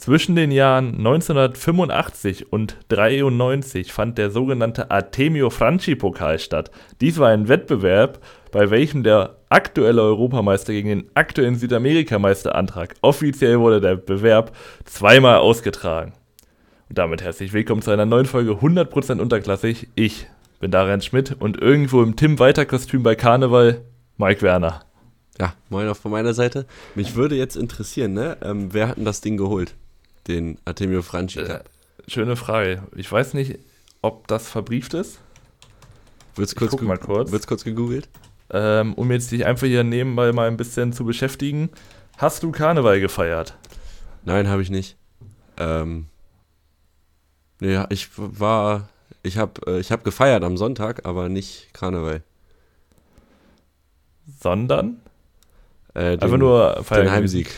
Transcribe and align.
Zwischen 0.00 0.34
den 0.34 0.50
Jahren 0.50 0.94
1985 0.96 2.50
und 2.50 2.78
93 2.88 3.92
fand 3.92 4.16
der 4.16 4.30
sogenannte 4.30 4.90
Artemio 4.90 5.50
Franchi 5.50 5.94
Pokal 5.94 6.38
statt. 6.38 6.70
Dies 7.02 7.18
war 7.18 7.28
ein 7.28 7.48
Wettbewerb, 7.48 8.18
bei 8.50 8.70
welchem 8.70 9.02
der 9.02 9.36
aktuelle 9.50 10.00
Europameister 10.00 10.72
gegen 10.72 10.88
den 10.88 11.10
aktuellen 11.12 11.56
Südamerikameister 11.56 12.54
antrat. 12.54 12.94
Offiziell 13.02 13.60
wurde 13.60 13.82
der 13.82 13.96
Bewerb 13.96 14.56
zweimal 14.86 15.36
ausgetragen. 15.36 16.14
Und 16.88 16.96
damit 16.96 17.20
herzlich 17.20 17.52
willkommen 17.52 17.82
zu 17.82 17.90
einer 17.90 18.06
neuen 18.06 18.24
Folge 18.24 18.52
100% 18.52 19.20
unterklassig. 19.20 19.88
Ich 19.96 20.28
bin 20.60 20.70
Darian 20.70 21.02
Schmidt 21.02 21.36
und 21.38 21.60
irgendwo 21.60 22.02
im 22.02 22.16
Tim 22.16 22.38
Weiter 22.38 22.64
Kostüm 22.64 23.02
bei 23.02 23.16
Karneval 23.16 23.82
Mike 24.16 24.40
Werner. 24.40 24.80
Ja, 25.38 25.52
moin 25.68 25.86
auch 25.88 25.96
von 25.96 26.10
meiner 26.10 26.32
Seite. 26.32 26.64
Mich 26.94 27.16
würde 27.16 27.34
jetzt 27.34 27.56
interessieren, 27.56 28.14
ne? 28.14 28.38
Ähm, 28.42 28.72
wer 28.72 28.88
hat 28.88 28.96
denn 28.96 29.04
das 29.04 29.20
Ding 29.20 29.36
geholt? 29.36 29.74
Den 30.26 30.58
Artemio 30.64 31.02
Franchi 31.02 31.42
Cup. 31.42 31.68
Äh, 32.06 32.10
schöne 32.10 32.36
Frage. 32.36 32.82
Ich 32.96 33.10
weiß 33.10 33.34
nicht, 33.34 33.58
ob 34.02 34.26
das 34.28 34.48
verbrieft 34.48 34.94
ist. 34.94 35.18
Wird's 36.36 36.54
kurz, 36.54 36.70
guck 36.70 36.82
mal 36.82 36.98
kurz. 36.98 37.32
Wird's 37.32 37.46
kurz 37.46 37.64
gegoogelt? 37.64 38.08
Ähm, 38.52 38.94
um 38.94 39.10
jetzt 39.10 39.30
dich 39.30 39.46
einfach 39.46 39.66
hier 39.66 39.84
nebenbei 39.84 40.32
mal 40.32 40.48
ein 40.48 40.56
bisschen 40.56 40.92
zu 40.92 41.04
beschäftigen. 41.04 41.70
Hast 42.16 42.42
du 42.42 42.50
Karneval 42.50 43.00
gefeiert? 43.00 43.54
Nein, 44.24 44.48
habe 44.48 44.62
ich 44.62 44.70
nicht. 44.70 44.96
Ähm, 45.56 46.06
nee, 47.60 47.82
ich 47.90 48.08
war, 48.16 48.88
ich 49.22 49.38
habe 49.38 49.60
äh, 49.66 49.80
ich 49.80 49.92
hab 49.92 50.04
gefeiert 50.04 50.44
am 50.44 50.56
Sonntag, 50.56 51.06
aber 51.06 51.28
nicht 51.28 51.72
Karneval. 51.72 52.22
Sondern? 54.40 55.00
Äh, 55.94 56.16
den, 56.16 56.22
Einfach 56.22 56.38
nur 56.38 56.82
feiern. 56.84 57.06
Den 57.06 57.12
Heimsieg. 57.12 57.50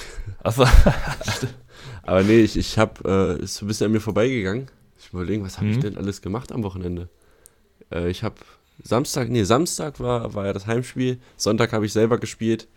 Achso. 0.43 0.67
aber 2.03 2.23
nee, 2.23 2.41
ich, 2.41 2.57
ich 2.57 2.79
habe, 2.79 3.39
äh, 3.39 3.43
ist 3.43 3.57
so 3.57 3.65
ein 3.65 3.69
bisschen 3.69 3.87
an 3.87 3.93
mir 3.93 4.01
vorbeigegangen. 4.01 4.69
Ich 4.99 5.13
überlege, 5.13 5.43
was 5.43 5.57
habe 5.57 5.67
mhm. 5.67 5.73
ich 5.73 5.79
denn 5.81 5.97
alles 5.97 6.23
gemacht 6.23 6.53
am 6.53 6.63
Wochenende? 6.63 7.09
Äh, 7.93 8.11
ich 8.11 8.23
habe 8.23 8.37
Samstag, 8.83 9.29
nee, 9.29 9.45
Samstag 9.45 10.01
war, 10.01 10.35
war 10.35 10.47
ja 10.47 10.53
das 10.53 10.67
Heimspiel. 10.67 11.19
Sonntag 11.37 11.73
habe 11.73 11.87
ich 11.87 11.93
selber 11.93 12.19
gespielt. 12.19 12.69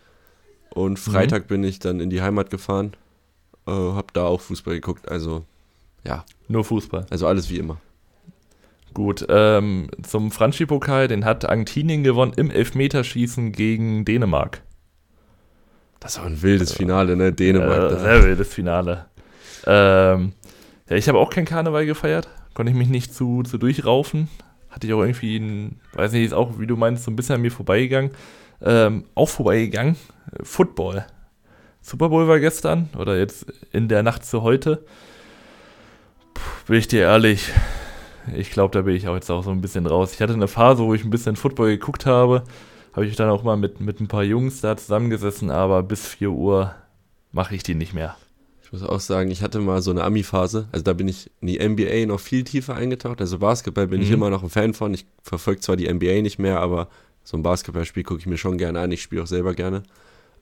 Und 0.70 0.92
mhm. 0.92 1.10
Freitag 1.10 1.44
mhm. 1.44 1.48
bin 1.48 1.64
ich 1.64 1.78
dann 1.78 2.00
in 2.00 2.10
die 2.10 2.22
Heimat 2.22 2.50
gefahren. 2.50 2.94
Äh, 3.66 3.70
hab 3.70 4.12
da 4.12 4.24
auch 4.24 4.40
Fußball 4.40 4.74
geguckt. 4.74 5.08
Also, 5.08 5.44
ja. 6.04 6.24
Nur 6.48 6.64
Fußball. 6.64 7.06
Also 7.10 7.26
alles 7.26 7.50
wie 7.50 7.58
immer. 7.58 7.80
Gut, 8.94 9.26
ähm, 9.28 9.88
zum 10.02 10.30
Franchi-Pokal, 10.30 11.08
den 11.08 11.26
hat 11.26 11.44
Argentinien 11.46 12.02
gewonnen 12.02 12.32
im 12.36 12.50
Elfmeterschießen 12.50 13.52
gegen 13.52 14.06
Dänemark. 14.06 14.62
Das 16.00 16.18
war 16.18 16.24
ein 16.24 16.40
wildes 16.40 16.72
Finale, 16.72 17.16
ne? 17.16 17.32
Dänemark. 17.32 17.92
Äh, 17.92 17.98
sehr 17.98 18.24
wildes 18.24 18.48
Finale. 18.54 19.06
Ähm, 19.66 20.32
ja, 20.88 20.96
ich 20.96 21.08
habe 21.08 21.18
auch 21.18 21.30
kein 21.30 21.44
Karneval 21.44 21.86
gefeiert. 21.86 22.28
Konnte 22.54 22.72
ich 22.72 22.78
mich 22.78 22.88
nicht 22.88 23.12
zu, 23.12 23.42
zu 23.42 23.58
durchraufen 23.58 24.28
hatte 24.76 24.86
ich 24.86 24.92
auch 24.92 25.00
irgendwie, 25.00 25.38
ein, 25.38 25.80
weiß 25.94 26.12
nicht, 26.12 26.26
ist 26.26 26.34
auch, 26.34 26.58
wie 26.58 26.66
du 26.66 26.76
meinst, 26.76 27.04
so 27.04 27.10
ein 27.10 27.16
bisschen 27.16 27.36
an 27.36 27.40
mir 27.40 27.50
vorbeigegangen. 27.50 28.10
Ähm, 28.60 29.04
auch 29.14 29.30
vorbeigegangen. 29.30 29.96
Football. 30.42 31.06
Super 31.80 32.10
Bowl 32.10 32.28
war 32.28 32.40
gestern 32.40 32.90
oder 32.98 33.16
jetzt 33.16 33.46
in 33.72 33.88
der 33.88 34.02
Nacht 34.02 34.26
zu 34.26 34.42
heute. 34.42 34.84
Puh, 36.34 36.42
bin 36.66 36.76
ich 36.76 36.88
dir 36.88 37.02
ehrlich, 37.02 37.52
ich 38.34 38.50
glaube, 38.50 38.72
da 38.72 38.82
bin 38.82 38.94
ich 38.94 39.08
auch 39.08 39.14
jetzt 39.14 39.30
auch 39.30 39.44
so 39.44 39.50
ein 39.50 39.62
bisschen 39.62 39.86
raus. 39.86 40.12
Ich 40.12 40.20
hatte 40.20 40.34
eine 40.34 40.48
Phase, 40.48 40.82
wo 40.82 40.92
ich 40.92 41.04
ein 41.04 41.10
bisschen 41.10 41.36
Football 41.36 41.68
geguckt 41.68 42.04
habe. 42.04 42.44
Habe 42.92 43.06
ich 43.06 43.16
dann 43.16 43.30
auch 43.30 43.44
mal 43.44 43.56
mit, 43.56 43.80
mit 43.80 44.00
ein 44.00 44.08
paar 44.08 44.24
Jungs 44.24 44.60
da 44.60 44.76
zusammengesessen, 44.76 45.50
aber 45.50 45.82
bis 45.82 46.06
4 46.06 46.30
Uhr 46.30 46.74
mache 47.32 47.54
ich 47.54 47.62
die 47.62 47.74
nicht 47.74 47.94
mehr. 47.94 48.14
Ich 48.66 48.72
muss 48.72 48.82
auch 48.82 48.98
sagen, 48.98 49.30
ich 49.30 49.42
hatte 49.42 49.60
mal 49.60 49.80
so 49.80 49.92
eine 49.92 50.02
Ami-Phase. 50.02 50.66
Also 50.72 50.82
da 50.82 50.92
bin 50.92 51.06
ich 51.06 51.30
in 51.40 51.46
die 51.46 51.60
NBA 51.60 52.06
noch 52.06 52.18
viel 52.18 52.42
tiefer 52.42 52.74
eingetaucht. 52.74 53.20
Also 53.20 53.38
Basketball 53.38 53.86
bin 53.86 54.00
mhm. 54.00 54.06
ich 54.06 54.10
immer 54.10 54.28
noch 54.28 54.42
ein 54.42 54.50
Fan 54.50 54.74
von. 54.74 54.92
Ich 54.92 55.06
verfolge 55.22 55.60
zwar 55.60 55.76
die 55.76 55.88
NBA 55.88 56.20
nicht 56.22 56.40
mehr, 56.40 56.58
aber 56.58 56.88
so 57.22 57.36
ein 57.36 57.44
Basketballspiel 57.44 58.02
gucke 58.02 58.18
ich 58.18 58.26
mir 58.26 58.38
schon 58.38 58.58
gerne 58.58 58.80
an. 58.80 58.90
Ich 58.90 59.02
spiele 59.02 59.22
auch 59.22 59.28
selber 59.28 59.54
gerne. 59.54 59.84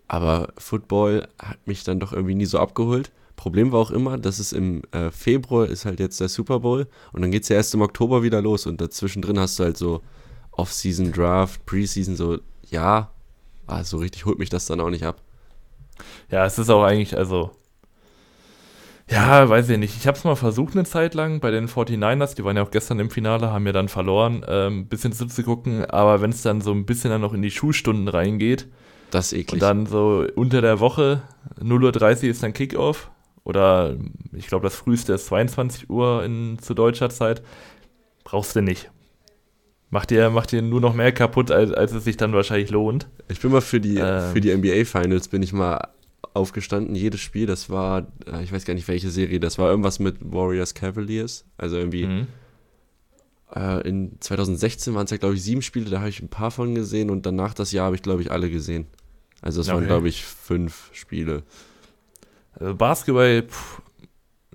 Aber 0.08 0.54
Football 0.56 1.28
hat 1.38 1.66
mich 1.66 1.84
dann 1.84 2.00
doch 2.00 2.14
irgendwie 2.14 2.34
nie 2.34 2.46
so 2.46 2.58
abgeholt. 2.58 3.12
Problem 3.36 3.72
war 3.72 3.80
auch 3.80 3.90
immer, 3.90 4.16
dass 4.16 4.38
es 4.38 4.54
im 4.54 4.80
äh, 4.92 5.10
Februar 5.10 5.66
ist 5.66 5.84
halt 5.84 6.00
jetzt 6.00 6.18
der 6.18 6.30
Super 6.30 6.60
Bowl 6.60 6.86
und 7.12 7.20
dann 7.20 7.30
geht 7.30 7.42
es 7.42 7.50
ja 7.50 7.56
erst 7.56 7.74
im 7.74 7.82
Oktober 7.82 8.22
wieder 8.22 8.40
los 8.40 8.64
und 8.64 8.80
dazwischen 8.80 9.20
drin 9.20 9.38
hast 9.38 9.58
du 9.58 9.64
halt 9.64 9.76
so 9.76 10.00
Off-Season 10.52 11.12
Draft, 11.12 11.66
Preseason, 11.66 12.16
so, 12.16 12.38
ja, 12.70 13.10
ah, 13.66 13.84
so 13.84 13.98
richtig 13.98 14.24
holt 14.24 14.38
mich 14.38 14.48
das 14.48 14.64
dann 14.64 14.80
auch 14.80 14.88
nicht 14.88 15.04
ab. 15.04 15.20
Ja, 16.30 16.46
es 16.46 16.58
ist 16.58 16.70
auch 16.70 16.84
eigentlich, 16.84 17.18
also 17.18 17.50
ja, 19.10 19.48
weiß 19.48 19.68
ich 19.68 19.78
nicht. 19.78 19.96
Ich 19.96 20.06
habe 20.06 20.16
es 20.16 20.24
mal 20.24 20.34
versucht 20.34 20.74
eine 20.74 20.84
Zeit 20.84 21.14
lang 21.14 21.40
bei 21.40 21.50
den 21.50 21.68
49ers, 21.68 22.34
die 22.34 22.44
waren 22.44 22.56
ja 22.56 22.62
auch 22.62 22.70
gestern 22.70 22.98
im 23.00 23.10
Finale, 23.10 23.50
haben 23.50 23.66
ja 23.66 23.72
dann 23.72 23.88
verloren, 23.88 24.44
ein 24.44 24.72
ähm, 24.72 24.86
bisschen 24.86 25.12
zu 25.12 25.42
gucken, 25.42 25.84
aber 25.84 26.22
wenn 26.22 26.30
es 26.30 26.42
dann 26.42 26.60
so 26.60 26.72
ein 26.72 26.86
bisschen 26.86 27.10
dann 27.10 27.20
noch 27.20 27.34
in 27.34 27.42
die 27.42 27.50
Schulstunden 27.50 28.08
reingeht, 28.08 28.66
das 29.10 29.32
ist 29.32 29.38
eklig. 29.38 29.52
Und 29.52 29.62
dann 29.62 29.86
so 29.86 30.26
unter 30.34 30.62
der 30.62 30.80
Woche, 30.80 31.22
0.30 31.60 32.24
Uhr 32.24 32.30
ist 32.30 32.42
dann 32.42 32.52
Kickoff 32.54 33.10
oder 33.44 33.94
ich 34.32 34.46
glaube 34.46 34.64
das 34.64 34.74
früheste 34.74 35.12
ist 35.12 35.26
22 35.26 35.90
Uhr 35.90 36.24
in, 36.24 36.58
zu 36.58 36.72
deutscher 36.74 37.10
Zeit, 37.10 37.42
brauchst 38.24 38.56
du 38.56 38.62
nicht. 38.62 38.90
Macht 39.90 40.10
dir, 40.10 40.30
macht 40.30 40.50
dir 40.50 40.62
nur 40.62 40.80
noch 40.80 40.94
mehr 40.94 41.12
kaputt, 41.12 41.52
als, 41.52 41.70
als 41.70 41.92
es 41.92 42.02
sich 42.02 42.16
dann 42.16 42.32
wahrscheinlich 42.32 42.70
lohnt. 42.70 43.06
Ich 43.28 43.40
bin 43.40 43.52
mal 43.52 43.60
für 43.60 43.80
die, 43.80 43.98
ähm, 43.98 44.32
für 44.32 44.40
die 44.40 44.52
NBA 44.52 44.84
Finals, 44.86 45.28
bin 45.28 45.42
ich 45.42 45.52
mal 45.52 45.93
aufgestanden, 46.34 46.96
jedes 46.96 47.20
Spiel, 47.20 47.46
das 47.46 47.70
war, 47.70 48.08
äh, 48.26 48.42
ich 48.42 48.52
weiß 48.52 48.64
gar 48.64 48.74
nicht 48.74 48.88
welche 48.88 49.08
Serie, 49.08 49.40
das 49.40 49.56
war 49.56 49.70
irgendwas 49.70 50.00
mit 50.00 50.16
Warriors 50.20 50.74
Cavaliers, 50.74 51.46
also 51.56 51.76
irgendwie 51.76 52.06
mhm. 52.06 52.26
äh, 53.54 53.88
in 53.88 54.16
2016 54.20 54.94
waren 54.94 55.04
es 55.04 55.12
ja 55.12 55.16
glaube 55.16 55.36
ich 55.36 55.42
sieben 55.42 55.62
Spiele, 55.62 55.88
da 55.88 56.00
habe 56.00 56.08
ich 56.08 56.20
ein 56.20 56.28
paar 56.28 56.50
von 56.50 56.74
gesehen 56.74 57.08
und 57.10 57.24
danach 57.24 57.54
das 57.54 57.70
Jahr 57.70 57.86
habe 57.86 57.96
ich 57.96 58.02
glaube 58.02 58.20
ich 58.20 58.32
alle 58.32 58.50
gesehen. 58.50 58.86
Also 59.40 59.60
es 59.60 59.68
okay. 59.68 59.76
waren 59.76 59.86
glaube 59.86 60.08
ich 60.08 60.24
fünf 60.24 60.90
Spiele. 60.92 61.44
Also 62.54 62.74
Basketball, 62.74 63.42
pff, 63.42 63.80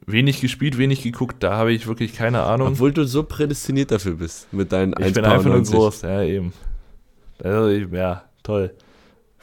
wenig 0.06 0.42
gespielt, 0.42 0.78
wenig 0.78 1.02
geguckt, 1.02 1.42
da 1.44 1.56
habe 1.56 1.72
ich 1.72 1.88
wirklich 1.88 2.14
keine 2.14 2.44
Ahnung. 2.44 2.70
Obwohl 2.70 2.92
du 2.92 3.06
so 3.06 3.24
prädestiniert 3.24 3.92
dafür 3.92 4.16
bist 4.16 4.52
mit 4.52 4.74
deinen 4.74 4.94
Ich 5.00 5.14
bin 5.14 5.24
einfach 5.24 5.50
nur 5.50 5.64
groß, 5.64 6.02
ja 6.02 6.24
eben. 6.24 6.52
Also, 7.42 7.70
ja, 7.70 8.26
toll 8.44 8.74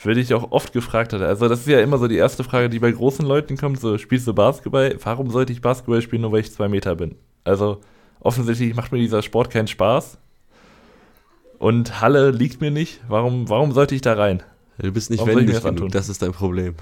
würde 0.03 0.21
ich 0.21 0.35
auch 0.35 0.53
oft 0.53 0.73
gefragt 0.73 1.13
hatte. 1.13 1.27
Also 1.27 1.49
das 1.49 1.61
ist 1.61 1.69
ja 1.69 1.81
immer 1.81 1.99
so 1.99 2.09
die 2.09 2.17
erste 2.17 2.45
Frage, 2.45 2.69
die 2.69 2.79
bei 2.79 2.91
großen 2.91 3.25
Leuten 3.25 3.57
kommt, 3.57 3.81
so 3.81 3.99
spielst 3.99 4.27
du 4.27 4.35
Basketball? 4.35 4.97
Warum 5.03 5.31
sollte 5.31 5.53
ich 5.53 5.61
Basketball 5.61 6.03
spielen, 6.03 6.23
nur 6.23 6.33
weil 6.33 6.41
ich 6.41 6.53
zwei 6.53 6.69
Meter 6.69 6.95
bin? 6.97 7.15
Also 7.45 7.81
offensichtlich 8.21 8.75
macht 8.75 8.93
mir 8.93 8.99
dieser 8.99 9.23
Sport 9.23 9.51
keinen 9.51 9.69
Spaß. 9.69 10.19
Und 11.59 12.01
Halle 12.03 12.31
liegt 12.31 12.61
mir 12.61 12.71
nicht. 12.71 13.01
Warum, 13.09 13.49
warum 13.49 13.73
sollte 13.73 13.95
ich 13.95 14.03
da 14.03 14.15
rein? 14.15 14.43
Du 14.79 14.93
bist 14.93 15.11
nicht 15.11 15.21
warum 15.21 15.37
wendig 15.37 15.63
genug, 15.63 15.91
das 15.91 16.11
ist 16.11 16.21
dein 16.21 16.33
Problem. 16.33 16.75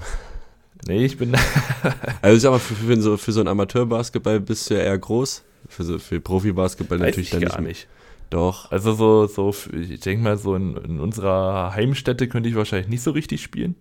Nee, 0.85 1.05
ich 1.05 1.17
bin... 1.17 1.33
also 2.21 2.35
ich 2.35 2.41
sag 2.41 2.51
mal, 2.51 2.59
für, 2.59 2.75
für, 2.75 3.01
so, 3.01 3.15
für 3.15 3.31
so 3.31 3.39
ein 3.39 3.47
Amateurbasketball 3.47 4.41
bist 4.41 4.69
du 4.69 4.73
ja 4.73 4.81
eher 4.81 4.97
groß. 4.97 5.43
Für, 5.69 5.83
so, 5.83 5.97
für 5.97 6.19
Profibasketball 6.19 6.97
natürlich 6.97 7.29
dann 7.29 7.39
nicht. 7.39 7.59
nicht. 7.59 7.87
Doch. 8.35 8.69
Also 8.69 8.91
so, 8.91 9.27
so 9.27 9.55
ich 9.71 10.01
denke 10.01 10.21
mal, 10.21 10.37
so 10.37 10.55
in, 10.55 10.75
in, 10.75 10.99
unserer 10.99 11.73
Heimstätte 11.73 12.27
könnte 12.27 12.49
ich 12.49 12.55
wahrscheinlich 12.55 12.89
nicht 12.89 13.01
so 13.01 13.11
richtig 13.11 13.41
spielen. 13.41 13.75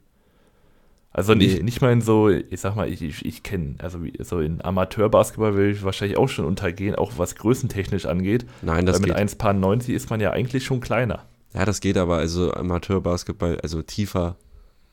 Also 1.11 1.35
nee. 1.35 1.47
nicht, 1.47 1.63
nicht 1.65 1.81
mal 1.81 1.93
in 1.93 2.01
so, 2.01 2.29
ich 2.29 2.61
sag 2.61 2.77
mal, 2.77 2.89
ich, 2.89 3.03
ich, 3.03 3.25
ich 3.25 3.43
kenne, 3.43 3.75
also 3.79 3.99
so 4.21 4.39
in 4.39 4.65
Amateurbasketball 4.65 5.57
will 5.57 5.73
ich 5.73 5.83
wahrscheinlich 5.83 6.17
auch 6.19 6.29
schon 6.29 6.45
untergehen, 6.45 6.95
auch 6.95 7.15
was 7.17 7.35
größentechnisch 7.35 8.07
angeht. 8.07 8.47
Nein, 8.63 8.87
das 8.87 9.03
Weil 9.03 9.09
mit 9.09 9.17
1,90 9.17 9.93
ist 9.93 10.09
man 10.11 10.21
ja 10.21 10.31
eigentlich 10.31 10.65
schon 10.65 10.79
kleiner. 10.79 11.25
Ja, 11.53 11.65
das 11.65 11.81
geht 11.81 11.97
aber, 11.97 12.19
also 12.19 12.53
Amateurbasketball, 12.53 13.59
also 13.61 13.83
tiefer, 13.83 14.37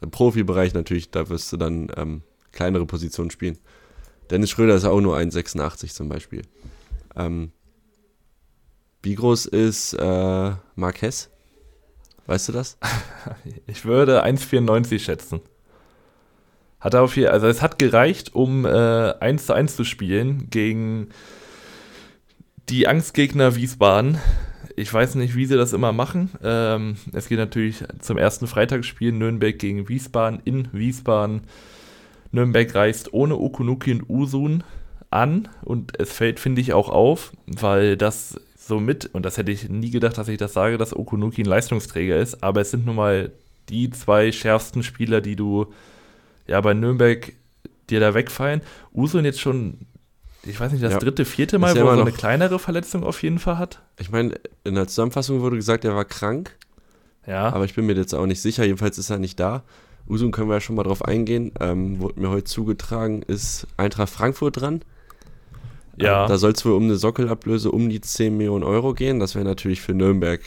im 0.01 0.09
Profibereich 0.09 0.73
natürlich, 0.73 1.11
da 1.11 1.29
wirst 1.29 1.53
du 1.53 1.57
dann 1.57 1.91
ähm, 1.97 2.23
kleinere 2.51 2.87
Positionen 2.87 3.29
spielen. 3.29 3.59
Dennis 4.31 4.49
Schröder 4.49 4.73
ist 4.73 4.85
auch 4.85 5.01
nur 5.01 5.17
1,86 5.17 5.93
zum 5.93 6.09
Beispiel. 6.09 6.41
Ähm, 7.15 7.51
wie 9.03 9.15
groß 9.15 9.47
ist 9.47 9.93
äh, 9.93 10.51
Marquez? 10.75 11.29
Weißt 12.27 12.49
du 12.49 12.53
das? 12.53 12.77
Ich 13.67 13.85
würde 13.85 14.23
1,94 14.23 14.99
schätzen. 14.99 15.41
Hat 16.79 16.93
er 16.93 17.03
auf 17.03 17.13
hier, 17.13 17.31
also 17.31 17.47
es 17.47 17.61
hat 17.61 17.77
gereicht, 17.77 18.33
um 18.33 18.65
äh, 18.65 18.69
1 19.19 19.45
zu 19.45 19.53
1 19.53 19.75
zu 19.75 19.83
spielen 19.83 20.49
gegen 20.49 21.09
die 22.69 22.87
Angstgegner 22.87 23.55
Wiesbaden. 23.55 24.17
Ich 24.75 24.91
weiß 24.91 25.15
nicht, 25.15 25.35
wie 25.35 25.45
sie 25.45 25.57
das 25.57 25.73
immer 25.73 25.91
machen. 25.91 26.31
Ähm, 26.43 26.95
es 27.13 27.27
geht 27.27 27.37
natürlich 27.37 27.83
zum 27.99 28.17
ersten 28.17 28.47
Freitagsspiel 28.47 29.11
Nürnberg 29.11 29.57
gegen 29.59 29.89
Wiesbaden 29.89 30.41
in 30.43 30.69
Wiesbaden. 30.71 31.41
Nürnberg 32.31 32.73
reist 32.73 33.13
ohne 33.13 33.37
Okunuki 33.37 33.91
und 33.91 34.09
Usun 34.09 34.63
an 35.09 35.49
und 35.63 35.99
es 35.99 36.11
fällt, 36.11 36.39
finde 36.39 36.61
ich, 36.61 36.73
auch 36.73 36.89
auf, 36.89 37.33
weil 37.45 37.97
das 37.97 38.39
so 38.71 38.79
mit, 38.79 39.05
und 39.13 39.25
das 39.25 39.37
hätte 39.37 39.51
ich 39.51 39.67
nie 39.67 39.91
gedacht, 39.91 40.17
dass 40.17 40.29
ich 40.29 40.37
das 40.37 40.53
sage, 40.53 40.77
dass 40.77 40.95
Okunuki 40.95 41.41
ein 41.41 41.45
Leistungsträger 41.45 42.17
ist, 42.17 42.41
aber 42.41 42.61
es 42.61 42.71
sind 42.71 42.85
nun 42.85 42.95
mal 42.95 43.31
die 43.67 43.89
zwei 43.89 44.31
schärfsten 44.31 44.81
Spieler, 44.81 45.19
die 45.19 45.35
du 45.35 45.67
ja 46.47 46.61
bei 46.61 46.73
Nürnberg 46.73 47.33
die 47.89 47.99
da 47.99 48.13
wegfallen. 48.13 48.61
Usun 48.93 49.25
jetzt 49.25 49.41
schon, 49.41 49.79
ich 50.45 50.57
weiß 50.57 50.71
nicht, 50.71 50.81
das 50.81 50.93
Ja. 50.93 50.99
dritte, 50.99 51.25
vierte 51.25 51.59
Mal, 51.59 51.75
wo 51.75 51.85
er 51.89 51.95
so 51.95 52.01
eine 52.01 52.13
kleinere 52.13 52.59
Verletzung 52.59 53.03
auf 53.03 53.21
jeden 53.21 53.39
Fall 53.39 53.57
hat. 53.57 53.81
Ich 53.99 54.09
meine, 54.09 54.39
in 54.63 54.75
der 54.75 54.87
Zusammenfassung 54.87 55.41
wurde 55.41 55.57
gesagt, 55.57 55.83
er 55.83 55.93
war 55.93 56.05
krank, 56.05 56.55
Ja, 57.27 57.51
aber 57.51 57.65
ich 57.65 57.75
bin 57.75 57.85
mir 57.85 57.95
jetzt 57.95 58.15
auch 58.15 58.25
nicht 58.25 58.41
sicher. 58.41 58.63
Jedenfalls 58.63 58.97
ist 58.97 59.09
er 59.09 59.19
nicht 59.19 59.37
da. 59.37 59.63
Usun 60.07 60.31
können 60.31 60.47
wir 60.47 60.55
ja 60.55 60.61
schon 60.61 60.77
mal 60.77 60.83
drauf 60.83 61.03
eingehen. 61.03 61.51
Ähm, 61.59 61.99
wurde 61.99 62.21
mir 62.21 62.29
heute 62.29 62.45
zugetragen, 62.45 63.21
ist 63.23 63.67
Eintracht 63.75 64.09
Frankfurt 64.09 64.61
dran. 64.61 64.81
Ja. 66.01 66.23
Ähm, 66.23 66.29
da 66.29 66.37
soll 66.37 66.51
es 66.51 66.65
wohl 66.65 66.73
um 66.73 66.83
eine 66.83 66.95
Sockelablöse 66.95 67.71
um 67.71 67.89
die 67.89 68.01
10 68.01 68.35
Millionen 68.37 68.63
Euro 68.63 68.93
gehen. 68.93 69.19
Das 69.19 69.35
wäre 69.35 69.45
natürlich 69.45 69.81
für 69.81 69.93
Nürnberg, 69.93 70.41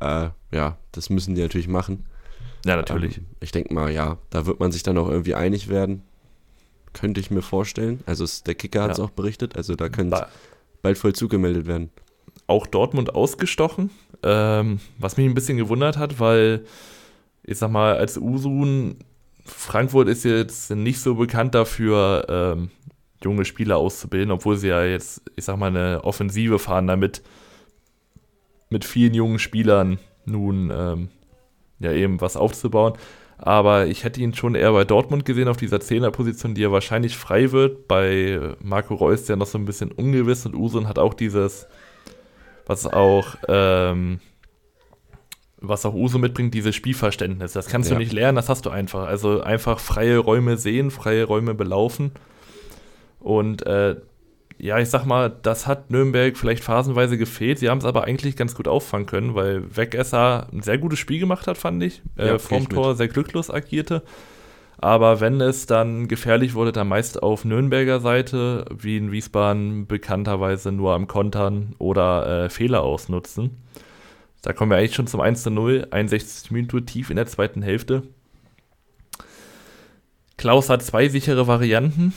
äh, 0.00 0.28
ja, 0.52 0.76
das 0.92 1.10
müssen 1.10 1.34
die 1.34 1.42
natürlich 1.42 1.68
machen. 1.68 2.06
ja, 2.64 2.76
natürlich. 2.76 3.18
Ähm, 3.18 3.26
ich 3.40 3.52
denke 3.52 3.72
mal, 3.74 3.90
ja, 3.90 4.18
da 4.30 4.46
wird 4.46 4.60
man 4.60 4.72
sich 4.72 4.82
dann 4.82 4.98
auch 4.98 5.08
irgendwie 5.08 5.34
einig 5.34 5.68
werden. 5.68 6.02
Könnte 6.92 7.20
ich 7.20 7.30
mir 7.30 7.42
vorstellen. 7.42 8.00
Also 8.06 8.24
es, 8.24 8.42
der 8.42 8.54
Kicker 8.56 8.82
hat 8.82 8.92
es 8.92 8.98
Ja. 8.98 9.04
auch 9.04 9.10
berichtet. 9.10 9.56
Also 9.56 9.76
da 9.76 9.88
könnte 9.88 10.16
Da, 10.16 10.28
bald 10.82 10.98
Vollzug 10.98 11.30
gemeldet 11.30 11.66
werden. 11.66 11.90
auch 12.48 12.66
Dortmund 12.66 13.14
ausgestochen, 13.14 13.90
ähm, 14.24 14.80
was 14.98 15.16
mich 15.16 15.26
ein 15.26 15.34
bisschen 15.34 15.56
gewundert 15.56 15.96
hat, 15.98 16.18
weil 16.18 16.64
ich 17.44 17.58
sag 17.58 17.70
mal, 17.70 17.96
als 17.96 18.18
Usun, 18.18 18.96
Frankfurt 19.44 20.08
ist 20.08 20.24
jetzt 20.24 20.70
nicht 20.70 21.00
so 21.00 21.14
bekannt 21.14 21.54
dafür, 21.54 22.26
ähm, 22.28 22.70
junge 23.22 23.44
Spieler 23.44 23.76
auszubilden, 23.76 24.30
obwohl 24.30 24.56
sie 24.56 24.68
ja 24.68 24.84
jetzt, 24.84 25.22
ich 25.36 25.44
sag 25.44 25.56
mal, 25.58 25.66
eine 25.68 26.04
Offensive 26.04 26.58
fahren, 26.58 26.86
damit 26.86 27.22
mit 28.70 28.84
vielen 28.84 29.14
jungen 29.14 29.38
Spielern 29.38 29.98
nun 30.24 30.70
ähm, 30.72 31.08
ja 31.80 31.92
eben 31.92 32.20
was 32.20 32.36
aufzubauen. 32.36 32.94
Aber 33.36 33.86
ich 33.86 34.04
hätte 34.04 34.20
ihn 34.20 34.34
schon 34.34 34.54
eher 34.54 34.72
bei 34.72 34.84
Dortmund 34.84 35.24
gesehen, 35.24 35.48
auf 35.48 35.56
dieser 35.56 35.80
Zehnerposition, 35.80 36.54
die 36.54 36.60
ja 36.60 36.70
wahrscheinlich 36.72 37.16
frei 37.16 37.52
wird. 37.52 37.88
Bei 37.88 38.54
Marco 38.62 38.94
Reus 38.94 39.22
ist 39.22 39.28
ja 39.30 39.36
noch 39.36 39.46
so 39.46 39.56
ein 39.56 39.64
bisschen 39.64 39.90
ungewiss 39.92 40.44
und 40.44 40.54
Usun 40.54 40.86
hat 40.88 40.98
auch 40.98 41.14
dieses, 41.14 41.66
was 42.66 42.86
auch, 42.86 43.36
ähm, 43.48 44.20
was 45.58 45.86
auch 45.86 45.94
Uso 45.94 46.18
mitbringt, 46.18 46.52
dieses 46.52 46.74
Spielverständnis. 46.74 47.52
Das 47.54 47.66
kannst 47.66 47.88
Ja. 47.90 47.96
du 47.96 48.00
nicht 48.02 48.12
lernen, 48.12 48.36
das 48.36 48.48
hast 48.50 48.66
du 48.66 48.70
einfach. 48.70 49.06
Also 49.06 49.40
einfach 49.40 49.80
freie 49.80 50.18
Räume 50.18 50.56
sehen, 50.58 50.90
freie 50.90 51.24
Räume 51.24 51.54
belaufen. 51.54 52.12
Und 53.20 53.64
äh, 53.66 53.96
ja, 54.58 54.78
ich 54.78 54.90
sag 54.90 55.06
mal, 55.06 55.32
das 55.42 55.66
hat 55.66 55.90
Nürnberg 55.90 56.36
vielleicht 56.36 56.62
phasenweise 56.62 57.16
gefehlt. 57.16 57.58
Sie 57.58 57.70
haben 57.70 57.78
es 57.78 57.84
aber 57.84 58.04
eigentlich 58.04 58.36
ganz 58.36 58.54
gut 58.54 58.68
auffangen 58.68 59.06
können, 59.06 59.34
weil 59.34 59.64
Wegesser 59.74 60.48
ein 60.52 60.62
sehr 60.62 60.78
gutes 60.78 60.98
Spiel 60.98 61.18
gemacht 61.18 61.46
hat, 61.46 61.56
fand 61.56 61.82
ich. 61.82 62.02
Ja, 62.16 62.24
Äh, 62.24 62.32
geh 62.32 62.38
vorm 62.38 62.62
ich 62.62 62.68
mit. 62.68 62.76
Tor 62.76 62.94
sehr 62.94 63.08
glücklos 63.08 63.50
agierte. 63.50 64.02
Aber 64.82 65.20
wenn 65.20 65.40
es 65.40 65.66
dann 65.66 66.08
gefährlich 66.08 66.54
wurde, 66.54 66.72
dann 66.72 66.88
meist 66.88 67.22
auf 67.22 67.44
Nürnberger 67.44 68.00
Seite, 68.00 68.64
wie 68.74 68.96
in 68.96 69.12
Wiesbaden 69.12 69.86
bekannterweise 69.86 70.72
nur 70.72 70.94
am 70.94 71.06
Kontern 71.06 71.74
oder 71.78 72.44
äh, 72.44 72.48
Fehler 72.50 72.82
ausnutzen. 72.82 73.58
Da 74.42 74.54
kommen 74.54 74.70
wir 74.70 74.78
eigentlich 74.78 74.94
schon 74.94 75.06
zum 75.06 75.20
1 75.20 75.42
zu 75.42 75.50
0, 75.50 75.88
61 75.90 76.50
Minuten 76.50 76.86
tief 76.86 77.10
in 77.10 77.16
der 77.16 77.26
zweiten 77.26 77.60
Hälfte. 77.60 78.04
Klaus 80.38 80.70
hat 80.70 80.82
zwei 80.82 81.08
sichere 81.10 81.46
Varianten. 81.46 82.14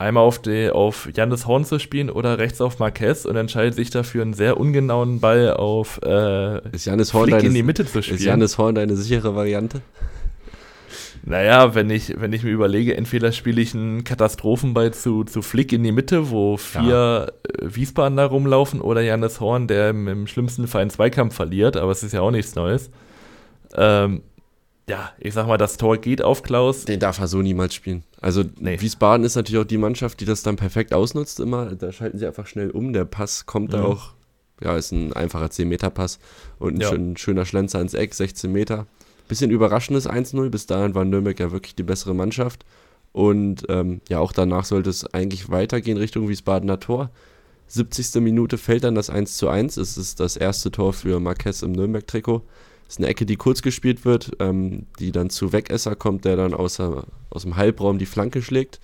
Einmal 0.00 0.24
auf, 0.24 0.38
die, 0.38 0.70
auf 0.70 1.10
Jannis 1.14 1.46
Horn 1.46 1.66
zu 1.66 1.78
spielen 1.78 2.08
oder 2.08 2.38
rechts 2.38 2.62
auf 2.62 2.78
Marquez 2.78 3.26
und 3.26 3.36
entscheidet 3.36 3.74
sich 3.74 3.90
dafür, 3.90 4.22
einen 4.22 4.32
sehr 4.32 4.58
ungenauen 4.58 5.20
Ball 5.20 5.52
auf 5.52 6.00
äh, 6.02 6.66
Ist 6.74 6.86
Janis 6.86 7.12
Horn, 7.12 7.28
Flick 7.28 7.42
in 7.42 7.50
die 7.50 7.58
deine, 7.58 7.62
Mitte 7.64 7.84
zu 7.84 7.98
ist 7.98 8.06
spielen. 8.06 8.22
Janis 8.22 8.56
Horn 8.56 8.76
deine 8.76 8.96
sichere 8.96 9.36
Variante? 9.36 9.82
Naja, 11.22 11.74
wenn 11.74 11.90
ich, 11.90 12.18
wenn 12.18 12.32
ich 12.32 12.42
mir 12.44 12.50
überlege, 12.50 12.96
entweder 12.96 13.30
spiele 13.30 13.60
ich 13.60 13.74
einen 13.74 14.02
Katastrophenball 14.02 14.94
zu, 14.94 15.24
zu 15.24 15.42
Flick 15.42 15.70
in 15.70 15.82
die 15.82 15.92
Mitte, 15.92 16.30
wo 16.30 16.56
vier 16.56 17.34
äh, 17.46 17.66
Wiesbadener 17.76 18.24
rumlaufen, 18.24 18.80
oder 18.80 19.02
Janis 19.02 19.38
Horn, 19.38 19.66
der 19.66 19.90
im, 19.90 20.08
im 20.08 20.26
schlimmsten 20.26 20.66
Fall 20.66 20.80
einen 20.80 20.90
Zweikampf 20.90 21.34
verliert, 21.34 21.76
aber 21.76 21.92
es 21.92 22.02
ist 22.02 22.12
ja 22.12 22.22
auch 22.22 22.30
nichts 22.30 22.54
Neues. 22.54 22.90
Ähm, 23.76 24.22
ja, 24.90 25.12
ich 25.18 25.32
sag 25.34 25.46
mal, 25.46 25.56
das 25.56 25.76
Tor 25.76 25.96
geht 25.96 26.22
auf 26.22 26.42
Klaus. 26.42 26.84
Den 26.84 27.00
darf 27.00 27.18
er 27.20 27.28
so 27.28 27.40
niemals 27.42 27.74
spielen. 27.74 28.02
Also 28.20 28.44
Nee. 28.58 28.80
Wiesbaden 28.80 29.24
ist 29.24 29.36
natürlich 29.36 29.60
auch 29.62 29.66
die 29.66 29.78
Mannschaft, 29.78 30.20
die 30.20 30.24
das 30.24 30.42
dann 30.42 30.56
perfekt 30.56 30.92
ausnutzt 30.92 31.40
immer. 31.40 31.74
Da 31.74 31.92
schalten 31.92 32.18
sie 32.18 32.26
einfach 32.26 32.46
schnell 32.46 32.70
um. 32.70 32.92
Der 32.92 33.04
Pass 33.04 33.46
kommt 33.46 33.72
da 33.72 33.78
Mhm. 33.78 33.84
auch, 33.86 34.12
ja, 34.62 34.76
ist 34.76 34.92
ein 34.92 35.12
einfacher 35.12 35.50
10-Meter-Pass 35.50 36.18
und 36.58 36.74
ein 36.74 36.80
Ja. 36.80 36.88
schön, 36.88 37.16
schöner 37.16 37.46
Schlenzer 37.46 37.78
ans 37.78 37.94
Eck, 37.94 38.14
16 38.14 38.52
Meter. 38.52 38.86
Bisschen 39.28 39.50
überraschendes 39.50 40.06
1-0. 40.08 40.50
Bis 40.50 40.66
dahin 40.66 40.94
war 40.94 41.04
Nürnberg 41.04 41.38
ja 41.38 41.52
wirklich 41.52 41.74
die 41.76 41.84
bessere 41.84 42.14
Mannschaft. 42.14 42.64
Und 43.12 43.64
ähm, 43.68 44.00
ja, 44.08 44.18
auch 44.18 44.32
danach 44.32 44.64
sollte 44.64 44.90
es 44.90 45.04
eigentlich 45.14 45.50
weitergehen 45.50 45.96
Richtung 45.98 46.28
Wiesbadener 46.28 46.78
Tor. 46.80 47.10
70. 47.68 48.20
Minute 48.20 48.58
fällt 48.58 48.82
dann 48.84 48.96
das 48.96 49.10
1 49.10 49.36
zu 49.36 49.48
1. 49.48 49.76
Es 49.76 49.96
ist 49.96 50.18
das 50.20 50.36
erste 50.36 50.70
Tor 50.72 50.92
für 50.92 51.20
Marquez 51.20 51.62
im 51.62 51.72
Nürnberg-Trikot. 51.72 52.42
Ist 52.90 52.98
eine 52.98 53.06
Ecke, 53.06 53.24
die 53.24 53.36
kurz 53.36 53.62
gespielt 53.62 54.04
wird, 54.04 54.32
ähm, 54.40 54.86
die 54.98 55.12
dann 55.12 55.30
zu 55.30 55.52
Wegesser 55.52 55.94
kommt, 55.94 56.24
der 56.24 56.34
dann 56.34 56.54
außer, 56.54 57.04
aus 57.30 57.42
dem 57.42 57.54
Halbraum 57.54 57.98
die 58.00 58.04
Flanke 58.06 58.42
schlägt. 58.42 58.80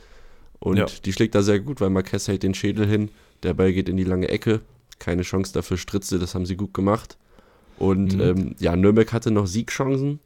Und 0.60 0.76
Ja. 0.76 0.86
die 1.04 1.12
schlägt 1.12 1.34
da 1.34 1.42
sehr 1.42 1.58
gut, 1.58 1.80
weil 1.80 1.90
Marquez 1.90 2.28
hält 2.28 2.44
den 2.44 2.54
Schädel 2.54 2.86
hin. 2.86 3.10
Der 3.42 3.52
Ball 3.52 3.72
geht 3.72 3.88
in 3.88 3.96
die 3.96 4.04
lange 4.04 4.28
Ecke. 4.28 4.60
Keine 5.00 5.22
Chance 5.22 5.52
dafür 5.52 5.76
Stritze, 5.76 6.20
das 6.20 6.36
haben 6.36 6.46
sie 6.46 6.56
gut 6.56 6.72
gemacht. 6.72 7.18
Und 7.80 8.14
Mhm. 8.14 8.20
ähm, 8.20 8.54
ja, 8.60 8.76
Nürnberg 8.76 9.12
hatte 9.12 9.32
noch 9.32 9.48
Siegchancen. 9.48 10.20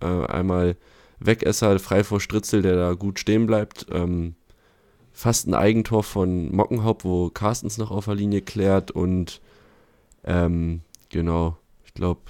Äh, 0.00 0.06
einmal 0.06 0.76
Wegesser 1.18 1.76
frei 1.80 2.04
vor 2.04 2.20
Stritzel, 2.20 2.62
der 2.62 2.76
da 2.76 2.92
gut 2.94 3.18
stehen 3.18 3.46
bleibt. 3.46 3.86
Ähm, 3.90 4.36
fast 5.12 5.48
ein 5.48 5.54
Eigentor 5.54 6.04
von 6.04 6.54
Mockenhaupt, 6.54 7.04
wo 7.04 7.30
Carstens 7.30 7.78
noch 7.78 7.90
auf 7.90 8.04
der 8.04 8.14
Linie 8.14 8.42
klärt. 8.42 8.92
Und 8.92 9.40
ähm, 10.24 10.82
genau, 11.10 11.56
ich 11.84 11.94
glaube, 11.94 12.20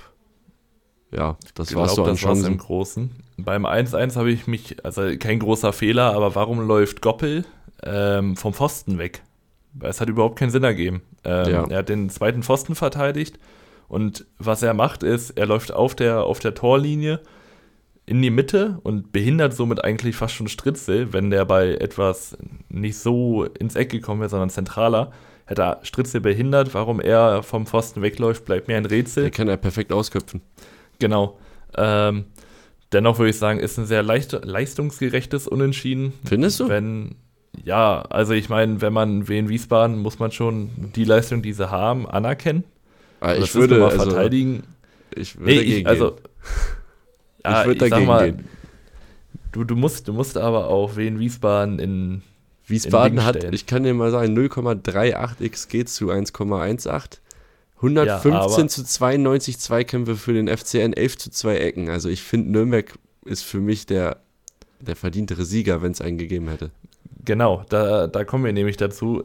ja, 1.17 1.37
das 1.55 1.75
war 1.75 1.89
so 1.89 2.05
an 2.05 2.11
das 2.11 2.23
war's 2.23 2.43
im. 2.45 2.59
Großen. 2.59 3.11
Beim 3.37 3.67
1-1 3.67 4.17
habe 4.17 4.31
ich 4.31 4.47
mich, 4.47 4.85
also 4.85 5.03
kein 5.19 5.39
großer 5.39 5.73
Fehler, 5.73 6.15
aber 6.15 6.35
warum 6.35 6.61
läuft 6.67 7.01
Goppel 7.01 7.45
ähm, 7.83 8.37
vom 8.37 8.55
Pfosten 8.55 8.99
weg? 8.99 9.23
Weil 9.73 9.91
Es 9.91 10.01
hat 10.01 10.09
überhaupt 10.09 10.39
keinen 10.39 10.51
Sinn 10.51 10.65
ergeben. 10.65 11.03
Ähm, 11.25 11.51
Ja. 11.51 11.65
Er 11.69 11.79
hat 11.79 11.89
den 11.89 12.11
zweiten 12.11 12.43
Pfosten 12.43 12.75
verteidigt 12.75 13.39
und 13.89 14.25
was 14.39 14.63
er 14.63 14.75
macht 14.75 15.03
ist, 15.03 15.31
er 15.31 15.47
läuft 15.47 15.73
auf 15.73 15.95
der, 15.95 16.25
auf 16.25 16.39
der 16.39 16.55
Torlinie 16.55 17.21
in 18.07 18.21
die 18.21 18.31
Mitte 18.31 18.79
und 18.83 19.13
behindert 19.13 19.55
somit 19.55 19.83
eigentlich 19.83 20.17
fast 20.17 20.35
schon 20.35 20.49
Stritzel, 20.49 21.13
wenn 21.13 21.31
der 21.31 21.45
bei 21.45 21.75
etwas 21.75 22.37
nicht 22.69 22.99
so 22.99 23.45
ins 23.45 23.77
Eck 23.77 23.91
gekommen 23.91 24.21
wäre, 24.21 24.31
sondern 24.31 24.51
zentraler. 24.51 25.11
Hätte 25.47 25.63
er 25.63 25.79
Stritzel 25.83 26.21
behindert, 26.21 26.75
warum 26.75 27.01
er 27.01 27.43
vom 27.43 27.67
Pfosten 27.67 28.03
wegläuft, 28.03 28.45
bleibt 28.45 28.69
mir 28.69 28.77
ein 28.77 28.87
Rätsel. 28.87 29.25
Den 29.25 29.33
kann 29.33 29.49
er 29.49 29.57
perfekt 29.57 29.93
ausköpfen. 29.93 30.43
Genau. 30.99 31.39
Ähm, 31.77 32.27
dennoch 32.93 33.19
würde 33.19 33.31
ich 33.31 33.39
sagen, 33.39 33.59
ist 33.59 33.79
ein 33.79 33.87
sehr 33.87 34.03
leicht, 34.03 34.33
leistungsgerechtes 34.33 35.49
Unentschieden. 35.49 36.13
Findest 36.25 36.61
du? 36.61 36.69
Wenn, 36.69 37.17
ja, 37.63 38.03
also 38.03 38.33
ich 38.33 38.49
meine, 38.49 38.81
wenn 38.81 38.93
man 38.93 39.29
Wien 39.29 39.49
Wiesbaden, 39.49 39.99
muss 39.99 40.19
man 40.19 40.31
schon 40.33 40.71
die 40.95 41.05
Leistung, 41.05 41.43
die 41.43 41.53
sie 41.53 41.71
haben, 41.71 42.09
anerkennen. 42.09 42.65
Ah, 43.21 43.35
ich 43.35 43.55
würde 43.55 43.79
mal 43.79 43.91
also, 43.91 44.11
verteidigen. 44.11 44.65
ich 45.15 45.37
würde 45.39 45.51
Nee, 45.51 45.57
dagegen 45.57 45.81
ich, 45.81 45.87
also, 45.87 46.17
ja, 47.45 47.61
ich 47.61 47.67
würde 47.67 47.89
dagegen 47.89 48.07
mal, 48.07 48.33
gehen. 48.33 48.49
Du, 49.53 49.65
du, 49.65 49.77
musst, 49.77 50.09
du 50.09 50.13
musst 50.13 50.37
aber 50.37 50.69
auch 50.69 50.97
Wien 50.97 51.19
Wiesbaden 51.19 51.79
in. 51.79 52.23
Wiesbaden 52.67 53.25
hat, 53.25 53.45
ich 53.53 53.67
kann 53.67 53.83
dir 53.83 53.93
mal 53.93 54.11
sagen, 54.11 54.37
0,38 54.37 55.51
XG 55.51 55.85
zu 55.85 56.11
1,18. 56.11 57.19
115 57.85 58.63
Ja, 58.63 58.69
zu 58.69 58.85
92 58.85 59.59
Zweikämpfe 59.59 60.17
für 60.17 60.33
den 60.33 60.49
FCN, 60.49 60.93
11 60.93 61.19
zu 61.19 61.31
2 61.31 61.57
Ecken. 61.57 61.91
Also 61.91 62.09
ich 62.09 62.23
finde, 62.23 62.51
Nürnberg 62.51 62.93
ist 63.25 63.43
für 63.43 63.61
mich 63.61 63.87
der, 63.87 64.19
der 64.81 64.97
verdientere 64.97 65.45
Sieger, 65.45 65.83
wenn 65.83 65.93
es 65.93 66.01
einen 66.01 66.19
gegeben 66.19 66.49
hätte. 66.49 66.71
Genau, 67.25 67.65
da, 67.69 68.07
da 68.07 68.25
kommen 68.25 68.45
wir 68.45 68.53
nämlich 68.53 68.77
dazu. 68.77 69.25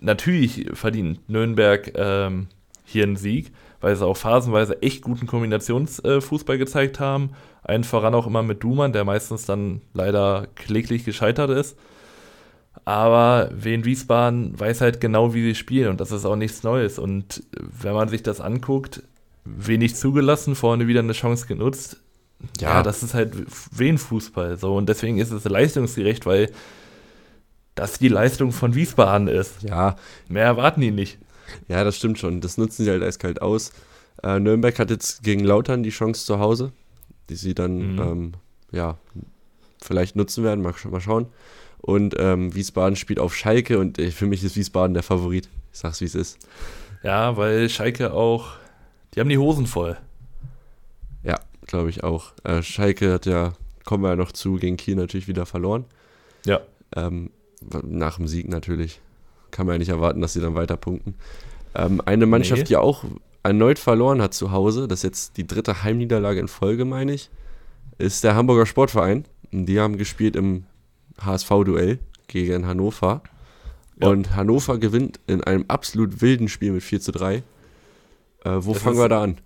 Natürlich 0.00 0.66
verdient 0.72 1.28
Nürnberg 1.28 1.92
ähm, 1.94 2.48
hier 2.84 3.04
einen 3.04 3.16
Sieg, 3.16 3.52
weil 3.80 3.94
sie 3.94 4.06
auch 4.06 4.16
phasenweise 4.16 4.80
echt 4.82 5.02
guten 5.02 5.26
Kombinationsfußball 5.26 6.58
gezeigt 6.58 7.00
haben. 7.00 7.30
Einen 7.62 7.84
voran 7.84 8.14
auch 8.14 8.26
immer 8.26 8.42
mit 8.42 8.62
Dumann, 8.62 8.92
der 8.92 9.04
meistens 9.04 9.44
dann 9.44 9.82
leider 9.92 10.46
kläglich 10.54 11.04
gescheitert 11.04 11.50
ist. 11.50 11.76
Aber 12.84 13.50
Wien 13.54 13.84
Wiesbaden 13.84 14.58
weiß 14.58 14.80
halt 14.80 15.00
genau, 15.00 15.34
wie 15.34 15.42
sie 15.42 15.54
spielen 15.54 15.88
und 15.90 16.00
das 16.00 16.12
ist 16.12 16.24
auch 16.24 16.36
nichts 16.36 16.62
Neues. 16.62 16.98
Und 16.98 17.42
wenn 17.52 17.94
man 17.94 18.08
sich 18.08 18.22
das 18.22 18.40
anguckt, 18.40 19.02
wenig 19.44 19.96
zugelassen, 19.96 20.54
vorne 20.54 20.86
wieder 20.86 21.00
eine 21.00 21.12
Chance 21.12 21.46
genutzt. 21.46 21.98
Ja, 22.60 22.82
das 22.82 23.02
ist 23.02 23.14
halt 23.14 23.34
Wien 23.76 23.96
Fußball 23.98 24.58
so 24.58 24.76
und 24.76 24.88
deswegen 24.88 25.18
ist 25.18 25.30
es 25.32 25.44
leistungsgerecht, 25.44 26.26
weil 26.26 26.50
das 27.74 27.98
die 27.98 28.08
Leistung 28.08 28.52
von 28.52 28.74
Wiesbaden 28.74 29.26
ist. 29.28 29.62
ja, 29.62 29.96
Mehr 30.28 30.44
erwarten 30.44 30.80
die 30.80 30.90
nicht. 30.90 31.18
ja, 31.68 31.82
das 31.84 31.96
stimmt 31.96 32.18
schon. 32.18 32.40
Das 32.40 32.58
nutzen 32.58 32.84
sie 32.84 32.90
halt 32.90 33.02
eiskalt 33.02 33.40
aus. 33.42 33.72
Äh, 34.22 34.38
Nürnberg 34.40 34.78
hat 34.78 34.90
jetzt 34.90 35.22
gegen 35.22 35.44
Lautern 35.44 35.82
die 35.82 35.90
Chance 35.90 36.24
zu 36.26 36.38
Hause, 36.38 36.72
die 37.30 37.36
sie 37.36 37.54
dann, 37.54 37.94
Mhm. 37.94 38.00
ähm, 38.00 38.32
ja, 38.72 38.98
vielleicht 39.82 40.16
nutzen 40.16 40.42
werden. 40.44 40.62
Mal, 40.62 40.74
mal 40.90 41.00
schauen. 41.00 41.26
Und 41.86 42.16
ähm, 42.18 42.52
Wiesbaden 42.52 42.96
spielt 42.96 43.20
auf 43.20 43.34
Schalke 43.36 43.78
und 43.78 43.98
äh, 44.00 44.10
für 44.10 44.26
mich 44.26 44.42
ist 44.42 44.56
Wiesbaden 44.56 44.92
der 44.92 45.04
Favorit. 45.04 45.48
Ich 45.72 45.78
sag's, 45.78 46.00
wie 46.00 46.06
es 46.06 46.16
ist. 46.16 46.38
Ja, 47.04 47.36
weil 47.36 47.68
Schalke 47.68 48.12
auch, 48.12 48.48
die 49.14 49.20
haben 49.20 49.28
die 49.28 49.38
Hosen 49.38 49.68
voll. 49.68 49.96
Ja, 51.22 51.36
glaube 51.64 51.88
ich 51.90 52.02
auch. 52.02 52.32
Äh, 52.42 52.62
Schalke 52.64 53.12
hat 53.12 53.24
ja, 53.26 53.52
kommen 53.84 54.02
wir 54.02 54.10
ja 54.10 54.16
noch 54.16 54.32
zu, 54.32 54.56
gegen 54.56 54.76
Kiel 54.76 54.96
natürlich 54.96 55.28
wieder 55.28 55.46
verloren. 55.46 55.84
Ja. 56.44 56.60
Ähm, 56.96 57.30
nach 57.82 58.16
dem 58.16 58.26
Sieg 58.26 58.48
natürlich. 58.48 59.00
Kann 59.52 59.66
man 59.66 59.76
ja 59.76 59.78
nicht 59.78 59.90
erwarten, 59.90 60.20
dass 60.20 60.32
sie 60.32 60.40
dann 60.40 60.56
weiter 60.56 60.76
punkten. 60.76 61.14
Ähm, 61.76 62.02
eine 62.04 62.26
Mannschaft, 62.26 62.62
Nee. 62.62 62.66
die 62.68 62.76
auch 62.76 63.04
erneut 63.44 63.78
verloren 63.78 64.20
hat 64.20 64.34
zu 64.34 64.50
Hause, 64.50 64.88
das 64.88 65.00
ist 65.00 65.04
jetzt 65.04 65.36
die 65.36 65.46
dritte 65.46 65.84
Heimniederlage 65.84 66.40
in 66.40 66.48
Folge, 66.48 66.84
meine 66.84 67.12
ich, 67.12 67.30
ist 67.96 68.24
der 68.24 68.34
Hamburger 68.34 68.66
Sportverein. 68.66 69.24
Die 69.52 69.78
haben 69.78 69.96
gespielt 69.98 70.34
im 70.34 70.64
HSV-Duell 71.20 71.98
gegen 72.28 72.66
Hannover. 72.66 73.22
Ja. 74.00 74.08
Und 74.08 74.34
Hannover 74.36 74.78
gewinnt 74.78 75.20
in 75.26 75.42
einem 75.42 75.64
absolut 75.68 76.20
wilden 76.20 76.48
Spiel 76.48 76.72
mit 76.72 76.82
4 76.82 77.00
zu 77.00 77.12
3. 77.12 77.36
Äh, 77.36 77.42
wo 78.44 78.72
Das 78.74 78.82
fangen 78.82 78.96
ist- 78.96 79.02
wir 79.02 79.08
da 79.08 79.22
an? 79.22 79.38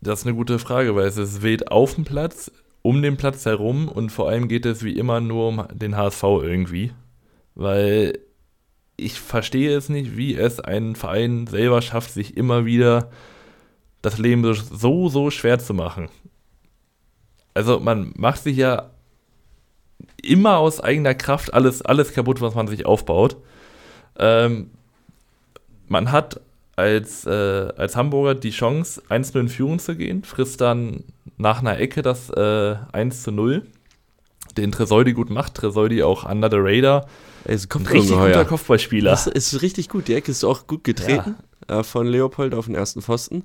Das 0.00 0.20
ist 0.20 0.26
eine 0.26 0.34
gute 0.34 0.58
Frage, 0.58 0.94
weil 0.96 1.06
es 1.06 1.18
ist 1.18 1.42
wild 1.42 1.70
auf 1.70 1.94
dem 1.94 2.04
Platz, 2.04 2.50
um 2.82 3.02
den 3.02 3.16
Platz 3.18 3.44
herum 3.44 3.86
und 3.88 4.10
vor 4.10 4.28
allem 4.30 4.48
geht 4.48 4.64
es 4.64 4.82
wie 4.82 4.96
immer 4.96 5.20
nur 5.20 5.48
um 5.48 5.64
den 5.72 5.94
HSV 5.96 6.22
irgendwie. 6.42 6.92
Weil 7.54 8.18
ich 8.96 9.20
verstehe 9.20 9.76
es 9.76 9.88
nicht, 9.90 10.16
wie 10.16 10.34
es 10.34 10.58
ein 10.58 10.96
Verein 10.96 11.46
selber 11.46 11.82
schafft, 11.82 12.12
sich 12.12 12.36
immer 12.36 12.64
wieder 12.64 13.10
das 14.02 14.16
Leben 14.18 14.42
so, 14.54 15.08
so 15.10 15.30
schwer 15.30 15.58
zu 15.58 15.74
machen. 15.74 16.08
Also 17.54 17.78
man 17.80 18.12
macht 18.16 18.42
sich 18.42 18.56
ja 18.56 18.90
immer 20.22 20.58
aus 20.58 20.80
eigener 20.80 21.14
Kraft 21.14 21.52
alles, 21.54 21.82
alles 21.82 22.12
kaputt, 22.12 22.40
was 22.40 22.54
man 22.54 22.68
sich 22.68 22.86
aufbaut. 22.86 23.36
Ähm, 24.18 24.70
man 25.88 26.12
hat 26.12 26.40
als, 26.76 27.26
äh, 27.26 27.30
als 27.76 27.96
Hamburger 27.96 28.34
die 28.34 28.50
Chance, 28.50 29.02
1-0 29.08 29.40
in 29.40 29.48
Führung 29.48 29.78
zu 29.78 29.96
gehen, 29.96 30.24
frisst 30.24 30.60
dann 30.60 31.04
nach 31.36 31.60
einer 31.60 31.78
Ecke 31.78 32.02
das 32.02 32.30
äh, 32.30 32.76
1 32.92 33.22
zu 33.22 33.32
0, 33.32 33.66
den 34.56 34.72
Tresoldi 34.72 35.12
gut 35.12 35.30
macht. 35.30 35.54
Tresoldi 35.54 36.02
auch 36.02 36.24
under 36.28 36.50
the 36.50 36.58
radar. 36.58 37.06
Es 37.44 37.68
kommt 37.68 37.86
Ein 37.88 37.92
richtig 37.92 38.12
ungeheuer. 38.12 38.32
guter 38.32 38.44
Kopfballspieler. 38.44 39.10
Das 39.10 39.26
ist 39.26 39.62
richtig 39.62 39.88
gut. 39.88 40.08
Die 40.08 40.14
Ecke 40.14 40.30
ist 40.30 40.44
auch 40.44 40.66
gut 40.66 40.84
getreten 40.84 41.36
äh, 41.68 41.82
von 41.82 42.06
Leopold 42.06 42.54
auf 42.54 42.66
den 42.66 42.74
ersten 42.74 43.02
Pfosten. 43.02 43.44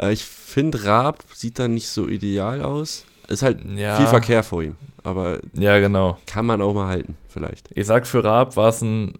Äh, 0.00 0.12
ich 0.12 0.24
finde, 0.24 0.84
Raab 0.84 1.22
sieht 1.34 1.58
da 1.58 1.68
nicht 1.68 1.88
so 1.88 2.08
ideal 2.08 2.62
aus. 2.62 3.04
Ist 3.30 3.42
halt 3.42 3.58
Ja. 3.76 3.96
viel 3.96 4.06
Verkehr 4.06 4.42
vor 4.42 4.62
ihm. 4.62 4.76
Aber 5.02 5.38
Ja, 5.54 5.78
genau. 5.78 6.18
kann 6.26 6.44
man 6.44 6.60
auch 6.60 6.74
mal 6.74 6.88
halten, 6.88 7.16
vielleicht. 7.28 7.70
Ich 7.74 7.86
sag, 7.86 8.06
für 8.06 8.22
Raab 8.22 8.56
war 8.56 8.68
es 8.68 8.82
ein, 8.82 9.14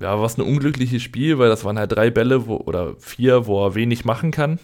ja, 0.00 0.18
war's 0.20 0.36
ein 0.36 0.42
unglückliches 0.42 1.02
Spiel, 1.02 1.38
weil 1.38 1.48
das 1.48 1.64
waren 1.64 1.78
halt 1.78 1.92
drei 1.92 2.10
Bälle 2.10 2.46
wo, 2.46 2.56
oder 2.56 2.94
vier, 2.98 3.46
wo 3.46 3.64
er 3.64 3.74
wenig 3.74 4.04
machen 4.04 4.30
kann. 4.32 4.58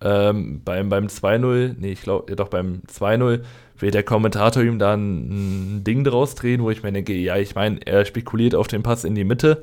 Ähm, 0.00 0.60
beim, 0.64 0.88
beim 0.90 1.06
2-0, 1.06 1.76
nee, 1.78 1.92
ich 1.92 2.02
glaube, 2.02 2.26
ja, 2.30 2.36
doch 2.36 2.48
beim 2.48 2.82
2-0 2.92 3.40
will 3.78 3.90
der 3.90 4.02
Kommentator 4.02 4.62
ihm 4.62 4.78
da 4.78 4.94
ein, 4.94 5.78
ein 5.78 5.84
Ding 5.84 6.04
draus 6.04 6.34
drehen, 6.34 6.62
wo 6.62 6.70
ich 6.70 6.82
mir 6.82 6.92
denke, 6.92 7.14
ja, 7.14 7.36
ich 7.36 7.54
meine, 7.54 7.78
er 7.86 8.04
spekuliert 8.04 8.54
auf 8.54 8.66
den 8.68 8.82
Pass 8.82 9.04
in 9.04 9.14
die 9.14 9.24
Mitte, 9.24 9.62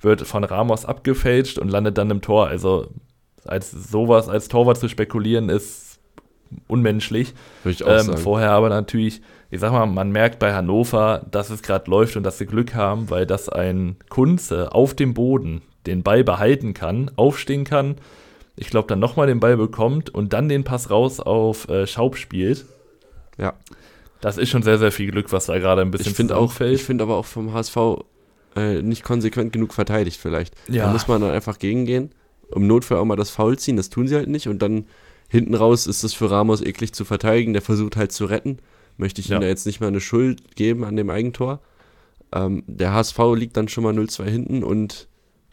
wird 0.00 0.20
von 0.22 0.44
Ramos 0.44 0.84
abgefälscht 0.84 1.58
und 1.58 1.68
landet 1.70 1.98
dann 1.98 2.10
im 2.10 2.20
Tor. 2.20 2.46
Also 2.46 2.88
als 3.44 3.70
sowas 3.70 4.28
als 4.28 4.48
Torwart 4.48 4.78
zu 4.78 4.88
spekulieren 4.88 5.48
ist 5.48 5.89
unmenschlich. 6.68 7.34
Würde 7.62 7.72
ich 7.74 7.84
auch 7.84 7.90
Ähm, 7.90 8.00
sagen. 8.06 8.18
vorher 8.18 8.50
aber 8.50 8.68
natürlich, 8.68 9.20
ich 9.50 9.60
sag 9.60 9.72
mal, 9.72 9.86
man 9.86 10.10
merkt 10.12 10.38
bei 10.38 10.52
Hannover, 10.54 11.24
dass 11.30 11.50
es 11.50 11.62
gerade 11.62 11.90
läuft 11.90 12.16
und 12.16 12.22
dass 12.22 12.38
sie 12.38 12.46
Glück 12.46 12.74
haben, 12.74 13.10
weil 13.10 13.26
das 13.26 13.48
ein 13.48 13.96
Kunze 14.08 14.72
auf 14.72 14.94
dem 14.94 15.14
Boden 15.14 15.62
den 15.86 16.02
Ball 16.02 16.24
behalten 16.24 16.74
kann, 16.74 17.10
aufstehen 17.16 17.64
kann, 17.64 17.96
ich 18.56 18.68
glaube, 18.68 18.88
dann 18.88 18.98
nochmal 18.98 19.26
den 19.26 19.40
Ball 19.40 19.56
bekommt 19.56 20.10
und 20.10 20.32
dann 20.34 20.48
den 20.50 20.64
Pass 20.64 20.90
raus 20.90 21.18
auf 21.20 21.68
äh, 21.68 21.86
Schaub 21.86 22.16
spielt. 22.16 22.66
Ja. 23.38 23.54
Das 24.20 24.36
ist 24.36 24.50
schon 24.50 24.62
sehr, 24.62 24.76
sehr 24.76 24.92
viel 24.92 25.10
Glück, 25.10 25.32
was 25.32 25.46
da 25.46 25.58
gerade 25.58 25.80
ein 25.80 25.90
bisschen 25.90 26.10
Ich 26.10 26.16
finde 26.16 26.36
auch, 26.36 26.52
zusammenfällt. 26.52 26.74
ich 26.74 26.84
finde 26.84 27.04
aber 27.04 27.16
auch 27.16 27.24
vom 27.24 27.54
HSV 27.54 27.76
äh, 28.56 28.82
nicht 28.82 29.02
konsequent 29.02 29.52
genug 29.54 29.72
verteidigt 29.72 30.20
vielleicht. 30.20 30.54
Ja. 30.68 30.84
Da 30.86 30.92
muss 30.92 31.08
man 31.08 31.22
dann 31.22 31.30
einfach 31.30 31.58
gegengehen. 31.58 32.10
Im 32.54 32.66
Notfall 32.66 32.98
auch 32.98 33.04
mal 33.06 33.16
das 33.16 33.30
Foul 33.30 33.58
ziehen, 33.58 33.76
das 33.78 33.88
tun 33.88 34.08
sie 34.08 34.16
halt 34.16 34.28
nicht. 34.28 34.46
Und 34.48 34.60
dann 34.60 34.84
hinten 35.30 35.54
raus 35.54 35.86
ist 35.86 36.02
es 36.04 36.12
für 36.12 36.30
Ramos 36.30 36.60
eklig 36.60 36.92
zu 36.92 37.04
verteidigen. 37.06 37.52
Der 37.54 37.62
versucht 37.62 37.96
halt 37.96 38.12
zu 38.12 38.26
retten. 38.26 38.58
Möchte 38.98 39.22
ich 39.22 39.28
Ja. 39.28 39.38
ihm 39.38 39.40
da 39.40 39.46
jetzt 39.46 39.64
nicht 39.64 39.80
mal 39.80 39.86
eine 39.86 40.00
Schuld 40.00 40.56
geben 40.56 40.84
an 40.84 40.96
dem 40.96 41.08
Eigentor. 41.08 41.60
Ähm, 42.32 42.62
der 42.66 42.92
HSV 42.92 43.18
liegt 43.34 43.56
dann 43.56 43.68
schon 43.68 43.84
mal 43.84 43.94
0-2 43.94 44.24
hinten 44.28 44.62
und 44.62 45.08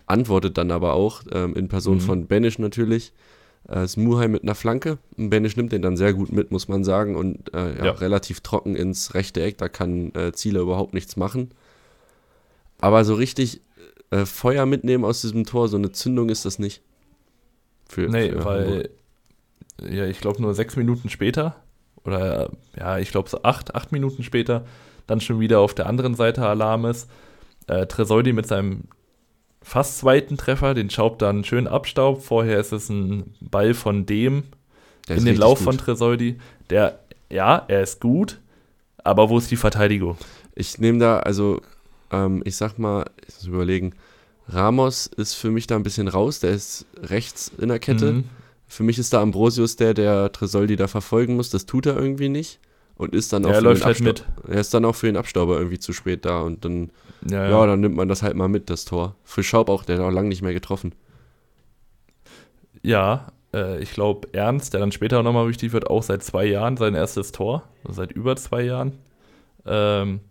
antwortet 0.05 0.57
dann 0.57 0.71
aber 0.71 0.93
auch 0.93 1.21
ähm, 1.31 1.55
in 1.55 1.67
Person 1.69 1.95
Mhm. 1.97 2.01
von 2.01 2.27
Benisch 2.27 2.59
natürlich. 2.59 3.13
Äh, 3.69 3.83
ist 3.83 3.97
Muheim 3.97 4.31
mit 4.31 4.43
einer 4.43 4.55
Flanke. 4.55 4.97
Benisch 5.17 5.55
nimmt 5.57 5.71
den 5.71 5.81
dann 5.81 5.97
sehr 5.97 6.13
gut 6.13 6.31
mit, 6.31 6.51
muss 6.51 6.67
man 6.67 6.83
sagen. 6.83 7.15
Und 7.15 7.53
äh, 7.53 7.77
ja, 7.77 7.85
Ja. 7.85 7.91
relativ 7.91 8.41
trocken 8.41 8.75
ins 8.75 9.13
rechte 9.13 9.41
Eck. 9.41 9.57
Da 9.57 9.69
kann 9.69 10.13
äh, 10.15 10.31
Zieler 10.33 10.61
überhaupt 10.61 10.93
nichts 10.93 11.15
machen. 11.17 11.51
Aber 12.79 13.03
so 13.05 13.15
richtig 13.15 13.61
äh, 14.11 14.25
Feuer 14.25 14.65
mitnehmen 14.65 15.03
aus 15.03 15.21
diesem 15.21 15.45
Tor, 15.45 15.67
so 15.67 15.77
eine 15.77 15.91
Zündung 15.91 16.29
ist 16.29 16.45
das 16.45 16.59
nicht. 16.59 16.81
Für, 17.89 18.07
nee, 18.07 18.29
für 18.31 18.45
weil, 18.45 18.89
ja, 19.81 20.05
ich 20.05 20.19
glaube 20.19 20.41
nur 20.41 20.53
sechs 20.53 20.75
Minuten 20.75 21.09
später, 21.09 21.55
oder 22.03 22.49
ja, 22.77 22.97
ich 22.99 23.11
glaube 23.11 23.29
so 23.29 23.43
acht, 23.43 23.75
acht 23.75 23.91
Minuten 23.91 24.23
später, 24.23 24.65
dann 25.07 25.21
schon 25.21 25.39
wieder 25.39 25.59
auf 25.59 25.73
der 25.73 25.87
anderen 25.87 26.15
Seite 26.15 26.45
Alarm 26.45 26.85
ist. 26.85 27.09
Äh, 27.67 27.85
Tresoldi 27.85 28.33
mit 28.33 28.47
seinem 28.47 28.85
fast 29.61 29.97
zweiten 29.99 30.37
Treffer, 30.37 30.73
den 30.73 30.89
Schaub 30.89 31.19
dann 31.19 31.43
schön 31.43 31.67
abstaubt. 31.67 32.23
Vorher 32.23 32.59
ist 32.59 32.71
es 32.71 32.89
ein 32.89 33.33
Ball 33.41 33.73
von 33.73 34.05
dem 34.05 34.43
Der 35.07 35.17
in 35.17 35.25
den 35.25 35.37
Lauf 35.37 35.59
gut. 35.59 35.65
von 35.65 35.77
Tresoldi. 35.77 36.37
Der, 36.69 36.99
ja, 37.29 37.65
er 37.67 37.81
ist 37.83 37.99
gut, 37.99 38.39
aber 39.03 39.29
wo 39.29 39.37
ist 39.37 39.51
die 39.51 39.57
Verteidigung? 39.57 40.17
Ich 40.55 40.77
nehme 40.79 40.99
da, 40.99 41.19
also, 41.19 41.61
ähm, 42.11 42.41
ich 42.45 42.55
sag 42.55 42.79
mal, 42.79 43.05
ich 43.27 43.35
muss 43.35 43.45
überlegen, 43.47 43.93
Ramos 44.47 45.07
ist 45.07 45.33
für 45.33 45.51
mich 45.51 45.67
da 45.67 45.75
ein 45.75 45.83
bisschen 45.83 46.07
raus, 46.07 46.39
der 46.39 46.51
ist 46.51 46.85
rechts 47.01 47.51
in 47.57 47.67
der 47.67 47.79
Kette. 47.79 48.13
Mhm. 48.13 48.29
Für 48.67 48.83
mich 48.83 48.99
ist 48.99 49.13
da 49.13 49.21
Ambrosius 49.21 49.75
der, 49.77 49.93
der 49.93 50.31
Tresoldi 50.31 50.75
da 50.75 50.87
verfolgen 50.87 51.35
muss, 51.35 51.49
das 51.49 51.65
tut 51.65 51.85
er 51.85 51.95
irgendwie 51.97 52.29
nicht. 52.29 52.59
Und 52.95 53.13
ist 53.13 53.31
dann 53.31 53.45
auch 53.45 53.49
Er 53.51 53.61
für 53.61 53.73
den 53.93 54.05
halt. 54.07 54.25
Er 54.47 54.59
ist 54.59 54.73
dann 54.73 54.83
auch 54.83 54.95
für 54.95 55.05
den 55.05 55.17
Abstauber 55.17 55.57
irgendwie 55.57 55.77
zu 55.79 55.93
spät 55.93 56.25
da 56.25 56.41
und 56.41 56.65
dann, 56.65 56.89
Ja, 57.29 57.43
ja, 57.43 57.49
ja. 57.51 57.65
dann 57.67 57.79
nimmt 57.79 57.95
man 57.95 58.07
das 58.09 58.23
halt 58.23 58.35
mal 58.35 58.47
mit, 58.49 58.69
das 58.71 58.85
Tor. 58.85 59.15
Für 59.23 59.43
Schaub 59.43 59.69
auch, 59.69 59.83
der 59.85 59.97
hat 59.99 60.03
auch 60.03 60.11
lange 60.11 60.29
nicht 60.29 60.41
mehr 60.41 60.53
getroffen. 60.53 60.93
Ja, 62.81 63.27
äh, 63.53 63.79
ich 63.81 63.91
glaube, 63.91 64.27
Ernst, 64.33 64.73
der 64.73 64.79
dann 64.79 64.91
später 64.91 65.21
nochmal 65.23 65.47
wichtig 65.47 65.73
wird, 65.73 65.89
auch 65.89 66.03
seit 66.03 66.23
zwei 66.23 66.45
Jahren 66.45 66.77
sein 66.77 66.95
erstes 66.95 67.31
Tor. 67.31 67.63
Also 67.83 67.97
seit 68.01 68.11
über 68.13 68.35
zwei 68.35 68.63
Jahren. 68.63 68.93
Ähm, 69.65 70.21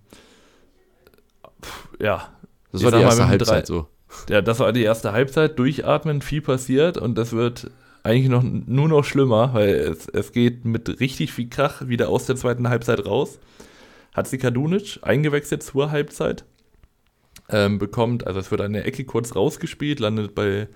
pf, 1.62 1.88
ja, 2.00 2.28
Das 2.73 2.81
Ich 2.81 2.85
war 2.85 2.90
die 2.93 2.99
mal, 2.99 3.05
erste 3.05 3.23
mit 3.23 3.31
Halbzeit 3.31 3.62
drei- 3.62 3.66
so. 3.66 3.87
ja, 4.28 4.43
das 4.43 4.59
war 4.59 4.73
die 4.73 4.83
erste 4.83 5.12
Halbzeit. 5.12 5.59
Durchatmen, 5.59 6.21
viel 6.23 6.43
passiert 6.43 6.99
und 6.99 7.16
das 7.16 7.33
wird 7.33 7.71
eigentlich 8.07 8.29
noch, 8.29 8.43
nur 8.43 8.89
noch 8.89 9.05
schlimmer, 9.05 9.53
weil 9.53 9.75
es, 9.75 10.09
es 10.09 10.33
geht 10.33 10.65
mit 10.65 11.01
richtig 11.01 11.33
viel 11.33 11.49
Krach 11.49 11.89
wieder 11.89 12.09
aus 12.09 12.27
der 12.27 12.37
zweiten 12.37 12.69
Halbzeit 12.69 13.05
raus. 13.05 13.39
Hat 14.15 14.29
sie 14.29 14.39
Kadunic 14.39 15.01
eingewechselt 15.03 15.63
zur 15.63 15.91
Halbzeit. 15.91 16.45
Ähm, 17.49 17.79
bekommt, 17.79 18.27
also 18.27 18.41
es 18.41 18.51
wird 18.51 18.61
eine 18.61 18.85
Ecke 18.85 19.05
kurz 19.05 19.37
rausgespielt, 19.37 20.01
landet 20.01 20.35
bei 20.35 20.69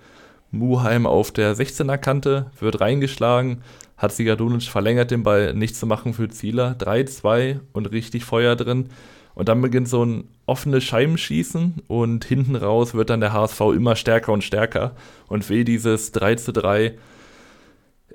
Muheim 0.51 1.05
auf 1.05 1.31
der 1.31 1.55
16er 1.55 1.97
Kante, 1.97 2.51
wird 2.59 2.81
reingeschlagen, 2.81 3.61
hat 3.97 4.11
sie 4.11 4.25
Kadunic 4.25 4.63
verlängert 4.63 5.11
den 5.11 5.23
Ball, 5.23 5.53
nichts 5.53 5.79
zu 5.79 5.85
machen 5.85 6.13
für 6.13 6.29
Zieler, 6.29 6.75
3-2 6.79 7.59
und 7.73 7.91
richtig 7.91 8.25
Feuer 8.25 8.55
drin. 8.55 8.89
Und 9.33 9.47
dann 9.47 9.61
beginnt 9.61 9.87
so 9.87 10.03
ein 10.03 10.25
offenes 10.45 10.83
Scheibenschießen 10.83 11.83
und 11.87 12.25
hinten 12.25 12.57
raus 12.57 12.93
wird 12.93 13.09
dann 13.09 13.21
der 13.21 13.31
HSV 13.31 13.61
immer 13.73 13.95
stärker 13.95 14.33
und 14.33 14.43
stärker 14.43 14.95
und 15.27 15.49
will 15.49 15.63
dieses 15.63 16.11
3 16.11 16.35
zu 16.35 16.51
3 16.51 16.95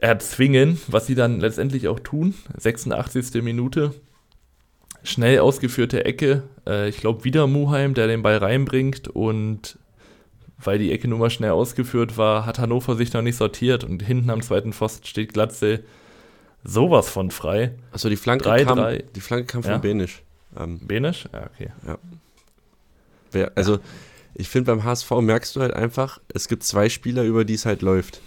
erzwingen, 0.00 0.80
was 0.88 1.06
sie 1.06 1.14
dann 1.14 1.40
letztendlich 1.40 1.88
auch 1.88 2.00
tun. 2.00 2.34
86. 2.58 3.42
Minute. 3.42 3.94
Schnell 5.02 5.38
ausgeführte 5.40 6.04
Ecke. 6.04 6.42
Äh, 6.66 6.88
ich 6.88 6.98
glaube, 6.98 7.24
wieder 7.24 7.46
Muheim, 7.46 7.94
der 7.94 8.06
den 8.06 8.22
Ball 8.22 8.38
reinbringt 8.38 9.08
und 9.08 9.78
weil 10.58 10.78
die 10.78 10.90
Ecke 10.92 11.06
nun 11.08 11.20
mal 11.20 11.30
schnell 11.30 11.50
ausgeführt 11.50 12.16
war, 12.16 12.46
hat 12.46 12.58
Hannover 12.58 12.96
sich 12.96 13.12
noch 13.12 13.22
nicht 13.22 13.36
sortiert 13.36 13.84
und 13.84 14.02
hinten 14.02 14.30
am 14.30 14.42
zweiten 14.42 14.72
Pfosten 14.72 15.06
steht 15.06 15.32
Glatze 15.34 15.84
sowas 16.64 17.08
von 17.08 17.30
frei. 17.30 17.72
Achso, 17.92 18.08
die 18.08 18.16
Flanke 18.16 18.48
3-3. 18.48 18.64
kam, 18.64 18.98
die 19.14 19.20
Flanke 19.20 19.46
kam 19.46 19.62
von 19.62 19.72
Ja. 19.72 19.78
Benisch. 19.78 20.22
Ähm, 20.58 20.80
Benisch? 20.80 21.28
Ja, 21.32 21.50
okay. 21.54 21.70
wer, 23.32 23.52
also, 23.54 23.78
ich 24.34 24.48
finde, 24.48 24.72
beim 24.72 24.84
HSV 24.84 25.10
merkst 25.20 25.56
du 25.56 25.60
halt 25.60 25.74
einfach, 25.74 26.20
es 26.32 26.48
gibt 26.48 26.62
zwei 26.64 26.88
Spieler, 26.88 27.22
über 27.24 27.44
die 27.44 27.54
es 27.54 27.66
halt 27.66 27.82
läuft. 27.82 28.20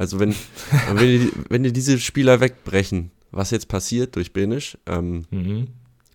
Also, 0.00 0.18
wenn, 0.18 0.34
wenn, 0.94 0.96
die, 1.20 1.30
wenn 1.50 1.62
die 1.62 1.72
diese 1.74 1.98
Spieler 1.98 2.40
wegbrechen, 2.40 3.10
was 3.32 3.50
jetzt 3.50 3.68
passiert 3.68 4.16
durch 4.16 4.32
Benisch, 4.32 4.78
ähm, 4.86 5.26
Mhm. 5.30 5.68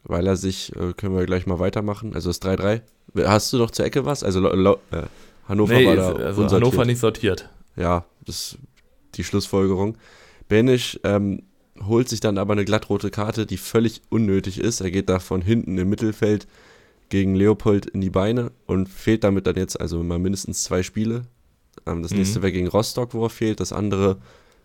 weil 0.04 0.26
er 0.26 0.36
sich, 0.38 0.76
äh, 0.76 0.94
können 0.94 1.16
wir 1.16 1.26
gleich 1.28 1.46
mal 1.46 1.60
weitermachen, 1.60 2.16
also 2.16 2.30
das 2.30 2.42
3-3. 2.42 2.82
Hast 3.26 3.54
du 3.54 3.58
noch 3.58 3.70
zur 3.70 3.86
Ecke 3.86 4.04
was? 4.04 4.24
Also 4.24 4.44
äh, 4.50 4.76
Hannover 5.48 5.74
nee, 5.76 5.86
war 5.86 5.96
da 5.96 6.12
also. 6.14 6.50
Hannover 6.50 6.84
nicht 6.86 7.00
sortiert. 7.00 7.48
Ja, 7.76 8.06
das 8.26 8.36
ist 8.36 8.58
die 9.14 9.24
Schlussfolgerung. 9.24 9.98
Benisch 10.50 11.00
ähm, 11.04 11.44
holt 11.86 12.10
sich 12.10 12.20
dann 12.22 12.40
aber 12.40 12.54
eine 12.54 12.66
glattrote 12.66 13.12
Karte, 13.12 13.46
die 13.46 13.58
völlig 13.58 14.02
unnötig 14.10 14.60
ist. 14.60 14.82
Er 14.82 14.90
geht 14.90 15.10
da 15.10 15.20
von 15.20 15.42
hinten 15.44 15.78
im 15.78 15.90
Mittelfeld 15.90 16.48
gegen 17.10 17.36
Leopold 17.36 17.86
in 17.86 18.02
die 18.02 18.10
Beine 18.10 18.52
und 18.66 18.90
fehlt 18.90 19.24
damit 19.24 19.46
dann 19.46 19.56
jetzt 19.58 19.80
also 19.80 20.02
mal 20.02 20.18
mindestens 20.20 20.64
zwei 20.64 20.82
Spiele. 20.82 21.28
Ähm, 21.86 22.02
das 22.02 22.12
Mhm. 22.12 22.18
nächste 22.20 22.42
wäre 22.42 22.52
gegen 22.52 22.68
Rostock, 22.68 23.14
wo 23.14 23.26
er 23.26 23.30
fehlt. 23.30 23.60
Das 23.60 23.72
andere, 23.74 24.18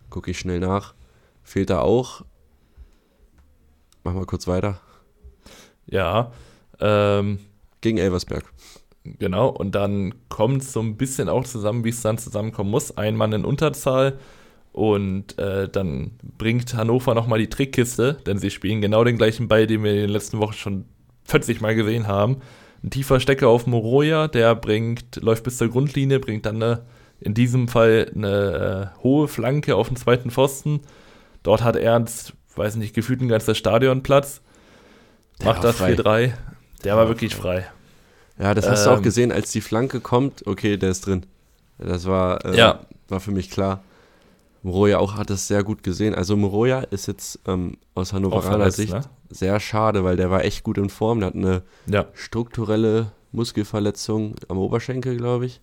gucke 0.09 0.31
ich 0.31 0.39
schnell 0.39 0.59
nach, 0.59 0.93
fehlt 1.43 1.69
da 1.69 1.81
auch. 1.81 2.23
Mach 4.03 4.13
mal 4.13 4.25
kurz 4.25 4.47
weiter. 4.47 4.79
Ja. 5.85 6.31
Ähm, 6.79 7.39
Gegen 7.81 7.97
Elversberg. 7.97 8.43
Genau, 9.03 9.49
und 9.49 9.73
dann 9.73 10.13
kommt 10.29 10.61
es 10.61 10.73
so 10.73 10.79
ein 10.79 10.95
bisschen 10.95 11.27
auch 11.29 11.43
zusammen, 11.45 11.83
wie 11.83 11.89
es 11.89 12.01
dann 12.01 12.19
zusammenkommen 12.19 12.69
muss. 12.69 12.95
Ein 12.97 13.15
Mann 13.15 13.33
in 13.33 13.45
Unterzahl 13.45 14.19
und 14.71 15.37
äh, 15.39 15.67
dann 15.67 16.11
bringt 16.37 16.75
Hannover 16.75 17.15
nochmal 17.15 17.39
die 17.39 17.49
Trickkiste, 17.49 18.19
denn 18.27 18.37
sie 18.37 18.51
spielen 18.51 18.79
genau 18.81 19.03
den 19.03 19.17
gleichen 19.17 19.47
Ball, 19.47 19.65
den 19.65 19.83
wir 19.83 19.91
in 19.91 19.97
den 20.01 20.09
letzten 20.11 20.37
Wochen 20.37 20.53
schon 20.53 20.85
40 21.25 21.61
Mal 21.61 21.73
gesehen 21.73 22.07
haben. 22.07 22.37
Ein 22.83 22.91
tiefer 22.91 23.19
Stecker 23.19 23.47
auf 23.47 23.65
Moroja, 23.65 24.27
der 24.27 24.53
bringt, 24.55 25.15
läuft 25.17 25.43
bis 25.43 25.57
zur 25.57 25.69
Grundlinie, 25.69 26.19
bringt 26.19 26.45
dann 26.45 26.57
eine, 26.61 26.85
in 27.21 27.33
diesem 27.33 27.67
Fall 27.67 28.11
eine 28.15 28.91
äh, 28.97 29.03
hohe 29.03 29.27
Flanke 29.27 29.75
auf 29.75 29.87
den 29.87 29.95
zweiten 29.97 30.31
Pfosten. 30.31 30.81
Dort 31.43 31.63
hat 31.63 31.75
Ernst, 31.75 32.33
weiß 32.55 32.75
nicht, 32.75 32.93
gefühlt 32.93 33.21
ein 33.21 33.27
ganzer 33.27 33.55
Stadionplatz. 33.55 34.41
Der 35.39 35.47
Macht 35.47 35.63
das 35.63 35.77
frei. 35.77 35.93
4-3. 35.93 36.33
Der 36.83 36.97
war 36.97 37.07
wirklich 37.07 37.35
frei. 37.35 37.65
Ja, 38.39 38.53
das 38.53 38.67
hast 38.69 38.85
du 38.85 38.89
auch 38.91 38.97
Ähm, 38.97 39.03
gesehen, 39.03 39.31
als 39.31 39.51
die 39.51 39.61
Flanke 39.61 39.99
kommt. 40.01 40.45
Okay, 40.47 40.77
der 40.77 40.89
ist 40.89 41.05
drin. 41.05 41.25
Das 41.77 42.05
war, 42.05 42.43
äh, 42.45 42.57
Ja. 42.57 42.81
war 43.07 43.19
für 43.19 43.31
mich 43.31 43.49
klar. 43.49 43.83
Moroja 44.63 44.99
auch 44.99 45.15
hat 45.15 45.29
das 45.31 45.47
sehr 45.47 45.63
gut 45.63 45.81
gesehen. 45.83 46.13
Also 46.13 46.35
Moroja 46.37 46.81
ist 46.81 47.07
jetzt 47.07 47.39
ähm, 47.47 47.77
aus 47.95 48.13
Hannoveraner 48.13 48.69
Sicht 48.71 48.93
ne? 48.93 49.01
sehr 49.29 49.59
schade, 49.59 50.03
weil 50.03 50.17
der 50.17 50.29
war 50.29 50.43
echt 50.43 50.63
gut 50.63 50.77
in 50.77 50.89
Form. 50.89 51.19
Der 51.19 51.27
hat 51.27 51.35
eine 51.35 51.63
Ja. 51.87 52.05
strukturelle 52.13 53.11
Muskelverletzung 53.31 54.35
am 54.49 54.57
Oberschenkel, 54.59 55.17
glaube 55.17 55.45
ich. 55.47 55.61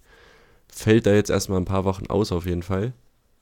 Fällt 0.79 1.07
da 1.07 1.13
jetzt 1.15 1.29
erstmal 1.31 1.59
ein 1.61 1.65
paar 1.65 1.85
Wochen 1.85 2.07
aus 2.07 2.31
auf 2.31 2.47
jeden 2.47 2.63
Fall. 2.63 2.93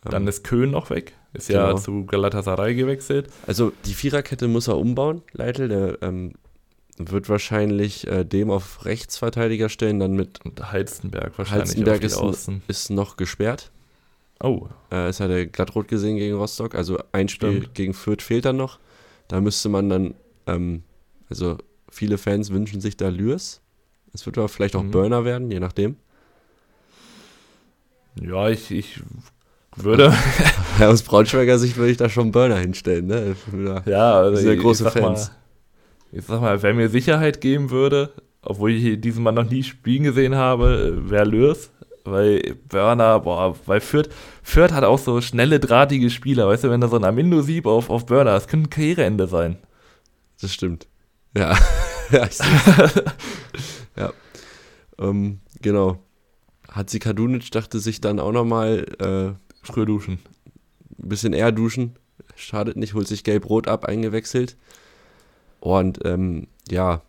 Ähm, 0.04 0.10
Dann 0.10 0.26
ist 0.26 0.42
Köhn 0.42 0.70
noch 0.70 0.88
weg. 0.88 1.12
Ist 1.34 1.50
ja 1.50 1.66
Genau. 1.66 1.78
zu 1.78 2.06
Galatasaray 2.06 2.74
gewechselt. 2.74 3.28
Also 3.46 3.72
die 3.84 3.92
Viererkette 3.92 4.48
muss 4.48 4.68
er 4.68 4.78
umbauen, 4.78 5.20
Leitl. 5.32 5.68
Der 5.68 5.98
ähm, 6.00 6.32
wird 6.96 7.28
wahrscheinlich 7.28 8.06
äh, 8.06 8.24
dem 8.24 8.50
auf 8.50 8.86
Rechtsverteidiger 8.86 9.68
stellen, 9.68 9.98
dann 10.00 10.12
mit 10.14 10.40
Und 10.46 10.72
Heizenberg 10.72 11.36
wahrscheinlich 11.36 11.74
die 11.74 12.06
ist, 12.06 12.16
Außen. 12.16 12.62
ist 12.68 12.88
noch 12.88 13.18
gesperrt. 13.18 13.70
Oh, 14.42 14.68
Äh, 14.90 15.08
es 15.08 15.20
hat 15.20 15.28
er 15.30 15.44
glattrot 15.44 15.88
gesehen 15.88 16.16
gegen 16.16 16.36
Rostock. 16.36 16.74
Also 16.74 16.96
ein 17.12 17.28
Spiel 17.28 17.58
Stimmt. 17.58 17.74
gegen 17.74 17.92
Fürth 17.92 18.22
fehlt 18.22 18.46
dann 18.46 18.56
noch. 18.56 18.78
Da 19.28 19.42
müsste 19.42 19.68
man 19.68 19.90
dann, 19.90 20.14
ähm, 20.46 20.84
also 21.28 21.58
viele 21.90 22.16
Fans 22.16 22.50
wünschen 22.50 22.80
sich 22.80 22.96
da 22.96 23.08
Lürs. 23.08 23.60
Es 24.14 24.24
wird 24.24 24.38
aber 24.38 24.48
vielleicht 24.48 24.74
auch 24.76 24.82
Mhm. 24.82 24.90
Burner 24.90 25.24
werden, 25.26 25.50
je 25.50 25.60
nachdem. 25.60 25.96
Ja, 28.20 28.48
ich, 28.48 28.70
ich 28.70 29.00
würde. 29.76 30.12
Ja, 30.78 30.88
aus 30.90 31.02
Braunschweiger 31.02 31.58
Sicht 31.58 31.78
würde 31.78 31.90
ich 31.92 31.96
da 31.96 32.10
schon 32.10 32.32
Burner 32.32 32.58
hinstellen. 32.58 33.06
Ne? 33.06 33.34
Ja. 33.64 33.82
ja, 33.86 34.12
also 34.20 34.46
ja 34.46 34.52
ich- 34.52 34.60
große 34.60 34.84
ich 34.86 34.92
sag 34.92 35.02
Fans. 35.02 35.30
Mal, 36.12 36.18
ich 36.18 36.24
sag 36.26 36.40
mal, 36.42 36.62
wer 36.62 36.74
mir 36.74 36.88
Sicherheit 36.90 37.40
geben 37.40 37.70
würde, 37.70 38.12
obwohl 38.42 38.72
ich 38.72 39.00
diesen 39.00 39.22
Mann 39.22 39.34
noch 39.36 39.48
nie 39.48 39.62
spielen 39.62 40.02
gesehen 40.04 40.34
habe, 40.34 40.98
wäre 41.10 41.24
Lürs. 41.24 41.70
Weil 42.04 42.56
Burner, 42.68 43.18
boah, 43.20 43.56
weil 43.66 43.80
Fürth, 43.80 44.10
Fürth 44.42 44.72
hat 44.72 44.84
auch 44.84 44.98
so 44.98 45.20
schnelle, 45.22 45.58
drahtige 45.58 46.10
Spieler. 46.10 46.46
Weißt 46.46 46.62
du, 46.62 46.70
wenn 46.70 46.80
da 46.80 46.88
so 46.88 46.96
ein 46.96 47.04
Amino-Sieb 47.04 47.66
auf, 47.66 47.88
auf 47.90 48.04
Burner, 48.06 48.32
das 48.32 48.46
könnte 48.46 48.68
ein 48.68 48.70
Karriereende 48.70 49.26
sein. 49.26 49.56
Das 50.40 50.52
stimmt. 50.52 50.86
Ja, 51.34 51.56
ja, 52.12 52.26
ich 52.26 52.38
ja. 53.96 54.12
Ähm, 54.98 55.40
genau. 55.62 55.98
Hatzi 56.76 56.98
Kadunic 56.98 57.50
dachte 57.50 57.78
sich 57.80 58.00
dann 58.00 58.20
auch 58.20 58.32
nochmal 58.32 58.86
äh, 59.00 59.66
Früh 59.66 59.84
duschen. 59.86 60.18
ein 61.02 61.08
bisschen 61.08 61.32
eher 61.32 61.52
duschen. 61.52 61.96
Schadet 62.36 62.76
nicht, 62.76 62.94
holt 62.94 63.08
sich 63.08 63.24
gelb-rot 63.24 63.66
ab, 63.68 63.86
eingewechselt. 63.86 64.56
Und 65.60 66.00
ähm, 66.04 66.46
ja, 66.70 67.02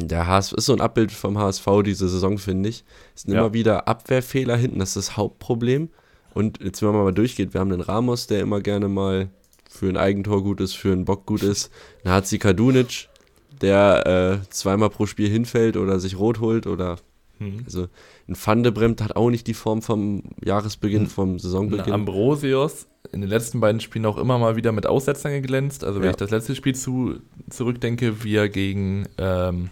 der 0.00 0.26
HSV 0.26 0.52
ist 0.52 0.66
so 0.66 0.72
ein 0.74 0.80
Abbild 0.80 1.10
vom 1.10 1.38
HSV 1.38 1.66
diese 1.84 2.08
Saison, 2.08 2.38
finde 2.38 2.68
ich. 2.68 2.84
Es 3.16 3.22
sind 3.22 3.34
Ja. 3.34 3.40
immer 3.40 3.52
wieder 3.54 3.88
Abwehrfehler 3.88 4.56
hinten, 4.56 4.78
das 4.78 4.90
ist 4.90 4.96
das 5.08 5.16
Hauptproblem. 5.16 5.88
Und 6.34 6.60
jetzt, 6.62 6.82
wenn 6.82 6.90
man 6.92 7.02
mal 7.04 7.12
durchgeht, 7.12 7.54
wir 7.54 7.60
haben 7.60 7.72
einen 7.72 7.80
Ramos, 7.80 8.26
der 8.28 8.40
immer 8.40 8.60
gerne 8.60 8.88
mal 8.88 9.28
für 9.68 9.88
ein 9.88 9.96
Eigentor 9.96 10.42
gut 10.44 10.60
ist, 10.60 10.74
für 10.74 10.92
einen 10.92 11.04
Bock 11.04 11.26
gut 11.26 11.42
ist. 11.42 11.70
Dann 12.04 12.12
hat 12.12 12.26
sie 12.26 12.38
Kadunic, 12.38 13.08
der 13.60 14.40
äh, 14.44 14.50
zweimal 14.50 14.90
pro 14.90 15.06
Spiel 15.06 15.28
hinfällt 15.28 15.76
oder 15.76 15.98
sich 15.98 16.18
rot 16.18 16.38
holt 16.40 16.66
oder 16.66 16.96
Hm. 17.38 17.62
also 17.64 17.88
ein 18.28 18.36
Van 18.42 18.62
de 18.62 18.72
Bremt 18.72 19.00
hat 19.02 19.16
auch 19.16 19.30
nicht 19.30 19.46
die 19.46 19.54
Form 19.54 19.80
vom 19.82 20.22
Jahresbeginn, 20.44 21.02
Hm. 21.02 21.08
vom 21.08 21.38
Saisonbeginn. 21.38 21.92
Ambrosius 21.92 22.86
in 23.12 23.20
den 23.20 23.30
letzten 23.30 23.60
beiden 23.60 23.80
Spielen 23.80 24.04
auch 24.06 24.18
immer 24.18 24.38
mal 24.38 24.56
wieder 24.56 24.72
mit 24.72 24.86
Aussetzern 24.86 25.32
geglänzt. 25.32 25.82
Also 25.84 26.00
wenn 26.00 26.06
Ja. 26.06 26.10
ich 26.10 26.16
das 26.16 26.30
letzte 26.30 26.54
Spiel 26.54 26.74
zu, 26.74 27.20
zurückdenke, 27.48 28.22
wie 28.24 28.34
er 28.36 28.48
gegen, 28.48 29.06
ähm, 29.18 29.70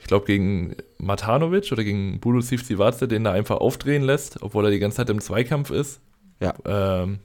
ich 0.00 0.06
glaube 0.06 0.24
gegen 0.26 0.74
Matanovic 0.98 1.70
oder 1.72 1.84
gegen 1.84 2.20
Budu 2.20 2.40
Sivcivace 2.40 3.00
den 3.08 3.24
da 3.24 3.32
einfach 3.32 3.56
aufdrehen 3.58 4.02
lässt, 4.02 4.40
obwohl 4.42 4.64
er 4.64 4.70
die 4.70 4.78
ganze 4.78 4.98
Zeit 4.98 5.10
im 5.10 5.20
Zweikampf 5.20 5.70
ist. 5.70 6.00
Ja. 6.40 6.54
Ähm, 6.64 7.18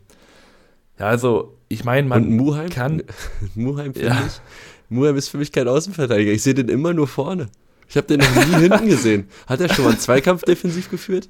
ja, 1.00 1.06
also 1.08 1.56
ich 1.70 1.84
meine, 1.86 2.08
man 2.08 2.26
Und 2.26 2.36
Muheim? 2.38 2.70
kann, 2.70 3.04
Muheim 3.56 3.94
finde 3.94 4.08
Ja. 4.10 4.24
ich. 4.28 4.42
Muheim 4.90 5.16
ist 5.16 5.30
für 5.30 5.38
mich 5.38 5.52
kein 5.52 5.68
Außenverteidiger. 5.68 6.32
Ich 6.32 6.44
sehe 6.44 6.54
den 6.54 6.70
immer 6.70 6.94
nur 6.94 7.08
vorne. 7.08 7.48
Ich 7.94 7.98
habe 7.98 8.08
den 8.08 8.22
noch 8.22 8.48
nie 8.48 8.62
hinten 8.68 8.88
gesehen. 8.88 9.28
Hat 9.46 9.62
er 9.62 9.72
schon 9.72 9.86
mal 9.86 9.92
einen 9.92 10.00
Zweikampf 10.00 10.42
defensiv 10.42 10.90
geführt? 10.90 11.30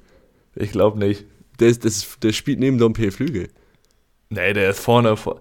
ich 0.54 0.70
glaube 0.72 0.98
nicht. 0.98 1.26
Der, 1.60 1.68
ist, 1.68 1.84
das, 1.84 2.16
der 2.22 2.32
spielt 2.32 2.58
neben 2.58 2.78
Dompe 2.78 3.10
Flügel. 3.10 3.48
Nee, 4.30 4.54
der 4.54 4.70
ist 4.70 4.80
vorne. 4.80 5.14
vor- 5.18 5.40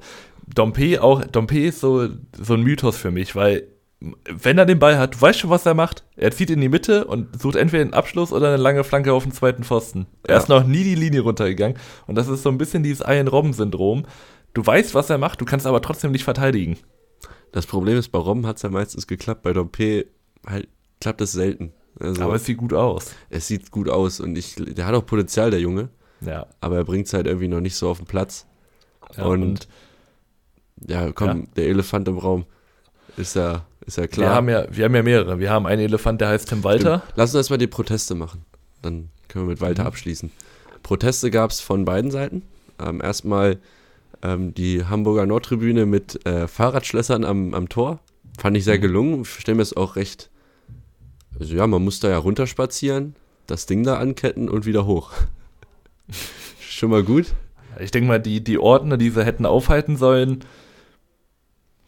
Dompe 0.53 1.01
auch, 1.01 1.23
Dompe 1.23 1.62
ist 1.65 1.79
so, 1.79 2.09
so 2.38 2.55
ein 2.55 2.62
Mythos 2.63 2.97
für 2.97 3.09
mich, 3.12 3.36
weil 3.38 3.67
wenn 4.27 4.57
er 4.57 4.65
den 4.65 4.79
Ball 4.79 4.97
hat, 4.97 5.15
du 5.15 5.21
weißt 5.21 5.39
schon, 5.39 5.49
was 5.49 5.65
er 5.65 5.75
macht. 5.75 6.03
Er 6.17 6.31
zieht 6.31 6.49
in 6.49 6.59
die 6.59 6.67
Mitte 6.67 7.05
und 7.05 7.41
sucht 7.41 7.55
entweder 7.55 7.83
einen 7.83 7.93
Abschluss 7.93 8.33
oder 8.33 8.47
eine 8.49 8.57
lange 8.57 8.83
Flanke 8.83 9.13
auf 9.13 9.23
den 9.23 9.31
zweiten 9.31 9.63
Pfosten. 9.63 10.07
Er 10.23 10.36
Ja. 10.36 10.41
ist 10.41 10.49
noch 10.49 10.65
nie 10.67 10.83
die 10.83 10.95
Linie 10.95 11.21
runtergegangen. 11.21 11.77
Und 12.05 12.15
das 12.15 12.27
ist 12.27 12.43
so 12.43 12.49
ein 12.49 12.57
bisschen 12.57 12.83
dieses 12.83 12.99
Ian 13.07 13.29
Robben-Syndrom. 13.29 14.03
Du 14.53 14.65
weißt, 14.65 14.93
was 14.93 15.09
er 15.09 15.17
macht, 15.19 15.39
du 15.39 15.45
kannst 15.45 15.65
aber 15.65 15.81
trotzdem 15.81 16.12
nicht 16.12 16.25
verteidigen. 16.25 16.77
Das 17.53 17.65
Problem 17.65 17.97
ist, 17.97 18.09
bei 18.09 18.19
Robben 18.19 18.45
hat 18.45 18.57
es 18.57 18.63
ja 18.63 18.69
meistens 18.69 19.07
geklappt, 19.07 19.41
bei 19.43 19.53
Dompe 19.53 20.07
halt 20.45 20.67
klappt 21.03 21.21
es 21.21 21.31
selten. 21.33 21.73
Also 21.99 22.23
Aber 22.23 22.35
es 22.35 22.45
sieht 22.45 22.57
gut 22.57 22.73
aus. 22.73 23.11
es 23.29 23.47
sieht 23.47 23.69
gut 23.71 23.87
aus 23.89 24.19
und 24.19 24.35
ich, 24.37 24.55
der 24.55 24.85
hat 24.85 24.95
auch 24.95 25.05
Potenzial, 25.05 25.51
der 25.51 25.59
Junge, 25.59 25.89
Ja. 26.21 26.47
aber 26.59 26.77
er 26.77 26.83
bringt 26.85 27.05
es 27.07 27.13
halt 27.13 27.27
irgendwie 27.27 27.47
noch 27.47 27.59
nicht 27.61 27.75
so 27.75 27.89
auf 27.89 27.97
den 27.99 28.07
Platz. 28.07 28.47
ja 29.15 29.25
Und- 29.25 29.67
Ja, 30.87 31.11
komm, 31.11 31.27
Ja. 31.41 31.47
der 31.55 31.67
Elefant 31.67 32.07
im 32.07 32.17
Raum 32.17 32.45
ist 33.15 33.35
ja, 33.35 33.63
ist 33.85 33.97
ja 33.97 34.03
wir, 34.03 34.07
klar. 34.07 34.33
haben 34.35 34.49
ja, 34.49 34.65
wir 34.71 34.85
haben 34.85 34.95
ja 34.95 35.03
mehrere. 35.03 35.39
Wir 35.39 35.51
haben 35.51 35.65
einen 35.67 35.81
Elefant, 35.81 36.19
der 36.19 36.29
heißt 36.29 36.49
Tim 36.49 36.63
Walter. 36.63 36.99
Stimmt. 36.99 37.13
Lass 37.17 37.29
uns 37.29 37.35
erstmal 37.35 37.59
die 37.59 37.67
Proteste 37.67 38.15
machen. 38.15 38.43
Dann 38.81 39.09
können 39.27 39.45
wir 39.45 39.51
mit 39.51 39.61
Walter 39.61 39.83
Mhm. 39.83 39.87
abschließen. 39.87 40.31
Proteste 40.81 41.29
gab 41.31 41.51
es 41.51 41.59
von 41.61 41.85
beiden 41.85 42.09
Seiten. 42.11 42.41
Ähm, 42.79 43.01
erstmal 43.01 43.59
ähm, 44.23 44.53
die 44.53 44.85
Hamburger 44.85 45.25
Nordtribüne 45.25 45.85
mit 45.85 46.25
äh, 46.25 46.47
Fahrradschlössern 46.47 47.23
am, 47.23 47.53
am 47.53 47.69
Tor. 47.69 47.99
Fand 48.39 48.57
ich 48.57 48.63
sehr 48.63 48.77
Mhm. 48.77 48.81
gelungen. 48.81 49.21
Ich 49.21 49.29
stelle 49.29 49.57
mir 49.57 49.61
es 49.63 49.75
auch 49.77 49.95
recht. 49.95 50.29
Also 51.39 51.55
ja, 51.55 51.67
man 51.67 51.83
muss 51.83 51.99
da 51.99 52.09
ja 52.09 52.17
runterspazieren, 52.17 53.15
das 53.47 53.65
Ding 53.65 53.83
da 53.83 53.97
anketten 53.97 54.49
und 54.49 54.65
wieder 54.65 54.85
hoch. 54.85 55.11
Schon 56.59 56.89
mal 56.89 57.03
gut. 57.03 57.33
Ich 57.79 57.91
denke 57.91 58.07
mal, 58.07 58.19
die, 58.19 58.43
die 58.43 58.59
Ordner, 58.59 58.97
die 58.97 59.09
sie 59.09 59.25
hätten 59.25 59.45
aufhalten 59.45 59.97
sollen, 59.97 60.43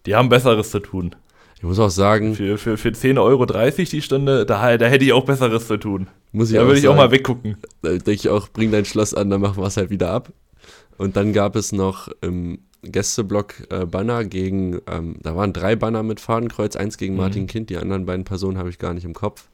die 0.05 0.15
haben 0.15 0.29
Besseres 0.29 0.71
zu 0.71 0.79
tun. 0.79 1.15
Ich 1.58 1.63
muss 1.63 1.79
auch 1.79 1.89
sagen, 1.89 2.36
Für, 2.36 2.58
für, 2.58 2.77
für 2.77 2.89
10,30 2.89 3.19
Euro 3.21 3.45
die 3.45 4.01
Stunde, 4.01 4.45
da, 4.45 4.77
da 4.77 4.86
hätte 4.88 5.05
ich 5.05 5.13
auch 5.13 5.25
Besseres 5.25 5.67
zu 5.67 5.77
tun. 5.77 6.08
muss 6.31 6.49
ich 6.51 6.58
Da 6.58 6.65
würde 6.65 6.79
ich 6.79 6.88
auch 6.88 6.95
mal 6.95 7.12
weggucken. 7.12 7.58
Da 7.81 7.89
denke 7.89 8.12
ich 8.12 8.29
auch, 8.29 8.49
bring 8.49 8.71
dein 8.71 8.86
Schloss 8.86 9.13
an, 9.13 9.29
dann 9.29 9.41
machen 9.41 9.58
wir 9.58 9.67
es 9.67 9.77
halt 9.77 9.89
wieder 9.89 10.12
ab. 10.12 10.31
Und 10.97 11.15
dann 11.15 11.34
gab 11.34 11.55
es 11.55 11.71
noch 11.71 12.10
im 12.21 12.60
Gästeblock 12.91 13.56
äh, 13.71 13.86
Banner 13.86 14.24
gegen, 14.26 14.80
ähm, 14.88 15.17
da 15.21 15.36
waren 15.36 15.54
drei 15.54 15.76
Banner 15.76 16.04
mit 16.04 16.19
Fadenkreuz, 16.19 16.76
eins 16.76 16.98
gegen 16.98 17.13
Mhm. 17.15 17.19
Martin 17.19 17.48
Kind, 17.48 17.69
die 17.69 17.78
anderen 17.78 18.06
beiden 18.06 18.26
Personen 18.26 18.58
habe 18.58 18.69
ich 18.69 18.80
gar 18.80 18.93
nicht 18.93 19.06
im 19.06 19.13
Kopf. 19.13 19.50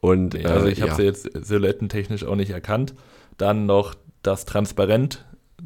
Und 0.00 0.34
Nee, 0.34 0.42
äh, 0.42 0.46
also 0.46 0.66
ich 0.66 0.80
habe 0.82 0.90
ja, 0.90 0.96
sie 0.96 1.02
jetzt 1.04 1.28
silhouettentechnisch 1.46 2.24
auch 2.24 2.36
nicht 2.36 2.50
erkannt. 2.50 2.94
Dann 3.38 3.66
noch 3.66 3.94
das 4.22 4.44
Transparent 4.44 5.24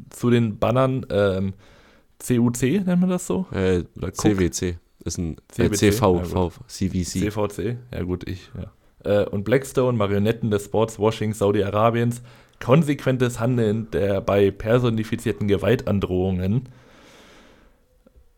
zu 0.09 0.29
den 0.29 0.59
Bannern. 0.59 1.05
Ähm, 1.09 1.53
CUC 2.19 2.61
nennt 2.85 3.01
man 3.01 3.09
das 3.09 3.27
so? 3.27 3.45
äh, 3.51 3.83
Oder 3.97 4.07
Cook? 4.07 4.15
CWC. 4.17 4.77
ist 5.03 5.17
ein 5.17 5.35
äh, 5.57 5.69
CV, 5.69 6.17
ja, 6.17 6.49
CVC. 6.67 7.31
CVC, 7.31 7.77
ja 7.93 8.03
gut, 8.03 8.27
ich, 8.27 8.49
ja. 8.57 9.21
Äh, 9.23 9.25
und 9.29 9.43
Blackstone, 9.43 9.97
Marionetten 9.97 10.49
des 10.51 10.65
Sportswashing 10.65 11.33
Saudi-Arabiens, 11.33 12.21
konsequentes 12.59 13.39
Handeln 13.39 13.89
der 13.91 14.21
bei 14.21 14.51
personifizierten 14.51 15.47
Gewaltandrohungen. 15.47 16.69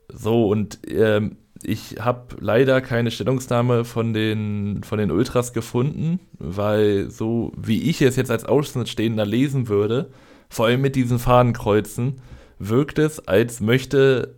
So, 0.10 0.47
und 0.47 0.80
ähm, 0.88 1.38
ich 1.63 1.97
habe 1.99 2.36
leider 2.39 2.82
keine 2.82 3.12
Stellungnahme 3.12 3.86
von 3.86 4.13
den, 4.13 4.84
von 4.84 4.99
den 4.99 5.12
Ultras 5.12 5.53
gefunden, 5.53 6.19
weil 6.39 7.10
so 7.10 7.51
wie 7.58 7.89
ich 7.89 8.01
es 8.01 8.15
jetzt 8.15 8.32
als 8.32 8.45
Außenstehender 8.45 9.25
lesen 9.25 9.67
würde, 9.67 10.10
vor 10.49 10.67
allem 10.67 10.82
mit 10.82 10.95
diesen 10.95 11.19
Fahnenkreuzen, 11.19 12.21
wirkt 12.60 12.99
es, 12.99 13.27
als 13.27 13.60
möchte 13.60 14.36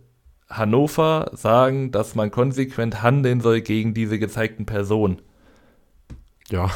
Hannover 0.48 1.30
sagen, 1.34 1.92
dass 1.92 2.14
man 2.14 2.30
konsequent 2.30 3.02
handeln 3.02 3.40
soll 3.40 3.60
gegen 3.60 3.94
diese 3.94 4.18
gezeigten 4.18 4.66
Personen. 4.66 5.20
Ja. 6.50 6.70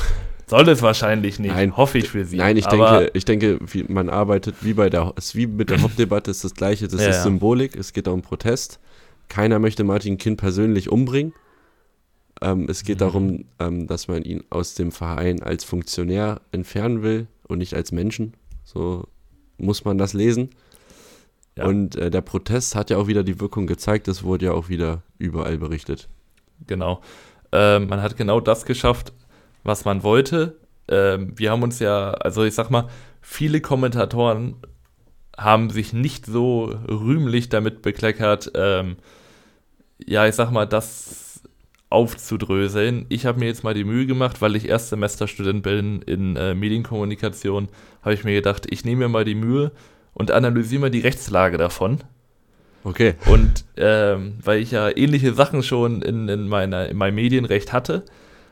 Soll 0.47 0.69
es 0.69 0.83
wahrscheinlich 0.83 1.39
nicht, 1.39 1.55
Nein, 1.55 1.77
hoffe 1.77 1.99
ich 1.99 2.09
für 2.09 2.25
sie. 2.25 2.37
Nein, 2.37 2.57
ich 2.57 2.67
denke, 2.67 3.11
ich 3.15 3.25
denke, 3.25 3.59
wie, 3.61 3.85
man 3.85 4.11
arbeitet 4.11 4.57
wie 4.61 4.75
bei 4.75 4.91
der, 4.91 5.15
wie 5.33 5.47
mit 5.47 5.71
der 5.71 5.81
Hauptdebatte 5.81 6.31
ist 6.31 6.45
das 6.45 6.55
gleiche, 6.55 6.87
das 6.87 7.01
ja, 7.01 7.09
ist 7.09 7.23
Symbolik, 7.23 7.77
es 7.77 7.93
geht 7.93 8.09
um 8.09 8.23
Protest. 8.23 8.79
Keiner 9.29 9.59
möchte 9.59 9.85
Martin 9.85 10.19
Kind 10.19 10.39
persönlich 10.39 10.91
umbringen. 10.91 11.33
Ähm, 12.43 12.67
es 12.69 12.85
geht 12.85 12.97
mhm. 12.97 13.01
darum, 13.01 13.45
ähm, 13.59 13.87
dass 13.87 14.09
man 14.09 14.23
ihn 14.23 14.45
aus 14.51 14.75
dem 14.75 14.93
Verein 14.93 15.43
als 15.43 15.65
Funktionär 15.65 16.41
entfernen 16.53 17.03
will 17.03 17.27
und 17.49 17.59
nicht 17.59 17.75
als 17.75 17.91
Menschen. 17.91 18.35
So 18.65 19.07
muss 19.57 19.85
man 19.85 19.99
das 19.99 20.13
lesen. 20.13 20.51
Ja. 21.57 21.67
Und 21.67 21.97
äh, 21.97 22.11
der 22.11 22.21
Protest 22.21 22.75
hat 22.75 22.91
ja 22.91 22.97
auch 22.99 23.07
wieder 23.07 23.23
die 23.23 23.41
Wirkung 23.41 23.67
gezeigt, 23.67 24.09
das 24.09 24.25
wurde 24.25 24.47
ja 24.47 24.53
auch 24.53 24.69
wieder 24.69 25.03
überall 25.19 25.57
berichtet. 25.57 26.09
Genau. 26.67 27.01
Äh, 27.53 27.79
man 27.79 28.03
hat 28.03 28.17
genau 28.17 28.41
das 28.41 28.65
geschafft, 28.65 29.13
was 29.65 29.85
man 29.85 30.03
wollte. 30.03 30.59
Äh, 30.87 31.19
wir 31.35 31.51
haben 31.51 31.63
uns 31.63 31.79
ja, 31.79 32.11
also 32.13 32.45
ich 32.45 32.55
sag 32.55 32.71
mal, 32.71 32.89
viele 33.21 33.61
Kommentatoren 33.61 34.57
haben 35.37 35.71
sich 35.71 35.93
nicht 35.93 36.27
so 36.27 36.75
rühmlich 36.89 37.49
damit 37.49 37.83
bekleckert, 37.83 38.53
ähm, 38.55 38.97
ja, 39.99 40.27
ich 40.27 40.35
sag 40.35 40.51
mal, 40.51 40.67
das 40.67 41.43
aufzudröseln. 41.91 43.07
Ich 43.09 43.27
habe 43.27 43.39
mir 43.39 43.47
jetzt 43.47 43.65
mal 43.65 43.75
die 43.75 43.85
Mühe 43.85 44.07
gemacht, 44.07 44.43
weil 44.43 44.57
ich 44.57 44.69
Erstsemesterstudent 44.69 45.63
bin 45.63 46.03
in 46.03 46.37
äh, 46.37 46.55
Medienkommunikation, 46.55 47.69
habe 48.03 48.15
ich 48.15 48.25
mir 48.25 48.35
gedacht, 48.35 48.67
ich 48.71 48.85
nehme 48.85 49.05
mir 49.05 49.09
mal 49.09 49.25
die 49.25 49.35
Mühe 49.35 49.73
und 50.13 50.31
analysiere 50.31 50.83
mal 50.83 50.91
die 50.91 51.01
Rechtslage 51.01 51.57
davon. 51.57 52.01
Okay. 52.83 53.15
Und 53.27 53.65
ähm, 53.77 54.35
weil 54.43 54.61
ich 54.61 54.73
ja 54.73 54.95
ähnliche 54.95 55.33
Sachen 55.35 55.63
schon 55.63 56.03
in, 56.03 56.29
in, 56.29 56.49
meiner, 56.49 56.89
in 56.89 56.97
meinem 56.97 57.15
Medienrecht 57.15 57.73
hatte. 57.73 58.05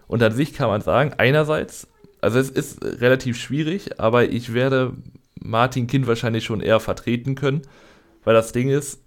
Und 0.07 0.23
an 0.23 0.33
sich 0.33 0.53
kann 0.53 0.69
man 0.69 0.81
sagen, 0.81 1.13
einerseits, 1.17 1.89
also 2.21 2.39
es 2.39 2.51
ist 2.51 2.85
relativ 2.85 3.39
schwierig, 3.39 4.01
aber 4.01 4.29
ich 4.29 4.53
werde 4.53 4.93
Martin 5.41 5.87
Kind 5.87 6.07
wahrscheinlich 6.07 6.45
schon 6.45 6.61
eher 6.61 6.81
vertreten 6.81 7.35
können, 7.35 7.63
weil 8.25 8.35
das 8.35 8.53
Ding 8.53 8.69
ist, 8.69 9.01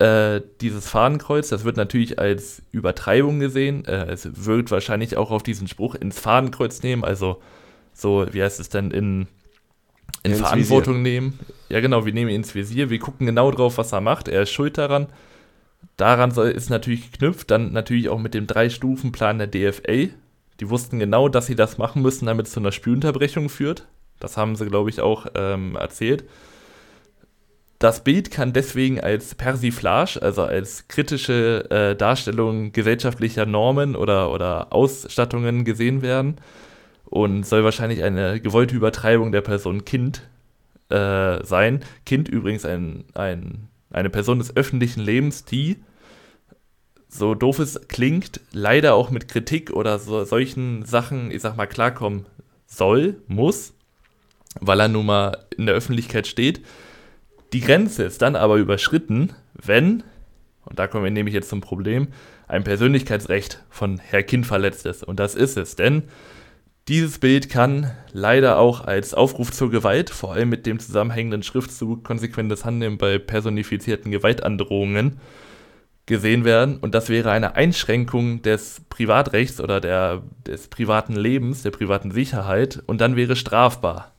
äh, 0.00 0.40
dieses 0.60 0.88
Fahnenkreuz, 0.88 1.50
das 1.50 1.64
wird 1.64 1.76
natürlich 1.76 2.18
als 2.18 2.62
Übertreibung 2.72 3.38
gesehen. 3.38 3.84
Äh, 3.84 4.06
es 4.06 4.46
wird 4.46 4.70
wahrscheinlich 4.70 5.16
auch 5.16 5.30
auf 5.30 5.42
diesen 5.42 5.68
Spruch 5.68 5.94
ins 5.94 6.18
Fahnenkreuz 6.18 6.82
nehmen, 6.82 7.04
also 7.04 7.40
so, 7.92 8.26
wie 8.32 8.42
heißt 8.42 8.60
es 8.60 8.70
denn, 8.70 8.90
in, 8.92 9.26
in 10.22 10.32
ja, 10.32 10.38
Verantwortung 10.38 11.02
nehmen. 11.02 11.38
Ja, 11.68 11.80
genau, 11.80 12.06
wir 12.06 12.14
nehmen 12.14 12.30
ihn 12.30 12.36
ins 12.36 12.54
Visier, 12.54 12.88
wir 12.88 12.98
gucken 12.98 13.26
genau 13.26 13.50
drauf, 13.50 13.76
was 13.76 13.92
er 13.92 14.00
macht. 14.00 14.28
Er 14.28 14.42
ist 14.42 14.50
schuld 14.50 14.78
daran. 14.78 15.06
Daran 15.96 16.30
soll, 16.30 16.50
ist 16.50 16.70
natürlich 16.70 17.12
geknüpft, 17.12 17.50
dann 17.50 17.72
natürlich 17.72 18.08
auch 18.08 18.18
mit 18.18 18.34
dem 18.34 18.46
Drei-Stufen-Plan 18.46 19.38
der 19.38 19.46
DFA. 19.48 20.12
Die 20.60 20.70
wussten 20.70 20.98
genau, 20.98 21.28
dass 21.28 21.46
sie 21.46 21.56
das 21.56 21.78
machen 21.78 22.02
müssen, 22.02 22.26
damit 22.26 22.46
es 22.46 22.52
zu 22.52 22.60
einer 22.60 22.72
Spielunterbrechung 22.72 23.48
führt. 23.48 23.86
Das 24.18 24.36
haben 24.36 24.56
sie, 24.56 24.66
glaube 24.66 24.90
ich, 24.90 25.00
auch 25.00 25.26
ähm, 25.34 25.76
erzählt. 25.76 26.24
Das 27.80 28.04
Bild 28.04 28.30
kann 28.30 28.52
deswegen 28.52 29.00
als 29.00 29.34
Persiflage, 29.34 30.20
also 30.20 30.42
als 30.42 30.86
kritische 30.88 31.64
äh, 31.70 31.96
Darstellung 31.96 32.72
gesellschaftlicher 32.72 33.46
Normen 33.46 33.96
oder, 33.96 34.30
oder 34.32 34.70
Ausstattungen 34.70 35.64
gesehen 35.64 36.02
werden 36.02 36.36
und 37.06 37.46
soll 37.46 37.64
wahrscheinlich 37.64 38.02
eine 38.02 38.38
gewollte 38.38 38.76
Übertreibung 38.76 39.32
der 39.32 39.40
Person 39.40 39.86
Kind 39.86 40.28
äh, 40.90 41.42
sein. 41.42 41.80
Kind 42.04 42.28
übrigens 42.28 42.66
ein, 42.66 43.04
ein, 43.14 43.69
eine 43.90 44.10
Person 44.10 44.38
des 44.38 44.56
öffentlichen 44.56 45.00
Lebens, 45.00 45.44
die, 45.44 45.76
so 47.08 47.34
doof 47.34 47.58
es 47.58 47.88
klingt, 47.88 48.40
leider 48.52 48.94
auch 48.94 49.10
mit 49.10 49.28
Kritik 49.28 49.70
oder 49.70 49.98
so, 49.98 50.24
solchen 50.24 50.84
Sachen, 50.84 51.30
ich 51.30 51.42
sag 51.42 51.56
mal, 51.56 51.66
klarkommen 51.66 52.26
soll, 52.66 53.16
muss, 53.26 53.72
weil 54.60 54.80
er 54.80 54.88
nun 54.88 55.06
mal 55.06 55.46
in 55.56 55.66
der 55.66 55.74
Öffentlichkeit 55.74 56.26
steht 56.26 56.60
die 57.52 57.60
Grenze 57.60 58.04
ist 58.04 58.22
dann 58.22 58.36
aber 58.36 58.56
überschritten, 58.56 59.32
wenn, 59.54 60.02
und 60.64 60.78
da 60.78 60.86
kommen 60.86 61.04
wir 61.04 61.10
nämlich 61.10 61.34
jetzt 61.34 61.48
zum 61.48 61.60
Problem, 61.60 62.08
ein 62.46 62.64
Persönlichkeitsrecht 62.64 63.62
von 63.70 63.98
Herr 63.98 64.22
Kind 64.22 64.46
verletzt 64.46 64.86
ist. 64.86 65.04
Und 65.04 65.20
das 65.20 65.34
ist 65.34 65.56
es, 65.56 65.76
denn 65.76 66.04
dieses 66.88 67.18
Bild 67.18 67.48
kann 67.48 67.92
leider 68.12 68.58
auch 68.58 68.80
als 68.84 69.14
Aufruf 69.14 69.52
zur 69.52 69.70
Gewalt, 69.70 70.10
vor 70.10 70.32
allem 70.32 70.48
mit 70.48 70.66
dem 70.66 70.78
zusammenhängenden 70.78 71.42
Schriftzug 71.42 72.04
konsequentes 72.04 72.64
Handeln 72.64 72.98
bei 72.98 73.18
personifizierten 73.18 74.10
Gewaltandrohungen, 74.10 75.20
gesehen 76.06 76.44
werden. 76.44 76.78
Und 76.78 76.94
das 76.94 77.08
wäre 77.08 77.30
eine 77.30 77.54
Einschränkung 77.54 78.42
des 78.42 78.82
Privatrechts 78.88 79.60
oder 79.60 79.80
der, 79.80 80.22
des 80.46 80.68
privaten 80.68 81.14
Lebens, 81.14 81.62
der 81.62 81.70
privaten 81.70 82.10
Sicherheit 82.10 82.82
und 82.86 83.00
dann 83.00 83.16
wäre 83.16 83.36
strafbar. 83.36 84.12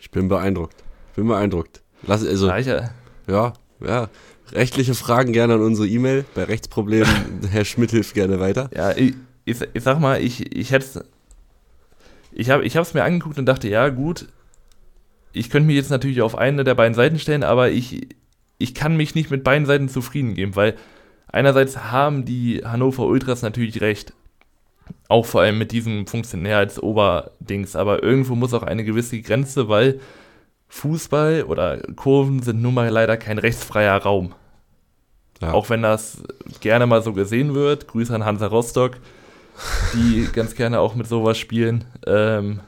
Ich 0.00 0.10
bin 0.10 0.28
beeindruckt. 0.28 0.82
Bin 1.16 1.28
beeindruckt. 1.28 1.82
Lass, 2.06 2.26
also, 2.26 2.48
Reicher. 2.48 2.90
Ja, 3.26 3.52
ja. 3.80 4.08
Rechtliche 4.52 4.94
Fragen 4.94 5.32
gerne 5.32 5.54
an 5.54 5.60
unsere 5.60 5.86
E-Mail. 5.86 6.24
Bei 6.34 6.44
Rechtsproblemen, 6.44 7.08
Herr 7.50 7.64
Schmidt 7.64 7.92
hilft 7.92 8.14
gerne 8.14 8.40
weiter. 8.40 8.68
Ja, 8.74 8.90
ich, 8.96 9.14
ich, 9.50 9.68
ich 9.72 9.82
sag 9.82 10.00
mal, 10.00 10.20
ich, 10.22 10.54
ich 10.54 10.72
hätte 10.72 11.04
ich 12.32 12.50
habe 12.50 12.64
es 12.64 12.94
mir 12.94 13.04
angeguckt 13.04 13.38
und 13.38 13.46
dachte, 13.46 13.68
ja, 13.68 13.88
gut, 13.88 14.28
ich 15.32 15.50
könnte 15.50 15.66
mich 15.66 15.76
jetzt 15.76 15.90
natürlich 15.90 16.22
auf 16.22 16.36
eine 16.36 16.64
der 16.64 16.74
beiden 16.74 16.94
Seiten 16.94 17.18
stellen, 17.18 17.42
aber 17.42 17.70
ich, 17.70 18.08
ich 18.58 18.74
kann 18.74 18.96
mich 18.96 19.14
nicht 19.14 19.30
mit 19.30 19.44
beiden 19.44 19.66
Seiten 19.66 19.88
zufrieden 19.88 20.34
geben, 20.34 20.56
weil 20.56 20.76
einerseits 21.28 21.76
haben 21.90 22.24
die 22.24 22.62
Hannover 22.64 23.06
Ultras 23.06 23.42
natürlich 23.42 23.80
recht. 23.80 24.12
Auch 25.08 25.26
vor 25.26 25.42
allem 25.42 25.58
mit 25.58 25.72
diesem 25.72 26.06
Funktionärheitsoberdings, 26.06 27.76
aber 27.76 28.02
irgendwo 28.02 28.34
muss 28.34 28.54
auch 28.54 28.64
eine 28.64 28.84
gewisse 28.84 29.20
Grenze, 29.22 29.68
weil 29.68 30.00
Fußball 30.68 31.44
oder 31.44 31.78
Kurven 31.96 32.42
sind 32.42 32.62
nun 32.62 32.74
mal 32.74 32.88
leider 32.88 33.16
kein 33.16 33.38
rechtsfreier 33.38 34.02
Raum. 34.02 34.34
Ja. 35.40 35.52
Auch 35.52 35.70
wenn 35.70 35.82
das 35.82 36.22
gerne 36.60 36.86
mal 36.86 37.02
so 37.02 37.12
gesehen 37.12 37.54
wird. 37.54 37.88
Grüße 37.88 38.14
an 38.14 38.24
Hansa 38.24 38.46
Rostock, 38.46 38.98
die 39.94 40.28
ganz 40.32 40.54
gerne 40.54 40.80
auch 40.80 40.94
mit 40.94 41.06
sowas 41.06 41.38
spielen. 41.38 41.84
Ähm, 42.06 42.60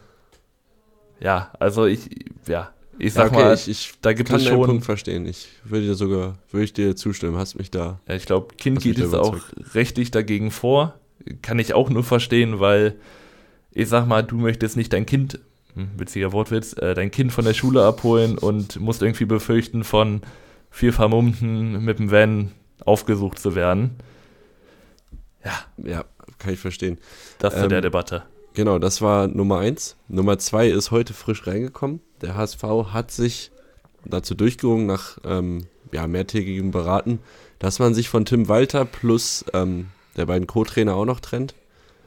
ja, 1.21 1.53
also 1.59 1.87
ich, 1.87 2.09
ja, 2.47 2.73
ich 2.99 3.15
sag 3.15 3.33
okay, 3.33 3.43
mal, 3.43 3.55
ich, 3.55 3.69
ich 3.69 3.95
da 4.03 4.13
gibt 4.13 4.31
es 4.31 4.45
schon. 4.45 4.61
Den 4.61 4.67
Punkt 4.67 4.85
verstehen. 4.85 5.27
Ich 5.27 5.49
würde 5.65 5.87
dir 5.87 5.95
sogar, 5.95 6.39
würde 6.51 6.65
ich 6.65 6.73
dir 6.73 6.97
zustimmen. 6.97 7.37
Hast 7.37 7.57
mich 7.57 7.71
da. 7.71 8.01
Ja, 8.07 8.15
ich 8.15 8.27
glaube, 8.27 8.55
Kind 8.57 8.81
geht 8.81 8.99
jetzt 8.99 9.15
auch 9.15 9.37
rechtlich 9.75 10.11
dagegen 10.11 10.51
vor. 10.51 10.95
Kann 11.41 11.59
ich 11.59 11.75
auch 11.75 11.89
nur 11.89 12.05
verstehen, 12.05 12.61
weil 12.61 12.97
ich 13.73 13.89
sag 13.89 14.07
mal, 14.07 14.23
du 14.23 14.37
möchtest 14.37 14.77
nicht 14.77 14.93
dein 14.93 15.07
Kind 15.07 15.39
hm, 15.75 15.91
witziger 15.97 16.33
Wortwitz, 16.33 16.75
äh, 16.75 16.95
dein 16.95 17.11
Kind 17.11 17.33
von 17.33 17.45
der 17.45 17.55
Schule 17.55 17.85
abholen 17.85 18.37
und 18.37 18.79
musst 18.81 19.03
irgendwie 19.03 19.25
befürchten, 19.25 19.85
von 19.85 20.21
vier 20.71 20.93
Vermummten 20.93 21.85
mit 21.85 21.99
dem 21.99 22.11
Van 22.11 22.53
aufgesucht 22.85 23.39
zu 23.39 23.55
werden. 23.55 23.97
Ja. 25.45 25.53
Ja, 25.85 26.05
kann 26.43 26.53
ich 26.53 26.61
verstehen. 26.61 26.99
Das 27.39 27.55
zu 27.55 27.61
ähm, 27.63 27.69
der 27.69 27.81
Debatte. 27.81 28.25
Genau, 28.55 28.79
das 28.79 29.01
war 29.01 29.29
Nummer 29.29 29.59
eins. 29.59 29.97
Nummer 30.09 30.39
zwei 30.39 30.69
ist 30.69 30.91
heute 30.91 31.15
frisch 31.15 31.47
reingekommen. 31.47 32.01
Der 32.21 32.37
HSV 32.37 32.63
hat 32.93 33.11
sich 33.11 33.51
dazu 34.05 34.35
durchgerungen, 34.35 34.87
nach 34.87 35.19
ähm, 35.25 35.67
ja, 35.93 36.07
mehrtägigem 36.07 36.71
Beraten, 36.71 37.21
dass 37.59 37.79
man 37.79 37.95
sich 37.95 38.09
von 38.09 38.25
Tim 38.25 38.49
Walter 38.49 38.85
plus 38.85 39.45
ähm, 39.55 39.89
der 40.17 40.27
beiden 40.27 40.47
Co-Trainer 40.47 40.95
auch 40.95 41.05
noch 41.05 41.21
trennt. 41.21 41.55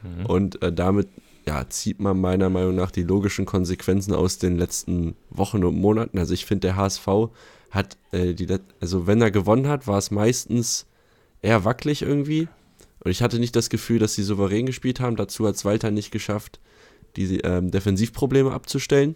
Mhm. 0.04 0.26
Und 0.26 0.62
äh, 0.62 0.72
damit 0.72 1.08
ja, 1.48 1.68
zieht 1.70 2.00
man 2.00 2.20
meiner 2.20 2.50
Meinung 2.50 2.76
nach 2.76 2.92
die 2.92 3.04
logischen 3.04 3.46
Konsequenzen 3.46 4.14
aus 4.14 4.38
den 4.38 4.58
letzten 4.58 5.16
Wochen 5.30 5.64
und 5.64 5.76
Monaten. 5.76 6.18
Also 6.18 6.34
ich 6.34 6.46
finde, 6.46 6.68
der 6.68 6.76
HSV 6.76 7.08
hat 7.72 7.98
äh, 8.12 8.34
die, 8.34 8.48
also 8.82 9.08
wenn 9.08 9.22
er 9.22 9.32
gewonnen 9.32 9.68
hat, 9.68 9.88
war 9.88 9.98
es 9.98 10.12
meistens 10.12 10.88
eher 11.42 11.66
wackelig 11.66 12.02
irgendwie. 12.02 12.48
Und 13.06 13.12
ich 13.12 13.22
hatte 13.22 13.38
nicht 13.38 13.56
das 13.56 13.70
Gefühl, 13.70 14.00
dass 14.00 14.16
sie 14.16 14.24
souverän 14.24 14.66
gespielt 14.66 15.00
haben. 15.00 15.16
Dazu 15.16 15.48
hat 15.48 15.54
es 15.54 15.64
Walter 15.64 15.92
nicht 15.92 16.10
geschafft, 16.10 16.60
die 17.16 17.40
ähm, 17.42 17.70
Defensivprobleme 17.70 18.52
abzustellen. 18.52 19.16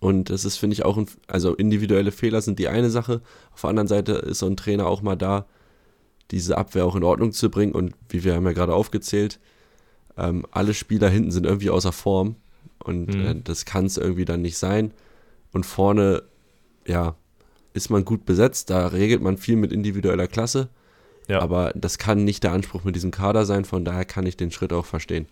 Und 0.00 0.28
das 0.28 0.44
ist, 0.44 0.58
finde 0.58 0.74
ich, 0.74 0.84
auch, 0.84 0.98
ein, 0.98 1.06
also 1.26 1.54
individuelle 1.54 2.12
Fehler 2.12 2.42
sind 2.42 2.58
die 2.58 2.68
eine 2.68 2.90
Sache. 2.90 3.22
Auf 3.54 3.62
der 3.62 3.70
anderen 3.70 3.88
Seite 3.88 4.12
ist 4.12 4.40
so 4.40 4.46
ein 4.46 4.58
Trainer 4.58 4.88
auch 4.88 5.00
mal 5.00 5.16
da, 5.16 5.46
diese 6.30 6.58
Abwehr 6.58 6.84
auch 6.84 6.96
in 6.96 7.02
Ordnung 7.02 7.32
zu 7.32 7.50
bringen. 7.50 7.72
Und 7.72 7.94
wie 8.10 8.24
wir 8.24 8.34
haben 8.34 8.44
ja 8.44 8.52
gerade 8.52 8.74
aufgezählt, 8.74 9.40
ähm, 10.18 10.44
alle 10.50 10.74
Spieler 10.74 11.08
hinten 11.08 11.30
sind 11.30 11.46
irgendwie 11.46 11.70
außer 11.70 11.92
Form. 11.92 12.36
Und 12.84 13.14
mhm. 13.14 13.26
äh, 13.26 13.34
das 13.42 13.64
kann 13.64 13.86
es 13.86 13.96
irgendwie 13.96 14.26
dann 14.26 14.42
nicht 14.42 14.58
sein. 14.58 14.92
Und 15.50 15.64
vorne, 15.64 16.24
ja, 16.86 17.16
ist 17.72 17.88
man 17.88 18.04
gut 18.04 18.26
besetzt. 18.26 18.68
Da 18.68 18.88
regelt 18.88 19.22
man 19.22 19.38
viel 19.38 19.56
mit 19.56 19.72
individueller 19.72 20.26
Klasse. 20.26 20.68
Ja. 21.28 21.40
Aber 21.40 21.72
das 21.74 21.98
kann 21.98 22.24
nicht 22.24 22.44
der 22.44 22.52
Anspruch 22.52 22.84
mit 22.84 22.94
diesem 22.94 23.10
Kader 23.10 23.44
sein. 23.44 23.64
Von 23.64 23.84
daher 23.84 24.04
kann 24.04 24.26
ich 24.26 24.36
den 24.36 24.50
Schritt 24.50 24.72
auch 24.72 24.86
verstehen. 24.86 25.26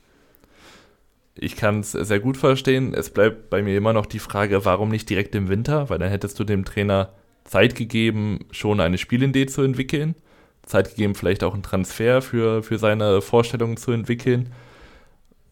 Ich 1.37 1.57
kann 1.57 1.81
es 1.81 1.93
sehr 1.93 2.21
gut 2.21 2.37
verstehen. 2.37 2.95
Es 2.95 3.11
bleibt 3.11 3.51
bei 3.51 3.63
mir 3.63 3.77
immer 3.77 3.93
noch 3.93 4.07
die 4.07 4.19
Frage, 4.19 4.65
warum 4.65 4.89
nicht 4.89 5.11
direkt 5.11 5.35
im 5.35 5.49
Winter? 5.49 5.91
Weil 5.91 5.99
dann 5.99 6.11
hättest 6.11 6.39
du 6.39 6.45
dem 6.45 6.65
Trainer 6.65 7.11
Zeit 7.45 7.75
gegeben, 7.75 8.47
schon 8.51 8.81
eine 8.81 8.99
Spielidee 8.99 9.47
zu 9.47 9.63
entwickeln. 9.63 10.15
Zeit 10.63 10.91
gegeben, 10.91 11.15
vielleicht 11.15 11.45
auch 11.45 11.55
einen 11.55 11.63
Transfer 11.63 12.23
für, 12.23 12.63
für 12.63 12.79
seine 12.79 13.21
Vorstellungen 13.21 13.77
zu 13.77 13.93
entwickeln. 13.93 14.53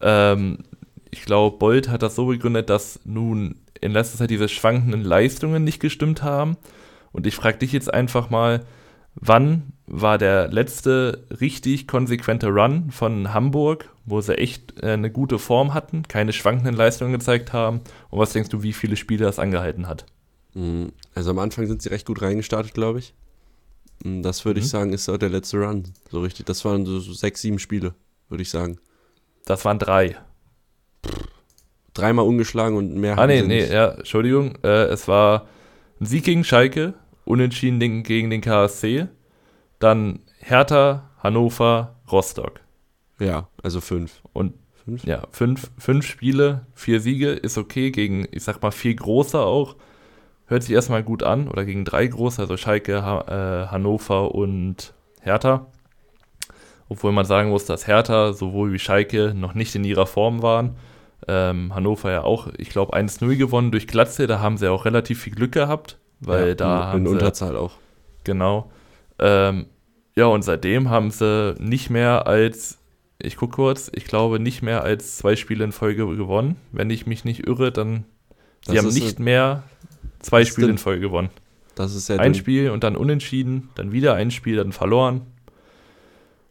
Ähm, 0.01 0.59
ich 1.11 1.23
glaube, 1.25 1.57
Bolt 1.57 1.89
hat 1.89 2.01
das 2.01 2.15
so 2.15 2.25
begründet, 2.27 2.69
dass 2.69 2.99
nun 3.05 3.55
in 3.79 3.91
letzter 3.91 4.17
Zeit 4.17 4.31
diese 4.31 4.49
schwankenden 4.49 5.03
Leistungen 5.03 5.63
nicht 5.63 5.79
gestimmt 5.79 6.23
haben. 6.23 6.57
Und 7.11 7.27
ich 7.27 7.35
frage 7.35 7.59
dich 7.59 7.71
jetzt 7.71 7.93
einfach 7.93 8.29
mal, 8.29 8.65
wann 9.13 9.72
war 9.85 10.17
der 10.17 10.47
letzte 10.47 11.25
richtig 11.41 11.87
konsequente 11.87 12.47
Run 12.47 12.91
von 12.91 13.33
Hamburg, 13.33 13.89
wo 14.05 14.21
sie 14.21 14.37
echt 14.37 14.81
äh, 14.81 14.91
eine 14.91 15.11
gute 15.11 15.39
Form 15.39 15.73
hatten, 15.73 16.03
keine 16.07 16.33
schwankenden 16.33 16.75
Leistungen 16.75 17.13
gezeigt 17.13 17.53
haben? 17.53 17.81
Und 18.09 18.19
was 18.19 18.33
denkst 18.33 18.49
du, 18.49 18.63
wie 18.63 18.73
viele 18.73 18.95
Spiele 18.95 19.25
das 19.25 19.39
angehalten 19.39 19.87
hat? 19.87 20.05
Mm, 20.53 20.87
also 21.15 21.31
am 21.31 21.39
Anfang 21.39 21.67
sind 21.67 21.81
sie 21.81 21.89
recht 21.89 22.05
gut 22.05 22.21
reingestartet, 22.21 22.73
glaube 22.73 22.99
ich. 22.99 23.13
Mm, 24.03 24.21
das 24.21 24.45
würde 24.45 24.59
mhm. 24.59 24.65
ich 24.65 24.69
sagen, 24.69 24.93
ist 24.93 25.09
auch 25.09 25.17
der 25.17 25.29
letzte 25.29 25.57
Run. 25.57 25.83
So 26.09 26.21
richtig. 26.21 26.45
Das 26.45 26.63
waren 26.63 26.85
so 26.85 26.99
sechs, 26.99 27.41
sieben 27.41 27.59
Spiele, 27.59 27.93
würde 28.29 28.41
ich 28.41 28.49
sagen. 28.49 28.77
Das 29.45 29.65
waren 29.65 29.79
drei. 29.79 30.15
Dreimal 31.93 32.25
ungeschlagen 32.25 32.77
und 32.77 32.95
mehr. 32.95 33.17
Ah, 33.17 33.27
nee, 33.27 33.41
nee, 33.41 33.61
nicht. 33.61 33.71
ja, 33.71 33.89
Entschuldigung. 33.89 34.57
Äh, 34.63 34.85
es 34.85 35.07
war 35.07 35.47
ein 35.99 36.05
Sieg 36.05 36.23
gegen 36.23 36.43
Schalke, 36.43 36.93
unentschieden 37.25 38.03
gegen 38.03 38.29
den 38.29 38.41
KSC, 38.41 39.07
dann 39.83 40.19
Hertha, 40.39 41.09
Hannover, 41.21 41.95
Rostock. 42.11 42.61
Ja, 43.19 43.47
also 43.61 43.81
fünf. 43.81 44.21
Und 44.33 44.53
fünf? 44.83 45.03
Ja, 45.05 45.23
fünf, 45.31 45.71
fünf 45.77 46.05
Spiele, 46.05 46.65
vier 46.73 46.99
Siege 46.99 47.31
ist 47.31 47.57
okay 47.57 47.91
gegen, 47.91 48.27
ich 48.31 48.43
sag 48.43 48.61
mal, 48.61 48.71
vier 48.71 48.95
große 48.95 49.39
auch. 49.39 49.75
Hört 50.45 50.63
sich 50.63 50.73
erstmal 50.73 51.03
gut 51.03 51.23
an. 51.23 51.47
Oder 51.47 51.65
gegen 51.65 51.85
drei 51.85 52.05
große, 52.05 52.41
also 52.41 52.57
Schalke, 52.57 53.03
ha 53.03 53.21
äh, 53.27 53.67
Hannover 53.67 54.35
und 54.35 54.93
Hertha. 55.21 55.67
Obwohl 56.89 57.11
man 57.11 57.25
sagen 57.25 57.49
muss, 57.49 57.65
dass 57.65 57.87
Hertha 57.87 58.33
sowohl 58.33 58.73
wie 58.73 58.79
Schalke 58.79 59.33
noch 59.33 59.53
nicht 59.53 59.73
in 59.75 59.83
ihrer 59.83 60.05
Form 60.05 60.41
waren. 60.41 60.75
Ähm, 61.27 61.73
Hannover 61.73 62.11
ja 62.11 62.23
auch, 62.23 62.47
ich 62.57 62.69
glaube, 62.69 62.95
1-0 62.95 63.37
gewonnen 63.37 63.71
durch 63.71 63.87
Glatze. 63.87 64.27
Da 64.27 64.39
haben 64.39 64.57
sie 64.57 64.69
auch 64.69 64.83
relativ 64.85 65.21
viel 65.21 65.33
Glück 65.33 65.53
gehabt, 65.53 65.97
weil 66.19 66.49
ja, 66.49 66.55
da 66.55 66.75
in, 66.75 66.83
haben 66.83 66.99
in 66.99 67.07
Unterzahl 67.07 67.55
auch. 67.55 67.77
Genau. 68.25 68.69
Ähm, 69.19 69.67
ja, 70.15 70.25
und 70.25 70.43
seitdem 70.43 70.89
haben 70.89 71.11
sie 71.11 71.55
nicht 71.59 71.89
mehr 71.89 72.27
als, 72.27 72.77
ich 73.19 73.35
gucke 73.35 73.55
kurz, 73.55 73.89
ich 73.93 74.05
glaube 74.05 74.39
nicht 74.39 74.61
mehr 74.61 74.83
als 74.83 75.17
zwei 75.17 75.35
Spiele 75.35 75.63
in 75.63 75.71
Folge 75.71 76.05
gewonnen. 76.15 76.55
Wenn 76.71 76.89
ich 76.89 77.07
mich 77.07 77.25
nicht 77.25 77.47
irre, 77.47 77.71
dann, 77.71 78.05
sie 78.67 78.77
haben 78.77 78.89
nicht 78.89 79.19
mehr 79.19 79.63
zwei 80.19 80.45
Spiele 80.45 80.69
in 80.69 80.77
Folge 80.77 81.01
gewonnen. 81.01 81.29
Das 81.75 81.95
ist 81.95 82.09
ja 82.09 82.17
ein 82.17 82.35
Spiel 82.35 82.69
und 82.69 82.83
dann 82.83 82.95
unentschieden, 82.95 83.69
dann 83.75 83.91
wieder 83.91 84.13
ein 84.13 84.29
Spiel, 84.29 84.57
dann 84.57 84.71
verloren. 84.71 85.21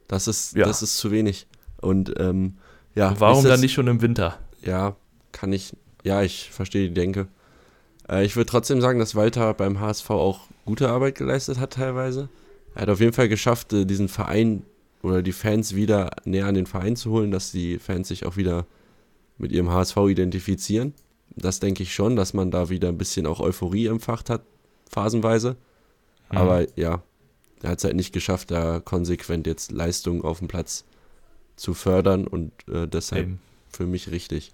Das 0.09 0.27
ist, 0.27 0.57
ja. 0.57 0.67
das 0.67 0.83
ist 0.83 0.99
zu 0.99 1.11
wenig. 1.11 1.47
Und 1.81 2.13
ähm, 2.19 2.55
ja. 2.95 3.11
Und 3.11 3.21
warum 3.21 3.45
dann 3.45 3.61
nicht 3.61 3.73
schon 3.73 3.87
im 3.87 4.03
Winter? 4.03 4.39
Ja, 4.63 4.97
kann 5.31 5.53
ich. 5.53 5.77
Ja, 6.05 6.23
ich 6.23 6.51
verstehe 6.51 6.89
die 6.89 6.95
Denke. 6.95 7.29
Äh, 8.09 8.25
ich 8.25 8.35
würde 8.35 8.51
trotzdem 8.51 8.81
sagen, 8.81 8.99
dass 8.99 9.15
Walter 9.15 9.55
beim 9.55 9.81
HSV 9.81 10.11
auch 10.11 10.41
gute 10.65 10.89
Arbeit 10.89 11.15
geleistet 11.15 11.61
hat, 11.61 11.75
teilweise. 11.75 12.29
Er 12.75 12.83
hat 12.83 12.89
auf 12.89 13.01
jeden 13.01 13.13
Fall 13.13 13.29
geschafft, 13.29 13.73
äh, 13.73 13.85
diesen 13.85 14.09
Verein 14.09 14.63
oder 15.03 15.23
die 15.23 15.33
Fans 15.33 15.75
wieder 15.75 16.11
näher 16.25 16.47
an 16.47 16.55
den 16.55 16.67
Verein 16.67 16.97
zu 16.97 17.11
holen, 17.11 17.31
dass 17.31 17.53
die 17.53 17.79
Fans 17.79 18.09
sich 18.09 18.25
auch 18.25 18.37
wieder 18.37 18.67
mit 19.39 19.53
ihrem 19.53 19.71
HSV 19.71 19.97
identifizieren. 20.09 20.95
Das 21.35 21.61
denke 21.61 21.83
ich 21.83 21.95
schon, 21.95 22.17
dass 22.17 22.35
man 22.35 22.51
da 22.51 22.69
wieder 22.69 22.89
ein 22.89 22.99
bisschen 22.99 23.27
auch 23.27 23.41
Euphorie 23.41 23.87
empfacht 23.87 24.31
hat, 24.31 24.43
phasenweise. 24.89 25.57
Mhm. 26.31 26.39
Aber 26.39 26.79
ja, 26.79 27.03
er 27.63 27.71
hat 27.71 27.79
es 27.79 27.85
halt 27.85 27.97
nicht 27.97 28.13
geschafft, 28.13 28.51
da 28.51 28.81
konsequent 28.81 29.47
jetzt 29.47 29.73
Leistungen 29.73 30.23
auf 30.23 30.39
dem 30.39 30.49
Platz 30.49 30.85
zu 31.57 31.75
fördern 31.75 32.27
und 32.27 32.53
äh, 32.69 32.87
deshalb 32.87 33.25
Eben. 33.25 33.39
für 33.69 33.87
mich 33.87 34.11
richtig. 34.11 34.53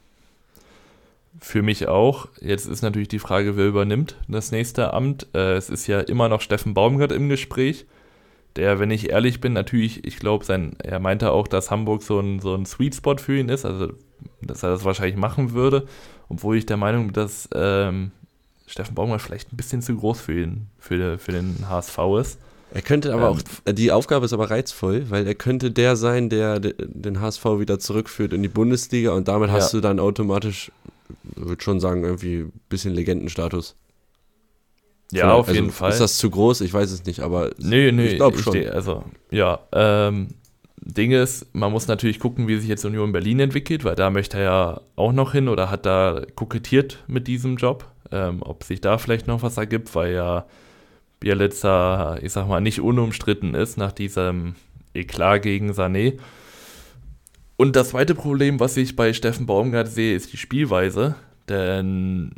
Für 1.40 1.62
mich 1.62 1.87
auch. 1.88 2.28
Jetzt 2.40 2.66
ist 2.66 2.83
natürlich 2.83 3.09
die 3.09 3.18
Frage, 3.18 3.57
wer 3.57 3.66
übernimmt 3.66 4.16
das 4.28 4.50
nächste 4.50 4.92
Amt. 4.92 5.28
Äh, 5.35 5.54
es 5.54 5.70
ist 5.70 5.87
ja 5.87 6.00
immer 6.00 6.28
noch 6.28 6.40
Steffen 6.40 6.74
Baumgart 6.74 7.12
im 7.12 7.28
Gespräch, 7.28 7.87
der, 8.56 8.80
wenn 8.80 8.90
ich 8.90 9.11
ehrlich 9.11 9.40
bin, 9.40 9.52
natürlich, 9.52 10.04
ich 10.04 10.18
glaube, 10.18 10.44
er 10.82 10.98
meinte 10.98 11.30
auch, 11.30 11.48
dass 11.48 11.70
Hamburg 11.70 12.02
so 12.02 12.18
ein, 12.20 12.40
so 12.40 12.54
ein 12.54 12.66
Sweet 12.66 12.94
Spot 12.94 13.16
für 13.16 13.38
ihn 13.38 13.48
ist, 13.48 13.64
also 13.64 13.92
dass 14.42 14.62
er 14.62 14.70
das 14.70 14.84
wahrscheinlich 14.84 15.16
machen 15.16 15.52
würde, 15.52 15.87
obwohl 16.28 16.56
ich 16.56 16.66
der 16.66 16.76
Meinung 16.76 17.06
bin, 17.06 17.12
dass 17.12 17.48
ähm, 17.54 18.11
Steffen 18.66 18.94
Baumgart 18.94 19.22
vielleicht 19.22 19.52
ein 19.52 19.56
bisschen 19.56 19.82
zu 19.82 19.96
groß 19.96 20.20
für 20.20 20.42
ihn, 20.42 20.66
für, 20.78 21.18
für 21.18 21.32
den 21.32 21.68
HSV 21.68 21.98
ist. 22.20 22.38
Er 22.72 22.82
könnte 22.82 23.14
aber 23.14 23.30
ähm, 23.30 23.38
auch, 23.38 23.72
die 23.72 23.92
Aufgabe 23.92 24.26
ist 24.26 24.32
aber 24.32 24.50
reizvoll, 24.50 25.08
weil 25.08 25.26
er 25.26 25.34
könnte 25.34 25.70
der 25.70 25.96
sein, 25.96 26.28
der 26.28 26.61
den 26.61 27.20
HSV 27.20 27.44
wieder 27.58 27.78
zurückführt 27.78 28.32
in 28.32 28.42
die 28.42 28.48
Bundesliga 28.48 29.12
und 29.12 29.28
damit 29.28 29.48
ja. 29.48 29.56
hast 29.56 29.72
du 29.72 29.80
dann 29.80 29.98
automatisch, 29.98 30.70
würde 31.22 31.62
schon 31.62 31.80
sagen, 31.80 32.04
irgendwie 32.04 32.40
ein 32.40 32.52
bisschen 32.68 32.92
Legendenstatus. 32.92 33.74
Ja, 35.10 35.22
Vielleicht, 35.22 35.34
auf 35.34 35.48
also 35.48 35.60
jeden 35.60 35.72
Fall. 35.72 35.90
Ist 35.90 36.00
das 36.00 36.18
zu 36.18 36.30
groß? 36.30 36.60
Ich 36.60 36.72
weiß 36.72 36.90
es 36.90 37.04
nicht, 37.04 37.20
aber 37.20 37.50
nee, 37.58 37.92
nee, 37.92 38.08
ich 38.08 38.16
glaube 38.16 38.38
schon. 38.38 38.56
Ich, 38.56 38.72
also, 38.72 39.04
ja, 39.30 39.60
ähm, 39.72 40.28
Ding 40.80 41.12
ist, 41.12 41.54
man 41.54 41.72
muss 41.72 41.88
natürlich 41.88 42.20
gucken, 42.20 42.46
wie 42.46 42.58
sich 42.58 42.68
jetzt 42.68 42.84
Union 42.84 43.12
Berlin 43.12 43.40
entwickelt, 43.40 43.84
weil 43.84 43.94
da 43.94 44.10
möchte 44.10 44.38
er 44.38 44.42
ja 44.42 44.80
auch 44.96 45.12
noch 45.12 45.32
hin 45.32 45.48
oder 45.48 45.70
hat 45.70 45.86
da 45.86 46.22
kokettiert 46.34 47.04
mit 47.06 47.26
diesem 47.26 47.56
Job. 47.56 47.86
Ähm, 48.10 48.38
ob 48.40 48.64
sich 48.64 48.80
da 48.80 48.96
vielleicht 48.96 49.26
noch 49.26 49.42
was 49.42 49.58
ergibt, 49.58 49.94
weil 49.94 50.14
ja 50.14 50.46
Bielitzer, 51.20 52.18
ich 52.22 52.32
sag 52.32 52.48
mal, 52.48 52.60
nicht 52.60 52.80
unumstritten 52.80 53.54
ist 53.54 53.76
nach 53.76 53.92
diesem 53.92 54.54
Eklat 54.94 55.42
gegen 55.42 55.72
Sané. 55.72 56.18
Und 57.56 57.76
das 57.76 57.90
zweite 57.90 58.14
Problem, 58.14 58.60
was 58.60 58.76
ich 58.76 58.96
bei 58.96 59.12
Steffen 59.12 59.46
Baumgart 59.46 59.88
sehe, 59.88 60.14
ist 60.14 60.32
die 60.32 60.36
Spielweise. 60.36 61.16
Denn 61.48 62.32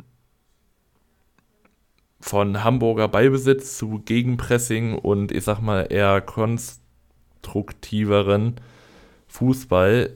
von 2.21 2.63
Hamburger 2.63 3.07
Ballbesitz 3.07 3.77
zu 3.77 3.99
Gegenpressing 3.99 4.97
und 4.97 5.31
ich 5.31 5.43
sag 5.43 5.59
mal 5.59 5.87
eher 5.89 6.21
konstruktiveren 6.21 8.55
Fußball 9.27 10.13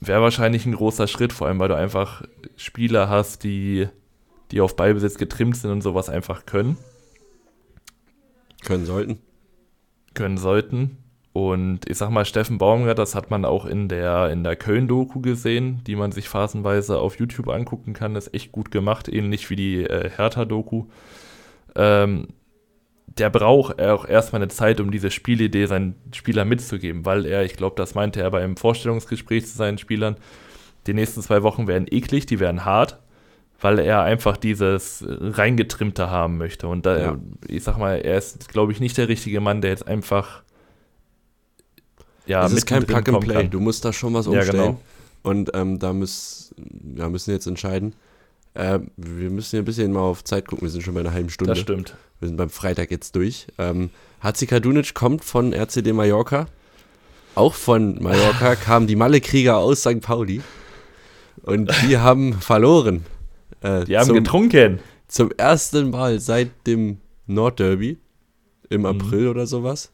wäre 0.00 0.22
wahrscheinlich 0.22 0.66
ein 0.66 0.74
großer 0.74 1.06
Schritt, 1.06 1.32
vor 1.32 1.46
allem 1.46 1.58
weil 1.58 1.68
du 1.68 1.76
einfach 1.76 2.22
Spieler 2.56 3.08
hast, 3.08 3.44
die, 3.44 3.88
die 4.50 4.60
auf 4.60 4.76
Ballbesitz 4.76 5.16
getrimmt 5.16 5.56
sind 5.56 5.70
und 5.70 5.82
sowas 5.82 6.08
einfach 6.08 6.44
können. 6.44 6.76
Können 8.64 8.84
sollten. 8.84 9.18
Können 10.14 10.38
sollten. 10.38 11.01
Und 11.32 11.88
ich 11.88 11.96
sag 11.96 12.10
mal, 12.10 12.26
Steffen 12.26 12.58
Baumgart, 12.58 12.98
das 12.98 13.14
hat 13.14 13.30
man 13.30 13.46
auch 13.46 13.64
in 13.64 13.88
der, 13.88 14.30
in 14.30 14.44
der 14.44 14.54
Köln-Doku 14.54 15.20
gesehen, 15.20 15.80
die 15.86 15.96
man 15.96 16.12
sich 16.12 16.28
phasenweise 16.28 16.98
auf 16.98 17.18
YouTube 17.18 17.48
angucken 17.48 17.94
kann. 17.94 18.16
Ist 18.16 18.34
echt 18.34 18.52
gut 18.52 18.70
gemacht, 18.70 19.08
ähnlich 19.08 19.48
wie 19.48 19.56
die 19.56 19.82
äh, 19.82 20.10
Hertha-Doku. 20.10 20.84
Ähm, 21.74 22.28
der 23.06 23.30
braucht 23.30 23.80
auch 23.80 24.06
erstmal 24.06 24.42
eine 24.42 24.50
Zeit, 24.50 24.80
um 24.80 24.90
diese 24.90 25.10
Spielidee 25.10 25.66
seinen 25.66 25.94
Spielern 26.14 26.48
mitzugeben, 26.48 27.06
weil 27.06 27.24
er, 27.24 27.44
ich 27.44 27.56
glaube, 27.56 27.76
das 27.76 27.94
meinte 27.94 28.20
er 28.20 28.30
beim 28.30 28.56
Vorstellungsgespräch 28.56 29.46
zu 29.46 29.56
seinen 29.56 29.78
Spielern, 29.78 30.16
die 30.86 30.94
nächsten 30.94 31.22
zwei 31.22 31.42
Wochen 31.42 31.66
werden 31.66 31.86
eklig, 31.90 32.26
die 32.26 32.40
werden 32.40 32.64
hart 32.64 32.98
weil 33.62 33.78
er 33.78 34.02
einfach 34.02 34.36
dieses 34.36 35.04
reingetrimmte 35.08 36.10
haben 36.10 36.36
möchte. 36.36 36.66
Und 36.66 36.84
da, 36.84 36.98
ja. 36.98 37.18
ich 37.46 37.62
sag 37.62 37.78
mal, 37.78 37.94
er 37.94 38.18
ist, 38.18 38.48
glaube 38.48 38.72
ich, 38.72 38.80
nicht 38.80 38.98
der 38.98 39.08
richtige 39.08 39.40
Mann, 39.40 39.60
der 39.60 39.70
jetzt 39.70 39.86
einfach 39.86 40.42
ja, 42.26 42.46
es 42.46 42.52
ist 42.52 42.66
kein 42.66 42.84
Plug 42.84 43.02
and 43.08 43.20
Play. 43.20 43.34
Kann. 43.34 43.50
Du 43.50 43.60
musst 43.60 43.84
da 43.84 43.92
schon 43.92 44.14
was 44.14 44.26
umstellen. 44.26 44.56
Ja, 44.56 44.66
genau. 44.66 44.80
Und 45.22 45.50
ähm, 45.54 45.78
da 45.78 45.92
müssen, 45.92 46.54
ja, 46.96 47.08
müssen 47.08 47.28
wir 47.28 47.34
jetzt 47.34 47.46
entscheiden. 47.46 47.94
Äh, 48.54 48.80
wir 48.96 49.30
müssen 49.30 49.50
hier 49.50 49.60
ein 49.60 49.64
bisschen 49.64 49.92
mal 49.92 50.00
auf 50.00 50.24
Zeit 50.24 50.46
gucken. 50.46 50.66
Wir 50.66 50.70
sind 50.70 50.82
schon 50.82 50.94
bei 50.94 51.00
einer 51.00 51.12
halben 51.12 51.30
Stunde. 51.30 51.52
Das 51.54 51.60
stimmt. 51.60 51.96
Wir 52.20 52.28
sind 52.28 52.36
beim 52.36 52.50
Freitag 52.50 52.90
jetzt 52.90 53.16
durch. 53.16 53.46
Ähm, 53.58 53.90
Hatzi 54.20 54.46
Dunic 54.46 54.94
kommt 54.94 55.24
von 55.24 55.52
RCD 55.52 55.92
Mallorca. 55.92 56.46
Auch 57.34 57.54
von 57.54 58.02
Mallorca 58.02 58.54
kamen 58.56 58.86
die 58.86 58.96
Malle-Krieger 58.96 59.56
aus 59.56 59.80
St. 59.80 60.00
Pauli. 60.00 60.42
Und 61.42 61.72
die 61.88 61.98
haben 61.98 62.34
verloren. 62.34 63.04
Äh, 63.60 63.84
die 63.84 63.96
haben 63.96 64.06
zum, 64.06 64.16
getrunken. 64.16 64.80
Zum 65.08 65.30
ersten 65.36 65.90
Mal 65.90 66.20
seit 66.20 66.50
dem 66.66 66.98
Nordderby 67.26 67.98
im 68.68 68.80
mhm. 68.80 68.86
April 68.86 69.22
mhm. 69.22 69.30
oder 69.30 69.46
sowas 69.46 69.90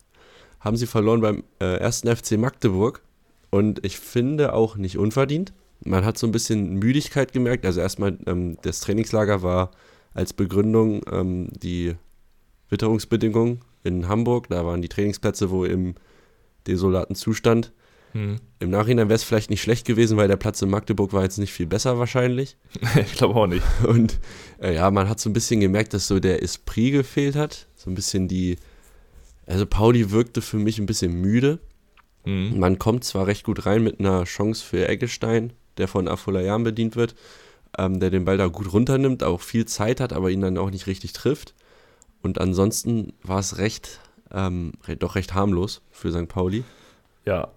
haben 0.61 0.77
sie 0.77 0.87
verloren 0.87 1.21
beim 1.21 1.45
äh, 1.61 1.77
ersten 1.79 2.15
FC 2.15 2.33
Magdeburg. 2.33 3.03
Und 3.51 3.85
ich 3.85 3.99
finde 3.99 4.53
auch 4.53 4.77
nicht 4.77 4.99
unverdient. 4.99 5.53
Man 5.85 6.05
hat 6.05 6.19
so 6.19 6.27
ein 6.27 6.33
bisschen 6.33 6.75
Müdigkeit 6.75 7.33
gemerkt. 7.33 7.65
Also 7.65 7.81
erstmal, 7.81 8.19
ähm, 8.27 8.59
das 8.63 8.81
Trainingslager 8.81 9.43
war 9.43 9.71
als 10.13 10.33
Begründung 10.33 11.03
ähm, 11.11 11.49
die 11.53 11.95
Witterungsbedingungen 12.69 13.61
in 13.85 14.09
Hamburg. 14.09 14.49
Da 14.49 14.67
waren 14.67 14.83
die 14.83 14.89
Trainingsplätze 14.89 15.51
wohl 15.51 15.69
im 15.69 15.95
desolaten 16.67 17.15
Zustand. 17.15 17.73
Hm. 18.13 18.37
Im 18.59 18.71
Nachhinein 18.71 19.09
wäre 19.09 19.17
es 19.17 19.25
vielleicht 19.25 19.51
nicht 19.51 19.63
schlecht 19.63 19.87
gewesen, 19.87 20.17
weil 20.17 20.29
der 20.29 20.37
Platz 20.37 20.63
in 20.63 20.71
Magdeburg 20.71 21.13
war 21.13 21.23
jetzt 21.23 21.39
nicht 21.39 21.53
viel 21.53 21.67
besser 21.67 21.99
wahrscheinlich. 21.99 22.57
ich 22.97 23.15
glaube 23.15 23.35
auch 23.35 23.47
nicht. 23.47 23.65
Und 23.87 24.19
äh, 24.61 24.75
ja, 24.75 24.91
man 24.91 25.09
hat 25.09 25.21
so 25.21 25.29
ein 25.31 25.35
bisschen 25.35 25.61
gemerkt, 25.61 25.95
dass 25.95 26.09
so 26.09 26.19
der 26.19 26.43
Esprit 26.43 26.93
gefehlt 26.93 27.37
hat. 27.37 27.69
So 27.75 27.91
ein 27.91 27.95
bisschen 27.95 28.29
die. 28.29 28.57
Also 29.49 29.65
Pauli 29.65 30.11
wirkte 30.11 30.43
für 30.43 30.59
mich 30.59 30.79
ein 30.79 30.87
bisschen 30.87 31.21
müde. 31.21 31.59
Mhm. 32.25 32.59
Man 32.59 32.79
kommt 32.79 33.05
zwar 33.05 33.27
recht 33.27 33.45
gut 33.45 33.65
rein 33.65 33.83
mit 33.83 33.99
einer 33.99 34.25
Chance 34.25 34.65
für 34.65 34.87
Eggestein, 34.87 35.55
der 35.79 35.89
von 35.89 36.07
Afolayan 36.07 36.65
bedient 36.65 36.97
wird, 36.97 37.15
ähm, 37.79 37.99
der 37.99 38.11
den 38.11 38.27
Ball 38.27 38.37
da 38.37 38.47
gut 38.49 38.73
runternimmt, 38.73 39.25
auch 39.25 39.41
viel 39.41 39.65
Zeit 39.65 40.01
hat, 40.01 40.13
aber 40.13 40.31
ihn 40.31 40.43
dann 40.43 40.59
auch 40.59 40.71
nicht 40.71 40.87
richtig 40.87 41.15
trifft. 41.15 41.55
Und 42.21 42.41
ansonsten 42.41 43.15
war 43.23 43.39
es 43.39 43.57
recht, 43.57 44.01
ähm, 44.31 44.73
doch 44.99 45.15
recht 45.15 45.33
harmlos 45.33 45.81
für 45.91 46.13
St. 46.13 46.29
Pauli. 46.29 46.65
Ja, 47.25 47.49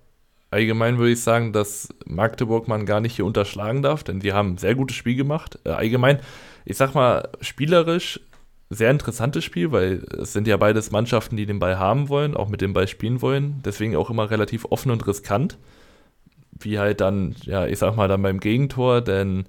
allgemein 0.49 0.97
würde 0.97 1.11
ich 1.11 1.21
sagen, 1.21 1.51
dass 1.51 1.89
Magdeburg 2.05 2.69
man 2.69 2.85
gar 2.85 3.01
nicht 3.01 3.17
hier 3.17 3.25
unterschlagen 3.25 3.81
darf, 3.81 4.03
denn 4.05 4.21
sie 4.21 4.31
haben 4.31 4.53
ein 4.53 4.57
sehr 4.57 4.75
gutes 4.75 4.95
Spiel 4.95 5.15
gemacht. 5.15 5.59
Äh, 5.65 5.71
allgemein, 5.71 6.21
ich 6.63 6.77
sag 6.77 6.95
mal, 6.95 7.29
spielerisch 7.41 8.21
sehr 8.73 8.89
interessantes 8.89 9.43
Spiel, 9.43 9.71
weil 9.71 10.03
es 10.17 10.31
sind 10.31 10.47
ja 10.47 10.55
beides 10.55 10.91
Mannschaften, 10.91 11.35
die 11.35 11.45
den 11.45 11.59
Ball 11.59 11.77
haben 11.77 12.07
wollen, 12.07 12.37
auch 12.37 12.47
mit 12.47 12.61
dem 12.61 12.73
Ball 12.73 12.87
spielen 12.87 13.21
wollen. 13.21 13.61
Deswegen 13.65 13.97
auch 13.97 14.09
immer 14.09 14.31
relativ 14.31 14.65
offen 14.69 14.91
und 14.91 15.05
riskant. 15.05 15.57
Wie 16.57 16.79
halt 16.79 17.01
dann, 17.01 17.35
ja, 17.41 17.67
ich 17.67 17.79
sag 17.79 17.97
mal, 17.97 18.07
dann 18.07 18.21
beim 18.21 18.39
Gegentor, 18.39 19.01
denn 19.01 19.45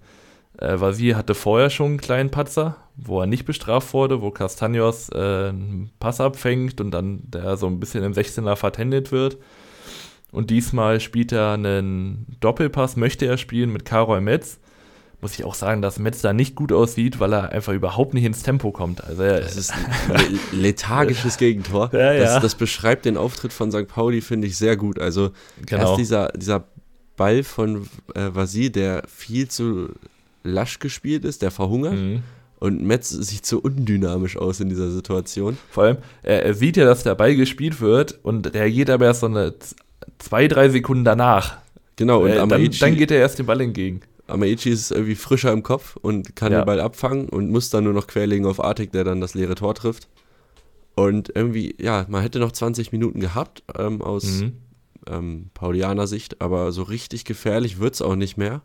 äh, 0.58 0.80
Vasir 0.80 1.16
hatte 1.16 1.34
vorher 1.34 1.70
schon 1.70 1.86
einen 1.92 2.00
kleinen 2.00 2.30
Patzer, 2.30 2.76
wo 2.96 3.20
er 3.20 3.26
nicht 3.26 3.44
bestraft 3.44 3.92
wurde, 3.94 4.22
wo 4.22 4.28
Castaños 4.28 5.14
äh, 5.14 5.50
einen 5.50 5.90
Pass 6.00 6.20
abfängt 6.20 6.80
und 6.80 6.90
dann 6.90 7.22
der 7.30 7.56
so 7.56 7.68
ein 7.68 7.78
bisschen 7.78 8.02
im 8.02 8.12
16er 8.12 8.56
vertendet 8.56 9.12
wird. 9.12 9.38
Und 10.32 10.50
diesmal 10.50 10.98
spielt 10.98 11.30
er 11.30 11.52
einen 11.52 12.38
Doppelpass, 12.40 12.96
möchte 12.96 13.26
er 13.26 13.36
spielen 13.36 13.72
mit 13.72 13.84
Karol 13.84 14.20
Metz 14.20 14.58
muss 15.22 15.38
ich 15.38 15.44
auch 15.44 15.54
sagen, 15.54 15.82
dass 15.82 16.00
Metz 16.00 16.20
da 16.20 16.32
nicht 16.32 16.56
gut 16.56 16.72
aussieht, 16.72 17.20
weil 17.20 17.32
er 17.32 17.50
einfach 17.50 17.72
überhaupt 17.72 18.12
nicht 18.12 18.24
ins 18.24 18.42
Tempo 18.42 18.72
kommt. 18.72 19.04
Also 19.04 19.22
das 19.22 19.56
ist 19.56 19.72
ein 19.72 20.38
lethargisches 20.52 21.38
Gegentor. 21.38 21.90
Ja, 21.92 22.12
ja. 22.12 22.24
Das, 22.24 22.42
das, 22.42 22.54
beschreibt 22.56 23.04
den 23.04 23.16
Auftritt 23.16 23.52
von 23.52 23.70
St. 23.70 23.86
Pauli, 23.86 24.20
finde 24.20 24.48
ich, 24.48 24.58
sehr 24.58 24.76
gut. 24.76 24.98
Also 24.98 25.30
genau. 25.64 25.90
erst 25.90 25.98
dieser, 25.98 26.28
dieser 26.32 26.64
Ball 27.16 27.44
von 27.44 27.88
äh, 28.14 28.30
Vasi, 28.32 28.72
der 28.72 29.04
viel 29.06 29.48
zu 29.48 29.90
lasch 30.42 30.80
gespielt 30.80 31.24
ist, 31.24 31.42
der 31.42 31.52
verhungert. 31.52 31.94
Mhm. 31.94 32.22
Und 32.58 32.82
Metz 32.82 33.10
sieht 33.10 33.46
so 33.46 33.58
undynamisch 33.58 34.36
aus 34.36 34.58
in 34.58 34.68
dieser 34.68 34.90
Situation. 34.90 35.56
Vor 35.70 35.84
allem, 35.84 35.96
er, 36.22 36.44
er 36.44 36.54
sieht 36.54 36.76
ja, 36.76 36.84
dass 36.84 37.04
der 37.04 37.14
Ball 37.14 37.36
gespielt 37.36 37.80
wird 37.80 38.18
und 38.24 38.52
reagiert 38.54 38.90
aber 38.90 39.06
erst 39.06 39.20
so 39.20 39.26
eine 39.26 39.54
zwei, 40.18 40.48
drei 40.48 40.68
Sekunden 40.68 41.04
danach. 41.04 41.58
Genau, 41.94 42.22
und 42.22 42.30
äh, 42.30 42.36
dann, 42.36 42.48
dann 42.48 42.96
geht 42.96 43.10
er 43.12 43.18
erst 43.18 43.38
dem 43.38 43.46
Ball 43.46 43.60
entgegen. 43.60 44.00
Amaichi 44.32 44.70
ist 44.70 44.90
irgendwie 44.90 45.14
frischer 45.14 45.52
im 45.52 45.62
Kopf 45.62 45.96
und 45.96 46.34
kann 46.36 46.52
ja. 46.52 46.62
den 46.62 46.66
Ball 46.66 46.80
abfangen 46.80 47.28
und 47.28 47.50
muss 47.50 47.70
dann 47.70 47.84
nur 47.84 47.92
noch 47.92 48.06
querlegen 48.06 48.46
auf 48.46 48.62
Artig, 48.62 48.92
der 48.92 49.04
dann 49.04 49.20
das 49.20 49.34
leere 49.34 49.54
Tor 49.54 49.74
trifft. 49.74 50.08
Und 50.94 51.32
irgendwie, 51.34 51.74
ja, 51.78 52.06
man 52.08 52.22
hätte 52.22 52.38
noch 52.38 52.52
20 52.52 52.92
Minuten 52.92 53.20
gehabt 53.20 53.62
ähm, 53.78 54.02
aus 54.02 54.24
mhm. 54.24 54.52
ähm, 55.06 55.50
Paulianer 55.54 56.06
Sicht, 56.06 56.40
aber 56.40 56.72
so 56.72 56.82
richtig 56.82 57.24
gefährlich 57.24 57.78
wird 57.78 57.94
es 57.94 58.02
auch 58.02 58.16
nicht 58.16 58.36
mehr. 58.36 58.62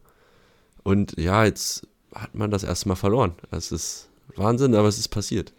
Und 0.83 1.19
ja, 1.19 1.45
jetzt 1.45 1.87
hat 2.13 2.35
man 2.35 2.51
das 2.51 2.63
erstmal 2.63 2.97
verloren. 2.97 3.33
Das 3.51 3.71
ist 3.71 4.09
Wahnsinn, 4.35 4.75
aber 4.75 4.87
es 4.87 4.97
ist 4.97 5.09
passiert. 5.09 5.53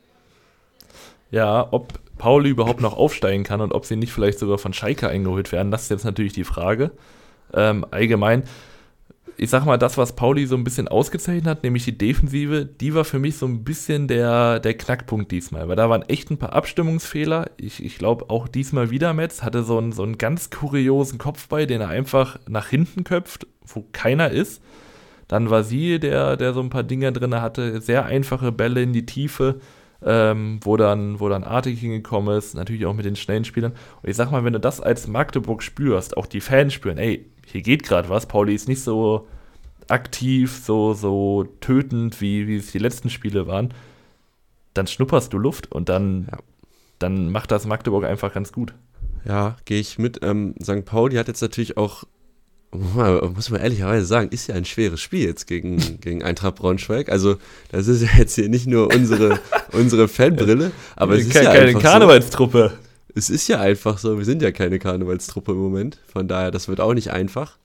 Ja, 1.31 1.69
ob 1.71 1.99
Pauli 2.17 2.51
überhaupt 2.51 2.81
noch 2.81 2.97
aufsteigen 2.97 3.45
kann 3.45 3.61
und 3.61 3.73
ob 3.73 3.85
sie 3.85 3.97
nicht 3.97 4.13
vielleicht 4.13 4.39
sogar 4.39 4.59
von 4.59 4.73
Schalke 4.73 5.09
eingeholt 5.09 5.53
werden, 5.53 5.71
das 5.71 5.83
ist 5.83 5.91
jetzt 5.91 6.05
natürlich 6.05 6.33
die 6.33 6.45
Frage. 6.45 6.91
Ähm, 7.53 7.87
allgemein 7.91 8.45
ich 9.41 9.51
sag 9.51 9.65
mal, 9.65 9.79
das, 9.79 9.97
was 9.97 10.17
Pauli 10.17 10.47
so 10.47 10.57
ein 10.57 10.65
bisschen 10.65 10.89
ausgezeichnet 10.89 11.47
hat, 11.47 11.63
nämlich 11.63 11.85
die 11.85 11.97
Defensive, 11.97 12.67
die 12.67 12.93
war 12.95 13.05
für 13.05 13.21
mich 13.21 13.37
so 13.37 13.47
ein 13.47 13.63
bisschen 13.63 14.09
der, 14.09 14.59
der 14.59 14.75
Knackpunkt 14.75 15.31
diesmal, 15.31 15.69
weil 15.69 15.77
da 15.77 15.89
waren 15.89 16.03
echt 16.03 16.31
ein 16.31 16.39
paar 16.39 16.55
Abstimmungsfehler. 16.55 17.49
Ich, 17.57 17.83
ich 17.83 17.99
glaube, 17.99 18.31
auch 18.31 18.49
diesmal 18.49 18.91
wieder 18.91 19.15
Metz 19.15 19.43
hatte 19.43 19.63
so 19.63 19.79
einen, 19.79 19.93
so 19.93 20.03
einen 20.03 20.19
ganz 20.19 20.51
kuriosen 20.51 21.19
Kopfball, 21.19 21.69
den 21.69 21.81
er 21.81 21.89
einfach 21.89 22.41
nach 22.49 22.67
hinten 22.67 23.05
köpft, 23.05 23.47
wo 23.65 23.87
keiner 23.93 24.31
ist. 24.31 24.61
Dann 25.29 25.51
war 25.51 25.63
sie, 25.63 26.01
der, 26.01 26.37
der 26.37 26.53
so 26.53 26.61
ein 26.61 26.71
paar 26.71 26.83
Dinger 26.83 27.13
drin 27.13 27.41
hatte, 27.41 27.81
sehr 27.81 28.07
einfache 28.07 28.51
Bälle 28.51 28.83
in 28.83 28.93
die 28.93 29.07
Tiefe, 29.07 29.61
ähm, 30.05 30.59
wo, 30.63 30.77
dann, 30.77 31.21
wo 31.21 31.29
dann 31.29 31.45
Artig 31.45 31.79
hingekommen 31.79 32.37
ist, 32.37 32.55
natürlich 32.55 32.87
auch 32.87 32.95
mit 32.95 33.05
den 33.05 33.15
schnellen 33.15 33.45
Spielern. 33.45 33.73
Und 34.03 34.09
ich 34.09 34.17
sag 34.17 34.33
mal, 34.33 34.45
wenn 34.45 34.53
du 34.53 34.61
das 34.61 34.81
als 34.81 35.07
Magdeburg 35.07 35.63
spürst, 35.63 36.17
auch 36.17 36.27
die 36.27 36.41
Fans 36.41 36.73
spüren, 36.73 36.99
ey, 36.99 37.27
hier 37.51 37.63
geht 37.63 37.83
gerade 37.83 38.09
was. 38.09 38.27
Pauli 38.27 38.55
ist 38.55 38.69
nicht 38.69 38.83
so 38.83 39.27
aktiv, 39.89 40.61
so, 40.65 40.93
so 40.95 41.47
tötend, 41.61 42.21
wie, 42.21 42.47
wie 42.47 42.57
es 42.57 42.73
die 42.73 42.79
letzten 42.79 43.11
Spiele 43.11 43.47
waren. 43.47 43.73
Dann 44.75 44.87
schnupperst 44.87 45.33
du 45.33 45.39
Luft 45.39 45.73
und 45.73 45.89
dann, 45.89 46.29
ja. 46.31 46.39
dann 46.99 47.31
macht 47.31 47.51
das 47.51 47.67
Magdeburg 47.67 48.05
einfach 48.05 48.33
ganz 48.33 48.53
gut. 48.53 48.75
Ja, 49.25 49.57
gehe 49.65 49.81
ich 49.81 49.99
mit. 49.99 50.21
Ähm, 50.23 50.55
St. 50.63 50.85
Pauli 50.85 51.17
hat 51.17 51.29
jetzt 51.29 51.41
natürlich 51.41 51.77
auch, 51.77 52.05
muss 52.73 53.51
man 53.51 53.61
ehrlicherweise 53.61 54.05
sagen, 54.05 54.29
ist 54.31 54.47
ja 54.47 54.55
ein 54.55 54.67
schweres 54.67 55.01
Spiel 55.01 55.27
jetzt 55.27 55.47
gegen, 55.47 55.79
gegen 56.01 56.23
Eintracht 56.23 56.57
Braunschweig. 56.57 57.09
Also, 57.09 57.37
das 57.71 57.89
ist 57.89 58.03
ja 58.03 58.11
jetzt 58.19 58.35
hier 58.35 58.49
nicht 58.49 58.67
nur 58.67 58.95
unsere, 58.95 59.41
unsere 59.73 60.07
Fanbrille, 60.07 60.71
aber 60.97 61.15
es 61.15 61.27
ist 61.27 61.33
keine, 61.33 61.45
ja 61.47 61.55
keine 61.55 61.75
Karnevalstruppe. 61.75 62.73
So, 62.75 62.88
es 63.19 63.31
ist 63.31 63.49
ja 63.49 63.61
einfach 63.61 63.99
so, 63.99 64.17
wir 64.17 64.25
sind 64.25 64.43
ja 64.43 64.53
keine 64.53 64.79
Karnevalstruppe 64.79 65.53
im 65.53 65.59
Moment. 65.59 66.01
Von 66.07 66.29
daher, 66.29 66.51
das 66.51 66.69
wird 66.69 66.81
auch 66.81 66.95
nicht 66.95 67.11
einfach. 67.11 67.59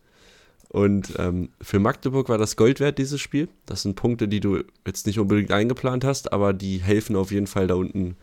Und 0.69 1.13
ähm, 1.19 1.49
für 1.61 1.79
Magdeburg 1.79 2.29
war 2.29 2.39
das 2.39 2.55
Gold 2.55 2.79
wert, 2.79 2.97
dieses 2.97 3.21
Spiel. 3.21 3.47
Das 3.67 3.83
sind 3.83 3.95
Punkte, 3.95 4.27
die 4.27 4.39
du 4.39 4.63
jetzt 4.87 5.05
nicht 5.05 5.19
unbedingt 5.19 5.51
eingeplant 5.51 6.03
hast, 6.03 6.33
aber 6.33 6.51
die 6.51 6.79
helfen 6.79 7.15
auf 7.15 7.31
jeden 7.31 7.45
Fall 7.45 7.67
da 7.67 7.75
unten 7.75 8.07
ein 8.07 8.15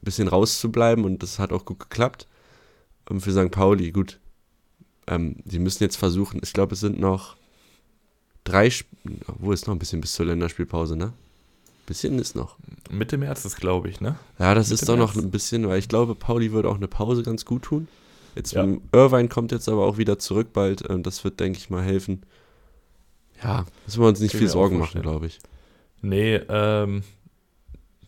bisschen 0.00 0.26
rauszubleiben 0.26 1.04
und 1.04 1.22
das 1.22 1.38
hat 1.38 1.52
auch 1.52 1.64
gut 1.64 1.78
geklappt. 1.78 2.26
Und 3.08 3.20
für 3.20 3.32
St. 3.32 3.52
Pauli, 3.52 3.92
gut. 3.92 4.18
Ähm, 5.06 5.36
die 5.44 5.60
müssen 5.60 5.84
jetzt 5.84 5.96
versuchen, 5.96 6.40
ich 6.42 6.52
glaube, 6.52 6.74
es 6.74 6.80
sind 6.80 6.98
noch 6.98 7.36
drei, 8.42 8.66
Sp 8.66 8.86
wo 9.38 9.52
ist 9.52 9.66
noch 9.66 9.74
ein 9.74 9.78
bisschen 9.78 10.00
bis 10.00 10.14
zur 10.14 10.26
Länderspielpause, 10.26 10.96
ne? 10.96 11.12
Bisschen 11.92 12.18
ist 12.18 12.34
noch. 12.34 12.56
Mitte 12.90 13.18
März 13.18 13.44
ist, 13.44 13.56
glaube 13.56 13.90
ich, 13.90 14.00
ne? 14.00 14.16
Ja, 14.38 14.54
das 14.54 14.70
Mitte 14.70 14.80
ist 14.80 14.88
doch 14.88 14.96
März. 14.96 15.14
noch 15.14 15.22
ein 15.22 15.30
bisschen, 15.30 15.68
weil 15.68 15.78
ich 15.78 15.88
glaube, 15.88 16.14
Pauli 16.14 16.50
würde 16.50 16.70
auch 16.70 16.76
eine 16.76 16.88
Pause 16.88 17.22
ganz 17.22 17.44
gut 17.44 17.64
tun. 17.64 17.86
Jetzt 18.34 18.52
ja. 18.52 18.66
Irvine 18.92 19.28
kommt 19.28 19.52
jetzt 19.52 19.68
aber 19.68 19.84
auch 19.84 19.98
wieder 19.98 20.18
zurück 20.18 20.54
bald. 20.54 20.88
Ähm, 20.88 21.02
das 21.02 21.22
wird, 21.22 21.38
denke 21.38 21.58
ich 21.58 21.68
mal, 21.68 21.82
helfen. 21.82 22.22
Ja, 23.44 23.66
müssen 23.84 24.00
wir 24.00 24.08
uns 24.08 24.20
nicht 24.20 24.34
viel 24.34 24.48
Sorgen 24.48 24.78
machen, 24.78 25.02
glaube 25.02 25.26
ich. 25.26 25.38
Nee, 26.00 26.36
ähm, 26.48 27.02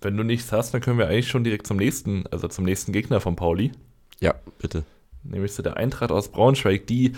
wenn 0.00 0.16
du 0.16 0.22
nichts 0.22 0.50
hast, 0.50 0.72
dann 0.72 0.80
können 0.80 0.96
wir 0.96 1.08
eigentlich 1.08 1.28
schon 1.28 1.44
direkt 1.44 1.66
zum 1.66 1.76
nächsten, 1.76 2.26
also 2.30 2.48
zum 2.48 2.64
nächsten 2.64 2.92
Gegner 2.92 3.20
von 3.20 3.36
Pauli. 3.36 3.72
Ja, 4.18 4.34
bitte. 4.58 4.84
Nämlich 5.24 5.52
zu 5.52 5.60
der 5.60 5.76
Eintracht 5.76 6.10
aus 6.10 6.28
Braunschweig, 6.28 6.86
die 6.86 7.12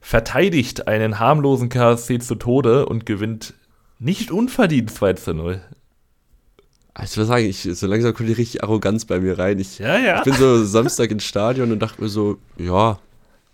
verteidigt 0.00 0.88
einen 0.88 1.20
harmlosen 1.20 1.68
KSC 1.68 2.18
zu 2.18 2.34
Tode 2.34 2.86
und 2.86 3.06
gewinnt 3.06 3.54
nicht 4.00 4.32
unverdient 4.32 4.90
2 4.90 5.12
zu 5.12 5.34
0. 5.34 5.60
Ich 7.02 7.16
würde 7.16 7.26
sagen, 7.26 7.46
ich, 7.46 7.62
so 7.62 7.86
langsam 7.86 8.14
kommt 8.14 8.28
die 8.28 8.34
richtig 8.34 8.64
Arroganz 8.64 9.04
bei 9.04 9.20
mir 9.20 9.38
rein. 9.38 9.58
Ich, 9.58 9.78
ja, 9.78 9.98
ja. 9.98 10.18
ich 10.18 10.24
bin 10.24 10.34
so 10.34 10.64
Samstag 10.64 11.10
ins 11.10 11.24
Stadion 11.24 11.70
und 11.70 11.78
dachte 11.78 12.02
mir 12.02 12.08
so, 12.08 12.38
ja, 12.58 12.98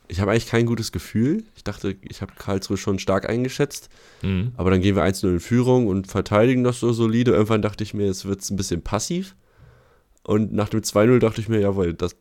ich 0.09 0.20
habe 0.20 0.30
eigentlich 0.30 0.47
kein 0.47 0.66
gutes 0.66 0.91
Gefühl. 0.91 1.45
Ich 1.55 1.64
dachte, 1.64 1.97
ich 2.03 2.22
habe 2.22 2.32
Karlsruhe 2.37 2.76
schon 2.76 2.99
stark 2.99 3.28
eingeschätzt. 3.28 3.89
Mhm. 4.22 4.53
Aber 4.57 4.70
dann 4.70 4.80
gehen 4.80 4.97
wir 4.97 5.05
1-0 5.05 5.28
in 5.28 5.41
Führung 5.41 5.87
und 5.87 6.07
verteidigen 6.07 6.64
das 6.64 6.80
so 6.80 6.93
solide. 6.93 7.32
Irgendwann 7.32 7.62
dachte 7.62 7.84
ich 7.84 7.93
mir, 7.93 8.09
es 8.09 8.24
wird 8.24 8.49
ein 8.51 8.57
bisschen 8.57 8.82
passiv. 8.82 9.34
Und 10.22 10.53
nach 10.53 10.68
dem 10.68 10.80
2-0 10.80 11.18
dachte 11.18 11.41
ich 11.41 11.49
mir, 11.49 11.61
jawohl, 11.61 11.93
das, 11.93 12.16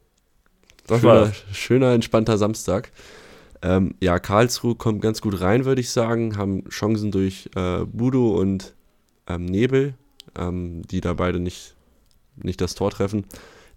das 0.86 1.02
schöner, 1.02 1.32
schöner, 1.54 1.94
entspannter 1.94 2.38
Samstag. 2.38 2.92
Ähm, 3.62 3.96
ja, 4.02 4.20
Karlsruhe 4.20 4.76
kommt 4.76 5.02
ganz 5.02 5.22
gut 5.22 5.40
rein, 5.40 5.66
würde 5.66 5.82
ich 5.82 5.90
sagen. 5.92 6.38
Haben 6.38 6.68
Chancen 6.70 7.12
durch 7.12 7.50
äh, 7.56 7.86
Budo 7.86 8.40
und 8.40 8.74
ähm, 9.28 9.46
Nebel 9.46 9.96
ähm, 10.38 10.82
die 10.84 11.02
da 11.02 11.14
beide 11.14 11.40
nicht, 11.40 11.76
nicht 12.36 12.62
das 12.62 12.76
Tor 12.76 12.92
treffen. 12.92 13.26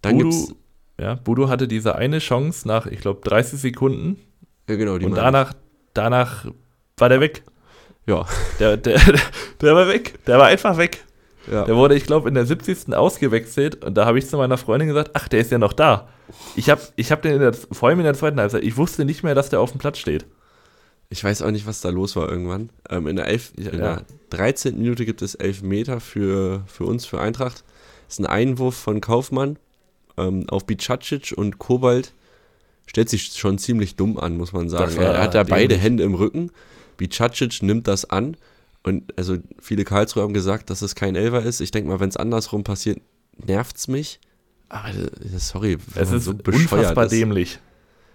Dann 0.03 0.19
Budu, 0.19 0.31
gibt's, 0.31 0.55
ja, 1.01 1.15
Budo 1.15 1.49
hatte 1.49 1.69
diese 1.69 1.95
eine 1.95 2.19
Chance 2.19 2.67
nach, 2.67 2.87
ich 2.87 3.01
glaube, 3.01 3.21
30 3.29 3.61
Sekunden. 3.61 4.19
Ja, 4.69 4.77
genau. 4.77 4.95
und 4.95 5.15
danach, 5.15 5.55
danach 5.95 6.47
war 6.97 7.09
der 7.09 7.21
weg. 7.21 7.43
Ja. 8.07 8.27
Der, 8.59 8.77
der, 8.77 9.01
der 9.61 9.75
war 9.75 9.89
weg. 9.89 10.19
Der 10.27 10.39
war 10.39 10.47
einfach 10.47 10.77
weg. 10.77 11.05
Ja. 11.51 11.65
Der 11.65 11.77
wurde, 11.77 11.95
ich 11.95 12.05
glaube, 12.05 12.29
in 12.29 12.35
der 12.35 12.45
70. 12.45 12.95
ausgewechselt 12.95 13.85
und 13.85 13.95
da 13.95 14.05
habe 14.05 14.19
ich 14.19 14.29
zu 14.29 14.37
meiner 14.37 14.59
Freundin 14.59 14.89
gesagt, 14.89 15.13
ach, 15.15 15.29
der 15.29 15.41
ist 15.41 15.51
ja 15.51 15.59
noch 15.59 15.73
da. 15.73 16.09
Ich 16.57 16.69
habe 16.69 16.81
ich 16.97 17.11
hab 17.11 17.23
den 17.23 17.35
in 17.35 17.41
der, 17.41 17.55
vor 17.55 17.89
allem 17.89 18.01
in 18.01 18.05
der 18.05 18.15
zweiten 18.15 18.39
Halbzeit, 18.39 18.63
ich 18.65 18.77
wusste 18.77 19.05
nicht 19.05 19.23
mehr, 19.23 19.35
dass 19.35 19.49
der 19.49 19.61
auf 19.61 19.71
dem 19.71 19.79
Platz 19.79 19.99
steht. 19.99 20.27
Ich 21.09 21.25
weiß 21.25 21.41
auch 21.41 21.51
nicht, 21.51 21.67
was 21.67 21.81
da 21.81 21.89
los 21.89 22.17
war 22.17 22.29
irgendwann. 22.29 22.69
Ähm, 22.91 23.07
in, 23.07 23.17
der 23.17 23.29
elf, 23.29 23.53
in 23.57 23.79
der 23.79 24.03
13. 24.31 24.79
Minute 24.79 25.05
gibt 25.05 25.23
es 25.23 25.35
elf 25.35 25.63
Meter 25.63 26.01
für, 26.01 26.63
für 26.67 26.85
uns, 26.85 27.07
für 27.07 27.21
Eintracht. 27.21 27.65
Das 28.07 28.15
ist 28.15 28.21
ein 28.21 28.27
Einwurf 28.27 28.77
von 28.77 29.01
Kaufmann 29.01 29.59
ähm, 30.17 30.49
auf 30.49 30.67
Bicacic 30.67 31.35
und 31.37 31.59
Kobalt 31.59 32.13
stellt 32.87 33.09
sich 33.09 33.33
schon 33.33 33.59
ziemlich 33.59 33.97
dumm 33.97 34.19
an, 34.19 34.37
muss 34.37 34.53
man 34.53 34.69
sagen. 34.69 34.97
Er 34.97 35.23
hat 35.23 35.35
da 35.35 35.43
beide 35.45 35.77
Hände 35.77 36.03
im 36.03 36.15
Rücken. 36.15 36.51
Bicacic 36.97 37.63
nimmt 37.63 37.87
das 37.87 38.09
an 38.09 38.37
und 38.83 39.17
also 39.19 39.37
viele 39.61 39.85
Karlsruhe 39.85 40.23
haben 40.23 40.35
gesagt, 40.35 40.71
dass 40.71 40.83
es 40.83 40.95
kein 40.95 41.15
Elfer 41.15 41.43
ist. 41.43 41.61
Ich 41.61 41.71
denke 41.71 41.91
mal, 41.91 42.01
wenn 42.01 42.09
es 42.09 42.17
andersrum 42.17 42.65
passiert, 42.65 43.01
nervt 43.47 43.77
es 43.77 43.89
mich. 43.89 44.21
Aber 44.69 44.91
sorry, 45.37 45.79
es 45.95 46.13
ist 46.13 46.25
so 46.25 46.33
unfassbar 46.33 47.05
ist. 47.05 47.13
dämlich. 47.13 47.59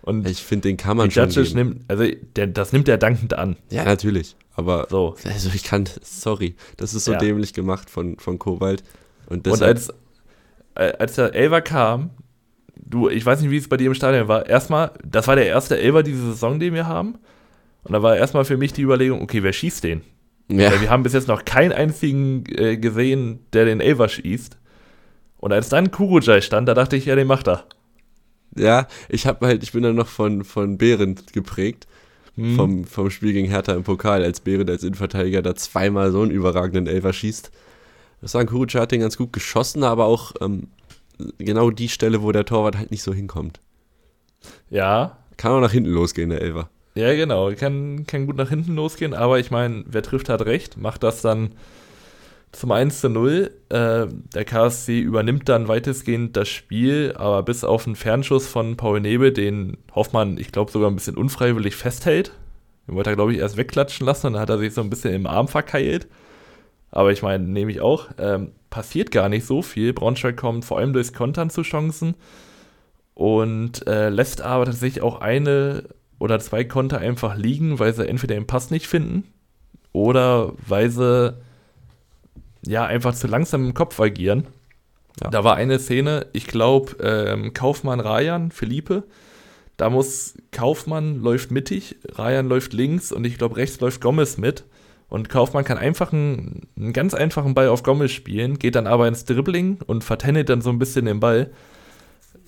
Und 0.04 0.28
ich 0.28 0.44
finde, 0.44 0.68
den 0.68 0.76
kann 0.76 0.98
man 0.98 1.10
schon 1.12 1.30
geben. 1.30 1.54
nimmt, 1.56 1.82
also 1.88 2.04
der, 2.36 2.48
das 2.48 2.74
nimmt 2.74 2.90
er 2.90 2.98
dankend 2.98 3.34
an. 3.36 3.56
Ja, 3.72 3.86
natürlich. 3.86 4.36
Aber 4.54 4.88
so. 4.90 5.16
also 5.24 5.50
ich 5.54 5.64
kann, 5.64 5.86
sorry, 6.02 6.56
das 6.76 6.94
ist 6.94 7.06
so 7.06 7.14
ja. 7.14 7.18
dämlich 7.18 7.54
gemacht 7.54 7.90
von, 7.90 8.20
von 8.20 8.38
Kowald. 8.38 8.84
Und, 9.28 9.48
und 9.48 9.62
als, 9.64 9.90
äh, 10.76 10.92
als 11.00 11.16
der 11.16 11.34
Elver 11.34 11.62
kam, 11.62 12.10
du, 12.76 13.08
ich 13.08 13.26
weiß 13.26 13.40
nicht, 13.42 13.50
wie 13.50 13.58
es 13.58 13.70
bei 13.70 13.78
dir 13.78 13.88
im 13.88 13.94
Stadion 13.94 14.28
war. 14.28 14.46
Erstmal, 14.46 14.92
das 15.06 15.28
war 15.28 15.38
der 15.38 15.48
erste 15.48 15.80
Elver 15.80 16.04
diese 16.04 16.26
Saison, 16.32 16.60
den 16.60 16.74
wir 16.74 16.86
haben. 16.86 17.16
Und 17.84 17.94
da 17.94 18.04
war 18.04 18.18
erstmal 18.18 18.44
für 18.44 18.58
mich 18.58 18.74
die 18.74 18.82
Überlegung, 18.82 19.22
okay, 19.22 19.42
wer 19.42 19.54
schießt 19.54 19.86
den? 19.86 20.02
Ja. 20.52 20.70
Weil 20.70 20.82
wir 20.82 20.90
haben 20.90 21.04
bis 21.04 21.14
jetzt 21.14 21.30
noch 21.30 21.46
keinen 21.46 21.72
einzigen 21.72 22.44
äh, 22.50 22.76
gesehen, 22.76 23.40
der 23.54 23.64
den 23.64 23.80
Elver 23.80 24.10
schießt. 24.10 24.58
Und 25.38 25.54
als 25.54 25.70
dann 25.70 25.92
Kurujai 25.92 26.42
stand, 26.42 26.68
da 26.68 26.74
dachte 26.74 26.98
ich, 26.98 27.06
ja, 27.06 27.16
den 27.16 27.28
macht 27.28 27.48
er. 27.48 27.66
Ja, 28.56 28.88
ich 29.10 29.26
habe 29.26 29.48
halt, 29.48 29.64
ich 29.64 29.72
bin 29.72 29.84
dann 29.84 29.96
noch 29.96 30.08
von, 30.08 30.44
von 30.44 30.78
Behrendt 30.78 31.34
geprägt. 31.34 31.88
Hm. 32.36 32.56
Vom, 32.56 32.86
vom 32.86 33.12
Spiel 33.12 33.34
gegen 33.34 33.48
Hertha 33.48 33.74
im 33.74 33.84
Pokal, 33.84 34.24
als 34.24 34.40
Behrendt 34.40 34.70
als 34.70 34.84
Innenverteidiger 34.84 35.44
da 35.44 35.54
zweimal 35.56 36.12
so 36.12 36.22
einen 36.22 36.32
überragenden 36.32 36.88
Elfer 36.88 37.14
schießt. 37.14 37.52
Das 38.22 38.32
sagen, 38.32 38.48
Kuruc 38.48 38.74
hat 38.74 38.92
den 38.92 39.02
ganz 39.02 39.18
gut 39.18 39.34
geschossen, 39.34 39.84
aber 39.84 40.06
auch 40.06 40.34
ähm, 40.42 40.68
genau 41.38 41.70
die 41.70 41.90
Stelle, 41.90 42.24
wo 42.24 42.32
der 42.32 42.46
Torwart 42.46 42.78
halt 42.78 42.90
nicht 42.90 43.04
so 43.04 43.14
hinkommt. 43.14 43.60
Ja. 44.70 45.18
Kann 45.38 45.52
auch 45.52 45.60
nach 45.60 45.72
hinten 45.72 45.92
losgehen, 45.92 46.30
der 46.30 46.42
Elfer. 46.42 46.70
Ja, 46.96 47.14
genau. 47.14 47.52
Kann, 47.54 48.06
kann 48.08 48.26
gut 48.26 48.38
nach 48.38 48.50
hinten 48.50 48.76
losgehen, 48.76 49.14
aber 49.14 49.40
ich 49.40 49.52
meine, 49.52 49.84
wer 49.88 50.04
trifft, 50.04 50.30
hat 50.30 50.46
recht. 50.46 50.78
Macht 50.78 51.04
das 51.04 51.22
dann 51.22 51.52
zum 52.54 52.72
1 52.72 53.02
zu 53.02 53.10
0. 53.10 53.52
Äh, 53.70 54.08
der 54.08 54.46
KSC 54.46 55.00
übernimmt 55.00 55.50
dann 55.50 55.68
weitestgehend 55.68 56.38
das 56.38 56.48
Spiel, 56.48 57.14
aber 57.18 57.44
bis 57.44 57.64
auf 57.64 57.86
einen 57.86 57.96
Fernschuss 57.96 58.48
von 58.48 58.78
Paul 58.78 59.02
Nebel, 59.02 59.34
den 59.34 59.78
Hoffmann, 59.94 60.38
ich 60.38 60.52
glaube, 60.52 60.72
sogar 60.72 60.90
ein 60.90 60.96
bisschen 60.96 61.18
unfreiwillig 61.18 61.76
festhält. 61.76 62.32
Den 62.88 62.96
wollte 62.96 63.10
er, 63.10 63.16
glaube 63.16 63.34
ich, 63.34 63.40
erst 63.40 63.58
wegklatschen 63.58 64.06
lassen 64.06 64.28
und 64.28 64.34
dann 64.34 64.42
hat 64.42 64.50
er 64.50 64.60
sich 64.60 64.74
so 64.74 64.82
ein 64.82 64.90
bisschen 64.90 65.14
im 65.14 65.28
Arm 65.28 65.48
verkeilt. 65.48 66.08
Aber 66.92 67.12
ich 67.12 67.24
meine, 67.24 67.44
nehme 67.44 67.72
ich 67.72 67.82
auch. 67.82 68.10
Ähm, 68.20 68.52
passiert 68.70 69.12
gar 69.12 69.30
nicht 69.30 69.46
so 69.46 69.62
viel. 69.62 69.94
Braunschweig 69.94 70.38
kommt 70.38 70.64
vor 70.64 70.78
allem 70.78 70.94
durchs 70.94 71.14
Kontern 71.14 71.50
zu 71.50 71.64
Chancen 71.64 72.16
und 73.16 73.88
äh, 73.88 74.10
lässt 74.10 74.42
aber 74.42 74.66
tatsächlich 74.66 75.04
auch 75.04 75.22
eine 75.22 75.86
oder 76.20 76.40
zwei 76.40 76.64
Konter 76.64 77.00
einfach 77.00 77.36
liegen, 77.36 77.80
weil 77.80 77.94
sie 77.94 78.08
entweder 78.08 78.36
den 78.36 78.48
Pass 78.48 78.70
nicht 78.70 78.88
finden 78.88 79.24
oder 79.92 80.54
weil 80.68 80.90
sie 80.90 81.36
ja 82.66 82.86
einfach 82.86 83.14
zu 83.14 83.28
langsam 83.28 83.66
im 83.66 83.74
Kopf 83.74 84.00
agieren. 84.00 84.48
Ja. 85.22 85.30
Da 85.30 85.44
war 85.44 85.56
eine 85.56 85.80
Szene, 85.80 86.28
ich 86.34 86.48
glaube, 86.48 86.96
ähm, 87.02 87.54
Kaufmann 87.54 88.00
Rayan, 88.00 88.52
Philippe. 88.52 89.04
Da 89.78 89.90
muss 89.90 90.36
Kaufmann 90.52 91.22
läuft 91.22 91.52
mittig, 91.52 91.98
Rayan 92.14 92.48
läuft 92.48 92.74
links 92.74 93.12
und 93.12 93.26
ich 93.26 93.38
glaube, 93.38 93.58
rechts 93.58 93.80
läuft 93.80 94.02
Gomez 94.02 94.38
mit. 94.38 94.66
Und 95.10 95.30
Kaufmann 95.30 95.64
kann 95.64 95.78
einfach 95.78 96.12
einen, 96.12 96.68
einen, 96.76 96.94
ganz 96.94 97.14
einfachen 97.14 97.54
Ball 97.54 97.68
auf 97.68 97.84
Gomez 97.84 98.12
spielen, 98.12 98.58
geht 98.58 98.76
dann 98.76 98.88
aber 98.88 99.08
ins 99.08 99.26
Dribbling 99.26 99.80
und 99.86 100.04
vertennelt 100.04 100.50
dann 100.50 100.62
so 100.62 100.72
ein 100.72 100.80
bisschen 100.80 101.06
den 101.06 101.20
Ball. 101.20 101.52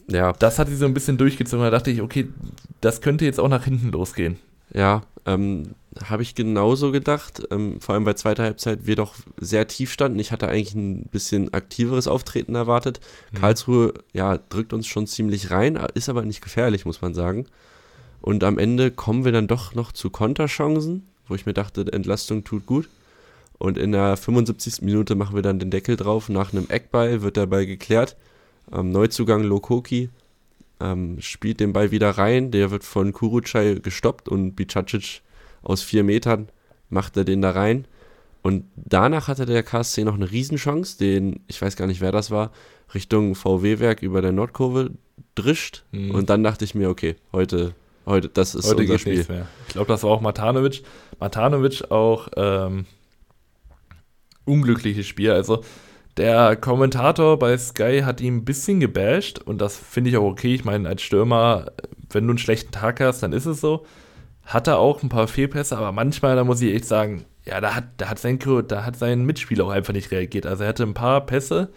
Ja. 0.07 0.33
Das 0.33 0.57
hat 0.57 0.67
sie 0.67 0.75
so 0.75 0.85
ein 0.85 0.93
bisschen 0.93 1.17
durchgezogen. 1.17 1.63
Da 1.63 1.69
dachte 1.69 1.91
ich, 1.91 2.01
okay, 2.01 2.27
das 2.81 3.01
könnte 3.01 3.25
jetzt 3.25 3.39
auch 3.39 3.49
nach 3.49 3.65
hinten 3.65 3.91
losgehen. 3.91 4.37
Ja, 4.73 5.01
ähm, 5.25 5.75
habe 6.03 6.23
ich 6.23 6.35
genauso 6.35 6.91
gedacht. 6.91 7.43
Ähm, 7.51 7.79
vor 7.79 7.95
allem 7.95 8.03
bei 8.03 8.13
zweiter 8.13 8.43
Halbzeit 8.43 8.85
wir 8.85 8.95
doch 8.95 9.15
sehr 9.37 9.67
tief 9.67 9.91
standen. 9.91 10.19
Ich 10.19 10.31
hatte 10.31 10.47
eigentlich 10.47 10.75
ein 10.75 11.03
bisschen 11.03 11.53
aktiveres 11.53 12.07
Auftreten 12.07 12.55
erwartet. 12.55 12.99
Mhm. 13.31 13.37
Karlsruhe, 13.37 13.93
ja, 14.13 14.37
drückt 14.37 14.73
uns 14.73 14.87
schon 14.87 15.07
ziemlich 15.07 15.51
rein, 15.51 15.79
ist 15.93 16.09
aber 16.09 16.23
nicht 16.23 16.41
gefährlich, 16.41 16.85
muss 16.85 17.01
man 17.01 17.13
sagen. 17.13 17.45
Und 18.21 18.43
am 18.43 18.57
Ende 18.57 18.91
kommen 18.91 19.23
wir 19.23 19.31
dann 19.31 19.47
doch 19.47 19.75
noch 19.75 19.91
zu 19.91 20.09
Konterchancen, 20.09 21.07
wo 21.27 21.35
ich 21.35 21.45
mir 21.45 21.53
dachte, 21.53 21.85
Entlastung 21.91 22.43
tut 22.43 22.65
gut. 22.65 22.89
Und 23.57 23.77
in 23.77 23.91
der 23.91 24.17
75. 24.17 24.81
Minute 24.81 25.15
machen 25.15 25.35
wir 25.35 25.41
dann 25.41 25.59
den 25.59 25.71
Deckel 25.71 25.95
drauf. 25.95 26.27
Nach 26.27 26.51
einem 26.51 26.65
Eckball 26.69 27.21
wird 27.21 27.37
der 27.37 27.45
Ball 27.45 27.65
geklärt. 27.65 28.17
Ähm, 28.73 28.91
Neuzugang 28.91 29.43
Lokoki 29.43 30.09
ähm, 30.81 31.17
spielt 31.21 31.59
den 31.59 31.71
Ball 31.71 31.91
wieder 31.91 32.11
rein. 32.11 32.51
Der 32.51 32.71
wird 32.71 32.83
von 32.83 33.13
Kurucay 33.13 33.79
gestoppt 33.79 34.27
und 34.27 34.55
Bicacic 34.55 35.21
aus 35.65 35.81
vier 35.81 36.03
Metern 36.03 36.49
macht 36.89 37.17
er 37.17 37.25
den 37.25 37.41
da 37.41 37.51
rein. 37.51 37.85
Und 38.41 38.65
danach 38.75 39.27
hatte 39.27 39.45
der 39.45 39.63
KSC 39.63 40.03
noch 40.03 40.13
eine 40.13 40.29
Riesenchance, 40.29 40.97
den, 40.99 41.39
ich 41.47 41.61
weiß 41.61 41.75
gar 41.75 41.87
nicht, 41.87 41.99
wer 41.99 42.11
das 42.11 42.29
war, 42.29 42.51
Richtung 42.93 43.33
VW-Werk 43.33 44.03
über 44.03 44.21
der 44.21 44.31
Nordkurve 44.31 44.91
drischt. 45.33 45.83
Mhm. 45.91 46.11
Und 46.11 46.29
dann 46.29 46.43
dachte 46.43 46.63
ich 46.63 46.75
mir, 46.75 46.89
okay, 46.89 47.15
heute, 47.33 47.73
heute, 48.05 48.29
das 48.29 48.53
ist 48.53 48.67
heute 48.67 48.81
unser 48.81 48.99
Spiel. 48.99 49.25
Ich 49.67 49.73
glaube, 49.73 49.87
das 49.87 50.03
war 50.03 50.11
auch 50.11 50.21
Matanovic. 50.21 50.83
Matanovic 51.19 51.89
auch 51.89 52.27
ähm, 52.35 52.85
unglückliches 54.45 55.07
Spiel. 55.07 55.31
Also 55.31 55.63
der 56.17 56.55
Kommentator 56.55 57.37
bei 57.37 57.57
Sky 57.57 58.01
hat 58.05 58.21
ihn 58.21 58.37
ein 58.37 58.45
bisschen 58.45 58.79
gebasht 58.79 59.39
und 59.39 59.59
das 59.59 59.75
finde 59.75 60.11
ich 60.11 60.17
auch 60.17 60.23
okay. 60.23 60.55
Ich 60.55 60.63
meine, 60.63 60.87
als 60.87 61.01
Stürmer, 61.01 61.71
wenn 62.09 62.25
du 62.25 62.31
einen 62.31 62.37
schlechten 62.37 62.71
Tag 62.71 63.01
hast, 63.01 63.21
dann 63.21 63.33
ist 63.33 63.45
es 63.45 63.59
so. 63.59 63.85
Hat 64.45 64.67
er 64.67 64.77
auch 64.77 65.03
ein 65.03 65.09
paar 65.09 65.27
Fehlpässe, 65.27 65.77
aber 65.77 65.91
manchmal, 65.91 66.35
da 66.35 66.43
muss 66.43 66.61
ich 66.61 66.73
echt 66.73 66.85
sagen, 66.85 67.25
ja, 67.45 67.61
da 67.61 67.75
hat, 67.75 67.85
da 67.97 68.09
hat, 68.09 68.19
sein, 68.19 68.39
da 68.67 68.85
hat 68.85 68.95
sein 68.95 69.25
Mitspieler 69.25 69.65
auch 69.65 69.69
einfach 69.69 69.93
nicht 69.93 70.11
reagiert. 70.11 70.45
Also 70.45 70.63
er 70.63 70.69
hatte 70.69 70.83
ein 70.83 70.93
paar 70.93 71.25
Pässe, 71.25 71.69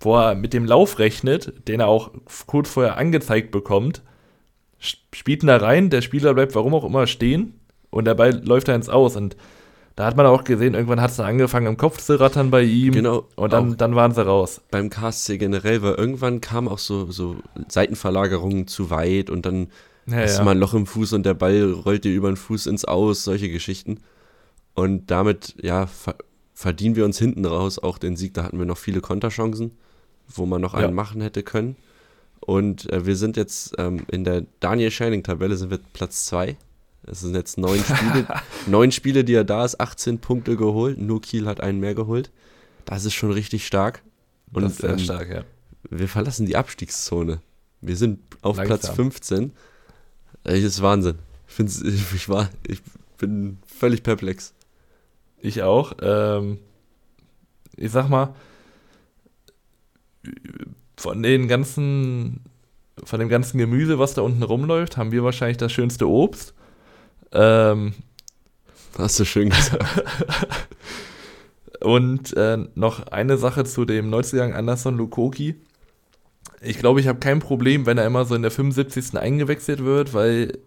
wo 0.00 0.16
er 0.16 0.34
mit 0.34 0.52
dem 0.52 0.64
Lauf 0.64 0.98
rechnet, 0.98 1.68
den 1.68 1.80
er 1.80 1.88
auch 1.88 2.10
kurz 2.46 2.70
vorher 2.70 2.96
angezeigt 2.96 3.50
bekommt, 3.50 4.02
spielt 4.78 5.42
ihn 5.42 5.46
da 5.46 5.56
rein, 5.56 5.90
der 5.90 6.02
Spieler 6.02 6.34
bleibt 6.34 6.54
warum 6.54 6.74
auch 6.74 6.84
immer 6.84 7.06
stehen 7.06 7.58
und 7.90 8.04
der 8.04 8.14
Ball 8.14 8.42
läuft 8.44 8.68
da 8.68 8.74
ins 8.74 8.88
Aus 8.88 9.16
und 9.16 9.36
da 9.96 10.04
hat 10.04 10.16
man 10.16 10.26
auch 10.26 10.44
gesehen, 10.44 10.74
irgendwann 10.74 11.00
hat 11.00 11.10
es 11.10 11.16
dann 11.16 11.26
angefangen 11.26 11.68
im 11.68 11.78
Kopf 11.78 12.02
zu 12.02 12.20
rattern 12.20 12.50
bei 12.50 12.62
ihm. 12.62 12.92
Genau. 12.92 13.26
Und 13.34 13.54
dann, 13.54 13.78
dann 13.78 13.94
waren 13.94 14.12
sie 14.12 14.26
raus. 14.26 14.60
Beim 14.70 14.90
KSC 14.90 15.38
generell, 15.38 15.80
weil 15.80 15.94
irgendwann 15.94 16.42
kamen 16.42 16.68
auch 16.68 16.78
so, 16.78 17.10
so 17.10 17.36
Seitenverlagerungen 17.68 18.66
zu 18.66 18.90
weit 18.90 19.30
und 19.30 19.46
dann 19.46 19.68
ja, 20.06 20.18
hast 20.18 20.38
ja. 20.38 20.44
mal 20.44 20.52
ein 20.52 20.58
Loch 20.58 20.74
im 20.74 20.86
Fuß 20.86 21.12
und 21.12 21.24
der 21.24 21.34
Ball 21.34 21.72
rollt 21.72 22.04
dir 22.04 22.12
über 22.12 22.30
den 22.30 22.36
Fuß 22.36 22.66
ins 22.66 22.84
Aus, 22.84 23.24
solche 23.24 23.50
Geschichten. 23.50 24.00
Und 24.74 25.10
damit, 25.10 25.54
ja, 25.62 25.86
ver 25.86 26.16
verdienen 26.54 26.96
wir 26.96 27.04
uns 27.04 27.18
hinten 27.18 27.44
raus 27.44 27.78
auch 27.78 27.98
den 27.98 28.16
Sieg. 28.16 28.32
Da 28.32 28.42
hatten 28.42 28.58
wir 28.58 28.64
noch 28.64 28.78
viele 28.78 29.02
Konterchancen, 29.02 29.72
wo 30.26 30.46
man 30.46 30.62
noch 30.62 30.72
einen 30.72 30.88
ja. 30.88 30.94
machen 30.94 31.20
hätte 31.20 31.42
können. 31.42 31.76
Und 32.40 32.90
äh, 32.90 33.04
wir 33.04 33.16
sind 33.16 33.36
jetzt 33.36 33.74
ähm, 33.76 34.06
in 34.10 34.24
der 34.24 34.46
Daniel 34.60 34.90
Shining-Tabelle 34.90 35.58
sind 35.58 35.70
wir 35.70 35.80
Platz 35.92 36.24
2 36.24 36.56
es 37.06 37.20
sind 37.20 37.34
jetzt 37.34 37.56
neun 37.56 37.78
Spiele, 37.84 38.26
neun 38.66 38.92
Spiele, 38.92 39.24
die 39.24 39.34
er 39.34 39.44
da 39.44 39.64
ist, 39.64 39.80
18 39.80 40.18
Punkte 40.18 40.56
geholt. 40.56 40.98
Nur 40.98 41.20
Kiel 41.20 41.46
hat 41.46 41.60
einen 41.60 41.80
mehr 41.80 41.94
geholt. 41.94 42.30
Das 42.84 43.04
ist 43.04 43.14
schon 43.14 43.30
richtig 43.30 43.66
stark. 43.66 44.02
Und, 44.52 44.62
das 44.62 44.72
ist 44.72 44.80
sehr 44.80 44.90
ähm, 44.90 44.98
stark, 44.98 45.28
ja. 45.30 45.44
Wir 45.88 46.08
verlassen 46.08 46.46
die 46.46 46.56
Abstiegszone. 46.56 47.40
Wir 47.80 47.96
sind 47.96 48.18
auf 48.42 48.56
Langsam. 48.56 48.78
Platz 48.78 48.88
15. 48.94 49.52
Das 50.46 50.60
ist 50.60 50.80
Wahnsinn. 50.80 51.18
Ich, 51.58 51.58
ich, 52.14 52.28
war, 52.28 52.48
ich 52.66 52.80
bin 53.18 53.58
völlig 53.66 54.04
perplex. 54.04 54.54
Ich 55.40 55.62
auch. 55.62 55.92
Ähm, 56.00 56.58
ich 57.76 57.90
sag 57.90 58.08
mal, 58.08 58.34
von 60.96 61.22
den 61.22 61.48
ganzen, 61.48 62.44
von 63.02 63.18
dem 63.18 63.28
ganzen 63.28 63.58
Gemüse, 63.58 63.98
was 63.98 64.14
da 64.14 64.22
unten 64.22 64.42
rumläuft, 64.44 64.96
haben 64.96 65.10
wir 65.10 65.24
wahrscheinlich 65.24 65.58
das 65.58 65.72
schönste 65.72 66.08
Obst. 66.08 66.54
Ähm, 67.32 67.94
Hast 68.96 69.18
du 69.18 69.24
schön 69.24 69.50
gesagt. 69.50 69.84
Und 71.80 72.34
äh, 72.36 72.58
noch 72.74 73.08
eine 73.08 73.36
Sache 73.36 73.64
zu 73.64 73.84
dem 73.84 74.10
Neuzugang 74.10 74.54
Anderson 74.54 74.96
Lukoki. 74.96 75.56
Ich 76.60 76.78
glaube, 76.78 77.00
ich 77.00 77.08
habe 77.08 77.18
kein 77.18 77.40
Problem, 77.40 77.86
wenn 77.86 77.98
er 77.98 78.06
immer 78.06 78.24
so 78.24 78.34
in 78.34 78.42
der 78.42 78.50
75. 78.50 79.18
eingewechselt 79.18 79.84
wird, 79.84 80.14
weil 80.14 80.58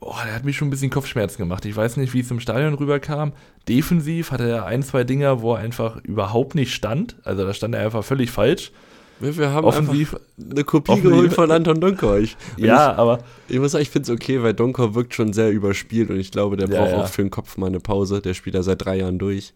oh, 0.00 0.14
der 0.24 0.34
hat 0.34 0.44
mich 0.44 0.56
schon 0.56 0.68
ein 0.68 0.70
bisschen 0.70 0.90
Kopfschmerzen 0.90 1.38
gemacht. 1.38 1.64
Ich 1.64 1.76
weiß 1.76 1.96
nicht, 1.96 2.14
wie 2.14 2.20
es 2.20 2.30
im 2.30 2.40
Stadion 2.40 2.74
rüberkam. 2.74 3.32
Defensiv 3.68 4.30
hatte 4.30 4.48
er 4.48 4.66
ein, 4.66 4.82
zwei 4.82 5.04
Dinger, 5.04 5.42
wo 5.42 5.54
er 5.54 5.60
einfach 5.60 6.02
überhaupt 6.04 6.54
nicht 6.54 6.72
stand. 6.72 7.16
Also 7.24 7.44
da 7.44 7.54
stand 7.54 7.74
er 7.74 7.84
einfach 7.84 8.04
völlig 8.04 8.30
falsch. 8.30 8.72
Wir, 9.20 9.50
haben 9.50 9.64
offensiv 9.66 10.16
eine 10.38 10.62
Kopie 10.62 10.92
offensiv, 10.92 11.10
geholt 11.10 11.32
von 11.32 11.50
Anton 11.50 11.80
Donkor. 11.80 12.18
Ich, 12.18 12.36
ja, 12.56 12.92
ich, 12.92 12.98
aber. 12.98 13.18
Ich 13.48 13.58
muss 13.58 13.72
sagen, 13.72 13.82
ich 13.82 13.90
finde 13.90 14.12
es 14.12 14.16
okay, 14.16 14.42
weil 14.42 14.54
Donkor 14.54 14.94
wirkt 14.94 15.14
schon 15.14 15.32
sehr 15.32 15.50
überspielt 15.50 16.10
und 16.10 16.20
ich 16.20 16.30
glaube, 16.30 16.56
der 16.56 16.68
ja, 16.68 16.78
braucht 16.78 16.92
ja. 16.92 17.02
auch 17.02 17.08
für 17.08 17.22
den 17.22 17.30
Kopf 17.30 17.56
mal 17.56 17.66
eine 17.66 17.80
Pause. 17.80 18.22
Der 18.22 18.34
spielt 18.34 18.54
da 18.54 18.62
seit 18.62 18.84
drei 18.84 18.98
Jahren 18.98 19.18
durch. 19.18 19.54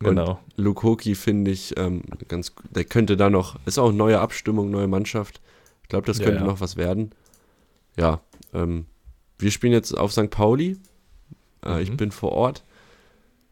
Genau. 0.00 0.30
Und 0.30 0.38
Luke 0.56 0.82
Hoki 0.82 1.14
finde 1.14 1.50
ich 1.50 1.76
ähm, 1.78 2.02
ganz, 2.28 2.52
der 2.70 2.84
könnte 2.84 3.16
da 3.16 3.30
noch, 3.30 3.58
ist 3.64 3.78
auch 3.78 3.92
neue 3.92 4.20
Abstimmung, 4.20 4.70
neue 4.70 4.88
Mannschaft. 4.88 5.40
Ich 5.82 5.88
glaube, 5.88 6.06
das 6.06 6.18
könnte 6.18 6.40
ja, 6.40 6.44
noch 6.44 6.60
was 6.60 6.76
werden. 6.76 7.12
Ja, 7.96 8.20
ähm, 8.52 8.86
wir 9.38 9.50
spielen 9.50 9.72
jetzt 9.72 9.96
auf 9.96 10.12
St. 10.12 10.30
Pauli. 10.30 10.78
Äh, 11.64 11.74
mhm. 11.74 11.80
Ich 11.80 11.96
bin 11.96 12.10
vor 12.10 12.32
Ort. 12.32 12.64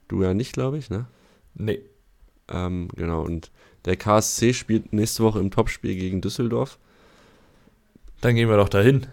Du 0.09 0.23
ja 0.23 0.35
nicht, 0.35 0.53
glaube 0.53 0.79
ich, 0.79 0.91
ne? 0.91 1.07
Nee. 1.55 1.81
Ähm, 2.49 2.89
genau, 2.95 3.23
und 3.23 3.51
der 3.85 3.97
KSC 3.97 4.53
spielt 4.53 4.93
nächste 4.93 5.23
Woche 5.23 5.39
im 5.39 5.51
Topspiel 5.51 5.95
gegen 5.95 6.21
Düsseldorf. 6.21 6.79
Dann 8.21 8.35
gehen 8.35 8.49
wir 8.49 8.57
doch 8.57 8.69
dahin. 8.69 9.07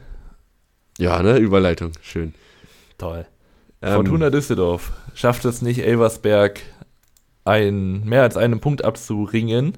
Ja, 0.98 1.24
ne? 1.24 1.38
Überleitung. 1.38 1.92
Schön. 2.02 2.34
Toll. 2.98 3.26
Ähm, 3.82 3.96
Fortuna 3.96 4.30
Düsseldorf 4.30 4.92
schafft 5.16 5.46
es 5.46 5.62
nicht, 5.62 5.80
Elversberg 5.80 6.62
ein, 7.46 8.04
mehr 8.06 8.24
als 8.24 8.38
einen 8.38 8.60
Punkt 8.60 8.84
abzuringen. 8.84 9.74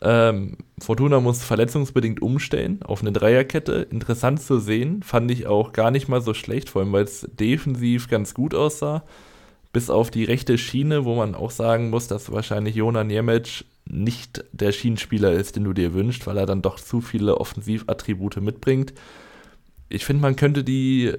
Ähm, 0.00 0.56
Fortuna 0.78 1.20
muss 1.20 1.42
verletzungsbedingt 1.42 2.22
umstellen 2.22 2.82
auf 2.82 3.00
eine 3.00 3.12
Dreierkette. 3.12 3.86
Interessant 3.90 4.40
zu 4.40 4.58
sehen, 4.58 5.02
fand 5.02 5.30
ich 5.30 5.46
auch 5.46 5.72
gar 5.72 5.90
nicht 5.90 6.08
mal 6.08 6.20
so 6.20 6.34
schlecht, 6.34 6.70
vor 6.70 6.82
allem 6.82 6.92
weil 6.92 7.04
es 7.04 7.28
defensiv 7.32 8.08
ganz 8.08 8.34
gut 8.34 8.54
aussah. 8.54 9.04
Bis 9.72 9.90
auf 9.90 10.10
die 10.10 10.24
rechte 10.24 10.56
Schiene, 10.56 11.04
wo 11.04 11.14
man 11.14 11.34
auch 11.34 11.50
sagen 11.50 11.90
muss, 11.90 12.06
dass 12.06 12.32
wahrscheinlich 12.32 12.76
Jona 12.76 13.04
Niemic 13.04 13.64
nicht 13.84 14.44
der 14.52 14.72
Schienenspieler 14.72 15.32
ist, 15.32 15.56
den 15.56 15.64
du 15.64 15.72
dir 15.72 15.94
wünschst, 15.94 16.26
weil 16.26 16.36
er 16.36 16.46
dann 16.46 16.62
doch 16.62 16.78
zu 16.78 17.00
viele 17.00 17.38
Offensivattribute 17.38 18.40
mitbringt. 18.40 18.94
Ich 19.88 20.04
finde, 20.04 20.22
man 20.22 20.36
könnte 20.36 20.64
die 20.64 21.14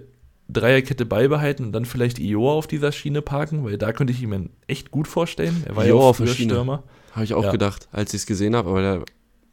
Dreierkette 0.50 1.06
beibehalten 1.06 1.64
und 1.64 1.72
dann 1.72 1.86
vielleicht 1.86 2.20
Ioa 2.20 2.54
auf 2.54 2.68
dieser 2.68 2.92
Schiene 2.92 3.22
parken, 3.22 3.64
weil 3.64 3.78
da 3.78 3.94
könnte 3.94 4.12
ich 4.14 4.22
ihn 4.22 4.50
echt 4.68 4.92
gut 4.92 5.08
vorstellen. 5.08 5.64
Er 5.66 5.76
war 5.76 5.86
Ioa 5.86 5.88
ja 5.88 6.10
auch 6.10 6.16
früher 6.16 6.28
Stürmer. 6.28 6.84
Habe 7.12 7.24
ich 7.24 7.34
auch 7.34 7.44
ja. 7.44 7.52
gedacht, 7.52 7.88
als 7.92 8.14
ich 8.14 8.22
es 8.22 8.26
gesehen 8.26 8.56
habe, 8.56 8.70
aber 8.70 8.82
der 8.82 9.04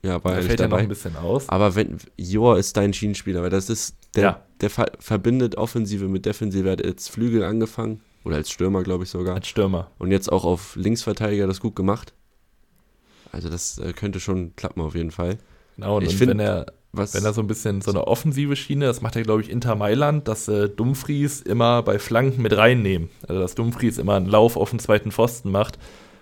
ja, 0.03 0.23
war 0.23 0.37
da 0.37 0.43
fällt 0.43 0.61
ja 0.61 0.69
noch 0.69 0.79
ein 0.79 0.89
bisschen 0.89 1.17
aus. 1.17 1.49
Aber 1.49 1.75
wenn 1.75 1.99
Joa 2.17 2.59
ist 2.59 2.77
dein 2.77 2.93
Schienenspieler, 2.93 3.43
weil 3.43 3.51
das 3.51 3.69
ist, 3.69 3.97
der, 4.15 4.23
ja. 4.23 4.43
der 4.61 4.71
ver 4.71 4.87
verbindet 5.01 5.57
Offensive 5.57 6.07
mit 6.09 6.27
Defensive. 6.27 6.69
Er 6.69 6.73
hat 6.73 6.85
als 6.85 7.09
Flügel 7.09 7.43
angefangen, 7.43 8.01
oder 8.25 8.37
als 8.37 8.51
Stürmer, 8.51 8.83
glaube 8.83 9.05
ich 9.05 9.11
sogar. 9.11 9.37
Als 9.37 9.47
Stürmer. 9.47 9.91
Und 9.99 10.11
jetzt 10.11 10.31
auch 10.31 10.45
auf 10.45 10.77
Linksverteidiger 10.77 11.47
das 11.47 11.61
gut 11.61 11.77
gemacht. 11.77 12.13
Also 13.33 13.49
das 13.49 13.79
äh, 13.79 13.93
könnte 13.93 14.21
schon 14.21 14.55
klappen 14.57 14.81
auf 14.81 14.95
jeden 14.95 15.11
Fall. 15.11 15.39
Genau, 15.77 15.99
und, 15.99 16.05
ich 16.05 16.11
und 16.11 16.17
find, 16.17 16.31
wenn 16.31 16.41
er 16.41 16.67
was, 16.97 17.15
wenn 17.15 17.25
er 17.25 17.33
so 17.33 17.41
ein 17.41 17.47
bisschen 17.47 17.81
so 17.81 17.91
eine 17.91 18.07
offensive 18.07 18.57
Schiene, 18.57 18.87
das 18.87 19.01
macht 19.01 19.17
er, 19.17 19.23
glaube 19.23 19.43
ich, 19.43 19.51
Inter 19.51 19.75
Mailand, 19.75 20.29
dass 20.29 20.49
äh, 20.49 20.69
Dumfries 20.69 21.43
immer 21.43 21.83
bei 21.83 21.99
Flanken 21.99 22.43
mit 22.43 22.57
reinnehmen. 22.57 23.09
Also 23.27 23.41
dass 23.41 23.55
Dumfries 23.55 23.99
immer 23.99 24.15
einen 24.15 24.27
Lauf 24.27 24.57
auf 24.57 24.71
den 24.71 24.79
zweiten 24.79 25.13
Pfosten 25.13 25.51
macht 25.51 25.79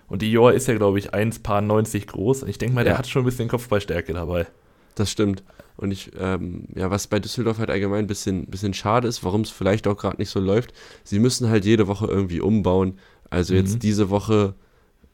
und 0.09 0.23
die 0.23 0.31
Joa 0.31 0.53
ist 0.53 0.69
ja, 0.69 0.75
glaube 0.75 0.99
ich, 0.99 1.15
1,90 1.15 2.07
groß. 2.07 2.43
Und 2.43 2.49
ich 2.49 2.59
denke 2.59 2.75
mal, 2.75 2.85
der 2.85 2.99
hat 2.99 3.07
schon 3.07 3.23
ein 3.23 3.25
bisschen 3.25 3.49
Kopfballstärke 3.49 4.13
dabei. 4.13 4.47
Das 4.95 5.11
stimmt. 5.11 5.43
Und 5.77 5.91
ich, 5.91 6.13
ähm, 6.19 6.67
ja, 6.75 6.91
was 6.91 7.09
bei 7.09 7.19
Düsseldorf 7.19 7.59
halt 7.59 7.71
allgemein 7.71 8.05
ein 8.05 8.07
bisschen, 8.07 8.47
bisschen 8.47 8.75
schade 8.75 9.09
ist, 9.09 9.25
warum 9.25 9.41
es 9.41 9.51
vielleicht 9.51 9.89
auch 9.89 9.97
gerade 9.97 10.19
nicht 10.19 10.31
so 10.31 10.39
läuft, 10.39 10.73
sie 11.03 11.19
müssen 11.19 11.49
halt 11.49 11.65
jede 11.65 11.89
Woche 11.89 12.07
irgendwie 12.07 12.41
umbauen. 12.41 12.99
Also 13.29 13.55
mhm. 13.55 13.61
jetzt 13.61 13.83
diese 13.83 14.11
Woche, 14.11 14.55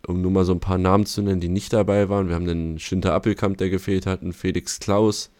um 0.07 0.21
nur 0.21 0.31
mal 0.31 0.45
so 0.45 0.53
ein 0.53 0.61
paar 0.61 0.77
Namen 0.77 1.07
zu 1.07 1.23
nennen, 1.23 1.41
die 1.41 1.49
nicht 1.49 1.73
dabei 1.73 2.11
waren. 2.11 2.29
Wir 2.29 2.35
haben 2.35 2.45
den 2.47 2.79
Schinter 2.79 3.15
Appelkamp, 3.15 3.57
der 3.57 3.71
gefehlt 3.71 4.05
hat, 4.05 4.21
einen 4.21 4.35
Felix 4.35 4.81
Klaus 4.81 5.31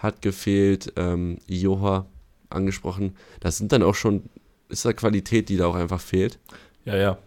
hat 0.00 0.22
gefehlt, 0.22 0.92
ähm, 0.96 1.38
Joha 1.46 2.06
angesprochen. 2.48 3.16
Das 3.38 3.58
sind 3.58 3.72
dann 3.72 3.82
auch 3.82 3.94
schon, 3.94 4.24
ist 4.68 4.84
da 4.84 4.92
Qualität, 4.92 5.48
die 5.48 5.56
da 5.56 5.66
auch 5.66 5.74
einfach 5.74 6.00
fehlt. 6.00 6.38
Ja, 6.84 6.96
ja. 6.96 7.18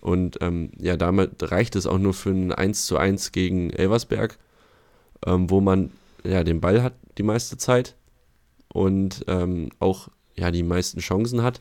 Und 0.00 0.38
ähm, 0.40 0.70
ja, 0.78 0.96
damit 0.96 1.50
reicht 1.52 1.76
es 1.76 1.86
auch 1.86 1.98
nur 1.98 2.14
für 2.14 2.30
ein 2.30 2.52
1 2.52 2.86
zu 2.86 2.96
1 2.96 3.30
gegen 3.30 3.70
Elversberg, 3.70 4.36
ähm, 5.24 5.48
wo 5.48 5.60
man 5.60 5.92
ja 6.24 6.42
den 6.42 6.60
Ball 6.60 6.82
hat 6.82 6.94
die 7.18 7.22
meiste 7.22 7.56
Zeit 7.56 7.94
und 8.72 9.24
ähm, 9.28 9.70
auch 9.78 10.08
ja 10.34 10.50
die 10.50 10.64
meisten 10.64 11.00
Chancen 11.00 11.42
hat. 11.42 11.60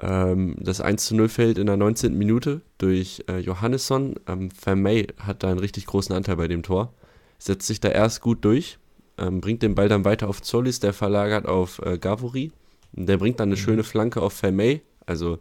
Ähm, 0.00 0.56
das 0.58 0.80
1 0.80 1.06
zu 1.06 1.16
0 1.16 1.28
fällt 1.28 1.58
in 1.58 1.66
der 1.66 1.76
19. 1.76 2.18
Minute 2.18 2.60
durch 2.76 3.24
äh, 3.28 3.38
Johannesson. 3.38 4.16
Ähm, 4.26 4.50
Vermey 4.50 5.06
hat 5.18 5.42
da 5.42 5.50
einen 5.50 5.58
richtig 5.58 5.86
großen 5.86 6.14
Anteil 6.14 6.36
bei 6.36 6.48
dem 6.48 6.62
Tor. 6.62 6.92
Setzt 7.38 7.66
sich 7.66 7.80
da 7.80 7.88
erst 7.88 8.20
gut 8.20 8.44
durch, 8.44 8.78
ähm, 9.18 9.40
bringt 9.40 9.62
den 9.62 9.74
Ball 9.74 9.88
dann 9.88 10.04
weiter 10.04 10.28
auf 10.28 10.42
Zollis, 10.42 10.80
der 10.80 10.92
verlagert 10.92 11.46
auf 11.46 11.80
äh, 11.84 11.98
Gavori. 11.98 12.52
Der 12.92 13.18
bringt 13.18 13.40
dann 13.40 13.48
eine 13.48 13.56
mhm. 13.56 13.60
schöne 13.60 13.84
Flanke 13.84 14.22
auf 14.22 14.32
Vermey. 14.32 14.82
Also 15.06 15.38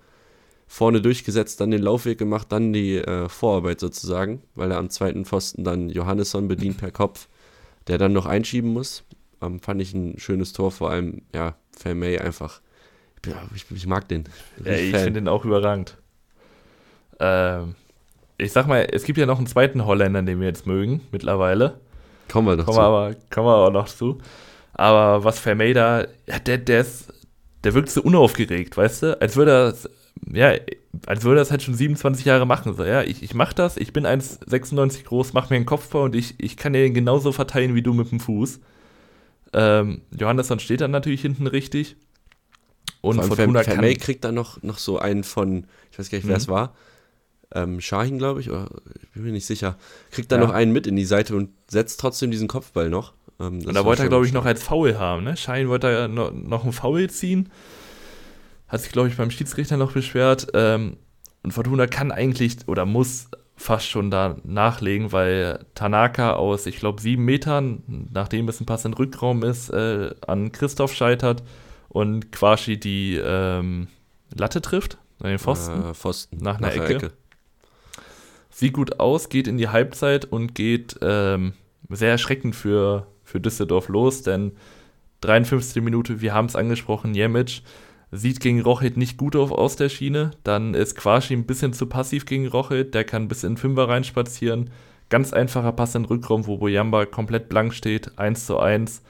vorne 0.68 1.02
durchgesetzt, 1.02 1.62
dann 1.62 1.72
den 1.72 1.82
Laufweg 1.82 2.18
gemacht, 2.18 2.52
dann 2.52 2.74
die 2.74 2.98
äh, 2.98 3.30
Vorarbeit 3.30 3.80
sozusagen, 3.80 4.44
weil 4.54 4.72
er 4.72 4.78
am 4.78 4.90
zweiten 4.90 5.26
Pfosten 5.26 5.64
dann 5.64 5.90
Johannesson 5.90 6.48
bedient 6.48 6.78
per 6.78 6.92
Kopf, 6.92 7.28
der 7.88 7.98
dann 7.98 8.14
noch 8.14 8.26
einschieben 8.26 8.74
muss. 8.74 9.04
Ähm, 9.42 9.60
fand 9.60 9.82
ich 9.82 9.94
ein 9.94 10.20
schönes 10.20 10.54
Tor, 10.54 10.72
vor 10.72 10.90
allem, 10.90 11.22
ja, 11.34 11.56
Fairmay 11.72 12.20
einfach. 12.20 12.62
Ja, 13.26 13.42
ich, 13.56 13.66
ich, 13.72 13.88
mag 13.88 14.08
den. 14.08 14.26
Ja, 14.64 14.74
ich 14.74 14.96
finde 14.96 15.14
den 15.14 15.28
auch 15.28 15.46
überragend. 15.46 15.98
Ähm, 17.20 17.76
ich 18.38 18.52
sag 18.52 18.68
mal, 18.68 18.88
es 18.92 19.04
gibt 19.04 19.18
ja 19.18 19.26
noch 19.26 19.38
einen 19.38 19.48
zweiten 19.48 19.86
Holländer, 19.86 20.22
den 20.22 20.40
wir 20.40 20.48
jetzt 20.48 20.68
mögen, 20.68 21.02
mittlerweile. 21.12 21.80
Kommen 22.32 22.48
wir 22.48 22.56
noch 22.56 22.66
kommen 22.66 22.76
zu. 22.76 22.82
Wir 22.82 22.86
aber, 22.86 23.16
kommen 23.30 23.48
wir 23.48 23.56
auch 23.56 23.72
noch 23.72 23.88
zu. 23.88 24.18
Aber 24.74 25.24
was 25.24 25.40
Fairmay 25.40 25.74
da, 25.74 26.06
ja, 26.28 26.40
der, 26.40 26.58
der 26.58 26.82
ist, 26.82 27.12
der 27.64 27.74
wirkt 27.74 27.90
so 27.90 28.02
unaufgeregt, 28.02 28.78
weißt 28.78 29.04
du? 29.04 29.22
Als 29.22 29.36
würde 29.36 29.52
er 29.52 29.74
ja, 30.32 30.54
als 31.06 31.24
würde 31.24 31.40
er 31.40 31.42
das 31.42 31.52
halt 31.52 31.64
schon 31.64 31.76
27 31.76 32.26
Jahre 32.26 32.46
machen. 32.46 32.74
So, 32.74 32.84
ja, 32.84 33.04
ich, 33.04 33.24
ich 33.24 33.34
mach 33.34 33.54
das, 33.54 33.78
ich 33.78 33.94
bin 33.94 34.06
1,96 34.06 35.04
groß, 35.04 35.34
mach 35.34 35.50
mir 35.50 35.58
einen 35.58 35.66
Kopfbau 35.66 36.04
und 36.04 36.16
ich, 36.16 36.36
ich 36.40 36.58
kann 36.58 36.74
den 36.74 36.94
genauso 36.94 37.32
verteilen 37.32 37.76
wie 37.76 37.82
du 37.82 37.94
mit 37.94 38.12
dem 38.12 38.20
Fuß. 38.20 38.60
Ähm, 39.54 40.02
Johannesson 40.12 40.60
steht 40.60 40.82
dann 40.82 40.92
natürlich 40.92 41.22
hinten 41.22 41.48
richtig. 41.48 41.96
Und 43.02 43.24
Fortuna 43.24 43.64
Ver 43.64 43.74
Vermey 43.74 43.96
kriegt 43.96 44.24
dann 44.24 44.36
noch, 44.36 44.62
noch 44.64 44.80
so 44.80 44.98
einen 45.00 45.24
von, 45.24 45.68
ich 45.92 46.00
weiß 46.00 46.10
gar 46.10 46.18
nicht, 46.18 46.28
wer 46.28 46.38
es 46.38 46.48
mhm. 46.48 46.52
war, 46.52 46.76
ähm, 47.54 47.80
Shahin, 47.82 48.18
glaube 48.18 48.42
ich, 48.42 48.50
oder 48.50 48.70
ich 49.02 49.10
bin 49.12 49.24
mir 49.24 49.32
nicht 49.32 49.46
sicher, 49.46 49.78
kriegt 50.12 50.32
dann 50.32 50.42
ja. 50.42 50.48
noch 50.48 50.54
einen 50.54 50.72
mit 50.72 50.88
in 50.88 50.96
die 50.96 51.06
Seite 51.06 51.36
und 51.36 51.50
setzt 51.68 52.00
trotzdem 52.00 52.32
diesen 52.32 52.48
Kopfball 52.48 52.90
noch. 52.90 53.14
Ähm, 53.40 53.60
und 53.66 53.74
da 53.74 53.86
wollte 53.86 54.04
er, 54.04 54.10
glaube 54.10 54.26
ich, 54.26 54.34
noch 54.34 54.46
als 54.46 54.64
Foul 54.64 54.98
haben, 54.98 55.24
ne? 55.24 55.38
Shahin 55.38 55.70
wollte 55.70 55.90
ja 55.90 56.08
noch, 56.08 56.32
noch 56.32 56.64
einen 56.64 56.74
Foul 56.74 57.10
ziehen 57.10 57.50
hat 58.68 58.82
sich, 58.82 58.92
glaube 58.92 59.08
ich, 59.08 59.18
beim 59.18 59.32
Schiedsrichter 59.32 59.78
noch 59.78 59.94
beschwert. 59.94 60.48
Ähm, 60.54 60.98
und 61.44 61.52
Fortuna 61.52 61.88
kann 61.88 62.12
eigentlich 62.12 62.58
oder 62.68 62.86
muss 62.86 63.30
fast 63.56 63.88
schon 63.88 64.12
da 64.12 64.38
nachlegen, 64.44 65.12
weil 65.12 65.66
Tanaka 65.74 66.34
aus, 66.34 66.66
ich 66.66 66.78
glaube, 66.78 67.02
sieben 67.02 67.26
Metern, 67.26 68.08
nachdem 68.12 68.48
es 68.50 68.60
ein 68.60 68.66
Pass 68.66 68.86
in 68.86 68.94
Rückraum 68.94 69.44
ist, 69.44 69.70
äh, 69.70 70.14
an 70.26 70.52
Christoph 70.52 70.94
scheitert 70.94 71.44
und 71.90 72.32
Quashi 72.32 72.80
die 72.80 73.16
ähm, 73.16 73.88
Latte 74.36 74.62
trifft, 74.62 75.00
an 75.22 75.30
den 75.30 75.40
Pfosten, 75.40 75.90
äh, 75.90 75.94
Pfosten 75.94 76.38
nach 76.38 76.58
einer 76.58 76.68
nach 76.68 76.76
Ecke. 76.76 76.96
Ecke. 76.96 77.12
Sieht 78.58 78.74
gut 78.74 79.00
aus, 79.00 79.30
geht 79.30 79.48
in 79.48 79.60
die 79.60 79.68
Halbzeit 79.68 80.26
und 80.26 80.56
geht 80.56 80.98
ähm, 81.04 81.54
sehr 81.90 82.10
erschreckend 82.10 82.56
für, 82.56 83.06
für 83.24 83.40
Düsseldorf 83.40 83.88
los, 83.88 84.24
denn 84.24 84.54
53. 85.22 85.84
Minute, 85.84 86.22
wir 86.22 86.34
haben 86.34 86.48
es 86.48 86.56
angesprochen, 86.56 87.14
Jemic 87.14 87.62
Sieht 88.10 88.40
gegen 88.40 88.62
Rochit 88.62 88.98
nicht 88.98 89.18
gut 89.18 89.36
auf 89.36 89.52
aus 89.52 89.76
der 89.76 89.90
Schiene. 89.90 90.32
Dann 90.44 90.74
ist 90.74 90.96
Quashi 90.96 91.36
ein 91.36 91.46
bisschen 91.46 91.74
zu 91.74 91.86
passiv 91.86 92.26
gegen 92.26 92.48
Rochit. 92.48 92.96
Der 92.96 93.04
kann 93.04 93.28
bis 93.28 93.44
in 93.44 93.58
Fünfer 93.58 93.90
reinspazieren. 93.90 94.72
Ganz 95.10 95.34
einfacher 95.34 95.72
Pass 95.72 95.94
in 95.94 96.02
den 96.02 96.08
Rückraum, 96.08 96.48
wo 96.48 96.58
Boyamba 96.58 97.06
komplett 97.06 97.50
blank 97.50 97.76
steht. 97.76 98.18
1 98.18 98.48
zu 98.48 98.58
1. 98.58 99.04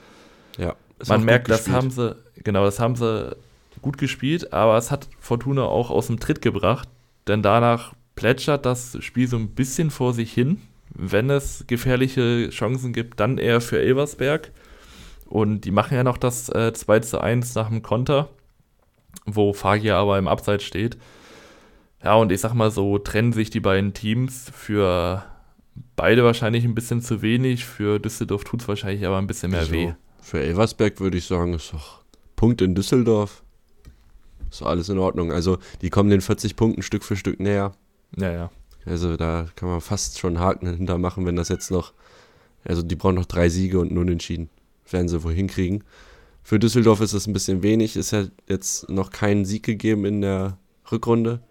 Ja. 0.57 0.75
Man 1.07 1.23
merkt, 1.23 1.49
das 1.49 1.69
haben 1.69 1.89
sie, 1.89 2.17
genau, 2.43 2.65
das 2.65 2.81
haben 2.81 2.97
sie 2.97 3.33
gut 3.81 3.97
gespielt, 3.97 4.51
aber 4.51 4.75
es 4.75 4.91
hat 4.91 5.07
Fortuna 5.21 5.63
auch 5.63 5.89
aus 5.89 6.07
dem 6.07 6.19
Tritt 6.19 6.41
gebracht, 6.41 6.89
denn 7.27 7.41
danach 7.41 7.93
plätschert 8.17 8.65
das 8.65 8.97
Spiel 8.99 9.29
so 9.29 9.37
ein 9.37 9.51
bisschen 9.51 9.91
vor 9.91 10.13
sich 10.13 10.33
hin. 10.33 10.61
Wenn 10.93 11.29
es 11.29 11.63
gefährliche 11.67 12.49
Chancen 12.49 12.91
gibt, 12.91 13.21
dann 13.21 13.37
eher 13.37 13.61
für 13.61 13.79
Elversberg. 13.79 14.51
Und 15.25 15.61
die 15.61 15.71
machen 15.71 15.95
ja 15.95 16.03
noch 16.03 16.17
das 16.17 16.49
äh, 16.49 16.73
2 16.73 16.99
zu 16.99 17.21
1 17.21 17.55
nach 17.55 17.69
dem 17.69 17.81
Konter 17.81 18.29
wo 19.27 19.53
Fagia 19.53 19.99
aber 19.99 20.17
im 20.17 20.27
Abseits 20.27 20.63
steht. 20.63 20.97
Ja, 22.03 22.15
und 22.15 22.31
ich 22.31 22.41
sag 22.41 22.53
mal 22.53 22.71
so, 22.71 22.97
trennen 22.97 23.33
sich 23.33 23.49
die 23.49 23.59
beiden 23.59 23.93
Teams 23.93 24.51
für 24.53 25.23
beide 25.95 26.23
wahrscheinlich 26.23 26.63
ein 26.63 26.75
bisschen 26.75 27.01
zu 27.01 27.21
wenig. 27.21 27.65
Für 27.65 27.99
Düsseldorf 27.99 28.43
tut 28.43 28.61
es 28.61 28.67
wahrscheinlich 28.67 29.05
aber 29.05 29.17
ein 29.17 29.27
bisschen 29.27 29.51
mehr 29.51 29.61
also, 29.61 29.73
weh. 29.73 29.93
Für 30.21 30.39
Elversberg 30.39 30.99
würde 30.99 31.17
ich 31.17 31.25
sagen, 31.25 31.53
ist 31.53 31.73
doch 31.73 32.01
Punkt 32.35 32.61
in 32.61 32.75
Düsseldorf. 32.75 33.43
ist 34.49 34.61
alles 34.61 34.89
in 34.89 34.99
Ordnung. 34.99 35.31
Also 35.31 35.57
die 35.81 35.89
kommen 35.89 36.09
den 36.09 36.21
40 36.21 36.55
Punkten 36.55 36.81
Stück 36.81 37.03
für 37.03 37.15
Stück 37.15 37.39
näher. 37.39 37.73
Ja, 38.15 38.31
ja. 38.31 38.51
Also 38.85 39.17
da 39.17 39.47
kann 39.55 39.69
man 39.69 39.81
fast 39.81 40.17
schon 40.19 40.39
Haken 40.39 40.67
hinter 40.67 40.97
machen, 40.97 41.25
wenn 41.25 41.35
das 41.35 41.49
jetzt 41.49 41.71
noch, 41.71 41.93
also 42.63 42.81
die 42.81 42.95
brauchen 42.95 43.15
noch 43.15 43.25
drei 43.25 43.49
Siege 43.49 43.79
und 43.79 43.91
nun 43.91 44.07
entschieden. 44.07 44.49
Werden 44.89 45.09
sie 45.09 45.23
wohl 45.23 45.33
hinkriegen. 45.33 45.83
Für 46.41 46.59
Düsseldorf 46.59 47.01
ist 47.01 47.13
das 47.13 47.27
ein 47.27 47.33
bisschen 47.33 47.61
wenig, 47.63 47.97
ist 47.97 48.11
ja 48.11 48.25
jetzt 48.47 48.89
noch 48.89 49.09
kein 49.09 49.43
Sieg 49.43 49.63
gegeben 49.63 50.05
in 50.05 50.21
der 50.21 50.57
Rückrunde. 50.89 51.41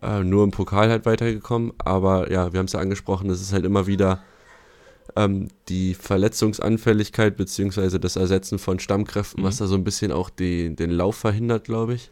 Äh, 0.00 0.22
nur 0.22 0.44
im 0.44 0.52
Pokal 0.52 0.88
halt 0.88 1.04
weitergekommen. 1.06 1.72
Aber 1.78 2.30
ja, 2.30 2.52
wir 2.52 2.58
haben 2.58 2.66
es 2.66 2.72
ja 2.72 2.80
angesprochen, 2.80 3.28
es 3.30 3.40
ist 3.40 3.52
halt 3.52 3.64
immer 3.64 3.88
wieder 3.88 4.22
ähm, 5.16 5.48
die 5.68 5.94
Verletzungsanfälligkeit 5.94 7.36
beziehungsweise 7.36 7.98
das 7.98 8.16
Ersetzen 8.16 8.58
von 8.58 8.78
Stammkräften, 8.78 9.42
mhm. 9.42 9.46
was 9.46 9.58
da 9.58 9.66
so 9.66 9.74
ein 9.74 9.84
bisschen 9.84 10.12
auch 10.12 10.30
die, 10.30 10.74
den 10.74 10.90
Lauf 10.90 11.16
verhindert, 11.16 11.64
glaube 11.64 11.94
ich. 11.94 12.10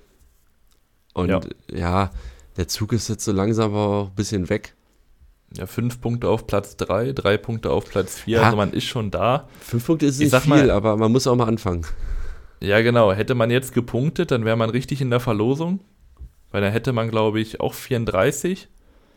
Und 1.14 1.28
ja. 1.28 1.41
ja, 1.72 2.11
der 2.61 2.69
Zug 2.69 2.93
ist 2.93 3.09
jetzt 3.09 3.25
so 3.25 3.33
langsam 3.33 3.75
aber 3.75 4.03
auch 4.03 4.09
ein 4.09 4.15
bisschen 4.15 4.51
weg. 4.51 4.75
Ja, 5.57 5.65
fünf 5.65 6.03
Punkte 6.03 6.29
auf 6.29 6.47
Platz 6.47 6.77
drei, 6.77 7.13
drei 7.13 7.39
Punkte 7.39 7.71
auf 7.71 7.89
Platz 7.89 8.19
vier, 8.19 8.37
ja, 8.37 8.43
also 8.43 8.57
man 8.59 8.75
ist 8.75 8.85
schon 8.85 9.11
da. 9.11 9.49
Fünf 9.61 9.87
Punkte 9.87 10.05
ist 10.05 10.19
nicht 10.19 10.37
viel, 10.37 10.51
mal, 10.51 10.71
aber 10.71 10.99
man 10.99 11.11
muss 11.11 11.27
auch 11.27 11.35
mal 11.37 11.49
anfangen. 11.49 11.87
Ja, 12.61 12.83
genau. 12.83 13.15
Hätte 13.15 13.35
man 13.35 13.51
jetzt 13.51 13.73
gepunktet, 13.73 14.31
dann 14.31 14.45
wäre 14.45 14.59
man 14.59 14.69
richtig 14.69 15.01
in 15.01 15.09
der 15.09 15.21
Verlosung. 15.21 15.81
Weil 16.51 16.61
dann 16.61 16.71
hätte 16.71 16.93
man, 16.93 17.11
glaube 17.11 17.41
ich, 17.41 17.61
auch 17.61 17.73
34. 17.73 18.69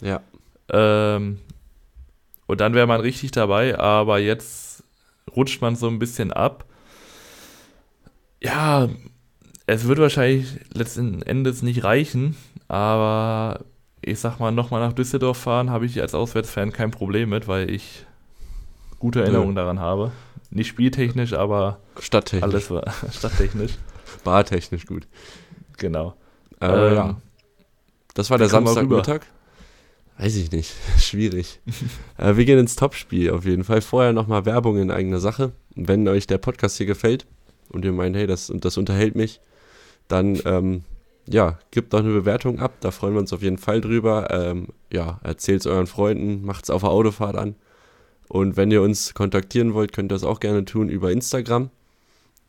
Ja. 0.02 0.22
Ähm, 0.70 1.40
und 2.48 2.62
dann 2.62 2.74
wäre 2.74 2.88
man 2.88 3.02
richtig 3.02 3.32
dabei, 3.32 3.78
aber 3.78 4.20
jetzt 4.20 4.86
rutscht 5.36 5.62
man 5.62 5.76
so 5.76 5.90
ein 5.90 6.00
bisschen 6.00 6.32
ab. 6.32 6.64
Ja, 8.42 8.88
es 9.66 9.86
wird 9.86 10.00
wahrscheinlich 10.00 10.48
letzten 10.74 11.22
Endes 11.22 11.62
nicht 11.62 11.84
reichen, 11.84 12.38
aber 12.74 13.66
ich 14.02 14.20
sag 14.20 14.40
mal, 14.40 14.52
nochmal 14.52 14.82
nach 14.82 14.94
Düsseldorf 14.94 15.38
fahren 15.38 15.70
habe 15.70 15.86
ich 15.86 16.02
als 16.02 16.16
Auswärtsfan 16.16 16.74
kein 16.74 16.90
Problem 16.90 17.30
mit, 17.30 17.48
weil 17.48 17.70
ich 17.70 18.08
gute 18.98 19.22
Erinnerungen 19.22 19.56
daran 19.56 19.80
habe. 19.80 20.12
Nicht 20.50 20.70
spieltechnisch, 20.70 21.34
aber 21.34 21.78
stadttechnisch. 22.00 22.44
alles 22.44 22.72
war 22.72 22.92
stadttechnisch. 23.12 23.74
Bartechnisch 24.24 24.88
gut. 24.88 25.08
Genau. 25.78 26.16
Äh, 26.62 26.66
ähm, 26.66 26.96
ja. 26.96 27.22
Das 28.16 28.32
war 28.32 28.40
der 28.40 28.50
Samstagmittag. 28.50 29.22
Weiß 30.18 30.36
ich 30.36 30.52
nicht. 30.52 30.74
Schwierig. 30.98 31.60
äh, 32.18 32.36
wir 32.36 32.46
gehen 32.46 32.58
ins 32.58 32.76
Topspiel 32.76 33.30
auf 33.30 33.46
jeden 33.46 33.64
Fall. 33.64 33.82
Vorher 33.82 34.14
nochmal 34.14 34.48
Werbung 34.48 34.78
in 34.78 34.90
eigener 34.90 35.20
Sache. 35.20 35.52
Wenn 35.76 36.08
euch 36.08 36.26
der 36.26 36.40
Podcast 36.40 36.78
hier 36.78 36.88
gefällt 36.88 37.28
und 37.70 37.86
ihr 37.86 37.92
meint, 37.92 38.16
hey, 38.16 38.26
das, 38.26 38.52
das 38.52 38.78
unterhält 38.78 39.14
mich, 39.16 39.42
dann 40.08 40.42
ähm, 40.46 40.84
ja, 41.28 41.58
gebt 41.72 41.94
doch 41.94 42.00
eine 42.00 42.10
Bewertung 42.10 42.60
ab. 42.60 42.74
Da 42.82 42.92
freuen 42.92 43.14
wir 43.14 43.20
uns 43.20 43.34
auf 43.34 43.42
jeden 43.42 43.58
Fall 43.58 43.82
drüber. 43.82 44.30
Ähm, 44.32 44.68
ja, 44.92 45.20
erzählt 45.24 45.62
es 45.62 45.68
euren 45.68 45.88
Freunden, 45.88 46.46
macht 46.46 46.66
es 46.66 46.70
auf 46.70 46.82
der 46.82 46.92
Autofahrt 46.92 47.36
an. 47.36 47.56
Und 48.28 48.58
wenn 48.58 48.72
ihr 48.72 48.82
uns 48.82 49.14
kontaktieren 49.14 49.74
wollt, 49.74 49.94
könnt 49.94 50.12
ihr 50.12 50.16
das 50.16 50.24
auch 50.24 50.40
gerne 50.40 50.66
tun 50.66 50.90
über 50.90 51.12
Instagram. 51.12 51.70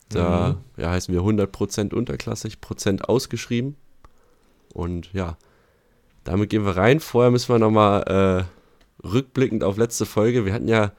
Da 0.09 0.57
mhm. 0.77 0.81
ja, 0.81 0.91
heißen 0.91 1.13
wir 1.13 1.21
100% 1.21 1.93
unterklassig, 1.93 2.61
Prozent 2.61 3.07
ausgeschrieben. 3.07 3.75
Und 4.73 5.13
ja, 5.13 5.37
damit 6.23 6.49
gehen 6.49 6.65
wir 6.65 6.75
rein. 6.75 6.99
Vorher 6.99 7.31
müssen 7.31 7.53
wir 7.53 7.59
nochmal 7.59 8.47
äh, 9.03 9.07
rückblickend 9.07 9.63
auf 9.63 9.77
letzte 9.77 10.05
Folge. 10.05 10.45
Wir 10.45 10.53
hatten 10.53 10.67
ja, 10.67 10.91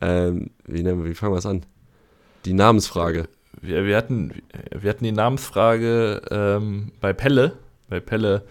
ähm, 0.00 0.50
wie, 0.66 0.82
nennen 0.82 1.02
wir, 1.02 1.10
wie 1.10 1.14
fangen 1.14 1.32
wir 1.32 1.38
es 1.38 1.46
an? 1.46 1.64
Die 2.44 2.52
Namensfrage. 2.52 3.28
Wir, 3.60 3.84
wir, 3.84 3.96
hatten, 3.96 4.32
wir 4.78 4.90
hatten 4.90 5.04
die 5.04 5.12
Namensfrage 5.12 6.22
ähm, 6.30 6.92
bei 7.00 7.12
Pelle, 7.12 7.54
bei 7.88 8.00
Pelle, 8.00 8.42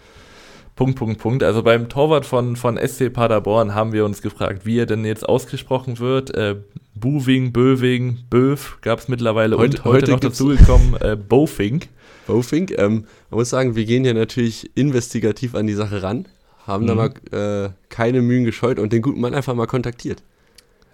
Punkt, 0.76 0.96
Punkt, 0.96 1.18
Punkt. 1.18 1.42
Also 1.42 1.62
beim 1.62 1.88
Torwart 1.88 2.24
von, 2.24 2.56
von 2.56 2.76
SC 2.78 3.12
Paderborn 3.12 3.74
haben 3.74 3.92
wir 3.92 4.04
uns 4.04 4.22
gefragt, 4.22 4.64
wie 4.64 4.78
er 4.78 4.86
denn 4.86 5.04
jetzt 5.04 5.28
ausgesprochen 5.28 5.98
wird. 5.98 6.34
Äh, 6.34 6.56
Buwing, 6.94 7.52
Böwing, 7.52 8.18
Böf 8.30 8.78
gab 8.80 9.00
es 9.00 9.08
mittlerweile 9.08 9.58
heute, 9.58 9.78
und 9.78 9.84
heute, 9.84 9.96
heute 10.02 10.10
noch 10.12 10.20
dazugekommen, 10.20 10.94
äh, 11.00 11.16
Bofink. 11.16 11.88
Bofink. 12.26 12.78
Ähm, 12.78 13.06
man 13.30 13.38
muss 13.38 13.50
sagen, 13.50 13.74
wir 13.74 13.84
gehen 13.86 14.04
ja 14.04 14.14
natürlich 14.14 14.70
investigativ 14.76 15.54
an 15.54 15.66
die 15.66 15.74
Sache 15.74 16.02
ran, 16.02 16.26
haben 16.66 16.84
mhm. 16.84 16.88
da 16.88 16.94
mal 16.94 17.66
äh, 17.66 17.70
keine 17.88 18.22
Mühen 18.22 18.44
gescheut 18.44 18.78
und 18.78 18.92
den 18.92 19.02
guten 19.02 19.20
Mann 19.20 19.34
einfach 19.34 19.54
mal 19.54 19.66
kontaktiert. 19.66 20.22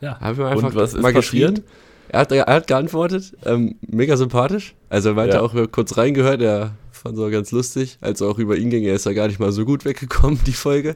Ja. 0.00 0.20
Haben 0.20 0.38
wir 0.38 0.46
einfach 0.46 0.68
und 0.68 0.74
was 0.74 0.94
mal 0.94 1.12
geschrieben. 1.12 1.62
Er 2.08 2.20
hat, 2.20 2.32
er 2.32 2.46
hat 2.46 2.66
geantwortet, 2.66 3.36
ähm, 3.44 3.76
mega 3.80 4.16
sympathisch. 4.16 4.74
Also 4.88 5.10
er 5.10 5.14
meinte 5.14 5.36
ja. 5.36 5.42
auch 5.42 5.54
kurz 5.72 5.96
reingehört, 5.96 6.40
er 6.42 6.72
fand 7.04 7.18
es 7.18 7.22
auch 7.22 7.30
ganz 7.30 7.52
lustig, 7.52 7.98
als 8.00 8.22
auch 8.22 8.38
über 8.38 8.56
ihn 8.56 8.70
ging. 8.70 8.84
Er 8.84 8.94
ist 8.94 9.04
ja 9.04 9.12
gar 9.12 9.26
nicht 9.26 9.38
mal 9.38 9.52
so 9.52 9.64
gut 9.64 9.84
weggekommen, 9.84 10.40
die 10.46 10.52
Folge. 10.52 10.94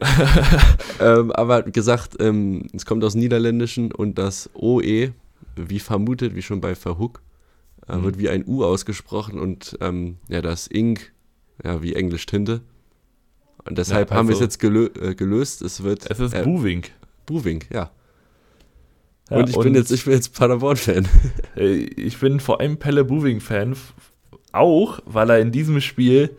ähm, 0.99 1.31
aber 1.31 1.55
hat 1.55 1.73
gesagt, 1.73 2.15
ähm, 2.19 2.67
es 2.73 2.85
kommt 2.85 3.03
aus 3.03 3.15
Niederländischen 3.15 3.91
und 3.91 4.17
das 4.17 4.49
OE, 4.55 5.11
wie 5.55 5.79
vermutet, 5.79 6.35
wie 6.35 6.41
schon 6.41 6.61
bei 6.61 6.73
Verhook, 6.73 7.21
äh, 7.87 7.95
mhm. 7.95 8.03
wird 8.03 8.17
wie 8.17 8.29
ein 8.29 8.43
U 8.47 8.63
ausgesprochen 8.63 9.39
und 9.39 9.77
ähm, 9.81 10.17
ja, 10.27 10.41
das 10.41 10.67
Ink, 10.67 11.13
ja, 11.63 11.81
wie 11.83 11.93
Englisch 11.93 12.25
Tinte. 12.25 12.61
Und 13.65 13.77
deshalb 13.77 14.09
ja, 14.09 14.11
also 14.13 14.19
haben 14.19 14.27
wir 14.29 14.33
es 14.33 14.41
jetzt 14.41 14.59
gelö 14.59 14.89
äh, 14.99 15.13
gelöst. 15.13 15.61
Es 15.61 15.83
wird. 15.83 16.09
Es 16.09 16.19
ist 16.19 16.33
äh, 16.33 16.43
Buwink. 16.43 16.91
Buwink, 17.27 17.67
ja. 17.71 17.91
Ja 19.29 19.37
und 19.37 19.49
ich 19.49 19.57
und 19.57 19.63
bin 19.63 19.75
jetzt, 19.75 19.91
ich 19.91 20.05
bin 20.05 20.13
jetzt 20.13 20.33
Paderborn-Fan. 20.33 21.07
ich 21.55 22.17
bin 22.19 22.39
vor 22.39 22.59
allem 22.59 22.77
Pelle 22.77 23.03
Buwing-Fan. 23.03 23.75
Auch, 24.51 24.99
weil 25.05 25.29
er 25.29 25.39
in 25.39 25.51
diesem 25.51 25.79
Spiel 25.81 26.35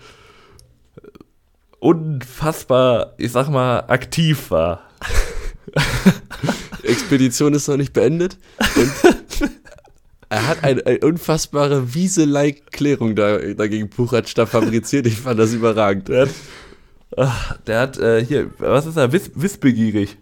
unfassbar, 1.78 3.14
ich 3.18 3.32
sag 3.32 3.49
mal, 3.49 3.80
aktiv 3.88 4.51
war. 4.51 4.82
Expedition 6.82 7.55
ist 7.55 7.68
noch 7.68 7.76
nicht 7.76 7.93
beendet. 7.93 8.38
Und 8.76 8.93
er 10.28 10.47
hat 10.47 10.64
eine, 10.64 10.84
eine 10.86 10.99
unfassbare 11.01 11.95
Wiese-like-Klärung 11.95 13.16
da, 13.16 13.38
dagegen 13.38 13.91
Puchatsch 13.91 14.34
da 14.34 14.47
fabriziert. 14.47 15.07
Ich 15.07 15.16
fand 15.16 15.38
das 15.38 15.53
überragend. 15.53 16.09
Der 16.09 16.22
hat, 16.22 16.30
ach, 17.16 17.59
der 17.66 17.80
hat 17.80 17.99
äh, 17.99 18.24
hier, 18.24 18.51
was 18.59 18.86
ist 18.86 18.97
er? 18.97 19.12
Wiss, 19.12 19.30
wissbegierig. 19.34 20.18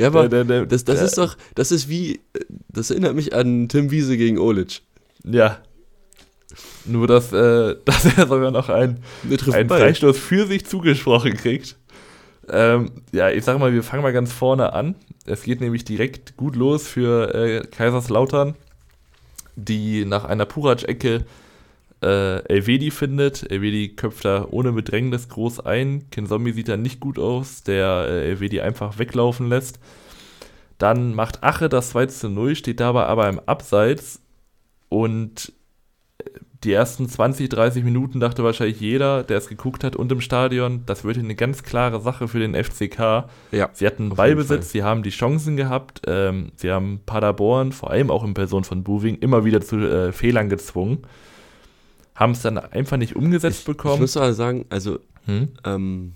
Ja, 0.00 0.08
aber 0.08 0.28
der, 0.28 0.44
der, 0.44 0.66
das, 0.66 0.84
das 0.84 1.02
ist 1.02 1.18
doch, 1.18 1.36
das 1.54 1.72
ist 1.72 1.88
wie, 1.88 2.20
das 2.68 2.90
erinnert 2.90 3.14
mich 3.14 3.34
an 3.34 3.68
Tim 3.68 3.90
Wiese 3.90 4.16
gegen 4.16 4.38
Olic. 4.38 4.82
Ja. 5.24 5.58
Nur, 6.84 7.06
dass, 7.06 7.32
äh, 7.32 7.76
dass 7.84 8.04
er 8.16 8.26
sogar 8.26 8.50
noch 8.50 8.68
einen, 8.68 9.02
einen 9.52 9.68
Freistoß 9.68 10.18
für 10.18 10.46
sich 10.46 10.66
zugesprochen 10.66 11.36
kriegt. 11.36 11.76
Ähm, 12.48 12.90
ja, 13.12 13.30
ich 13.30 13.44
sag 13.44 13.58
mal, 13.58 13.72
wir 13.72 13.82
fangen 13.82 14.02
mal 14.02 14.12
ganz 14.12 14.32
vorne 14.32 14.72
an. 14.72 14.96
Es 15.26 15.42
geht 15.42 15.60
nämlich 15.60 15.84
direkt 15.84 16.36
gut 16.36 16.56
los 16.56 16.88
für 16.88 17.34
äh, 17.34 17.66
Kaiserslautern 17.66 18.56
die 19.66 20.04
nach 20.04 20.24
einer 20.24 20.46
Puratsch-Ecke 20.46 21.24
äh, 22.02 22.44
Elvedi 22.46 22.90
findet. 22.90 23.50
Elvedi 23.50 23.90
köpft 23.96 24.24
da 24.24 24.46
ohne 24.50 24.72
Bedrängnis 24.72 25.28
groß 25.28 25.60
ein. 25.60 26.10
Kinzombie 26.10 26.52
sieht 26.52 26.68
da 26.68 26.76
nicht 26.76 27.00
gut 27.00 27.18
aus, 27.18 27.62
der 27.62 28.06
äh, 28.08 28.28
Elvedi 28.30 28.60
einfach 28.60 28.98
weglaufen 28.98 29.48
lässt. 29.48 29.78
Dann 30.78 31.14
macht 31.14 31.42
Ache 31.42 31.68
das 31.68 31.90
2 31.90 32.06
zu 32.06 32.28
0, 32.30 32.56
steht 32.56 32.80
dabei 32.80 33.04
aber 33.04 33.28
im 33.28 33.38
Abseits 33.40 34.20
und 34.88 35.52
die 36.64 36.72
ersten 36.72 37.08
20, 37.08 37.48
30 37.48 37.84
Minuten 37.84 38.20
dachte 38.20 38.44
wahrscheinlich 38.44 38.80
jeder, 38.80 39.22
der 39.22 39.38
es 39.38 39.48
geguckt 39.48 39.82
hat 39.82 39.96
und 39.96 40.12
im 40.12 40.20
Stadion, 40.20 40.82
das 40.84 41.04
wird 41.04 41.16
eine 41.16 41.34
ganz 41.34 41.62
klare 41.62 42.00
Sache 42.00 42.28
für 42.28 42.38
den 42.38 42.54
FCK. 42.54 43.24
Ja, 43.52 43.70
sie 43.72 43.86
hatten 43.86 44.10
Ballbesitz, 44.10 44.70
sie 44.70 44.82
haben 44.82 45.02
die 45.02 45.10
Chancen 45.10 45.56
gehabt, 45.56 46.02
ähm, 46.06 46.52
sie 46.56 46.70
haben 46.70 47.00
Paderborn, 47.06 47.72
vor 47.72 47.90
allem 47.90 48.10
auch 48.10 48.24
in 48.24 48.34
Person 48.34 48.64
von 48.64 48.84
Buving, 48.84 49.16
immer 49.18 49.44
wieder 49.44 49.62
zu 49.62 49.78
äh, 49.78 50.12
Fehlern 50.12 50.50
gezwungen. 50.50 50.98
Haben 52.20 52.32
es 52.32 52.42
dann 52.42 52.58
einfach 52.58 52.98
nicht 52.98 53.16
umgesetzt 53.16 53.60
ich, 53.60 53.64
bekommen. 53.64 53.94
Ich 53.94 54.00
muss 54.00 54.16
aber 54.16 54.34
sagen, 54.34 54.66
also 54.68 55.00
hm? 55.24 55.48
ähm, 55.64 56.12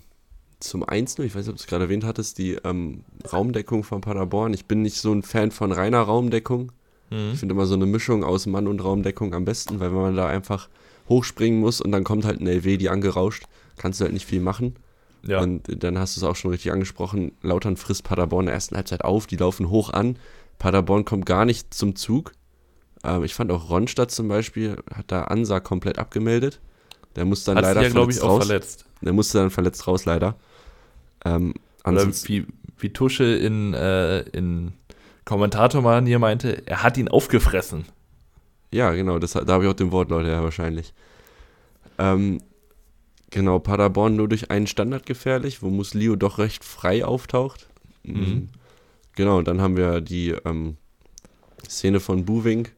zum 0.59 0.81
nur, 0.81 1.25
ich 1.25 1.35
weiß 1.35 1.45
nicht, 1.45 1.49
ob 1.49 1.55
du 1.55 1.61
es 1.61 1.67
gerade 1.67 1.85
erwähnt 1.85 2.03
hattest, 2.03 2.37
die 2.37 2.53
ähm, 2.63 3.03
Raumdeckung 3.31 3.83
von 3.83 4.01
Paderborn. 4.01 4.53
Ich 4.53 4.65
bin 4.65 4.83
nicht 4.83 4.97
so 4.97 5.11
ein 5.11 5.23
Fan 5.23 5.51
von 5.51 5.71
reiner 5.71 6.01
Raumdeckung. 6.01 6.71
Mhm. 7.09 7.31
Ich 7.33 7.39
finde 7.39 7.53
immer 7.53 7.65
so 7.65 7.75
eine 7.75 7.85
Mischung 7.85 8.23
aus 8.23 8.45
Mann- 8.45 8.67
und 8.67 8.83
Raumdeckung 8.83 9.33
am 9.33 9.45
besten, 9.45 9.79
weil 9.79 9.91
wenn 9.91 10.01
man 10.01 10.15
da 10.15 10.27
einfach 10.27 10.69
hochspringen 11.09 11.59
muss 11.59 11.81
und 11.81 11.91
dann 11.91 12.03
kommt 12.03 12.25
halt 12.25 12.39
ein 12.39 12.47
LW, 12.47 12.77
die 12.77 12.89
angerauscht, 12.89 13.45
kannst 13.77 13.99
du 13.99 14.05
halt 14.05 14.13
nicht 14.13 14.25
viel 14.25 14.41
machen. 14.41 14.75
Ja. 15.23 15.41
Und 15.41 15.83
dann 15.83 15.97
hast 15.97 16.15
du 16.15 16.19
es 16.19 16.23
auch 16.23 16.35
schon 16.35 16.51
richtig 16.51 16.71
angesprochen, 16.71 17.31
Lautern 17.41 17.77
frisst 17.77 18.03
Paderborn 18.03 18.43
in 18.43 18.47
der 18.47 18.55
ersten 18.55 18.75
Halbzeit 18.75 19.03
auf, 19.03 19.25
die 19.25 19.37
laufen 19.37 19.69
hoch 19.69 19.91
an. 19.91 20.17
Paderborn 20.59 21.03
kommt 21.03 21.25
gar 21.25 21.45
nicht 21.45 21.73
zum 21.73 21.95
Zug. 21.95 22.33
Ähm, 23.05 23.23
ich 23.23 23.33
fand 23.33 23.51
auch 23.51 23.69
Ronstadt 23.69 24.11
zum 24.11 24.27
Beispiel, 24.27 24.77
hat 24.93 25.11
da 25.11 25.23
Ansa 25.23 25.59
komplett 25.59 25.99
abgemeldet. 25.99 26.59
Der 27.15 27.25
musste 27.25 27.51
dann 27.51 27.57
hat 27.57 27.75
leider 27.75 27.83
ja, 27.83 27.89
verletzt 27.89 28.17
ich, 28.17 28.23
auch 28.23 28.29
raus. 28.29 28.45
verletzt. 28.45 28.85
Der 29.01 29.13
musste 29.13 29.37
dann 29.37 29.49
verletzt 29.49 29.87
raus, 29.87 30.05
leider. 30.05 30.35
Ähm, 31.23 31.53
Oder 31.85 32.07
wie, 32.07 32.45
wie 32.77 32.89
Tusche 32.89 33.23
in, 33.23 33.73
äh, 33.73 34.21
in 34.29 34.73
Kommentator 35.23 35.81
mal 35.81 36.03
hier 36.05 36.19
meinte, 36.19 36.65
er 36.67 36.83
hat 36.83 36.97
ihn 36.97 37.07
aufgefressen. 37.07 37.85
Ja, 38.71 38.91
genau, 38.91 39.19
das, 39.19 39.33
da 39.33 39.45
habe 39.47 39.63
ich 39.63 39.69
auch 39.69 39.75
den 39.75 39.91
Wortlaut 39.91 40.25
her 40.25 40.43
wahrscheinlich. 40.43 40.93
Ähm, 41.97 42.39
Genau, 43.35 43.59
Paderborn 43.59 44.15
nur 44.15 44.29
durch 44.29 44.49
einen 44.49 44.65
Standard 44.65 45.05
gefährlich, 45.05 45.61
wo 45.61 45.69
Muslio 45.69 46.15
doch 46.15 46.37
recht 46.37 46.63
frei 46.63 47.03
auftaucht. 47.03 47.67
Mhm. 48.03 48.47
Genau, 49.15 49.41
dann 49.41 49.59
haben 49.59 49.75
wir 49.75 49.99
die 49.99 50.29
ähm, 50.45 50.77
Szene 51.67 51.99
von 51.99 52.23
Buwing, 52.23 52.69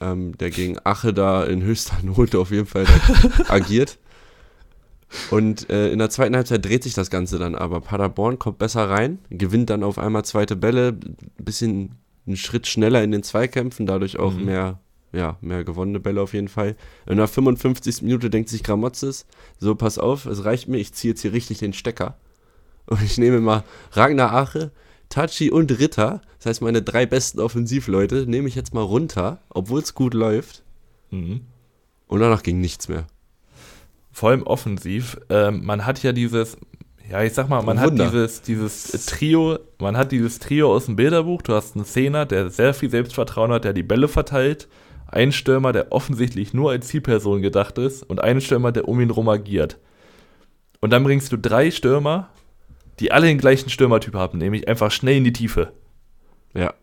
ähm, 0.00 0.36
der 0.38 0.50
gegen 0.50 0.78
Ache 0.84 1.12
da 1.12 1.44
in 1.44 1.62
höchster 1.62 1.96
Not 2.02 2.34
auf 2.34 2.50
jeden 2.50 2.66
Fall 2.66 2.86
agiert. 3.48 3.98
Und 5.30 5.70
äh, 5.70 5.90
in 5.92 5.98
der 5.98 6.10
zweiten 6.10 6.34
Halbzeit 6.34 6.64
dreht 6.64 6.82
sich 6.82 6.94
das 6.94 7.10
Ganze 7.10 7.38
dann 7.38 7.54
aber. 7.54 7.80
Paderborn 7.80 8.38
kommt 8.38 8.58
besser 8.58 8.88
rein, 8.90 9.18
gewinnt 9.30 9.70
dann 9.70 9.82
auf 9.82 9.98
einmal 9.98 10.24
zweite 10.24 10.56
Bälle, 10.56 10.88
ein 10.88 11.44
bisschen 11.44 11.92
einen 12.26 12.36
Schritt 12.36 12.66
schneller 12.66 13.02
in 13.02 13.12
den 13.12 13.22
Zweikämpfen, 13.22 13.86
dadurch 13.86 14.18
auch 14.18 14.32
mhm. 14.34 14.44
mehr, 14.46 14.80
ja, 15.12 15.36
mehr 15.40 15.64
gewonnene 15.64 16.00
Bälle 16.00 16.20
auf 16.20 16.34
jeden 16.34 16.48
Fall. 16.48 16.76
In 17.06 17.18
der 17.18 17.28
55. 17.28 18.02
Minute 18.02 18.30
denkt 18.30 18.48
sich 18.48 18.64
Gramotzes, 18.64 19.26
so 19.58 19.74
pass 19.74 19.98
auf, 19.98 20.26
es 20.26 20.44
reicht 20.44 20.68
mir, 20.68 20.78
ich 20.78 20.92
ziehe 20.92 21.12
jetzt 21.12 21.22
hier 21.22 21.32
richtig 21.32 21.58
den 21.58 21.72
Stecker. 21.72 22.16
Und 22.86 23.02
ich 23.02 23.18
nehme 23.18 23.40
mal 23.40 23.64
Ragnar 23.92 24.32
Ache, 24.32 24.72
Tachi 25.08 25.50
und 25.50 25.78
Ritter, 25.78 26.20
das 26.38 26.46
heißt 26.46 26.62
meine 26.62 26.82
drei 26.82 27.06
besten 27.06 27.40
Offensivleute, 27.40 28.26
nehme 28.26 28.48
ich 28.48 28.54
jetzt 28.54 28.74
mal 28.74 28.82
runter, 28.82 29.40
obwohl 29.50 29.80
es 29.80 29.94
gut 29.94 30.14
läuft. 30.14 30.62
Mhm. 31.10 31.42
Und 32.06 32.20
danach 32.20 32.42
ging 32.42 32.60
nichts 32.60 32.88
mehr 32.88 33.06
vor 34.16 34.30
allem 34.30 34.44
offensiv. 34.44 35.18
Ähm, 35.28 35.66
man 35.66 35.84
hat 35.84 36.02
ja 36.02 36.12
dieses, 36.12 36.56
ja, 37.10 37.22
ich 37.22 37.34
sag 37.34 37.50
mal, 37.50 37.60
man 37.60 37.78
hat 37.78 37.98
dieses, 37.98 38.40
dieses 38.40 39.04
Trio, 39.04 39.58
man 39.78 39.94
hat 39.94 40.10
dieses 40.10 40.38
Trio 40.38 40.74
aus 40.74 40.86
dem 40.86 40.96
Bilderbuch. 40.96 41.42
Du 41.42 41.52
hast 41.52 41.76
einen 41.76 41.84
Zehner, 41.84 42.24
der 42.24 42.48
sehr 42.48 42.72
viel 42.72 42.88
Selbstvertrauen 42.88 43.52
hat, 43.52 43.64
der 43.64 43.74
die 43.74 43.82
Bälle 43.82 44.08
verteilt. 44.08 44.68
Einen 45.06 45.32
Stürmer, 45.32 45.72
der 45.74 45.92
offensichtlich 45.92 46.54
nur 46.54 46.70
als 46.70 46.88
Zielperson 46.88 47.42
gedacht 47.42 47.76
ist. 47.76 48.04
Und 48.04 48.22
einen 48.22 48.40
Stürmer, 48.40 48.72
der 48.72 48.88
um 48.88 48.98
ihn 49.02 49.10
rum 49.10 49.28
agiert. 49.28 49.76
Und 50.80 50.94
dann 50.94 51.04
bringst 51.04 51.30
du 51.30 51.36
drei 51.36 51.70
Stürmer, 51.70 52.30
die 53.00 53.12
alle 53.12 53.26
den 53.26 53.38
gleichen 53.38 53.70
Stürmertyp 53.70 54.14
haben, 54.14 54.38
nämlich 54.38 54.68
einfach 54.68 54.90
schnell 54.90 55.16
in 55.16 55.24
die 55.24 55.32
Tiefe. 55.32 55.72
Ja. 56.54 56.74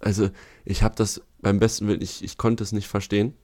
Also, 0.00 0.30
ich 0.64 0.82
habe 0.82 0.94
das 0.96 1.22
beim 1.40 1.58
besten 1.58 1.88
Willen, 1.88 2.02
ich, 2.02 2.22
ich 2.22 2.38
konnte 2.38 2.64
es 2.64 2.72
nicht 2.72 2.88
verstehen. 2.88 3.34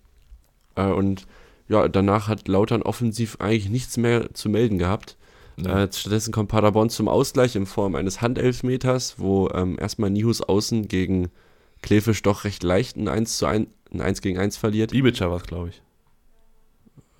Äh, 0.75 0.87
und 0.87 1.27
ja, 1.69 1.89
danach 1.89 2.29
hat 2.29 2.49
Lautern 2.49 2.83
offensiv 2.83 3.37
eigentlich 3.41 3.69
nichts 3.69 3.97
mehr 3.97 4.35
zu 4.35 4.49
melden 4.49 4.79
gehabt. 4.79 5.17
Ja. 5.57 5.85
Äh, 5.85 5.93
stattdessen 5.93 6.33
kommt 6.33 6.51
Paderborn 6.51 6.91
zum 6.91 7.09
Ausgleich 7.09 7.57
in 7.57 7.67
Form 7.67 7.95
eines 7.95 8.21
Handelfmeters, 8.21 9.19
wo 9.19 9.49
ähm, 9.51 9.79
erstmal 9.79 10.11
Nihus 10.11 10.43
außen 10.43 10.89
gegen 10.89 11.31
Klefisch 11.83 12.23
doch 12.23 12.45
recht 12.45 12.63
leicht 12.63 12.97
ein 12.97 13.09
1 13.09 13.37
zu 13.37 13.47
1, 13.47 13.69
ein 13.93 14.01
1 14.01 14.23
gegen 14.23 14.39
1 14.39 14.57
verliert. 14.57 14.95
Ibica 14.95 15.29
war 15.29 15.37
es, 15.37 15.43
glaube 15.43 15.69
ich. 15.69 15.83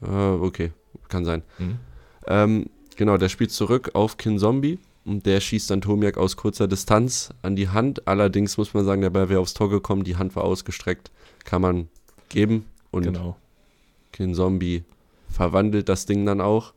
Äh, 0.03 0.09
okay, 0.09 0.73
kann 1.09 1.27
sein. 1.27 1.43
Mhm. 1.59 1.79
Ähm, 2.27 2.71
genau, 2.97 3.17
der 3.17 3.29
spielt 3.29 3.51
zurück 3.51 3.91
auf 3.95 4.17
Kinzombie 4.17 4.79
und 5.05 5.27
der 5.27 5.41
schießt 5.41 5.71
dann 5.71 5.81
Tomiak 5.81 6.17
aus 6.17 6.37
kurzer 6.37 6.67
Distanz 6.67 7.31
an 7.43 7.57
die 7.57 7.69
Hand. 7.69 8.07
Allerdings 8.09 8.57
muss 8.57 8.75
man 8.75 8.85
sagen, 8.85 9.03
der 9.03 9.11
Ball 9.11 9.29
wäre 9.29 9.41
aufs 9.41 9.55
Tor 9.55 9.71
gekommen, 9.71 10.05
die 10.05 10.17
Hand 10.17 10.35
war 10.37 10.45
ausgestreckt. 10.45 11.11
Kann 11.45 11.63
man 11.63 11.89
geben. 12.29 12.67
Und 12.91 13.03
genau. 13.03 13.37
Kin 14.13 14.35
Zombie 14.35 14.85
verwandelt 15.29 15.89
das 15.89 16.07
Ding 16.07 16.25
dann 16.25 16.41
auch. 16.41 16.73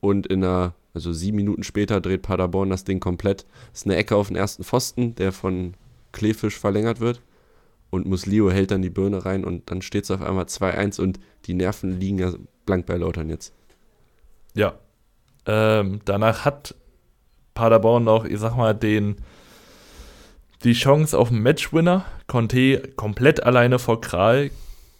Und 0.00 0.26
in 0.26 0.44
einer, 0.44 0.74
also 0.92 1.12
sieben 1.12 1.36
Minuten 1.36 1.62
später 1.62 2.00
dreht 2.00 2.22
Paderborn 2.22 2.70
das 2.70 2.84
Ding 2.84 3.00
komplett. 3.00 3.46
Das 3.70 3.80
ist 3.80 3.86
eine 3.86 3.96
Ecke 3.96 4.16
auf 4.16 4.28
den 4.28 4.36
ersten 4.36 4.62
Pfosten, 4.62 5.14
der 5.14 5.32
von 5.32 5.74
Kleefisch 6.12 6.58
verlängert 6.58 7.00
wird. 7.00 7.22
Und 7.90 8.06
Muslio 8.06 8.50
hält 8.50 8.70
dann 8.70 8.82
die 8.82 8.90
Birne 8.90 9.24
rein 9.24 9.44
und 9.44 9.70
dann 9.70 9.82
steht 9.82 10.04
es 10.04 10.10
auf 10.10 10.20
einmal 10.20 10.44
2-1 10.44 11.00
und 11.00 11.18
die 11.46 11.54
Nerven 11.54 11.98
liegen 11.98 12.18
ja 12.18 12.32
blank 12.66 12.86
bei 12.86 12.96
Lautern 12.96 13.30
jetzt. 13.30 13.52
Ja. 14.54 14.78
Ähm, 15.46 16.00
danach 16.04 16.44
hat 16.44 16.74
Paderborn 17.54 18.04
noch, 18.04 18.24
ich 18.24 18.38
sag 18.38 18.56
mal, 18.56 18.74
den 18.74 19.16
die 20.64 20.72
Chance 20.72 21.18
auf 21.18 21.30
einen 21.30 21.42
Matchwinner. 21.42 22.04
Conte 22.26 22.92
komplett 22.96 23.42
alleine 23.42 23.78
vor 23.78 24.00
Kral, 24.00 24.50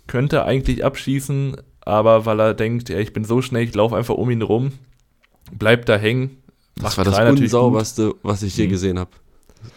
könnte 0.06 0.44
eigentlich 0.44 0.84
abschießen, 0.84 1.56
aber 1.80 2.26
weil 2.26 2.40
er 2.40 2.54
denkt, 2.54 2.88
ja, 2.90 2.98
ich 2.98 3.12
bin 3.12 3.24
so 3.24 3.40
schnell, 3.42 3.64
ich 3.64 3.74
laufe 3.74 3.96
einfach 3.96 4.14
um 4.14 4.30
ihn 4.30 4.42
rum, 4.42 4.72
bleibt 5.52 5.88
da 5.88 5.96
hängen. 5.96 6.42
Das 6.76 6.98
war 6.98 7.04
das 7.04 7.18
unsauberste, 7.18 8.14
was 8.22 8.42
ich 8.42 8.56
je 8.56 8.66
mhm. 8.66 8.70
gesehen 8.70 8.98
habe. 8.98 9.10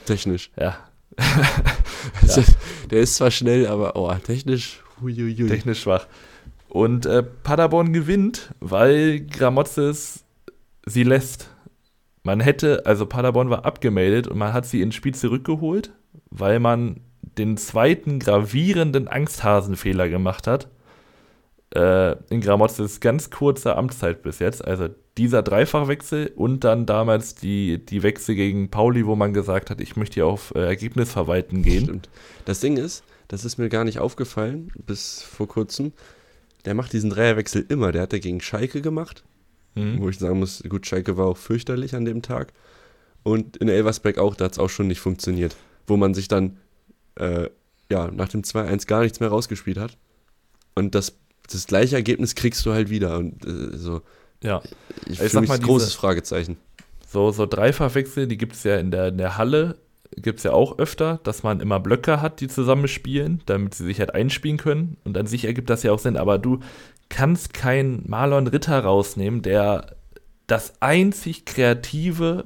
Technisch. 0.05 0.51
Ja. 0.59 0.77
ja. 1.17 2.43
Der 2.91 2.99
ist 2.99 3.15
zwar 3.15 3.31
schnell, 3.31 3.67
aber 3.67 3.95
oh, 3.95 4.13
technisch, 4.15 4.83
huiuiui. 5.01 5.47
technisch 5.47 5.81
schwach. 5.81 6.07
Und 6.69 7.05
äh, 7.05 7.23
Paderborn 7.23 7.93
gewinnt, 7.93 8.53
weil 8.59 9.21
Gramozis 9.21 10.25
sie 10.87 11.03
lässt. 11.03 11.49
Man 12.23 12.39
hätte, 12.39 12.85
also 12.85 13.05
Paderborn 13.05 13.49
war 13.49 13.65
abgemeldet 13.65 14.27
und 14.27 14.37
man 14.37 14.53
hat 14.53 14.65
sie 14.65 14.81
ins 14.81 14.95
Spiel 14.95 15.15
zurückgeholt, 15.15 15.93
weil 16.29 16.59
man 16.59 17.01
den 17.21 17.57
zweiten 17.57 18.19
gravierenden 18.19 19.07
Angsthasenfehler 19.07 20.09
gemacht 20.09 20.47
hat 20.47 20.67
äh, 21.75 22.15
in 22.29 22.41
Gramotzes 22.41 22.99
ganz 22.99 23.29
kurzer 23.29 23.77
Amtszeit 23.77 24.23
bis 24.23 24.39
jetzt. 24.39 24.65
Also 24.65 24.89
dieser 25.17 25.43
Dreifachwechsel 25.43 26.31
und 26.35 26.63
dann 26.63 26.85
damals 26.85 27.35
die, 27.35 27.83
die 27.83 28.03
Wechsel 28.03 28.35
gegen 28.35 28.69
Pauli, 28.69 29.05
wo 29.05 29.15
man 29.15 29.33
gesagt 29.33 29.69
hat, 29.69 29.81
ich 29.81 29.95
möchte 29.95 30.15
hier 30.15 30.27
auf 30.27 30.53
äh, 30.55 30.59
Ergebnisverwalten 30.65 31.63
gehen. 31.63 31.83
Stimmt. 31.83 32.09
Das 32.45 32.59
Ding 32.59 32.77
ist, 32.77 33.03
das 33.27 33.45
ist 33.45 33.57
mir 33.57 33.69
gar 33.69 33.83
nicht 33.83 33.99
aufgefallen 33.99 34.71
bis 34.85 35.21
vor 35.21 35.47
kurzem. 35.47 35.93
Der 36.65 36.73
macht 36.73 36.93
diesen 36.93 37.09
Dreierwechsel 37.09 37.65
immer. 37.69 37.91
Der 37.91 38.03
hat 38.03 38.13
er 38.13 38.19
gegen 38.19 38.41
Schalke 38.41 38.81
gemacht. 38.81 39.23
Mhm. 39.77 40.01
Wo 40.01 40.09
ich 40.09 40.19
sagen 40.19 40.39
muss, 40.39 40.63
gut, 40.67 40.85
Schalke 40.85 41.17
war 41.17 41.27
auch 41.27 41.37
fürchterlich 41.37 41.95
an 41.95 42.05
dem 42.05 42.21
Tag. 42.21 42.53
Und 43.23 43.57
in 43.57 43.69
Elversberg 43.69 44.17
auch, 44.17 44.35
da 44.35 44.45
hat 44.45 44.53
es 44.53 44.59
auch 44.59 44.69
schon 44.69 44.87
nicht 44.87 44.99
funktioniert. 44.99 45.55
Wo 45.85 45.97
man 45.97 46.13
sich 46.13 46.27
dann 46.27 46.57
äh, 47.15 47.49
ja, 47.89 48.09
nach 48.11 48.29
dem 48.29 48.41
2-1 48.41 48.87
gar 48.87 49.01
nichts 49.01 49.19
mehr 49.19 49.29
rausgespielt 49.29 49.77
hat. 49.77 49.97
Und 50.75 50.95
das 50.95 51.17
das 51.51 51.67
gleiche 51.67 51.95
Ergebnis 51.95 52.35
kriegst 52.35 52.65
du 52.65 52.73
halt 52.73 52.89
wieder. 52.89 53.17
Und 53.17 53.45
äh, 53.45 53.77
so. 53.77 54.01
Ja. 54.43 54.61
Ich, 55.05 55.21
ich 55.21 55.31
sag 55.31 55.47
mal, 55.47 55.59
großes 55.59 55.89
diese, 55.89 55.99
Fragezeichen. 55.99 56.57
So, 57.07 57.31
so 57.31 57.45
Dreifachwechsel, 57.45 58.27
die 58.27 58.37
gibt 58.37 58.53
es 58.53 58.63
ja 58.63 58.77
in 58.77 58.91
der, 58.91 59.07
in 59.07 59.17
der 59.17 59.37
Halle, 59.37 59.77
gibt 60.15 60.39
es 60.39 60.43
ja 60.43 60.51
auch 60.51 60.77
öfter, 60.77 61.19
dass 61.23 61.43
man 61.43 61.59
immer 61.59 61.79
Blöcke 61.79 62.21
hat, 62.21 62.41
die 62.41 62.47
zusammen 62.47 62.87
spielen, 62.87 63.41
damit 63.45 63.75
sie 63.75 63.85
sich 63.85 63.99
halt 63.99 64.13
einspielen 64.13 64.57
können. 64.57 64.97
Und 65.03 65.17
an 65.17 65.25
sich 65.25 65.45
ergibt 65.45 65.69
das 65.69 65.83
ja 65.83 65.91
auch 65.91 65.99
Sinn. 65.99 66.17
Aber 66.17 66.37
du 66.37 66.59
kannst 67.09 67.53
keinen 67.53 68.03
Marlon 68.07 68.47
Ritter 68.47 68.79
rausnehmen, 68.79 69.41
der 69.41 69.95
das 70.47 70.81
einzig 70.81 71.45
kreative, 71.45 72.45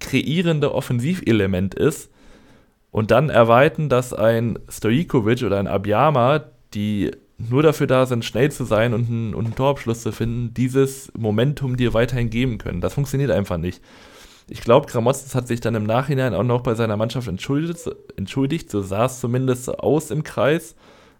kreierende 0.00 0.74
Offensivelement 0.74 1.74
ist. 1.74 2.10
Und 2.90 3.10
dann 3.10 3.30
erweitern, 3.30 3.88
dass 3.88 4.12
ein 4.12 4.58
Stojikovic 4.68 5.42
oder 5.42 5.58
ein 5.58 5.66
Abiyama, 5.66 6.44
die 6.74 7.10
nur 7.38 7.62
dafür 7.62 7.86
da 7.86 8.06
sind, 8.06 8.24
schnell 8.24 8.50
zu 8.52 8.64
sein 8.64 8.94
und 8.94 9.08
einen, 9.08 9.34
und 9.34 9.46
einen 9.46 9.54
Torabschluss 9.54 10.02
zu 10.02 10.12
finden, 10.12 10.54
dieses 10.54 11.10
Momentum 11.16 11.76
dir 11.76 11.94
weiterhin 11.94 12.30
geben 12.30 12.58
können. 12.58 12.80
Das 12.80 12.94
funktioniert 12.94 13.30
einfach 13.30 13.56
nicht. 13.56 13.82
Ich 14.48 14.60
glaube, 14.60 14.86
Gramotzes 14.86 15.34
hat 15.34 15.48
sich 15.48 15.60
dann 15.60 15.74
im 15.74 15.84
Nachhinein 15.84 16.34
auch 16.34 16.42
noch 16.42 16.62
bei 16.62 16.74
seiner 16.74 16.96
Mannschaft 16.96 17.28
entschuldigt, 17.28 17.90
entschuldigt 18.16 18.70
so 18.70 18.82
sah 18.82 19.06
es 19.06 19.20
zumindest 19.20 19.68
aus 19.78 20.10
im 20.10 20.22
Kreis. 20.22 20.74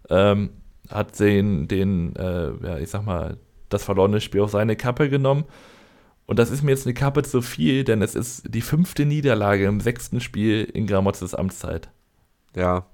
Ähm, 0.09 0.51
hat 0.93 1.19
den, 1.19 1.67
den 1.67 2.15
äh, 2.15 2.51
ja, 2.63 2.77
ich 2.77 2.89
sag 2.89 3.05
mal, 3.05 3.37
das 3.69 3.83
verlorene 3.83 4.21
Spiel 4.21 4.41
auf 4.41 4.51
seine 4.51 4.75
Kappe 4.75 5.09
genommen. 5.09 5.45
Und 6.25 6.39
das 6.39 6.51
ist 6.51 6.63
mir 6.63 6.71
jetzt 6.71 6.85
eine 6.85 6.93
Kappe 6.93 7.23
zu 7.23 7.41
viel, 7.41 7.83
denn 7.83 8.01
es 8.01 8.15
ist 8.15 8.43
die 8.47 8.61
fünfte 8.61 9.05
Niederlage 9.05 9.65
im 9.65 9.81
sechsten 9.81 10.21
Spiel 10.21 10.63
in 10.63 10.87
Gramotzes 10.87 11.35
Amtszeit. 11.35 11.89
Ja. 12.55 12.85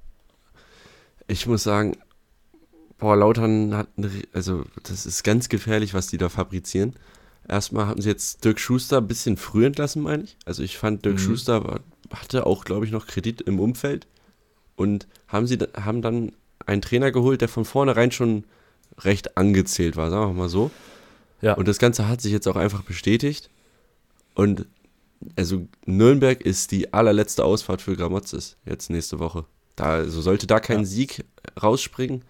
Ich 1.27 1.45
muss 1.45 1.61
sagen, 1.61 1.95
Boah, 2.99 3.15
Lautern 3.15 3.73
hat, 3.75 3.87
eine, 3.97 4.11
also 4.33 4.65
das 4.83 5.05
ist 5.05 5.23
ganz 5.23 5.47
gefährlich, 5.47 5.93
was 5.93 6.07
die 6.07 6.17
da 6.17 6.27
fabrizieren. 6.27 6.95
Erstmal 7.47 7.87
haben 7.87 8.01
sie 8.01 8.09
jetzt 8.09 8.43
Dirk 8.43 8.59
Schuster 8.59 8.97
ein 8.97 9.07
bisschen 9.07 9.37
früh 9.37 9.65
entlassen, 9.65 10.03
meine 10.03 10.23
ich. 10.23 10.37
Also 10.45 10.61
ich 10.61 10.77
fand, 10.77 11.05
Dirk 11.05 11.15
mhm. 11.15 11.19
Schuster 11.19 11.63
war, 11.63 11.79
hatte 12.11 12.45
auch, 12.45 12.65
glaube 12.65 12.85
ich, 12.85 12.91
noch 12.91 13.07
Kredit 13.07 13.41
im 13.41 13.59
Umfeld. 13.59 14.05
Und 14.75 15.07
haben 15.27 15.47
sie 15.47 15.57
haben 15.81 16.01
dann 16.01 16.33
einen 16.69 16.81
Trainer 16.81 17.11
geholt, 17.11 17.41
der 17.41 17.49
von 17.49 17.65
vornherein 17.65 18.11
schon 18.11 18.45
recht 18.99 19.37
angezählt 19.37 19.97
war, 19.97 20.09
sagen 20.09 20.31
wir 20.31 20.41
mal 20.41 20.49
so. 20.49 20.71
Ja. 21.41 21.53
Und 21.53 21.67
das 21.67 21.79
Ganze 21.79 22.07
hat 22.07 22.21
sich 22.21 22.31
jetzt 22.31 22.47
auch 22.47 22.55
einfach 22.55 22.83
bestätigt. 22.83 23.49
Und 24.35 24.67
also 25.35 25.67
Nürnberg 25.85 26.41
ist 26.41 26.71
die 26.71 26.93
allerletzte 26.93 27.43
Ausfahrt 27.43 27.81
für 27.81 27.95
Gramozis 27.95 28.57
jetzt 28.65 28.89
nächste 28.89 29.19
Woche. 29.19 29.45
Da, 29.75 29.91
also 29.95 30.21
sollte 30.21 30.47
da 30.47 30.59
kein 30.59 30.79
ja. 30.79 30.85
Sieg 30.85 31.25
rausspringen, 31.61 32.23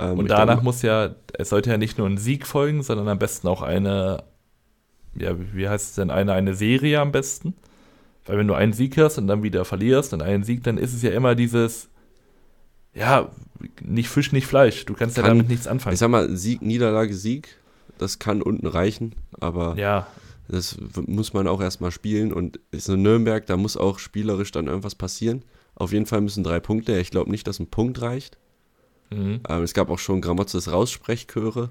ähm, 0.00 0.18
und 0.18 0.30
danach 0.30 0.62
muss 0.62 0.80
ja, 0.80 1.14
es 1.34 1.50
sollte 1.50 1.70
ja 1.70 1.76
nicht 1.76 1.98
nur 1.98 2.06
ein 2.06 2.16
Sieg 2.16 2.46
folgen, 2.46 2.82
sondern 2.82 3.06
am 3.08 3.18
besten 3.18 3.48
auch 3.48 3.60
eine, 3.60 4.24
ja, 5.14 5.34
wie 5.52 5.68
heißt 5.68 5.90
es 5.90 5.94
denn, 5.96 6.10
eine, 6.10 6.32
eine 6.32 6.54
Serie 6.54 7.00
am 7.00 7.12
besten. 7.12 7.54
Weil 8.24 8.38
wenn 8.38 8.46
du 8.46 8.54
einen 8.54 8.72
Sieg 8.72 8.96
hast 8.96 9.18
und 9.18 9.26
dann 9.26 9.42
wieder 9.42 9.64
verlierst 9.66 10.14
und 10.14 10.22
einen 10.22 10.42
Sieg, 10.42 10.64
dann 10.64 10.78
ist 10.78 10.94
es 10.94 11.02
ja 11.02 11.10
immer 11.10 11.34
dieses, 11.34 11.89
ja, 12.94 13.30
nicht 13.82 14.08
Fisch, 14.08 14.32
nicht 14.32 14.46
Fleisch. 14.46 14.84
Du 14.86 14.94
kannst 14.94 15.16
Kann, 15.16 15.24
ja 15.24 15.28
damit 15.30 15.48
nichts 15.48 15.66
anfangen. 15.66 15.94
Ich 15.94 16.00
sag 16.00 16.08
mal, 16.10 16.34
Sieg, 16.36 16.62
Niederlage, 16.62 17.14
Sieg. 17.14 17.56
das 17.98 18.18
kann 18.18 18.42
unten 18.42 18.66
reichen, 18.66 19.14
aber 19.38 19.76
Ja, 19.76 20.06
das 20.48 20.76
muss 21.06 21.32
man 21.32 21.46
auch 21.46 21.60
erstmal 21.60 21.90
spielen 21.92 22.32
und 22.32 22.58
ist 22.72 22.88
in 22.88 23.02
Nürnberg, 23.02 23.46
da 23.46 23.56
muss 23.56 23.76
auch 23.76 23.98
spielerisch 23.98 24.50
dann 24.50 24.66
irgendwas 24.66 24.94
passieren. 24.96 25.44
Auf 25.76 25.92
jeden 25.92 26.06
Fall 26.06 26.20
müssen 26.20 26.42
drei 26.44 26.58
Punkte. 26.60 26.98
Ich 26.98 27.10
glaube 27.10 27.30
nicht, 27.30 27.46
dass 27.46 27.58
ein 27.60 27.68
Punkt 27.70 28.00
reicht. 28.02 28.36
mhm. 29.10 29.40
Ähm, 29.48 29.62
es 29.62 29.72
gab 29.74 29.88
auch 29.90 29.98
schon 29.98 30.20
Gramotzes 30.20 30.70
Raussprechchöre. 30.72 31.70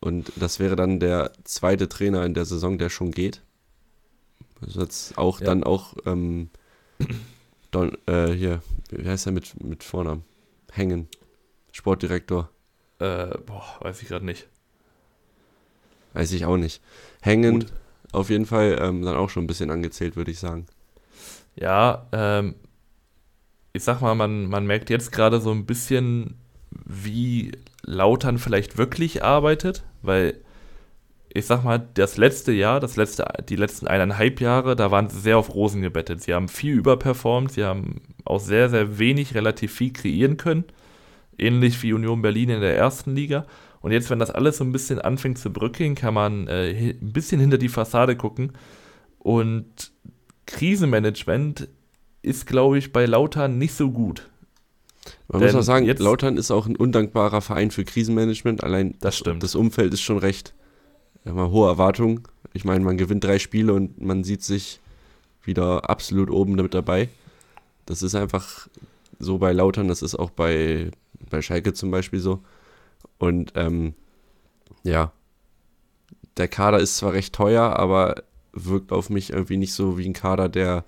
Und 0.00 0.32
das 0.36 0.58
wäre 0.60 0.76
dann 0.76 1.00
der 1.00 1.32
zweite 1.44 1.88
Trainer 1.88 2.24
in 2.26 2.34
der 2.34 2.44
Saison, 2.44 2.76
der 2.78 2.90
schon 2.90 3.12
geht. 3.12 3.42
Also 4.60 4.80
jetzt 4.80 5.16
auch 5.16 5.40
Ja. 5.40 5.46
dann 5.46 5.64
auch 5.64 5.94
ähm, 6.04 6.50
Don, 7.76 7.92
äh, 8.06 8.32
hier, 8.32 8.62
wie 8.90 9.06
heißt 9.06 9.26
er 9.26 9.32
mit, 9.32 9.62
mit 9.62 9.84
Vornamen? 9.84 10.24
Hängen. 10.72 11.08
Sportdirektor. 11.72 12.48
äh, 13.00 13.36
boah, 13.44 13.66
weiß 13.80 14.00
ich 14.00 14.08
gerade 14.08 14.24
nicht. 14.24 14.48
Weiß 16.14 16.32
ich 16.32 16.46
auch 16.46 16.56
nicht. 16.56 16.80
Hängen 17.20 17.60
Gut. 17.60 17.72
auf 18.12 18.30
jeden 18.30 18.46
Fall 18.46 18.78
ähm, 18.80 19.02
dann 19.02 19.16
auch 19.16 19.28
schon 19.28 19.44
ein 19.44 19.46
bisschen 19.46 19.70
angezählt, 19.70 20.16
würde 20.16 20.30
ich 20.30 20.38
sagen. 20.38 20.64
Ja, 21.54 22.06
ähm, 22.12 22.54
ich 23.74 23.84
sag 23.84 24.00
mal, 24.00 24.14
man, 24.14 24.46
man 24.46 24.64
merkt 24.64 24.88
jetzt 24.88 25.12
gerade 25.12 25.38
so 25.38 25.50
ein 25.50 25.66
bisschen, 25.66 26.38
wie 26.70 27.52
Lautern 27.82 28.38
vielleicht 28.38 28.78
wirklich 28.78 29.22
arbeitet, 29.22 29.84
weil 30.00 30.40
ich 31.36 31.46
sag 31.46 31.64
mal, 31.64 31.86
das 31.94 32.16
letzte 32.16 32.52
Jahr, 32.52 32.80
das 32.80 32.96
letzte, 32.96 33.26
die 33.48 33.56
letzten 33.56 33.86
eineinhalb 33.86 34.40
Jahre, 34.40 34.74
da 34.74 34.90
waren 34.90 35.08
sie 35.08 35.20
sehr 35.20 35.38
auf 35.38 35.54
Rosen 35.54 35.82
gebettet. 35.82 36.22
Sie 36.22 36.32
haben 36.32 36.48
viel 36.48 36.74
überperformt, 36.74 37.52
sie 37.52 37.64
haben 37.64 38.00
auch 38.24 38.40
sehr, 38.40 38.70
sehr 38.70 38.98
wenig 38.98 39.34
relativ 39.34 39.72
viel 39.74 39.92
kreieren 39.92 40.38
können. 40.38 40.64
Ähnlich 41.38 41.82
wie 41.82 41.92
Union 41.92 42.22
Berlin 42.22 42.48
in 42.48 42.60
der 42.60 42.76
ersten 42.76 43.14
Liga. 43.14 43.46
Und 43.80 43.92
jetzt, 43.92 44.08
wenn 44.08 44.18
das 44.18 44.30
alles 44.30 44.56
so 44.56 44.64
ein 44.64 44.72
bisschen 44.72 44.98
anfängt 44.98 45.38
zu 45.38 45.52
bröckeln, 45.52 45.94
kann 45.94 46.14
man 46.14 46.48
äh, 46.48 46.94
ein 47.00 47.12
bisschen 47.12 47.40
hinter 47.40 47.58
die 47.58 47.68
Fassade 47.68 48.16
gucken. 48.16 48.52
Und 49.18 49.92
Krisenmanagement 50.46 51.68
ist, 52.22 52.46
glaube 52.46 52.78
ich, 52.78 52.92
bei 52.92 53.04
Lautern 53.04 53.58
nicht 53.58 53.74
so 53.74 53.90
gut. 53.90 54.30
Man 55.28 55.40
Denn 55.40 55.52
muss 55.52 55.60
auch 55.60 55.66
sagen, 55.66 55.86
Lautern 55.86 56.38
ist 56.38 56.50
auch 56.50 56.66
ein 56.66 56.76
undankbarer 56.76 57.42
Verein 57.42 57.70
für 57.70 57.84
Krisenmanagement. 57.84 58.64
Allein 58.64 58.94
Das 59.00 59.18
stimmt. 59.18 59.42
das 59.42 59.54
Umfeld 59.54 59.92
ist 59.92 60.00
schon 60.00 60.18
recht 60.18 60.54
mal 61.34 61.50
hohe 61.50 61.68
Erwartungen. 61.68 62.22
Ich 62.52 62.64
meine, 62.64 62.84
man 62.84 62.96
gewinnt 62.96 63.24
drei 63.24 63.38
Spiele 63.38 63.72
und 63.72 64.00
man 64.00 64.24
sieht 64.24 64.42
sich 64.42 64.80
wieder 65.42 65.88
absolut 65.90 66.30
oben 66.30 66.56
damit 66.56 66.74
dabei. 66.74 67.08
Das 67.84 68.02
ist 68.02 68.14
einfach 68.14 68.68
so 69.18 69.38
bei 69.38 69.52
Lautern, 69.52 69.88
das 69.88 70.02
ist 70.02 70.14
auch 70.14 70.30
bei, 70.30 70.90
bei 71.30 71.42
Schalke 71.42 71.72
zum 71.72 71.90
Beispiel 71.90 72.20
so. 72.20 72.40
Und 73.18 73.52
ähm, 73.54 73.94
ja, 74.82 75.12
der 76.36 76.48
Kader 76.48 76.80
ist 76.80 76.96
zwar 76.96 77.12
recht 77.12 77.34
teuer, 77.34 77.76
aber 77.76 78.22
wirkt 78.52 78.92
auf 78.92 79.10
mich 79.10 79.30
irgendwie 79.30 79.56
nicht 79.56 79.72
so 79.72 79.98
wie 79.98 80.06
ein 80.06 80.12
Kader, 80.12 80.48
der 80.48 80.84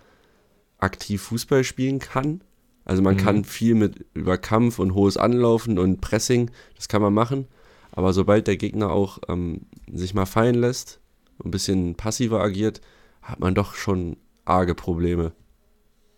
aktiv 0.78 1.22
Fußball 1.22 1.64
spielen 1.64 1.98
kann. 1.98 2.40
Also 2.84 3.02
man 3.02 3.14
Mhm. 3.16 3.20
kann 3.20 3.44
viel 3.44 3.74
mit 3.74 4.06
über 4.14 4.38
Kampf 4.38 4.78
und 4.78 4.94
hohes 4.94 5.16
Anlaufen 5.16 5.78
und 5.78 6.00
Pressing, 6.00 6.50
das 6.76 6.88
kann 6.88 7.02
man 7.02 7.12
machen. 7.14 7.46
Aber 7.92 8.12
sobald 8.12 8.46
der 8.46 8.56
Gegner 8.56 8.90
auch 8.90 9.18
ähm, 9.28 9.62
sich 9.92 10.14
mal 10.14 10.26
fallen 10.26 10.54
lässt 10.54 11.00
und 11.38 11.46
ein 11.46 11.50
bisschen 11.50 11.94
passiver 11.94 12.40
agiert, 12.40 12.80
hat 13.22 13.40
man 13.40 13.54
doch 13.54 13.74
schon 13.74 14.16
arge 14.44 14.74
Probleme. 14.74 15.32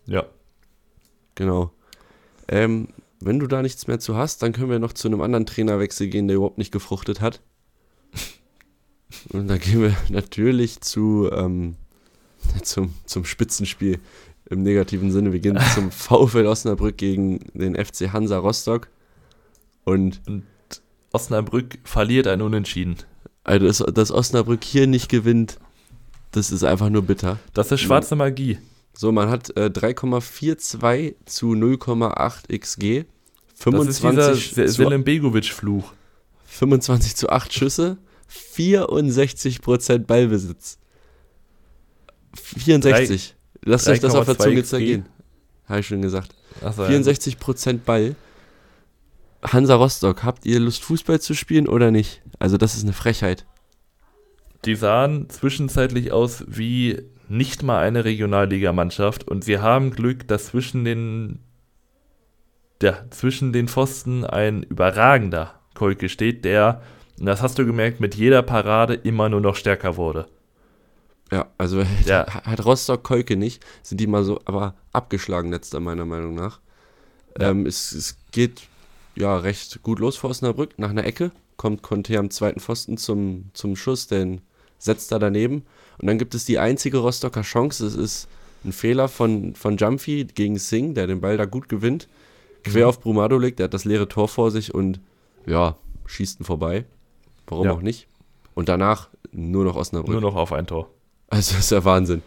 Ja. 0.05 0.25
Genau. 1.35 1.71
Ähm, 2.47 2.89
wenn 3.19 3.39
du 3.39 3.47
da 3.47 3.61
nichts 3.61 3.87
mehr 3.87 3.99
zu 3.99 4.15
hast, 4.15 4.41
dann 4.41 4.51
können 4.51 4.69
wir 4.69 4.79
noch 4.79 4.93
zu 4.93 5.07
einem 5.07 5.21
anderen 5.21 5.45
Trainerwechsel 5.45 6.07
gehen, 6.07 6.27
der 6.27 6.37
überhaupt 6.37 6.57
nicht 6.57 6.71
gefruchtet 6.71 7.21
hat. 7.21 7.41
Und 9.29 9.47
da 9.47 9.57
gehen 9.57 9.81
wir 9.81 9.95
natürlich 10.09 10.81
zu, 10.81 11.29
ähm, 11.31 11.75
zum, 12.63 12.93
zum 13.05 13.25
Spitzenspiel 13.25 13.99
im 14.49 14.63
negativen 14.63 15.11
Sinne. 15.11 15.31
Wir 15.31 15.39
gehen 15.39 15.59
zum 15.73 15.91
VfL 15.91 16.45
Osnabrück 16.45 16.97
gegen 16.97 17.39
den 17.53 17.75
FC 17.75 18.11
Hansa 18.11 18.37
Rostock. 18.37 18.89
Und 19.83 20.21
Osnabrück 21.11 21.79
verliert 21.83 22.27
ein 22.27 22.41
Unentschieden. 22.41 22.97
Also 23.43 23.65
dass, 23.67 23.77
dass 23.93 24.11
Osnabrück 24.11 24.63
hier 24.63 24.87
nicht 24.87 25.09
gewinnt, 25.09 25.57
das 26.31 26.51
ist 26.51 26.63
einfach 26.63 26.89
nur 26.89 27.01
bitter. 27.01 27.39
Das 27.53 27.71
ist 27.71 27.81
schwarze 27.81 28.15
Magie. 28.15 28.57
So, 28.93 29.11
man 29.11 29.29
hat 29.29 29.55
äh, 29.57 29.65
3,42 29.65 31.15
zu 31.25 31.53
0,8 31.53 32.57
XG. 32.57 33.05
Das 33.63 33.87
ist 33.87 34.03
dieser 34.03 34.75
25 34.75 35.03
Begovic-Fluch. 35.03 35.93
25 36.45 37.15
zu 37.15 37.29
8 37.29 37.53
Schüsse, 37.53 37.97
64% 38.55 39.99
Ballbesitz. 39.99 40.77
64. 42.33 43.35
Lasst 43.63 43.87
euch 43.87 43.99
das 43.99 44.15
auf 44.15 44.25
der 44.25 44.35
3,2 44.35 44.43
Zunge 44.43 44.63
zergehen. 44.63 45.05
Habe 45.65 45.79
ich 45.79 45.87
schon 45.87 46.01
gesagt. 46.01 46.35
Ja. 46.61 46.71
64% 46.71 47.79
Ball. 47.85 48.15
Hansa 49.43 49.75
Rostock, 49.75 50.23
habt 50.23 50.45
ihr 50.45 50.59
Lust, 50.59 50.83
Fußball 50.83 51.19
zu 51.19 51.33
spielen 51.33 51.67
oder 51.67 51.91
nicht? 51.91 52.21
Also, 52.39 52.57
das 52.57 52.75
ist 52.75 52.83
eine 52.83 52.93
Frechheit. 52.93 53.45
Die 54.65 54.75
sahen 54.75 55.29
zwischenzeitlich 55.29 56.11
aus 56.11 56.43
wie 56.47 57.01
nicht 57.27 57.63
mal 57.63 57.79
eine 57.81 58.05
Regionalligamannschaft 58.05 59.27
und 59.27 59.43
sie 59.43 59.59
haben 59.59 59.91
Glück, 59.91 60.27
dass 60.27 60.47
zwischen 60.47 60.83
den, 60.83 61.39
ja, 62.83 63.05
zwischen 63.09 63.53
den 63.53 63.67
Pfosten 63.67 64.25
ein 64.25 64.63
überragender 64.63 65.59
Kolke 65.73 66.09
steht, 66.09 66.45
der, 66.45 66.81
das 67.17 67.41
hast 67.41 67.57
du 67.57 67.65
gemerkt, 67.65 67.99
mit 67.99 68.15
jeder 68.15 68.41
Parade 68.43 68.93
immer 68.93 69.29
nur 69.29 69.41
noch 69.41 69.55
stärker 69.55 69.97
wurde. 69.97 70.27
Ja, 71.31 71.47
also 71.57 71.83
Ja. 72.05 72.27
hat 72.27 72.63
Rostock 72.65 73.03
Kolke 73.03 73.37
nicht, 73.37 73.65
sind 73.81 73.99
die 73.99 74.07
mal 74.07 74.23
so, 74.23 74.41
aber 74.45 74.75
abgeschlagen 74.91 75.51
letzter 75.51 75.79
meiner 75.79 76.05
Meinung 76.05 76.35
nach. 76.35 76.59
Ja. 77.39 77.49
Ähm, 77.49 77.65
es, 77.65 77.93
es 77.93 78.17
geht 78.31 78.63
ja 79.15 79.37
recht 79.37 79.81
gut 79.83 79.99
los 79.99 80.17
vor 80.17 80.29
Osnabrück, 80.29 80.77
nach 80.77 80.89
einer 80.89 81.05
Ecke, 81.05 81.31
kommt 81.57 81.81
Conte 81.81 82.17
am 82.17 82.29
zweiten 82.29 82.59
Pfosten 82.59 82.97
zum, 82.97 83.45
zum 83.53 83.75
Schuss, 83.75 84.07
den 84.07 84.41
setzt 84.79 85.11
er 85.11 85.19
daneben 85.19 85.63
und 85.99 86.07
dann 86.07 86.17
gibt 86.17 86.33
es 86.35 86.45
die 86.45 86.57
einzige 86.59 86.97
Rostocker 86.99 87.41
Chance, 87.41 87.85
es 87.85 87.95
ist 87.95 88.27
ein 88.63 88.71
Fehler 88.71 89.07
von, 89.07 89.55
von 89.55 89.77
Jumpy 89.77 90.25
gegen 90.25 90.57
Singh, 90.57 90.93
der 90.93 91.07
den 91.07 91.21
Ball 91.21 91.37
da 91.37 91.45
gut 91.45 91.67
gewinnt, 91.69 92.07
quer 92.63 92.83
Mhm. 92.85 92.89
auf 92.89 92.99
Brumado 93.01 93.37
legt, 93.37 93.59
der 93.59 93.65
hat 93.65 93.73
das 93.73 93.85
leere 93.85 94.07
Tor 94.07 94.27
vor 94.27 94.51
sich 94.51 94.73
und 94.73 94.99
ja, 95.45 95.75
schießt 96.05 96.39
ihn 96.39 96.43
vorbei, 96.45 96.85
warum 97.47 97.65
Ja. 97.65 97.73
auch 97.73 97.81
nicht. 97.81 98.07
Und 98.53 98.69
danach 98.69 99.09
nur 99.31 99.63
noch 99.65 99.75
Osnabrück. 99.75 100.11
Nur 100.13 100.21
noch 100.21 100.35
auf 100.35 100.51
ein 100.53 100.67
Tor. 100.67 100.89
Also 101.29 101.53
das 101.55 101.65
ist 101.65 101.71
ja 101.71 101.83
Wahnsinn. 101.85 102.21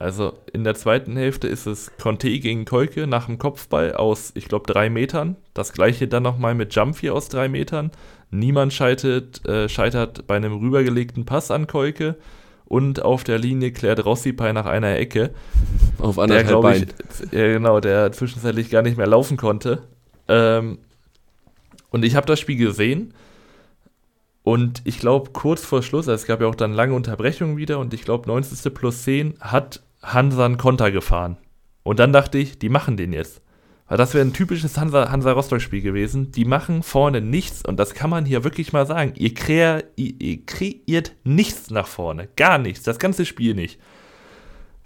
Also 0.00 0.32
in 0.50 0.64
der 0.64 0.74
zweiten 0.74 1.14
Hälfte 1.18 1.46
ist 1.46 1.66
es 1.66 1.92
Conte 2.00 2.30
gegen 2.30 2.64
Kolke 2.64 3.06
nach 3.06 3.26
dem 3.26 3.36
Kopfball 3.36 3.92
aus, 3.92 4.32
ich 4.34 4.48
glaube, 4.48 4.72
drei 4.72 4.88
Metern. 4.88 5.36
Das 5.52 5.74
gleiche 5.74 6.08
dann 6.08 6.22
nochmal 6.22 6.54
mit 6.54 6.74
Jumpy 6.74 7.10
aus 7.10 7.28
drei 7.28 7.50
Metern. 7.50 7.90
Niemand 8.30 8.72
scheitert, 8.72 9.46
äh, 9.46 9.68
scheitert 9.68 10.26
bei 10.26 10.36
einem 10.36 10.54
rübergelegten 10.54 11.26
Pass 11.26 11.50
an 11.50 11.66
Kolke. 11.66 12.16
Und 12.64 13.02
auf 13.02 13.24
der 13.24 13.38
Linie 13.38 13.72
klärt 13.72 14.02
Rossipai 14.02 14.54
nach 14.54 14.64
einer 14.64 14.96
Ecke. 14.96 15.34
Auf 15.98 16.14
Der, 16.14 16.24
anderthalb 16.24 16.48
glaube 16.48 16.76
ich, 16.76 16.86
Beinen. 16.86 17.30
ja, 17.32 17.52
genau, 17.52 17.80
der 17.80 18.10
zwischenzeitlich 18.12 18.70
gar 18.70 18.80
nicht 18.80 18.96
mehr 18.96 19.06
laufen 19.06 19.36
konnte. 19.36 19.82
Ähm, 20.28 20.78
und 21.90 22.06
ich 22.06 22.16
habe 22.16 22.26
das 22.26 22.40
Spiel 22.40 22.56
gesehen. 22.56 23.12
Und 24.44 24.80
ich 24.84 24.98
glaube, 24.98 25.32
kurz 25.34 25.62
vor 25.62 25.82
Schluss, 25.82 26.08
also 26.08 26.22
es 26.22 26.26
gab 26.26 26.40
ja 26.40 26.46
auch 26.46 26.54
dann 26.54 26.72
lange 26.72 26.94
Unterbrechungen 26.94 27.58
wieder, 27.58 27.78
und 27.78 27.92
ich 27.92 28.02
glaube, 28.02 28.26
90. 28.28 28.72
plus 28.72 29.02
10 29.02 29.34
hat 29.40 29.82
Hansa 30.02 30.44
einen 30.44 30.58
Konter 30.58 30.90
gefahren. 30.90 31.36
Und 31.82 31.98
dann 31.98 32.12
dachte 32.12 32.38
ich, 32.38 32.58
die 32.58 32.68
machen 32.68 32.96
den 32.96 33.12
jetzt. 33.12 33.42
Weil 33.90 33.98
das 33.98 34.14
wäre 34.14 34.24
ein 34.24 34.32
typisches 34.32 34.78
Hansa, 34.78 35.10
Hansa 35.10 35.32
Rostock-Spiel 35.32 35.82
gewesen. 35.82 36.30
Die 36.30 36.44
machen 36.44 36.84
vorne 36.84 37.20
nichts, 37.20 37.64
und 37.64 37.76
das 37.76 37.94
kann 37.94 38.08
man 38.08 38.24
hier 38.24 38.44
wirklich 38.44 38.72
mal 38.72 38.86
sagen. 38.86 39.14
Ihr, 39.16 39.34
krea, 39.34 39.82
ihr, 39.96 40.14
ihr 40.20 40.46
kreiert 40.46 41.12
nichts 41.24 41.70
nach 41.70 41.88
vorne. 41.88 42.28
Gar 42.36 42.58
nichts. 42.58 42.84
Das 42.84 43.00
ganze 43.00 43.26
Spiel 43.26 43.54
nicht. 43.54 43.80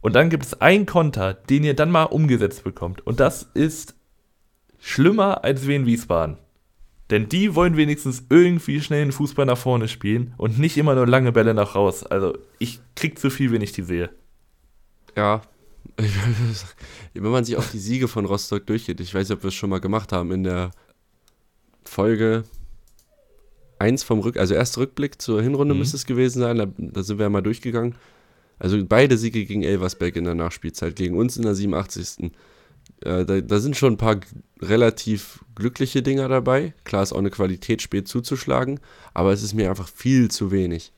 Und 0.00 0.14
dann 0.14 0.30
gibt 0.30 0.46
es 0.46 0.60
einen 0.60 0.86
Konter, 0.86 1.34
den 1.34 1.64
ihr 1.64 1.74
dann 1.74 1.90
mal 1.90 2.04
umgesetzt 2.04 2.64
bekommt. 2.64 3.06
Und 3.06 3.20
das 3.20 3.42
ist 3.54 3.94
schlimmer 4.78 5.44
als 5.44 5.66
Wien 5.66 5.86
Wiesbaden. 5.86 6.38
Denn 7.10 7.28
die 7.28 7.54
wollen 7.54 7.76
wenigstens 7.76 8.24
irgendwie 8.30 8.80
schnell 8.80 9.04
den 9.04 9.12
Fußball 9.12 9.44
nach 9.44 9.58
vorne 9.58 9.88
spielen 9.88 10.32
und 10.38 10.58
nicht 10.58 10.78
immer 10.78 10.94
nur 10.94 11.06
lange 11.06 11.32
Bälle 11.32 11.52
nach 11.52 11.74
raus. 11.74 12.04
Also 12.04 12.38
ich 12.58 12.80
krieg 12.96 13.18
zu 13.18 13.28
viel, 13.28 13.52
wenn 13.52 13.60
ich 13.60 13.72
die 13.72 13.82
sehe. 13.82 14.10
Ja. 15.16 15.42
Wenn 17.14 17.30
man 17.30 17.44
sich 17.44 17.56
auch 17.56 17.64
die 17.64 17.78
Siege 17.78 18.08
von 18.08 18.24
Rostock 18.24 18.66
durchgeht, 18.66 19.00
ich 19.00 19.14
weiß 19.14 19.28
nicht, 19.28 19.36
ob 19.36 19.44
wir 19.44 19.48
es 19.48 19.54
schon 19.54 19.70
mal 19.70 19.80
gemacht 19.80 20.12
haben, 20.12 20.32
in 20.32 20.42
der 20.44 20.70
Folge 21.84 22.44
1 23.78 24.02
vom 24.02 24.20
Rück, 24.20 24.36
also 24.36 24.54
erster 24.54 24.80
Rückblick 24.80 25.20
zur 25.20 25.42
Hinrunde 25.42 25.74
Mhm. 25.74 25.80
müsste 25.80 25.96
es 25.96 26.06
gewesen 26.06 26.40
sein, 26.40 26.56
da, 26.58 26.66
da 26.78 27.02
sind 27.02 27.18
wir 27.18 27.24
ja 27.24 27.30
mal 27.30 27.42
durchgegangen. 27.42 27.94
Also 28.58 28.78
beide 28.84 29.18
Siege 29.18 29.44
gegen 29.44 29.62
Elversberg 29.62 30.16
in 30.16 30.24
der 30.24 30.34
Nachspielzeit, 30.34 30.96
gegen 30.96 31.16
uns 31.16 31.36
in 31.36 31.42
der 31.42 31.54
87. 31.54 32.30
Äh, 33.02 33.24
da, 33.24 33.40
da 33.40 33.58
sind 33.58 33.76
schon 33.76 33.94
ein 33.94 33.98
paar 33.98 34.20
relativ 34.60 35.44
glückliche 35.54 36.02
Dinger 36.02 36.28
dabei. 36.28 36.72
Klar 36.84 37.02
ist 37.02 37.12
auch 37.12 37.18
eine 37.18 37.30
Qualität 37.30 37.82
spät 37.82 38.08
zuzuschlagen, 38.08 38.80
aber 39.12 39.32
es 39.32 39.42
ist 39.42 39.54
mir 39.54 39.68
einfach 39.70 39.88
viel 39.88 40.30
zu 40.30 40.50
wenig. 40.50 40.92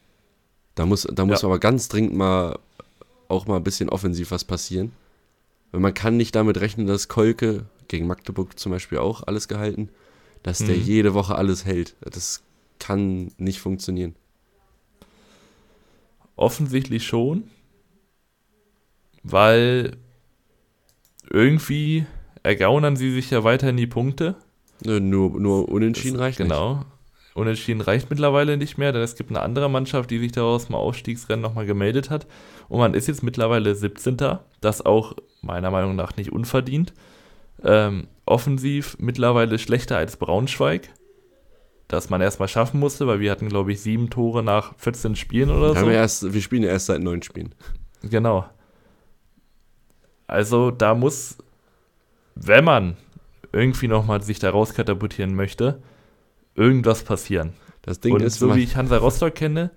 Da 0.74 0.84
muss, 0.84 1.08
da 1.10 1.24
muss 1.24 1.42
Ja. 1.42 1.48
aber 1.48 1.58
ganz 1.58 1.88
dringend 1.88 2.14
mal 2.14 2.58
auch 3.28 3.46
mal 3.46 3.56
ein 3.56 3.64
bisschen 3.64 3.88
offensiv 3.88 4.30
was 4.30 4.44
passieren. 4.44 4.92
Weil 5.72 5.80
man 5.80 5.94
kann 5.94 6.16
nicht 6.16 6.34
damit 6.34 6.60
rechnen, 6.60 6.86
dass 6.86 7.08
Kolke, 7.08 7.66
gegen 7.88 8.06
Magdeburg 8.06 8.58
zum 8.58 8.72
Beispiel 8.72 8.98
auch 8.98 9.22
alles 9.26 9.46
gehalten, 9.48 9.90
dass 10.42 10.58
der 10.58 10.76
Mhm. 10.76 10.82
jede 10.82 11.14
Woche 11.14 11.34
alles 11.36 11.64
hält. 11.64 11.94
Das 12.00 12.42
kann 12.78 13.32
nicht 13.38 13.60
funktionieren. 13.60 14.14
Offensichtlich 16.36 17.06
schon, 17.06 17.44
weil 19.22 19.96
irgendwie 21.30 22.06
ergaunern 22.42 22.96
sie 22.96 23.10
sich 23.10 23.30
ja 23.30 23.42
weiterhin 23.42 23.76
die 23.76 23.86
Punkte. 23.86 24.36
Nö, 24.84 25.00
Nur, 25.00 25.40
nur 25.40 25.68
unentschieden 25.68 26.16
reicht 26.18 26.38
Genau. 26.38 26.84
Unentschieden 27.36 27.82
reicht 27.82 28.08
mittlerweile 28.08 28.56
nicht 28.56 28.78
mehr, 28.78 28.92
denn 28.92 29.02
es 29.02 29.14
gibt 29.14 29.28
eine 29.28 29.42
andere 29.42 29.68
Mannschaft, 29.68 30.10
die 30.10 30.18
sich 30.18 30.32
daraus 30.32 30.70
im 30.70 30.74
Aufstiegsrennen 30.74 31.42
nochmal 31.42 31.66
gemeldet 31.66 32.08
hat. 32.08 32.26
Und 32.70 32.78
man 32.78 32.94
ist 32.94 33.08
jetzt 33.08 33.22
mittlerweile 33.22 33.74
17. 33.74 34.16
Das 34.62 34.86
auch 34.86 35.14
meiner 35.42 35.70
Meinung 35.70 35.96
nach 35.96 36.16
nicht 36.16 36.32
unverdient. 36.32 36.94
Ähm, 37.62 38.06
offensiv 38.24 38.96
mittlerweile 38.98 39.58
schlechter 39.58 39.98
als 39.98 40.16
Braunschweig. 40.16 40.88
Das 41.88 42.08
man 42.08 42.22
erstmal 42.22 42.48
schaffen 42.48 42.80
musste, 42.80 43.06
weil 43.06 43.20
wir 43.20 43.30
hatten, 43.30 43.50
glaube 43.50 43.70
ich, 43.70 43.82
sieben 43.82 44.08
Tore 44.08 44.42
nach 44.42 44.74
14 44.78 45.14
Spielen 45.14 45.50
oder. 45.50 45.74
Wir, 45.74 45.80
so. 45.80 45.86
ja 45.90 45.92
erst, 45.92 46.32
wir 46.32 46.40
spielen 46.40 46.62
ja 46.62 46.70
erst 46.70 46.86
seit 46.86 47.02
neun 47.02 47.22
Spielen. 47.22 47.54
Genau. 48.02 48.46
Also 50.26 50.70
da 50.70 50.94
muss, 50.94 51.36
wenn 52.34 52.64
man 52.64 52.96
irgendwie 53.52 53.88
nochmal 53.88 54.22
sich 54.22 54.38
da 54.38 54.48
rauskatapultieren 54.48 55.34
möchte, 55.34 55.82
irgendwas 56.56 57.02
passieren. 57.02 57.52
Das 57.82 58.00
Ding 58.00 58.14
Und 58.14 58.22
ist, 58.22 58.38
so 58.38 58.54
wie 58.54 58.62
ich 58.62 58.76
Hansa 58.76 58.96
Rostock 58.96 59.34
kenne, 59.34 59.70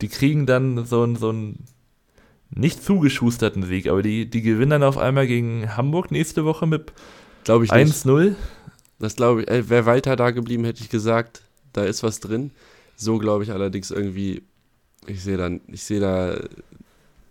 die 0.00 0.08
kriegen 0.08 0.46
dann 0.46 0.84
so 0.86 1.02
einen 1.02 1.16
so 1.16 1.28
einen 1.28 1.64
nicht 2.50 2.82
zugeschusterten 2.82 3.62
Sieg, 3.64 3.88
aber 3.88 4.02
die, 4.02 4.28
die 4.28 4.42
gewinnen 4.42 4.70
dann 4.70 4.82
auf 4.82 4.98
einmal 4.98 5.26
gegen 5.26 5.76
Hamburg 5.76 6.10
nächste 6.10 6.44
Woche 6.44 6.66
mit 6.66 6.92
glaube 7.44 7.64
ich 7.64 7.72
nicht. 7.72 7.94
1-0. 7.94 8.34
Das 8.98 9.16
glaube 9.16 9.42
ich, 9.42 9.48
äh, 9.48 9.68
wäre 9.68 9.86
weiter 9.86 10.16
da 10.16 10.30
geblieben, 10.30 10.64
hätte 10.64 10.82
ich 10.82 10.88
gesagt, 10.88 11.42
da 11.72 11.84
ist 11.84 12.02
was 12.02 12.20
drin. 12.20 12.52
So 12.96 13.18
glaube 13.18 13.44
ich 13.44 13.50
allerdings 13.50 13.90
irgendwie, 13.90 14.42
ich 15.06 15.22
sehe 15.22 15.36
da, 15.36 15.50
ich 15.68 15.82
sehe 15.82 16.00
da, 16.00 16.38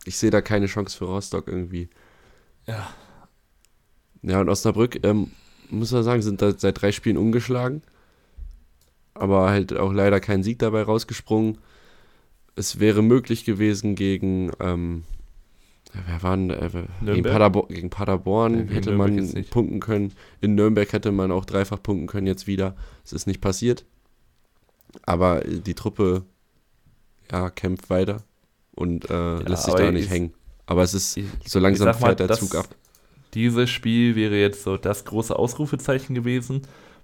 ich 0.05 0.17
sehe 0.17 0.29
da 0.29 0.41
keine 0.41 0.67
Chance 0.67 0.97
für 0.97 1.05
Rostock 1.05 1.47
irgendwie. 1.47 1.89
Ja. 2.67 2.89
Ja, 4.21 4.39
und 4.39 4.49
Osnabrück, 4.49 4.99
ähm, 5.03 5.31
muss 5.69 5.91
man 5.91 6.03
sagen, 6.03 6.21
sind 6.21 6.41
da 6.41 6.53
seit 6.57 6.81
drei 6.81 6.91
Spielen 6.91 7.17
ungeschlagen. 7.17 7.81
Aber 9.15 9.49
halt 9.49 9.73
auch 9.77 9.93
leider 9.93 10.19
kein 10.19 10.43
Sieg 10.43 10.59
dabei 10.59 10.83
rausgesprungen. 10.83 11.59
Es 12.55 12.79
wäre 12.79 13.01
möglich 13.01 13.45
gewesen 13.45 13.95
gegen, 13.95 14.51
ähm, 14.59 15.03
ja, 15.93 16.01
wer 16.07 16.23
waren, 16.23 16.49
äh, 16.49 16.69
gegen, 16.69 16.87
Nürnberg? 17.01 17.33
Paderbo 17.33 17.63
gegen 17.67 17.89
Paderborn 17.89 18.53
Ja, 18.53 18.59
gegen 18.61 18.73
hätte 18.73 18.89
Nürnberg 18.91 19.33
man 19.33 19.45
punkten 19.45 19.79
können. 19.79 20.13
In 20.41 20.55
Nürnberg 20.55 20.91
hätte 20.93 21.11
man 21.11 21.31
auch 21.31 21.45
dreifach 21.45 21.81
punkten 21.81 22.07
können 22.07 22.27
jetzt 22.27 22.47
wieder. 22.47 22.75
Es 23.03 23.13
ist 23.13 23.27
nicht 23.27 23.41
passiert. 23.41 23.85
Aber 25.03 25.45
äh, 25.45 25.59
die 25.59 25.73
Truppe, 25.75 26.23
ja, 27.31 27.49
kämpft 27.49 27.89
weiter 27.89 28.23
und 28.75 29.09
äh, 29.09 29.37
lässt 29.43 29.65
sich 29.65 29.73
da 29.73 29.91
nicht 29.91 30.05
ich- 30.05 30.09
hängen. 30.11 30.33
Aber 30.65 30.81
es 30.83 30.93
ist, 30.93 31.17
Ich, 31.17 31.25
so 31.45 31.59
langsam 31.59 31.87
mal, 31.87 31.93
fährt 31.93 32.19
der 32.21 32.31
Zug 32.31 32.55
ab. 32.55 32.67
Dieses 33.33 33.69
Spiel 33.69 34.15
wäre 34.15 34.35
jetzt 34.39 34.63
so 34.63 34.77
das 34.77 35.03
große 35.05 35.35
Ausrufezeichen 35.37 36.15
gewesen, 36.15 36.61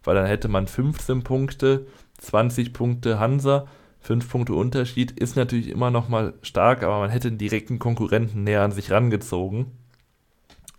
weil 0.10 0.16
dann 0.16 0.26
hätte 0.26 0.48
man 0.48 0.66
15 0.66 1.24
Punkte, 1.24 1.86
20 2.18 2.74
Punkte 2.74 3.20
Hansa, 3.20 3.68
5 4.00 4.28
Punkte 4.28 4.54
Unterschied, 4.56 5.12
ist 5.12 5.36
natürlich 5.36 5.70
immer 5.70 5.92
noch 5.92 6.10
mal 6.10 6.34
stark, 6.42 6.82
aber 6.82 6.98
man 6.98 7.12
hätte 7.12 7.28
einen 7.28 7.38
direkten 7.38 7.78
Konkurrenten 7.78 8.44
näher 8.44 8.64
an 8.64 8.72
sich 8.72 8.90
rangezogen. 8.90 9.68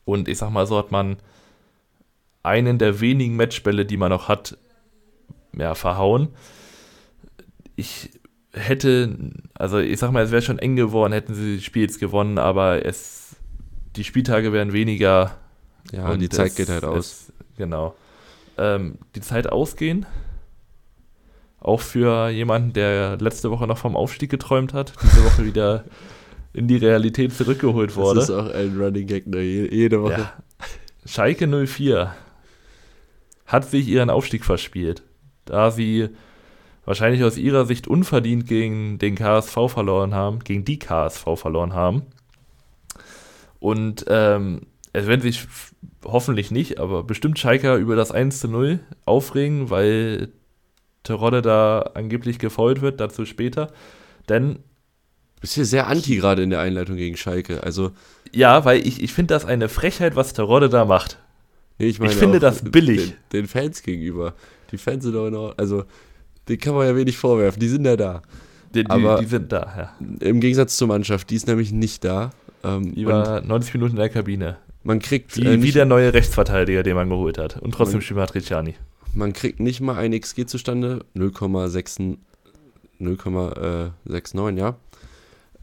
Und 0.04 0.26
ich 0.26 0.38
sag 0.38 0.50
mal, 0.50 0.66
so 0.66 0.76
hat 0.76 0.90
man 0.90 1.18
einen 2.42 2.78
der 2.78 2.98
wenigen 3.00 3.36
Matchbälle, 3.36 3.86
die 3.86 3.96
man 3.98 4.10
noch 4.10 4.26
hat, 4.26 4.58
ja, 5.56 5.76
verhauen. 5.76 6.30
Ich 7.76 8.10
hätte, 8.52 9.16
also 9.54 9.78
ich 9.78 10.00
sag 10.00 10.10
mal, 10.10 10.24
es 10.24 10.32
wäre 10.32 10.42
schon 10.42 10.58
eng 10.58 10.74
geworden, 10.74 11.12
hätten 11.12 11.34
sie 11.34 11.54
das 11.54 11.64
Spiel 11.64 11.82
jetzt 11.82 12.00
gewonnen, 12.00 12.38
aber 12.38 12.84
es, 12.84 13.36
die 13.94 14.02
Spieltage 14.02 14.52
wären 14.52 14.72
weniger. 14.72 15.36
Ja, 15.92 16.08
und 16.10 16.18
die 16.18 16.28
Zeit 16.30 16.48
es- 16.48 16.54
geht 16.56 16.68
halt 16.68 16.82
aus. 16.84 17.28
Es, 17.28 17.32
genau. 17.56 17.94
Ähm, 18.60 18.98
die 19.14 19.20
Zeit 19.20 19.50
ausgehen. 19.50 20.04
Auch 21.60 21.80
für 21.80 22.28
jemanden, 22.28 22.72
der 22.72 23.16
letzte 23.18 23.50
Woche 23.50 23.66
noch 23.66 23.78
vom 23.78 23.96
Aufstieg 23.96 24.30
geträumt 24.30 24.72
hat, 24.74 24.92
diese 25.02 25.24
Woche 25.24 25.44
wieder 25.44 25.84
in 26.52 26.68
die 26.68 26.76
Realität 26.76 27.32
zurückgeholt 27.34 27.96
wurde. 27.96 28.20
Das 28.20 28.28
ist 28.28 28.34
auch 28.34 28.50
ein 28.52 28.76
Running 28.80 29.06
Gag, 29.06 29.26
ne? 29.26 29.40
Je- 29.40 29.68
Jede 29.74 30.02
Woche. 30.02 30.12
Ja. 30.20 30.32
Schalke 31.06 31.46
04 31.46 32.14
hat 33.46 33.64
sich 33.68 33.88
ihren 33.88 34.10
Aufstieg 34.10 34.44
verspielt, 34.44 35.02
da 35.44 35.70
sie 35.70 36.08
wahrscheinlich 36.84 37.24
aus 37.24 37.36
ihrer 37.36 37.66
Sicht 37.66 37.88
unverdient 37.88 38.46
gegen 38.46 38.98
den 38.98 39.14
KSV 39.14 39.68
verloren 39.68 40.14
haben, 40.14 40.40
gegen 40.40 40.64
die 40.64 40.78
KSV 40.78 41.24
verloren 41.36 41.74
haben. 41.74 42.02
Und 43.58 44.04
ähm, 44.08 44.62
es 44.92 45.06
werden 45.06 45.20
sich 45.20 45.46
hoffentlich 46.04 46.50
nicht, 46.50 46.78
aber 46.78 47.04
bestimmt 47.04 47.38
Schalker 47.38 47.76
über 47.76 47.96
das 47.96 48.10
1 48.10 48.40
zu 48.40 48.48
0 48.48 48.80
aufregen, 49.04 49.70
weil 49.70 50.28
Terodde 51.02 51.42
da 51.42 51.80
angeblich 51.94 52.38
gefault 52.38 52.80
wird, 52.80 53.00
dazu 53.00 53.24
später. 53.24 53.72
Denn 54.28 54.58
Du 55.40 55.42
bist 55.42 55.54
hier 55.54 55.64
sehr 55.64 55.86
anti 55.86 56.16
gerade 56.16 56.42
in 56.42 56.50
der 56.50 56.60
Einleitung 56.60 56.96
gegen 56.96 57.16
Schalke. 57.16 57.62
Also, 57.62 57.92
ja, 58.30 58.66
weil 58.66 58.86
ich, 58.86 59.02
ich 59.02 59.14
finde 59.14 59.32
das 59.32 59.46
eine 59.46 59.70
Frechheit, 59.70 60.14
was 60.14 60.34
Terodde 60.34 60.68
da 60.68 60.84
macht. 60.84 61.16
nee, 61.78 61.86
ich 61.86 61.98
meine. 61.98 62.12
finde 62.12 62.36
auch 62.36 62.42
das 62.42 62.62
billig. 62.62 63.14
Den, 63.32 63.44
den 63.44 63.46
Fans 63.48 63.82
gegenüber. 63.82 64.34
Die 64.70 64.76
Fans 64.76 65.02
sind 65.02 65.14
in 65.14 65.18
Ordnung. 65.18 65.54
Also, 65.56 65.84
den 66.46 66.58
kann 66.58 66.74
man 66.74 66.86
ja 66.86 66.94
wenig 66.94 67.16
vorwerfen. 67.16 67.58
Die 67.58 67.68
sind 67.68 67.86
ja 67.86 67.96
da. 67.96 68.20
Die, 68.74 68.84
die, 68.84 68.90
Aber- 68.90 69.18
die 69.18 69.24
sind 69.24 69.50
da, 69.50 69.92
ja. 70.00 70.06
Im 70.20 70.40
Gegensatz 70.40 70.76
zur 70.76 70.88
Mannschaft, 70.88 71.30
die 71.30 71.36
ist 71.36 71.46
nämlich 71.46 71.72
nicht 71.72 72.04
da. 72.04 72.32
Ähm, 72.62 72.92
war 73.06 73.40
90 73.40 73.72
Minuten 73.72 73.92
in 73.92 74.00
der 74.00 74.10
Kabine. 74.10 74.58
Man 74.82 74.98
kriegt, 74.98 75.36
Wie, 75.36 75.46
äh, 75.46 75.62
wie 75.62 75.72
der 75.72 75.84
neue 75.86 76.12
Rechtsverteidiger, 76.14 76.82
den 76.82 76.94
man 76.96 77.08
geholt 77.08 77.38
hat. 77.38 77.60
Und 77.60 77.72
trotzdem 77.72 77.96
Man- 77.98 78.02
spielt 78.02 78.18
Matriciani. 78.18 78.74
man 79.14 79.32
kriegt 79.32 79.60
nicht 79.60 79.80
mal 79.80 79.96
ein 79.96 80.12
XG 80.18 80.46
zustande. 80.46 81.04
0,6 81.14 82.16
0,69, 83.00 84.58
ja. 84.58 84.76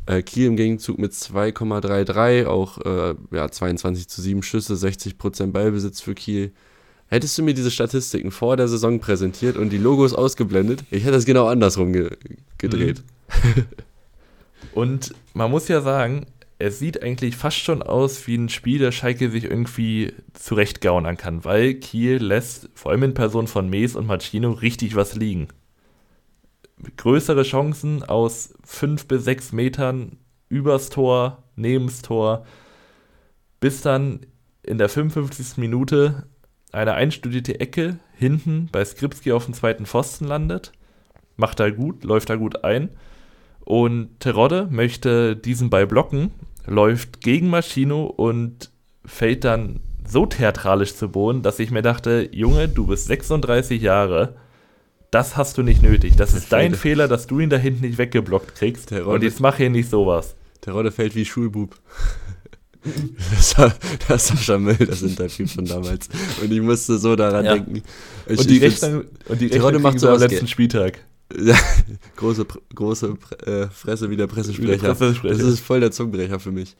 Äh, 0.05 0.22
Kiel 0.24 0.47
im 0.47 0.55
Gegenzug 0.55 0.97
mit 0.99 1.11
2,33, 1.13 2.45
auch 2.45 2.78
äh, 2.80 3.15
ja, 3.32 3.49
22 3.51 4.07
zu 4.07 4.22
7 4.22 4.41
Schüsse, 4.41 4.74
60% 4.76 5.51
Ballbesitz 5.51 5.99
für 6.01 6.15
Kiel. 6.15 6.51
Hättest 7.09 7.38
du 7.38 7.43
mir 7.43 7.53
diese 7.53 7.72
Statistiken 7.72 8.32
vor 8.32 8.57
der 8.57 8.68
Saison 8.68 8.99
präsentiert 8.99 9.55
und 9.57 9.70
die 9.70 9.78
Logos 9.78 10.13
ausgeblendet, 10.13 10.84
ich 10.91 11.05
hätte 11.05 11.15
es 11.18 11.26
genau 11.26 11.47
andersrum 11.47 11.93
ge 11.93 12.09
gedreht. 12.57 13.03
Und 14.74 15.13
man 15.34 15.49
muss 15.51 15.68
ja 15.68 15.82
sagen, 15.82 16.26
es 16.60 16.80
sieht 16.80 17.03
eigentlich 17.03 17.36
fast 17.36 17.58
schon 17.58 17.84
aus 17.84 18.26
wie 18.28 18.36
ein 18.36 18.49
Spiel, 18.49 18.80
das 18.80 18.95
Schalke 18.95 19.30
sich 19.30 19.43
irgendwie 19.43 20.14
zurechtgaunern 20.34 21.18
kann, 21.18 21.45
weil 21.45 21.76
Kiel 21.76 22.18
lässt, 22.18 22.70
vor 22.74 22.91
allem 22.91 23.03
in 23.03 23.14
Person 23.14 23.47
von 23.47 23.70
Mees 23.70 23.95
und 23.95 24.08
Machino, 24.08 24.51
richtig 24.51 24.95
was 24.95 25.16
liegen. 25.16 25.47
Größere 26.95 27.43
Chancen 27.43 28.03
aus 28.03 28.53
fünf 28.64 29.08
bis 29.08 29.24
sechs 29.24 29.51
Metern 29.51 30.18
übers 30.49 30.89
Tor, 30.89 31.43
nebens 31.55 32.01
Tor, 32.01 32.45
bis 33.60 33.82
dann 33.82 34.26
in 34.64 34.78
der 34.78 34.89
55. 34.89 35.58
Minute 35.58 36.28
eine 36.72 36.93
einstudierte 36.93 37.60
Ecke 37.60 37.99
hinten 38.16 38.70
bei 38.72 38.84
Skripski 38.84 39.32
auf 39.32 39.45
dem 39.45 39.53
zweiten 39.53 39.86
Pfosten 39.86 40.26
landet. 40.26 40.72
Macht 41.36 41.60
er 41.60 41.72
gut, 41.72 42.03
läuft 42.03 42.30
da 42.30 42.36
gut 42.36 42.64
ein. 42.64 42.89
Und 43.68 44.22
Terodde 44.22 44.70
möchte 44.72 45.36
diesen 45.36 45.70
Ball 45.70 45.86
blocken, 45.88 46.32
läuft 46.65 47.20
gegen 47.20 47.49
Maschino 47.49 48.05
und 48.05 48.72
fällt 49.03 49.43
dann 49.43 49.82
so 50.07 50.26
theatralisch 50.26 50.95
zu 50.95 51.09
Boden, 51.09 51.41
dass 51.41 51.59
ich 51.59 51.70
mir 51.70 51.82
dachte, 51.82 52.30
Junge, 52.32 52.70
du 52.70 52.88
bist 52.88 53.07
36 53.07 53.82
Jahre, 53.82 54.36
das 55.11 55.36
hast 55.36 55.57
du 55.57 55.63
nicht 55.63 55.82
nötig. 55.82 56.15
Das 56.15 56.34
ist 56.34 56.49
dein 56.53 56.76
Fehler, 56.76 57.09
dass 57.09 57.28
du 57.28 57.41
ihn 57.41 57.49
da 57.49 57.57
hinten 57.57 57.82
nicht 57.82 57.97
weggeblockt 57.97 58.55
kriegst. 58.55 58.88
Terodde- 58.88 59.15
Und 59.15 59.24
jetzt 59.24 59.41
mach 59.41 59.57
hier 59.57 59.70
nicht 59.70 59.89
sowas. 59.89 60.36
Der 60.65 60.72
Rodde 60.72 60.91
fällt 60.91 61.13
wie 61.15 61.26
Schulbub. 61.26 61.76
Das 63.32 63.57
war 63.57 63.74
das 64.07 64.28
Sascha 64.28 64.57
Müll, 64.57 64.78
das 64.78 65.01
Interview 65.01 65.45
von 65.45 65.65
damals. 65.65 66.07
Und 66.41 66.49
ich 66.53 66.61
musste 66.61 66.97
so 66.97 67.18
daran 67.18 67.43
Ja. 67.43 67.55
denken. 67.55 67.82
Ich, 68.28 68.39
Und 68.39 68.49
die 68.49 68.59
Rechnung, 68.59 69.03
und 69.28 69.41
die 69.41 69.49
Terodde 69.49 69.76
Rechnung 69.78 69.82
macht 69.82 69.99
sie 69.99 70.09
am 70.09 70.20
letzten 70.20 70.47
Spieltag. 70.47 70.99
Ja, 71.36 71.55
große, 72.15 72.45
große 72.73 73.17
äh, 73.45 73.67
Fresse 73.67 74.09
wie 74.09 74.15
der 74.17 74.28
Pressesprecher. 74.28 74.93
Pressesprecher. 74.95 75.38
Das 75.38 75.45
ist 75.47 75.59
voll 75.59 75.80
der 75.80 75.91
Zungenbrecher 75.91 76.39
für 76.39 76.51
mich. 76.51 76.75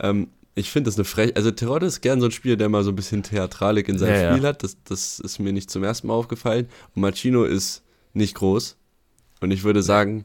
Ähm, 0.00 0.28
ich 0.54 0.70
finde 0.70 0.88
das 0.88 0.96
eine 0.96 1.04
frech. 1.04 1.36
Also 1.36 1.50
Terodde 1.50 1.86
ist 1.86 2.00
gern 2.00 2.20
so 2.20 2.26
ein 2.26 2.30
Spieler, 2.32 2.56
der 2.56 2.68
mal 2.68 2.84
so 2.84 2.90
ein 2.92 2.96
bisschen 2.96 3.22
Theatralik 3.22 3.88
in 3.88 3.98
seinem 3.98 4.14
Ja, 4.14 4.22
ja. 4.22 4.32
Spiel 4.34 4.46
hat. 4.46 4.62
Das, 4.62 4.76
das 4.84 5.18
ist 5.20 5.38
mir 5.40 5.52
nicht 5.52 5.70
zum 5.70 5.82
ersten 5.84 6.06
Mal 6.06 6.14
aufgefallen. 6.14 6.68
Und 6.94 7.02
Machino 7.02 7.44
ist 7.44 7.82
nicht 8.12 8.34
groß. 8.36 8.76
Und 9.40 9.50
ich 9.50 9.64
würde 9.64 9.82
sagen, 9.82 10.24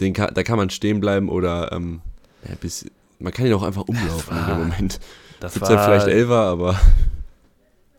den 0.00 0.12
kann, 0.12 0.34
da 0.34 0.42
kann 0.42 0.56
man 0.58 0.68
stehen 0.70 1.00
bleiben 1.00 1.28
oder 1.28 1.70
ähm, 1.72 2.00
ja, 2.48 2.56
bis, 2.60 2.84
man 3.20 3.32
kann 3.32 3.46
ihn 3.46 3.52
auch 3.54 3.62
einfach 3.62 3.82
umlaufen 3.86 4.36
in 4.36 4.42
war- 4.42 4.48
dem 4.48 4.58
Moment. 4.68 5.00
Das 5.40 5.54
Gibt 5.54 5.66
war 5.66 5.72
ja 5.72 5.84
vielleicht 5.84 6.08
Elfer, 6.08 6.40
aber 6.40 6.80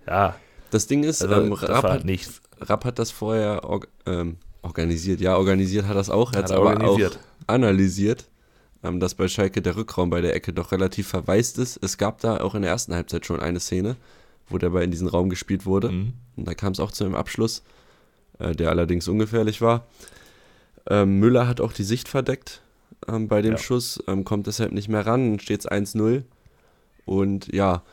Ja, 0.06 0.36
das 0.72 0.88
Ding 0.88 1.04
ist, 1.04 1.22
also 1.22 1.42
ähm, 1.42 1.54
Rapp, 1.54 1.84
hat, 1.84 2.06
nichts. 2.06 2.42
Rapp 2.60 2.86
hat 2.86 3.00
das 3.00 3.12
vorher 3.12 3.64
org, 3.64 3.88
ähm, 4.06 4.38
organisiert. 4.62 5.22
Ja, 5.22 5.38
organisiert 5.38 5.88
hat 5.88 5.96
das 5.96 6.10
auch. 6.10 6.34
Er 6.34 6.40
Hat 6.40 6.46
es 6.46 6.52
er 6.52 6.58
aber 6.58 6.90
auch 6.90 7.00
analysiert, 7.48 8.30
ähm, 8.84 9.00
dass 9.00 9.16
bei 9.16 9.28
Schalke 9.28 9.62
der 9.62 9.76
Rückraum 9.76 10.10
bei 10.10 10.22
der 10.22 10.36
Ecke 10.36 10.54
doch 10.54 10.72
relativ 10.72 11.08
verwaist 11.08 11.58
ist. 11.60 11.78
Es 11.84 11.98
gab 11.98 12.20
da 12.22 12.38
auch 12.38 12.56
in 12.56 12.64
der 12.64 12.72
ersten 12.72 12.94
Halbzeit 12.94 13.26
schon 13.26 13.40
eine 13.40 13.60
Szene, 13.60 13.96
wo 14.50 14.58
der 14.58 14.70
Ball 14.72 14.84
in 14.84 14.92
diesen 14.92 15.08
Raum 15.08 15.30
gespielt 15.30 15.66
wurde. 15.66 15.92
Mhm. 15.92 16.14
Und 16.36 16.48
da 16.48 16.54
kam 16.54 16.74
es 16.74 16.80
auch 16.80 16.92
zu 16.92 17.04
einem 17.04 17.16
Abschluss, 17.16 17.64
äh, 18.40 18.54
der 18.56 18.70
allerdings 18.70 19.08
ungefährlich 19.08 19.62
war. 19.62 19.86
Ähm, 20.88 21.20
Müller 21.20 21.48
hat 21.48 21.62
auch 21.62 21.74
die 21.74 21.84
Sicht 21.84 22.08
verdeckt 22.08 22.62
ähm, 23.08 23.28
bei 23.28 23.42
dem 23.42 23.54
Ja. 23.54 23.58
Schuss, 23.58 24.04
ähm, 24.08 24.24
kommt 24.24 24.48
deshalb 24.48 24.72
nicht 24.72 24.90
mehr 24.90 25.06
ran, 25.06 25.40
steht 25.40 25.62
es 25.62 25.68
1-0. 25.68 26.24
Und 27.06 27.54
ja, 27.54 27.84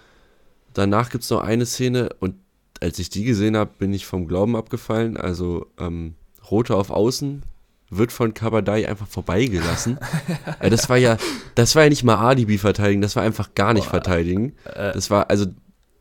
danach 0.75 1.11
gibt 1.11 1.25
es 1.25 1.31
noch 1.31 1.43
eine 1.43 1.67
Szene 1.67 2.11
und 2.21 2.37
als 2.83 2.99
ich 2.99 3.09
die 3.11 3.25
gesehen 3.25 3.57
habe, 3.57 3.71
bin 3.79 3.95
ich 3.95 4.05
vom 4.07 4.27
Glauben 4.29 4.57
abgefallen. 4.57 5.17
Also 5.17 5.67
ähm, 5.79 6.15
Rote 6.51 6.75
auf 6.77 6.91
Außen 6.91 7.43
wird 7.91 8.11
von 8.13 8.35
Kabadai 8.35 8.89
einfach 8.89 9.07
vorbeigelassen. 9.07 9.99
äh, 10.61 10.69
das 10.71 10.89
war 10.89 10.97
ja, 10.97 11.17
das 11.55 11.75
war 11.77 11.85
ja 11.85 11.89
nicht 11.89 12.05
mal 12.05 12.17
Alibi 12.17 12.59
verteidigen, 12.59 13.01
das 13.03 13.17
war 13.17 13.23
einfach 13.23 13.55
gar 13.55 13.73
nicht 13.75 13.87
verteidigen. 13.87 14.55
Äh, 14.65 14.93
Das 14.93 15.11
war, 15.11 15.31
also, 15.31 15.47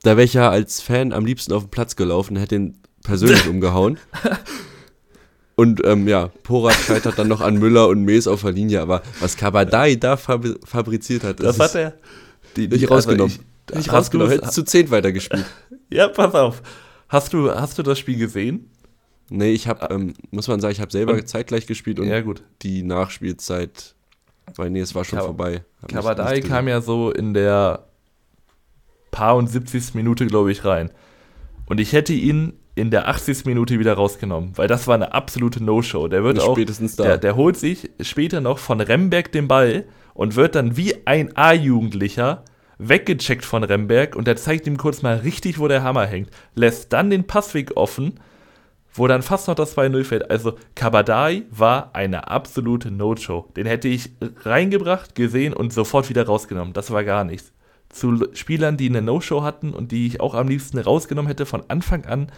da 0.04 0.12
wäre 0.18 0.24
ich 0.24 0.34
ja 0.34 0.50
als 0.50 0.82
Fan 0.82 1.14
am 1.14 1.26
liebsten 1.26 1.54
auf 1.54 1.64
den 1.66 1.70
Platz 1.70 1.96
gelaufen, 1.96 2.36
hätte 2.38 2.56
ihn 2.56 2.78
persönlich 3.04 3.48
umgehauen. 3.50 3.98
Und 5.56 5.82
ähm, 5.86 6.08
ja, 6.08 6.30
Porat 6.44 6.74
scheitert 6.76 7.20
dann 7.20 7.28
noch 7.28 7.42
an 7.42 7.58
Müller 7.58 7.88
und 7.88 8.04
Mees 8.04 8.26
auf 8.28 8.42
der 8.42 8.52
Linie, 8.54 8.82
aber 8.82 9.04
was 9.20 9.38
Kabadai 9.38 9.96
da 9.96 10.18
fabri 10.18 10.56
fabriziert 10.64 11.24
hat, 11.24 11.40
das 11.40 11.56
ist 11.58 11.62
hat 11.62 11.76
er. 11.76 11.94
Die, 12.56 12.68
nicht 12.68 12.82
die- 12.82 12.86
also 12.86 12.94
rausgenommen. 12.96 13.36
ich- 13.36 13.51
nicht 13.74 13.90
hast 13.90 13.98
rausgenommen, 13.98 14.32
du's- 14.34 14.42
hätte 14.44 14.52
zu 14.54 14.64
zehn 14.64 14.90
weitergespielt. 14.92 15.46
Ja, 15.94 16.08
pass 16.08 16.34
auf. 16.36 16.62
Hast 17.10 17.34
du, 17.34 17.52
hast 17.54 17.78
du 17.78 17.84
das 17.84 18.00
Spiel 18.00 18.18
gesehen? 18.18 18.70
Nee, 19.30 19.52
ich 19.52 19.68
habe, 19.68 19.94
ähm, 19.94 20.14
muss 20.32 20.48
man 20.48 20.62
sagen, 20.62 20.72
ich 20.72 20.80
habe 20.80 20.92
selber 20.92 21.14
Und- 21.14 21.28
zeitgleich 21.28 21.68
gespielt 21.68 22.00
und 22.00 22.08
ja, 22.08 22.22
gut. 22.22 22.44
die 22.62 22.82
Nachspielzeit, 22.84 23.96
weil 24.56 24.70
nee, 24.70 24.80
es 24.80 24.96
war 24.96 25.04
schon 25.04 25.18
Kab- 25.20 25.26
vorbei. 25.26 25.64
Kabadai 25.90 26.40
kam 26.40 26.68
ja 26.70 26.80
so 26.80 27.12
in 27.12 27.34
der 27.34 27.88
paar 29.12 29.36
und 29.36 29.48
70. 29.48 29.94
Minute, 29.96 30.26
glaube 30.28 30.52
ich, 30.52 30.64
rein. 30.64 30.92
Und 31.66 31.80
ich 31.82 31.92
hätte 31.94 32.14
ihn 32.14 32.54
in 32.76 32.90
der 32.90 33.10
80. 33.10 33.46
Minute 33.46 33.78
wieder 33.80 33.94
rausgenommen, 33.96 34.54
weil 34.58 34.70
das 34.70 34.88
war 34.88 34.96
eine 34.96 35.14
absolute 35.14 35.62
No-Show. 35.62 36.08
Der 36.08 36.24
wird 36.24 36.40
auch, 36.40 36.56
spätestens 36.56 36.96
da. 36.96 37.04
der, 37.04 37.18
der 37.18 37.36
holt 37.36 37.58
sich 37.58 37.90
später 38.00 38.40
noch 38.40 38.60
von 38.60 38.80
Remberg 38.80 39.32
den 39.34 39.50
Ball 39.50 39.84
und 40.14 40.38
wird 40.38 40.56
dann 40.56 40.78
wie 40.78 41.06
ein 41.06 41.36
A-Jugendlicher 41.36 42.46
weggecheckt 42.82 43.46
von 43.46 43.64
Remberg 43.64 44.16
und 44.16 44.28
der 44.28 44.36
zeigt 44.36 44.68
ihm 44.68 44.78
kurz 44.78 45.02
mal 45.02 45.18
richtig, 45.18 45.60
wo 45.60 45.68
der 45.68 45.84
Hammer 45.84 46.06
hängt. 46.06 46.30
Lässt 46.56 46.92
dann 46.92 47.10
den 47.10 47.28
Passweg 47.28 47.78
offen, 47.78 48.20
wo 48.94 49.08
dann 49.08 49.22
fast 49.22 49.48
noch 49.48 49.56
das 49.56 49.78
2-0 49.78 50.04
fällt. 50.04 50.32
Also 50.32 50.58
Kabadai 50.76 51.44
war 51.52 51.92
eine 51.94 52.28
absolute 52.28 52.92
No-Show. 52.92 53.48
Den 53.56 53.68
hätte 53.68 53.88
ich 53.88 54.12
reingebracht, 54.44 55.16
gesehen 55.16 55.54
und 55.54 55.72
sofort 55.72 56.10
wieder 56.10 56.26
rausgenommen. 56.26 56.74
Das 56.74 56.92
war 56.92 57.04
gar 57.04 57.24
nichts. 57.24 57.54
Zu 57.90 58.28
Spielern, 58.34 58.78
die 58.78 58.90
eine 58.90 59.02
No-Show 59.02 59.44
hatten 59.44 59.74
und 59.74 59.92
die 59.92 60.08
ich 60.08 60.20
auch 60.20 60.34
am 60.34 60.48
liebsten 60.48 60.80
rausgenommen 60.80 61.28
hätte 61.28 61.46
von 61.46 61.64
Anfang 61.68 62.06
an, 62.06 62.32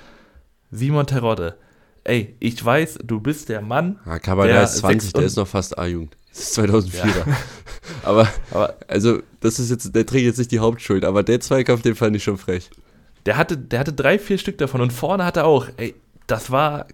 Simon 0.71 1.07
Terodde. 1.07 1.57
Ey, 2.03 2.35
ich 2.39 2.63
weiß, 2.63 2.99
du 3.03 3.21
bist 3.21 3.49
der 3.49 3.61
Mann, 3.61 3.99
Ja, 4.05 4.19
Kabadai 4.19 4.63
ist 4.63 4.77
20, 4.77 5.01
sechs 5.01 5.13
der 5.13 5.23
ist 5.23 5.37
noch 5.37 5.47
fast 5.47 5.77
A-Jugend. 5.77 6.17
Das 6.33 6.43
ist 6.43 6.59
2004er. 6.59 7.25
aber, 8.03 8.27
aber 8.51 8.75
also, 8.87 9.21
das 9.39 9.59
ist 9.59 9.69
jetzt, 9.69 9.95
der 9.95 10.05
trägt 10.05 10.25
jetzt 10.25 10.39
nicht 10.39 10.51
die 10.51 10.59
Hauptschuld, 10.59 11.05
aber 11.05 11.23
der 11.23 11.39
Zweikampf, 11.39 11.83
den 11.83 11.95
fand 11.95 12.15
ich 12.15 12.23
schon 12.23 12.37
frech. 12.37 12.69
der 13.25 13.37
hatte, 13.37 13.57
der 13.57 13.79
hatte 13.79 13.93
drei, 13.93 14.17
vier 14.17 14.37
Stück 14.37 14.57
davon 14.57 14.81
und 14.81 14.91
vorne 14.91 15.25
hat 15.25 15.37
er 15.37 15.45
auch. 15.45 15.67
Ey, 15.77 15.95
das 16.27 16.49
war 16.49 16.87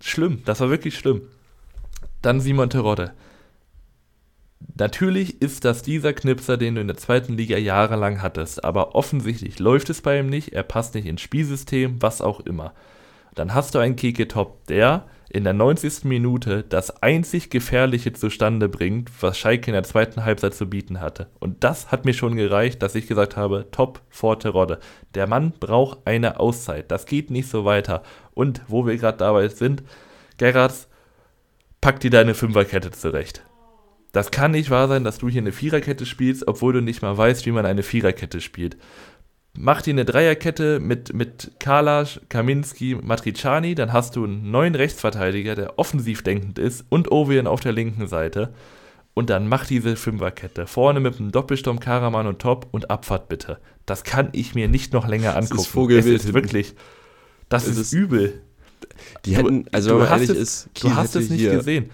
schlimm. 0.00 0.42
Das 0.44 0.60
war 0.60 0.70
wirklich 0.70 0.96
schlimm. 0.96 1.22
Dann 2.22 2.40
Simon 2.40 2.70
Terodde. 2.70 3.12
Natürlich 4.76 5.42
ist 5.42 5.64
das 5.64 5.82
dieser 5.82 6.12
Knipser, 6.12 6.56
den 6.56 6.74
du 6.74 6.80
in 6.80 6.86
der 6.86 6.96
zweiten 6.96 7.34
Liga 7.34 7.56
jahrelang 7.56 8.22
hattest, 8.22 8.64
aber 8.64 8.94
offensichtlich 8.94 9.58
läuft 9.58 9.90
es 9.90 10.00
bei 10.00 10.18
ihm 10.18 10.28
nicht, 10.28 10.52
er 10.52 10.62
passt 10.62 10.94
nicht 10.94 11.06
ins 11.06 11.20
Spielsystem, 11.20 12.00
was 12.00 12.20
auch 12.20 12.40
immer. 12.40 12.72
Dann 13.34 13.54
hast 13.54 13.74
du 13.74 13.78
einen 13.78 13.96
Keke 13.96 14.26
Top, 14.26 14.66
der 14.66 15.04
in 15.34 15.42
der 15.42 15.52
90. 15.52 16.04
Minute 16.04 16.64
das 16.68 17.02
einzig 17.02 17.50
Gefährliche 17.50 18.12
zustande 18.12 18.68
bringt, 18.68 19.10
was 19.20 19.36
Schalke 19.36 19.72
in 19.72 19.72
der 19.72 19.82
zweiten 19.82 20.24
Halbzeit 20.24 20.54
zu 20.54 20.70
bieten 20.70 21.00
hatte. 21.00 21.26
Und 21.40 21.64
das 21.64 21.90
hat 21.90 22.04
mir 22.04 22.14
schon 22.14 22.36
gereicht, 22.36 22.80
dass 22.82 22.94
ich 22.94 23.08
gesagt 23.08 23.36
habe, 23.36 23.66
Top 23.72 24.00
vor 24.10 24.38
Terodde. 24.38 24.78
Der 25.16 25.26
Mann 25.26 25.52
braucht 25.58 26.06
eine 26.06 26.38
Auszeit. 26.38 26.88
Das 26.92 27.04
geht 27.06 27.32
nicht 27.32 27.48
so 27.48 27.64
weiter. 27.64 28.04
Und 28.32 28.62
wo 28.68 28.86
wir 28.86 28.96
gerade 28.96 29.18
dabei 29.18 29.48
sind, 29.48 29.82
Gerrards, 30.36 30.88
pack 31.80 31.98
dir 31.98 32.10
deine 32.10 32.34
Fünferkette 32.34 32.92
zurecht. 32.92 33.42
Das 34.12 34.30
kann 34.30 34.52
nicht 34.52 34.70
wahr 34.70 34.86
sein, 34.86 35.02
dass 35.02 35.18
du 35.18 35.28
hier 35.28 35.42
eine 35.42 35.50
Viererkette 35.50 36.06
spielst, 36.06 36.46
obwohl 36.46 36.74
du 36.74 36.80
nicht 36.80 37.02
mal 37.02 37.18
weißt, 37.18 37.44
wie 37.46 37.50
man 37.50 37.66
eine 37.66 37.82
Viererkette 37.82 38.40
spielt. 38.40 38.76
Mach 39.56 39.82
dir 39.82 39.92
eine 39.92 40.04
Dreierkette 40.04 40.80
mit, 40.80 41.14
mit 41.14 41.52
Kalasch, 41.60 42.20
Kaminski, 42.28 42.96
Matriciani, 43.00 43.74
dann 43.76 43.92
hast 43.92 44.16
du 44.16 44.24
einen 44.24 44.50
neuen 44.50 44.74
Rechtsverteidiger, 44.74 45.54
der 45.54 45.78
offensiv 45.78 46.22
denkend 46.22 46.58
ist 46.58 46.84
und 46.88 47.12
Owen 47.12 47.46
auf 47.46 47.60
der 47.60 47.72
linken 47.72 48.08
Seite. 48.08 48.52
Und 49.14 49.30
dann 49.30 49.46
mach 49.46 49.64
diese 49.64 49.94
Fünferkette. 49.94 50.66
Vorne 50.66 50.98
mit 50.98 51.20
einem 51.20 51.30
Doppelsturm 51.30 51.78
Karaman 51.78 52.26
und 52.26 52.40
Top 52.40 52.66
und 52.72 52.90
Abfahrt 52.90 53.28
bitte. 53.28 53.58
Das 53.86 54.02
kann 54.02 54.28
ich 54.32 54.56
mir 54.56 54.66
nicht 54.66 54.92
noch 54.92 55.06
länger 55.06 55.38
ist 55.38 55.52
angucken. 55.52 55.68
Vogelwild 55.70 56.16
es 56.20 56.24
ist 56.24 56.34
wirklich. 56.34 56.74
Das 57.48 57.68
ist, 57.68 57.78
ist- 57.78 57.92
übel. 57.92 58.42
Die 59.24 59.30
Du- 59.34 59.36
hätten, 59.38 59.66
also 59.70 59.90
du 59.90 59.94
wenn 59.94 60.00
man 60.02 60.10
hast 60.10 60.20
ehrlich 60.22 60.30
es- 60.30 60.42
ist, 60.64 60.66
Du 60.74 60.88
Kiel 60.88 60.96
hast 60.96 61.14
hätte 61.14 61.24
es 61.24 61.30
nicht 61.30 61.40
hier, 61.40 61.52
gesehen. 61.52 61.90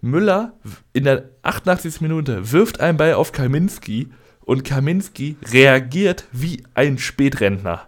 Müller 0.00 0.54
in 0.92 1.04
der 1.04 1.28
88. 1.42 2.00
Minute 2.00 2.50
wirft 2.52 2.80
einen 2.80 2.98
Ball 2.98 3.14
auf 3.14 3.30
Kaminski 3.30 4.08
und 4.48 4.64
Kaminski 4.64 5.36
reagiert 5.52 6.24
wie 6.32 6.64
ein 6.72 6.96
Spätrentner. 6.96 7.86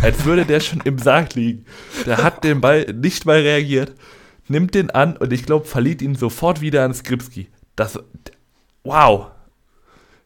Als 0.00 0.24
würde 0.24 0.46
der 0.46 0.60
schon 0.60 0.80
im 0.80 0.98
Sarg 0.98 1.34
liegen. 1.34 1.66
Der 2.06 2.22
hat 2.22 2.44
den 2.44 2.62
Ball 2.62 2.86
nicht 2.94 3.26
mal 3.26 3.40
reagiert, 3.40 3.92
nimmt 4.48 4.74
den 4.74 4.88
an 4.88 5.18
und 5.18 5.34
ich 5.34 5.44
glaube, 5.44 5.66
verliert 5.66 6.00
ihn 6.00 6.14
sofort 6.14 6.62
wieder 6.62 6.82
an 6.82 6.94
Skripski. 6.94 7.48
Das. 7.76 7.98
Wow. 8.84 9.26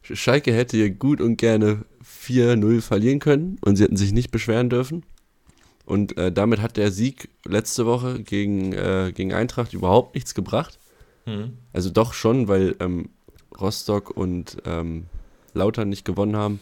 Schalke 0.03 0.53
hätte 0.53 0.77
hier 0.77 0.89
gut 0.89 1.19
und 1.19 1.35
gerne 1.35 1.83
4-0 2.01 2.79
verlieren 2.79 3.19
können 3.19 3.57
und 3.59 3.75
sie 3.75 3.83
hätten 3.83 3.97
sich 3.97 4.13
nicht 4.13 4.31
beschweren 4.31 4.69
dürfen. 4.69 5.03
Und 5.83 6.17
äh, 6.17 6.31
damit 6.31 6.61
hat 6.61 6.77
der 6.77 6.91
Sieg 6.91 7.27
letzte 7.43 7.85
Woche 7.85 8.23
gegen, 8.23 8.71
äh, 8.71 9.11
gegen 9.13 9.33
Eintracht 9.33 9.73
überhaupt 9.73 10.15
nichts 10.15 10.33
gebracht. 10.33 10.79
Also 11.73 11.89
doch 11.89 12.13
schon, 12.13 12.47
weil 12.47 12.77
ähm, 12.79 13.09
Rostock 13.59 14.11
und 14.15 14.57
ähm, 14.65 15.07
Lautern 15.53 15.89
nicht 15.89 16.05
gewonnen 16.05 16.35
haben. 16.35 16.59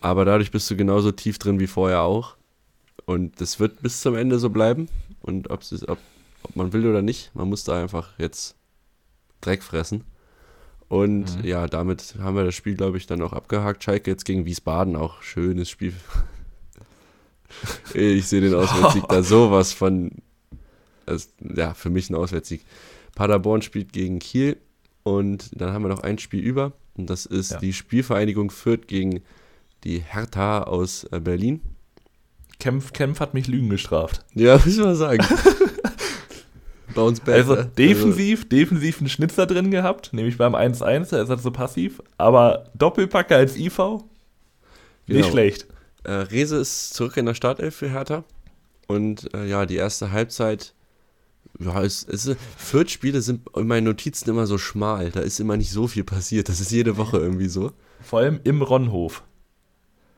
Aber 0.00 0.24
dadurch 0.24 0.50
bist 0.50 0.70
du 0.70 0.76
genauso 0.76 1.12
tief 1.12 1.38
drin 1.38 1.58
wie 1.60 1.66
vorher 1.66 2.02
auch. 2.02 2.36
Und 3.04 3.40
das 3.40 3.60
wird 3.60 3.82
bis 3.82 4.00
zum 4.00 4.14
Ende 4.14 4.38
so 4.38 4.50
bleiben. 4.50 4.88
Und 5.22 5.48
ist, 5.48 5.88
ob, 5.88 5.98
ob 6.42 6.56
man 6.56 6.72
will 6.72 6.86
oder 6.86 7.02
nicht, 7.02 7.34
man 7.34 7.48
muss 7.48 7.64
da 7.64 7.80
einfach 7.80 8.18
jetzt 8.18 8.54
Dreck 9.40 9.62
fressen. 9.62 10.04
Und 10.88 11.38
Mhm. 11.38 11.44
ja, 11.44 11.66
damit 11.66 12.14
haben 12.20 12.36
wir 12.36 12.44
das 12.44 12.54
Spiel, 12.54 12.76
glaube 12.76 12.96
ich, 12.96 13.06
dann 13.06 13.22
auch 13.22 13.32
abgehakt. 13.32 13.82
Schalke 13.82 14.10
jetzt 14.10 14.24
gegen 14.24 14.44
Wiesbaden, 14.46 14.94
auch 14.96 15.22
schönes 15.22 15.68
Spiel. 15.68 15.94
ich 17.94 18.26
sehe 18.26 18.40
den 18.40 18.54
Auswärtssieg 18.54 19.04
da 19.08 19.22
sowas 19.22 19.72
von. 19.72 20.10
Also, 21.06 21.28
ja, 21.54 21.74
für 21.74 21.90
mich 21.90 22.10
ein 22.10 22.14
Auswärtssieg. 22.16 22.64
Paderborn 23.14 23.62
spielt 23.62 23.92
gegen 23.92 24.18
Kiel 24.18 24.58
und 25.04 25.50
dann 25.60 25.72
haben 25.72 25.82
wir 25.82 25.88
noch 25.88 26.02
ein 26.02 26.18
Spiel 26.18 26.40
über. 26.42 26.72
Und 26.96 27.10
das 27.10 27.26
ist 27.26 27.52
Ja. 27.52 27.58
die 27.58 27.72
Spielvereinigung 27.72 28.50
Fürth 28.50 28.86
gegen 28.86 29.22
die 29.84 29.98
Hertha 30.00 30.62
aus 30.62 31.04
äh, 31.12 31.20
Berlin. 31.20 31.60
Kempf, 32.58 32.92
Kempf 32.92 33.20
hat 33.20 33.34
mich 33.34 33.46
Lügen 33.48 33.68
gestraft. 33.68 34.24
Ja, 34.34 34.54
muss 34.64 34.66
ich 34.66 34.78
mal 34.78 34.96
sagen. 34.96 35.24
Bounce 36.94 37.20
back. 37.22 37.34
Also 37.34 37.54
ne? 37.56 37.70
defensiv, 37.76 38.48
defensiv 38.48 38.98
einen 39.00 39.08
Schnitzer 39.08 39.46
drin 39.46 39.70
gehabt, 39.70 40.12
nämlich 40.12 40.38
beim 40.38 40.54
1-1, 40.54 41.10
da 41.10 41.20
ist 41.22 41.28
er 41.28 41.38
so 41.38 41.50
passiv, 41.50 42.00
aber 42.16 42.70
Doppelpacker 42.74 43.36
als 43.36 43.56
IV, 43.56 43.78
nicht 45.06 45.16
Genau. 45.22 45.28
schlecht. 45.30 45.66
Äh, 46.04 46.12
Rese 46.12 46.56
ist 46.56 46.94
zurück 46.94 47.16
in 47.16 47.26
der 47.26 47.34
Startelf 47.34 47.74
für 47.76 47.90
Hertha. 47.90 48.24
Und 48.86 49.32
äh, 49.34 49.44
ja, 49.46 49.66
die 49.66 49.76
erste 49.76 50.12
Halbzeit 50.12 50.72
Ja, 51.58 51.82
es, 51.82 52.04
es, 52.04 52.36
Fürth-Spiele 52.56 53.20
sind 53.22 53.48
in 53.56 53.66
meinen 53.66 53.84
Notizen 53.84 54.28
immer 54.30 54.46
so 54.46 54.58
schmal. 54.58 55.10
Da 55.10 55.20
ist 55.20 55.40
immer 55.40 55.56
nicht 55.56 55.70
so 55.70 55.86
viel 55.86 56.04
passiert. 56.04 56.48
Das 56.48 56.60
ist 56.60 56.70
jede 56.70 56.96
Woche 56.96 57.18
irgendwie 57.18 57.48
so. 57.48 57.72
Vor 58.00 58.20
allem 58.20 58.40
im 58.44 58.62
Ronhof. 58.62 59.22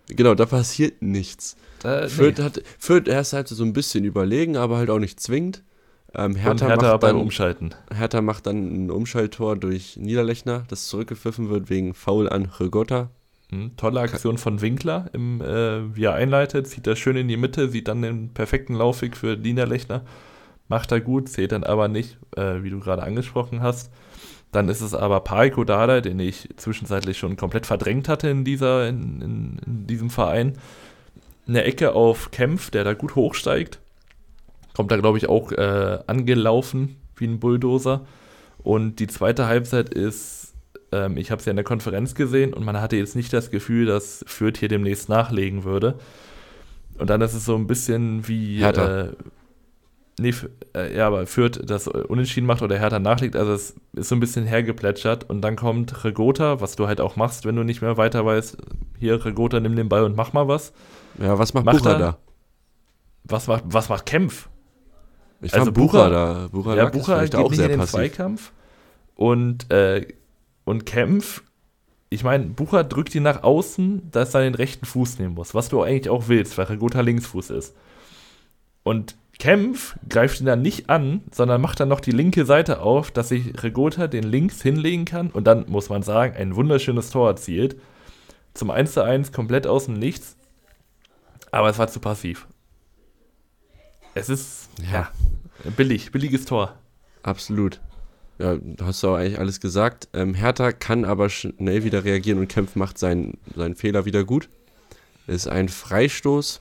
Genau, 0.09 0.35
da 0.35 0.47
passiert 0.47 1.03
nichts. 1.03 1.57
Da, 1.81 2.09
Fürth, 2.09 2.39
nee. 2.39 2.45
hat, 2.45 2.63
Fürth 2.79 3.09
erst 3.09 3.35
halt 3.35 3.49
so 3.49 3.63
ein 3.63 3.73
bisschen 3.73 4.05
überlegen, 4.05 4.57
aber 4.57 4.79
halt 4.79 4.91
auch 4.91 4.99
nicht 4.99 5.21
zwingend. 5.21 5.63
Ähm, 6.15 6.35
Hertha, 6.35 6.67
Hertha 6.67 6.93
macht 6.93 7.01
beim 7.01 7.17
dann, 7.17 7.23
Umschalten. 7.23 7.75
Hertha 7.95 8.23
macht 8.23 8.47
dann 8.47 8.87
ein 8.87 8.91
Umschalttor 8.91 9.57
durch 9.57 9.97
Niederlechner, 9.97 10.65
das 10.69 10.89
zurückgepfiffen 10.89 11.51
wird 11.51 11.69
wegen 11.69 11.95
Foul 11.95 12.29
an 12.29 12.47
Rigotta. 12.47 13.11
Hm, 13.51 13.77
tolle 13.77 14.01
Aktion 14.01 14.39
von 14.39 14.61
Winkler, 14.61 15.11
im, 15.13 15.41
äh, 15.41 15.95
wie 15.95 16.05
er 16.05 16.15
einleitet, 16.15 16.67
zieht 16.67 16.87
er 16.87 16.97
schön 16.97 17.17
in 17.17 17.29
die 17.29 17.37
Mitte, 17.37 17.69
sieht 17.69 17.89
dann 17.89 18.03
den 18.03 18.31
perfekten 18.31 18.75
Laufweg 18.75 19.17
für 19.17 19.37
Niederlechner, 19.37 20.03
macht 20.69 20.93
er 20.93 21.01
gut, 21.01 21.29
zählt 21.29 21.53
dann 21.53 21.65
aber 21.65 21.89
nicht, 21.89 22.19
äh, 22.37 22.63
wie 22.63 22.71
du 22.71 22.81
gerade 22.81 23.03
angesprochen 23.03 23.63
hast. 23.63 23.91
Dann 24.53 24.69
ist 24.69 24.81
es 24.81 24.95
aber 24.95 25.21
Pariko 25.21 25.65
Dada, 25.65 26.01
den 26.01 26.19
ich 26.21 26.49
zwischenzeitlich 26.57 27.19
schon 27.19 27.37
komplett 27.37 27.67
verdrängt 27.67 28.09
hatte 28.09 28.29
in, 28.29 28.45
dieser, 28.45 28.89
in, 28.89 29.21
in, 29.21 29.61
in 29.67 29.87
diesem 29.87 30.11
Verein. 30.11 30.55
Eine 31.47 31.65
Ecke 31.65 31.95
auf 31.95 32.31
Kempf, 32.31 32.71
der 32.71 32.85
da 32.85 32.95
gut 32.95 33.15
hochsteigt. 33.15 33.79
Kommt 34.75 34.91
da, 34.91 34.97
glaube 34.97 35.19
ich, 35.19 35.29
auch 35.29 35.53
äh, 35.53 35.99
angelaufen 36.07 36.97
wie 37.17 37.27
ein 37.27 37.41
Bulldozer. 37.41 38.07
Und 38.63 38.97
die 39.01 39.07
zweite 39.07 39.47
Halbzeit 39.47 39.91
ist, 39.91 40.55
ähm, 40.93 41.17
ich 41.17 41.31
habe 41.31 41.41
es 41.41 41.47
ja 41.47 41.51
in 41.51 41.57
der 41.57 41.65
Konferenz 41.65 42.15
gesehen 42.15 42.55
und 42.55 42.65
man 42.65 42.81
hatte 42.81 42.97
jetzt 42.97 43.17
nicht 43.17 43.33
das 43.33 43.51
Gefühl, 43.51 43.87
dass 43.87 44.25
Fürth 44.27 44.59
hier 44.59 44.69
demnächst 44.69 45.09
nachlegen 45.09 45.65
würde. 45.65 45.99
Und 46.99 47.11
dann 47.11 47.21
ist 47.21 47.35
es 47.35 47.45
so 47.45 47.55
ein 47.55 47.67
bisschen 47.67 48.27
wie. 48.29 48.61
Äh, 48.63 49.13
nee, 50.19 50.35
äh, 50.75 50.97
ja, 50.97 51.07
aber 51.07 51.27
Fürth 51.27 51.61
das 51.65 51.87
Unentschieden 51.89 52.47
macht 52.47 52.63
oder 52.63 52.79
Hertha 52.79 52.99
nachlegt. 52.99 53.37
Also 53.37 53.53
es 53.53 53.75
ist 53.95 54.09
so 54.09 54.15
ein 54.17 54.21
bisschen 54.21 54.47
hergeplätschert 54.47 55.29
und 55.29 55.41
dann 55.43 55.57
kommt 55.57 56.05
Regota, 56.05 56.61
was 56.61 56.77
du 56.77 56.87
halt 56.87 57.01
auch 57.01 57.17
machst, 57.17 57.45
wenn 57.45 57.57
du 57.57 57.63
nicht 57.65 57.83
mehr 57.83 57.97
weiter 57.97 58.25
weißt. 58.25 58.57
Hier, 58.99 59.25
Regota, 59.25 59.61
nimm 59.61 59.77
den 59.77 59.89
Ball 59.89 60.05
und 60.05 60.17
mach 60.17 60.33
mal 60.33 60.49
was. 60.49 60.73
Ja, 61.19 61.39
was 61.39 61.55
macht, 61.55 61.65
Macht 61.65 61.79
Bucher 61.79 61.93
er? 61.93 61.99
da? 61.99 62.19
Was 63.25 63.47
macht, 63.47 63.65
was 63.67 63.89
macht 63.89 64.07
Kempf? 64.07 64.49
Ich 65.41 65.53
Also 65.55 65.67
fand 65.67 65.75
Bucher, 65.75 66.09
Bucher- 66.09 66.11
da. 66.11 66.49
Bucher, 66.51 66.77
ja, 66.77 66.85
Bucher 66.89 67.23
geht 67.23 67.35
auch 67.37 67.49
nicht 67.51 67.57
sehr 67.59 67.67
in 67.67 67.73
den 67.73 67.81
passiv. 67.81 67.93
Zweikampf. 67.95 68.53
Und, 69.15 69.71
äh, 69.73 70.07
und 70.65 70.87
Kempf, 70.87 71.43
ich 72.11 72.25
meine, 72.25 72.45
Bucher 72.47 72.85
drückt 72.85 73.15
ihn 73.15 73.23
nach 73.23 73.43
außen, 73.43 74.11
dass 74.11 74.35
er 74.35 74.41
den 74.43 74.55
rechten 74.55 74.87
Fuß 74.87 75.19
nehmen 75.19 75.35
muss, 75.35 75.55
was 75.55 75.69
du 75.69 75.83
eigentlich 75.83 76.09
auch 76.09 76.29
willst, 76.29 76.57
weil 76.59 76.67
Regota 76.67 77.01
Linksfuß 77.03 77.51
ist. 77.51 77.75
Und 78.83 79.17
Kempf 79.39 79.97
greift 80.09 80.41
ihn 80.41 80.47
dann 80.47 80.63
nicht 80.63 80.91
an, 80.91 81.23
sondern 81.33 81.61
macht 81.61 81.79
dann 81.79 81.89
noch 81.89 82.01
die 82.01 82.11
linke 82.11 82.45
Seite 82.45 82.81
auf, 82.81 83.11
dass 83.13 83.29
sich 83.29 83.63
Regota 83.63 84.09
den 84.09 84.25
links 84.25 84.63
hinlegen 84.63 85.05
kann 85.05 85.31
und 85.31 85.45
dann, 85.47 85.65
muss 85.69 85.89
man 85.89 86.03
sagen, 86.03 86.37
ein 86.37 86.57
wunderschönes 86.57 87.11
Tor 87.11 87.29
erzielt. 87.29 87.77
Zum 88.55 88.71
1 88.71 88.93
zu 88.93 89.05
1 89.05 89.31
komplett 89.31 89.67
aus 89.67 89.85
dem 89.85 89.95
Nichts. 89.95 90.37
Aber 91.53 91.71
es 91.71 91.79
war 91.79 91.87
zu 91.89 92.01
passiv. 92.01 92.49
Es 94.15 94.29
ist, 94.29 94.69
Ja. 94.91 95.11
ja, 95.65 95.71
billig, 95.77 96.11
billiges 96.11 96.45
Tor. 96.45 96.75
Absolut. 97.23 97.81
Ja, 98.39 98.57
du 98.57 98.85
hast 98.85 99.05
auch 99.05 99.15
eigentlich 99.17 99.39
alles 99.39 99.61
gesagt. 99.61 100.09
Ähm, 100.13 100.35
Hertha 100.35 100.73
kann 100.73 101.05
aber 101.05 101.29
schnell 101.31 101.85
wieder 101.85 102.05
reagieren 102.05 102.39
und 102.41 102.49
Kempf 102.49 102.75
macht 102.77 102.99
seinen, 102.99 103.39
seinen 103.55 103.77
Fehler 103.77 104.05
wieder 104.05 104.25
gut. 104.25 104.49
Es 105.27 105.37
ist 105.37 105.49
ein 105.49 105.69
Freistoß, 105.69 106.61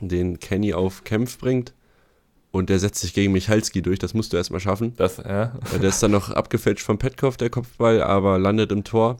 den 0.00 0.38
Kenny 0.40 0.74
auf 0.74 1.04
Kempf 1.04 1.38
bringt. 1.38 1.72
Und 2.50 2.70
der 2.70 2.78
setzt 2.78 3.00
sich 3.00 3.12
gegen 3.12 3.32
Michalski 3.32 3.82
durch. 3.82 3.98
Das 3.98 4.14
musst 4.14 4.32
du 4.32 4.36
erstmal 4.36 4.60
schaffen. 4.60 4.94
Das, 4.96 5.18
ja. 5.18 5.52
Der 5.80 5.88
ist 5.88 6.02
dann 6.02 6.12
noch 6.12 6.30
abgefälscht 6.30 6.84
von 6.84 6.98
Petkov, 6.98 7.36
der 7.36 7.50
Kopfball, 7.50 8.02
aber 8.02 8.38
landet 8.38 8.72
im 8.72 8.84
Tor. 8.84 9.18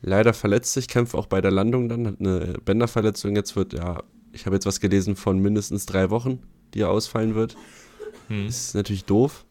Leider 0.00 0.32
verletzt 0.34 0.74
sich 0.74 0.86
Kempf 0.86 1.14
auch 1.14 1.26
bei 1.26 1.40
der 1.40 1.50
Landung 1.50 1.88
dann, 1.88 2.06
hat 2.06 2.20
eine 2.20 2.54
Bänderverletzung. 2.64 3.34
Jetzt 3.34 3.56
wird, 3.56 3.72
ja, 3.72 4.02
ich 4.32 4.46
habe 4.46 4.56
jetzt 4.56 4.66
was 4.66 4.80
gelesen 4.80 5.16
von 5.16 5.38
mindestens 5.38 5.86
drei 5.86 6.10
Wochen, 6.10 6.40
die 6.74 6.80
er 6.80 6.90
ausfallen 6.90 7.34
wird. 7.34 7.56
Hm. 8.28 8.46
Ist 8.46 8.74
natürlich 8.74 9.04
doof. 9.04 9.44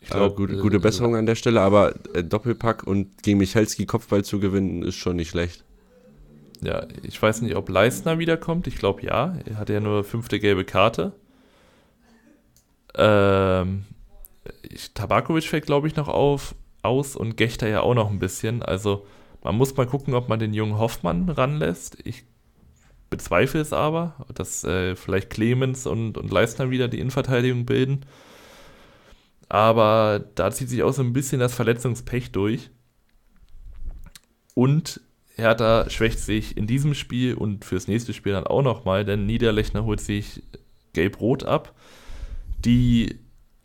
Ich 0.00 0.12
Aber 0.12 0.26
glaub, 0.26 0.36
gute, 0.36 0.54
äh, 0.54 0.60
gute 0.60 0.80
Besserung 0.80 1.16
an 1.16 1.24
der 1.24 1.34
Stelle, 1.34 1.62
aber 1.62 1.94
äh, 2.12 2.22
Doppelpack 2.22 2.86
und 2.86 3.22
gegen 3.22 3.38
Michalski 3.38 3.86
Kopfball 3.86 4.22
zu 4.22 4.38
gewinnen, 4.38 4.82
ist 4.82 4.96
schon 4.96 5.16
nicht 5.16 5.30
schlecht. 5.30 5.64
Ja, 6.60 6.86
ich 7.02 7.20
weiß 7.20 7.42
nicht, 7.42 7.56
ob 7.56 7.68
Leistner 7.68 8.18
wiederkommt. 8.18 8.66
Ich 8.66 8.76
glaube 8.76 9.02
ja. 9.02 9.36
Er 9.44 9.58
hatte 9.58 9.72
ja 9.72 9.80
nur 9.80 10.04
fünfte 10.04 10.38
gelbe 10.40 10.64
Karte. 10.64 11.12
Ähm, 12.96 13.84
Tabakovic 14.94 15.44
fällt, 15.44 15.66
glaube 15.66 15.86
ich, 15.88 15.96
noch 15.96 16.08
auf, 16.08 16.54
aus 16.82 17.16
und 17.16 17.36
Gechter 17.36 17.68
ja 17.68 17.80
auch 17.80 17.94
noch 17.94 18.10
ein 18.10 18.18
bisschen. 18.18 18.62
Also 18.62 19.06
man 19.42 19.56
muss 19.56 19.76
mal 19.76 19.86
gucken, 19.86 20.14
ob 20.14 20.28
man 20.28 20.38
den 20.38 20.54
jungen 20.54 20.78
Hoffmann 20.78 21.28
ranlässt. 21.28 21.98
Ich 22.04 22.24
bezweifle 23.10 23.60
es 23.60 23.72
aber, 23.72 24.26
dass 24.34 24.64
äh, 24.64 24.96
vielleicht 24.96 25.30
Clemens 25.30 25.86
und, 25.86 26.18
und 26.18 26.30
Leistner 26.30 26.70
wieder 26.70 26.88
die 26.88 26.98
Innenverteidigung 26.98 27.66
bilden. 27.66 28.04
Aber 29.48 30.24
da 30.34 30.50
zieht 30.50 30.68
sich 30.68 30.82
auch 30.82 30.92
so 30.92 31.02
ein 31.02 31.12
bisschen 31.12 31.40
das 31.40 31.54
Verletzungspech 31.54 32.32
durch. 32.32 32.70
Und 34.54 35.00
Hertha 35.36 35.90
schwächt 35.90 36.20
sich 36.20 36.56
in 36.56 36.66
diesem 36.66 36.94
Spiel 36.94 37.34
und 37.34 37.64
fürs 37.64 37.88
nächste 37.88 38.14
Spiel 38.14 38.32
dann 38.32 38.46
auch 38.46 38.62
nochmal, 38.62 39.04
denn 39.04 39.26
Niederlechner 39.26 39.84
holt 39.84 40.00
sich 40.00 40.42
Gelb-Rot 40.92 41.44
ab, 41.44 41.74
die 42.64 43.16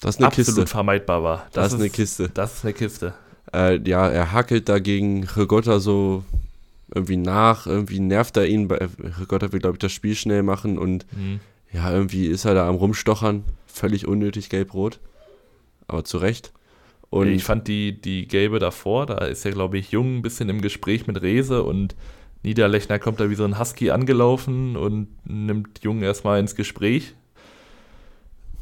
Das 0.01 0.15
ist 0.15 0.19
eine 0.19 0.27
absolut 0.27 0.47
Kiste. 0.47 0.67
vermeidbar 0.67 1.23
war. 1.23 1.47
Das, 1.53 1.73
ist 1.73 1.79
eine 1.79 1.89
Kiste. 1.89 2.29
Das 2.33 2.55
ist 2.57 2.65
eine 2.65 2.73
Kiste. 2.73 3.13
Äh, 3.53 3.79
ja, 3.89 4.07
er 4.07 4.31
hackelt 4.31 4.69
dagegen 4.69 5.23
Rigotta 5.25 5.79
so 5.79 6.23
irgendwie 6.93 7.17
nach, 7.17 7.67
irgendwie 7.67 7.99
nervt 7.99 8.37
er 8.37 8.47
ihn. 8.47 8.67
Bei- 8.67 8.87
Rigotta 9.19 9.51
will, 9.51 9.59
glaube 9.59 9.75
ich, 9.75 9.79
das 9.79 9.91
Spiel 9.91 10.15
schnell 10.15 10.43
machen 10.43 10.77
und 10.77 11.05
Mhm. 11.15 11.39
ja, 11.71 11.91
irgendwie 11.91 12.27
ist 12.27 12.45
er 12.45 12.53
da 12.53 12.67
am 12.67 12.75
Rumstochern. 12.75 13.43
Völlig 13.67 14.07
unnötig 14.07 14.49
gelb-rot. 14.49 14.99
Aber 15.87 16.03
zu 16.03 16.17
Recht. 16.17 16.51
Und 17.11 17.27
ich 17.29 17.43
fand 17.43 17.67
die, 17.67 17.99
die 17.99 18.27
gelbe 18.27 18.59
davor, 18.59 19.07
da 19.07 19.17
ist 19.25 19.43
ja, 19.43 19.49
glaube 19.51 19.79
ich, 19.79 19.89
Jung 19.91 20.17
ein 20.17 20.21
bisschen 20.21 20.47
im 20.49 20.61
Gespräch 20.61 21.07
mit 21.07 21.19
Rese 21.23 21.63
und 21.63 21.95
Niederlechner 22.43 22.99
kommt 22.99 23.19
da 23.19 23.29
wie 23.31 23.35
so 23.35 23.43
ein 23.45 23.57
Husky 23.59 23.89
angelaufen 23.89 24.77
und 24.77 25.07
nimmt 25.25 25.79
Jung 25.83 26.01
erstmal 26.03 26.39
ins 26.39 26.55
Gespräch. 26.55 27.15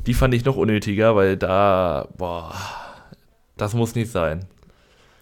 Die 0.07 0.13
fand 0.13 0.33
ich 0.33 0.45
noch 0.45 0.55
unnötiger, 0.55 1.15
weil 1.15 1.37
da, 1.37 2.07
boah, 2.17 2.55
das 3.57 3.73
muss 3.73 3.93
nicht 3.93 4.11
sein. 4.11 4.45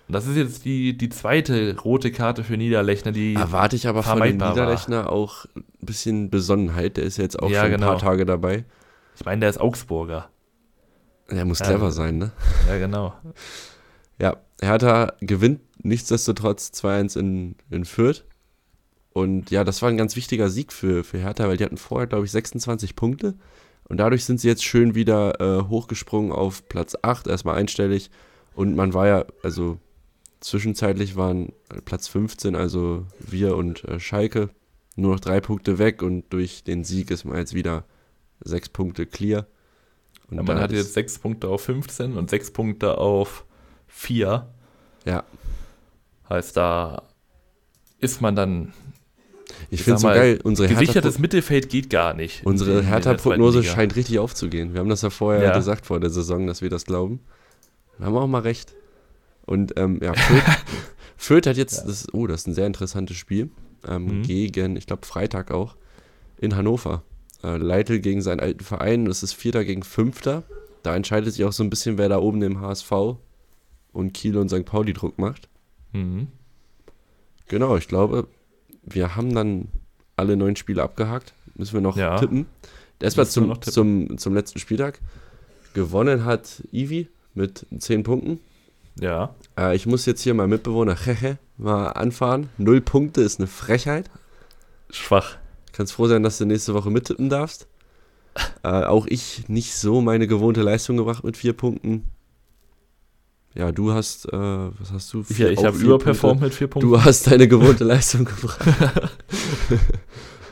Und 0.08 0.14
das 0.14 0.28
ist 0.28 0.36
jetzt 0.38 0.66
die, 0.66 0.96
die 0.96 1.10
zweite 1.10 1.76
rote 1.80 2.12
Karte 2.12 2.44
für 2.44 2.56
Niederlechner, 2.58 3.12
die. 3.12 3.34
erwarte 3.34 3.76
ich 3.76 3.88
aber 3.88 4.04
von 4.04 4.14
dem 4.14 4.18
vermeidbar 4.20 4.50
war. 4.50 4.56
Niederlechner 4.56 5.10
auch 5.12 5.46
ein 5.56 5.64
bisschen 5.82 6.30
Besonnenheit. 6.30 6.98
Der 6.98 7.06
ist 7.06 7.18
ja 7.18 7.24
jetzt 7.24 7.40
auch 7.42 7.50
Ja, 7.50 7.62
schon 7.62 7.72
ein 7.74 7.80
genau. 7.80 7.88
paar 7.88 7.98
Tage 8.00 8.26
dabei. 8.26 8.66
Ich 9.16 9.26
meine, 9.26 9.40
der 9.40 9.50
ist 9.50 9.60
Augsburger. 9.60 10.30
Er 11.28 11.46
muss 11.46 11.60
clever 11.60 11.86
also- 11.86 11.98
sein, 11.98 12.20
ne? 12.20 12.32
Ja, 12.70 12.78
genau. 12.78 13.16
Ja, 14.20 14.38
Hertha 14.62 15.14
gewinnt 15.22 15.62
nichtsdestotrotz 15.82 16.72
2-1 16.76 17.20
in, 17.20 17.56
in 17.72 17.86
Fürth. 17.86 18.24
Und 19.14 19.50
ja, 19.50 19.64
das 19.64 19.82
war 19.82 19.90
ein 19.90 19.98
ganz 19.98 20.16
wichtiger 20.16 20.50
Sieg 20.50 20.72
für, 20.72 21.04
für 21.04 21.18
Hertha, 21.18 21.48
weil 21.48 21.58
die 21.58 21.64
hatten 21.64 21.78
vorher, 21.78 22.06
glaube 22.06 22.26
ich, 22.26 22.32
26 22.32 22.96
Punkte. 22.96 23.34
Und 23.88 23.98
dadurch 23.98 24.26
sind 24.26 24.40
sie 24.40 24.48
jetzt 24.48 24.64
schön 24.64 24.96
wieder 24.96 25.40
äh, 25.40 25.64
hochgesprungen 25.68 26.32
auf 26.32 26.68
Platz 26.68 26.96
8, 27.02 27.28
erstmal 27.28 27.56
einstellig. 27.56 28.10
Und 28.56 28.76
man 28.76 28.94
war 28.94 29.08
ja, 29.08 29.26
also 29.44 29.78
zwischenzeitlich 30.40 31.16
waren 31.16 31.50
äh, 31.70 31.82
Platz 31.84 32.08
15, 32.08 32.56
also 32.56 33.06
wir 33.20 33.56
und 33.56 33.84
äh, 33.86 34.00
Schalke, 34.00 34.50
nur 34.96 35.14
noch 35.14 35.20
drei 35.20 35.40
Punkte 35.40 35.78
weg. 35.78 36.02
Und 36.02 36.26
durch 36.32 36.64
den 36.64 36.84
Sieg 36.84 37.12
ist 37.12 37.26
man 37.26 37.38
jetzt 37.38 37.54
wieder 37.54 37.86
sechs 38.44 38.70
Punkte 38.70 39.06
clear. 39.06 39.46
Und 40.30 40.38
Ja, 40.38 40.44
man 40.44 40.60
hat 40.60 40.72
jetzt 40.72 40.94
sechs 40.94 41.20
Punkte 41.20 41.50
auf 41.50 41.62
15 41.62 42.18
und 42.18 42.30
sechs 42.30 42.52
Punkte 42.52 42.98
auf 42.98 43.46
4. 43.88 44.48
Ja, 45.06 45.24
Heißt, 46.30 46.58
da 46.58 47.04
ist 48.00 48.22
man 48.22 48.36
dann. 48.36 48.74
Ich 49.70 49.80
Ich 49.80 49.84
finde 49.84 49.96
es 49.96 50.02
so 50.02 50.08
geil. 50.08 50.40
Unsere 50.44 50.68
Hertha 50.68 50.82
Gesichertes 50.82 51.20
Mittelfeld 51.20 51.70
geht 51.70 51.90
gar 51.90 52.14
nicht. 52.14 52.46
Unsere 52.46 52.84
Hertha-Prognose 52.84 53.64
scheint 53.64 53.96
richtig 53.96 54.20
aufzugehen. 54.20 54.74
Wir 54.74 54.80
haben 54.80 54.90
das 54.90 55.02
ja 55.02 55.10
vorher 55.10 55.44
Ja. 55.44 55.56
gesagt 55.58 55.86
vor 55.86 56.00
der 56.00 56.10
Saison, 56.10 56.48
dass 56.48 56.62
wir 56.62 56.70
das 56.70 56.86
glauben. 56.86 57.20
Wir 57.98 58.08
haben 58.08 58.16
auch 58.18 58.28
mal 58.28 58.42
recht. 58.42 58.74
Und 59.46 59.78
ähm, 59.80 60.00
ja, 60.02 60.14
Fürth, 60.14 60.44
Fürth 61.18 61.48
hat 61.48 61.58
jetzt, 61.58 61.80
Ja. 61.80 61.86
das, 61.88 62.08
oh, 62.14 62.28
das 62.28 62.42
ist 62.42 62.48
ein 62.48 62.54
sehr 62.54 62.68
interessantes 62.68 63.18
Spiel, 63.18 63.50
ähm, 63.88 64.06
Mhm. 64.20 64.22
gegen, 64.24 64.76
ich 64.76 64.88
glaube, 64.88 65.06
Freitag 65.06 65.52
auch, 65.52 65.76
in 66.40 66.56
Hannover. 66.56 67.04
Äh, 67.44 67.58
Leitl 67.58 68.00
gegen 68.00 68.22
seinen 68.22 68.40
alten 68.40 68.64
Verein, 68.64 69.06
das 69.06 69.22
ist 69.24 69.34
Vierter 69.34 69.64
gegen 69.64 69.84
Fünfter. 69.84 70.44
Da 70.84 70.96
entscheidet 70.96 71.34
sich 71.34 71.46
auch 71.46 71.52
so 71.54 71.64
ein 71.64 71.70
bisschen, 71.70 71.98
wer 71.98 72.10
da 72.10 72.18
oben 72.20 72.42
im 72.42 72.60
HSV 72.62 72.92
und 73.94 74.14
Kiel 74.14 74.38
und 74.38 74.50
St. 74.50 74.66
Pauli 74.66 74.94
Druck 74.94 75.18
macht. 75.20 75.48
Mhm. 75.94 76.28
Genau, 77.48 77.78
ich 77.78 77.88
glaube, 77.88 78.28
wir 78.86 79.16
haben 79.16 79.34
dann 79.34 79.68
alle 80.16 80.38
neun 80.38 80.56
Spiele 80.56 80.84
abgehakt. 80.84 81.34
Müssen 81.56 81.74
wir 81.74 81.82
noch 81.82 81.98
Ja. 81.98 82.18
tippen. 82.18 82.46
Erstmal 83.02 83.28
zum, 83.28 83.62
zum, 83.62 84.18
zum 84.18 84.34
letzten 84.34 84.60
Spieltag. 84.60 85.00
Gewonnen 85.74 86.26
hat 86.26 86.64
Ivi 86.72 87.08
mit 87.34 87.66
10 87.78 88.04
Punkten. 88.04 88.40
Ja. 89.00 89.36
Äh, 89.58 89.76
ich 89.76 89.86
muss 89.86 90.06
jetzt 90.06 90.22
hier 90.22 90.34
mein 90.34 90.50
Mitbewohner 90.50 90.96
Cheche 90.96 91.38
mal 91.58 91.90
anfahren. 91.90 92.50
Null 92.58 92.82
Punkte 92.82 93.22
ist 93.22 93.40
eine 93.40 93.48
Frechheit. 93.48 94.10
Schwach. 94.90 95.38
Kannst 95.74 95.94
froh 95.94 96.08
sein, 96.08 96.24
dass 96.24 96.38
du 96.38 96.46
nächste 96.46 96.74
Woche 96.74 96.90
mittippen 96.90 97.30
darfst. 97.30 97.68
Äh, 98.64 98.84
auch 98.84 99.08
ich 99.08 99.48
nicht 99.48 99.76
so 99.76 100.02
meine 100.02 100.28
gewohnte 100.28 100.62
Leistung 100.62 100.98
gebracht 100.98 101.24
mit 101.24 101.38
vier 101.38 101.54
Punkten. 101.54 102.04
Ja, 103.56 103.72
du 103.72 103.94
hast, 103.94 104.26
äh, 104.26 104.32
was 104.34 104.92
hast 104.92 105.14
du? 105.14 105.24
Ja, 105.38 105.48
ich 105.48 105.64
habe 105.64 105.78
vier 105.78 105.86
überperformt 105.88 106.42
mit 106.42 106.54
vier 106.54 106.68
Punkten. 106.68 106.90
Du 106.90 107.02
hast 107.02 107.28
deine 107.32 107.48
gewohnte 107.48 107.84
Leistung 107.86 108.26
gebracht. 108.26 108.60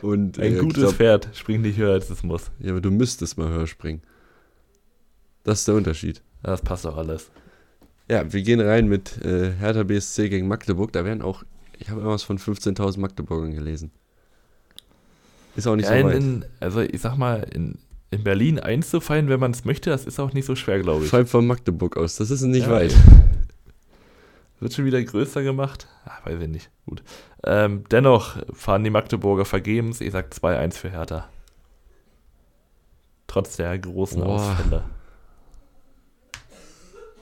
Und 0.01 0.39
Ein 0.39 0.55
äh, 0.55 0.59
gutes 0.59 0.83
glaub, 0.83 0.93
Pferd 0.95 1.29
springt 1.33 1.63
nicht 1.63 1.77
höher, 1.77 1.93
als 1.93 2.09
es 2.09 2.23
muss. 2.23 2.51
Ja, 2.59 2.71
aber 2.71 2.81
du 2.81 2.91
müsstest 2.91 3.37
mal 3.37 3.49
höher 3.49 3.67
springen. 3.67 4.01
Das 5.43 5.59
ist 5.59 5.67
der 5.67 5.75
Unterschied. 5.75 6.21
Das 6.41 6.61
passt 6.61 6.85
doch 6.85 6.97
alles. 6.97 7.29
Ja, 8.09 8.31
wir 8.31 8.41
gehen 8.41 8.59
rein 8.59 8.87
mit 8.87 9.23
äh, 9.23 9.51
Hertha 9.53 9.83
BSC 9.83 10.29
gegen 10.29 10.47
Magdeburg. 10.47 10.91
Da 10.93 11.03
werden 11.05 11.21
auch, 11.21 11.43
ich 11.79 11.89
habe 11.89 11.99
irgendwas 12.01 12.23
von 12.23 12.37
15.000 12.37 12.99
Magdeburgern 12.99 13.53
gelesen. 13.53 13.91
Ist 15.55 15.67
auch 15.67 15.75
nicht 15.75 15.89
Ja, 15.89 15.99
so 16.01 16.07
weit. 16.07 16.15
in, 16.15 16.45
also 16.59 16.81
ich 16.81 17.01
sag 17.01 17.17
mal, 17.17 17.45
in, 17.53 17.77
in 18.13 18.23
Berlin 18.23 18.59
einzufallen, 18.59 19.29
wenn 19.29 19.39
man 19.39 19.51
es 19.51 19.65
möchte, 19.65 19.89
das 19.89 20.05
ist 20.05 20.19
auch 20.19 20.33
nicht 20.33 20.45
so 20.45 20.55
schwer, 20.55 20.79
glaube 20.79 21.03
ich. 21.03 21.09
Vor 21.09 21.17
allem 21.17 21.27
von 21.27 21.47
Magdeburg 21.47 21.97
aus, 21.97 22.15
das 22.15 22.31
ist 22.31 22.41
nicht 22.43 22.67
Ja, 22.67 22.71
weit. 22.71 22.95
Wird 24.59 24.73
schon 24.73 24.85
wieder 24.85 25.03
größer 25.03 25.43
gemacht? 25.43 25.87
Ach, 26.05 26.25
weiß 26.25 26.41
ich 26.41 26.47
nicht. 26.47 26.69
Gut. 26.85 27.03
Ähm, 27.43 27.83
dennoch 27.91 28.37
fahren 28.53 28.83
die 28.85 28.89
Magdeburger 28.89 29.43
vergebens. 29.43 29.99
Ich 29.99 30.13
sag 30.13 30.31
2-1 30.31 30.75
für 30.75 30.89
Hertha. 30.89 31.27
Trotz 33.27 33.57
der 33.57 33.77
großen 33.77 34.21
Boah. 34.21 34.35
Ausfälle. 34.35 34.83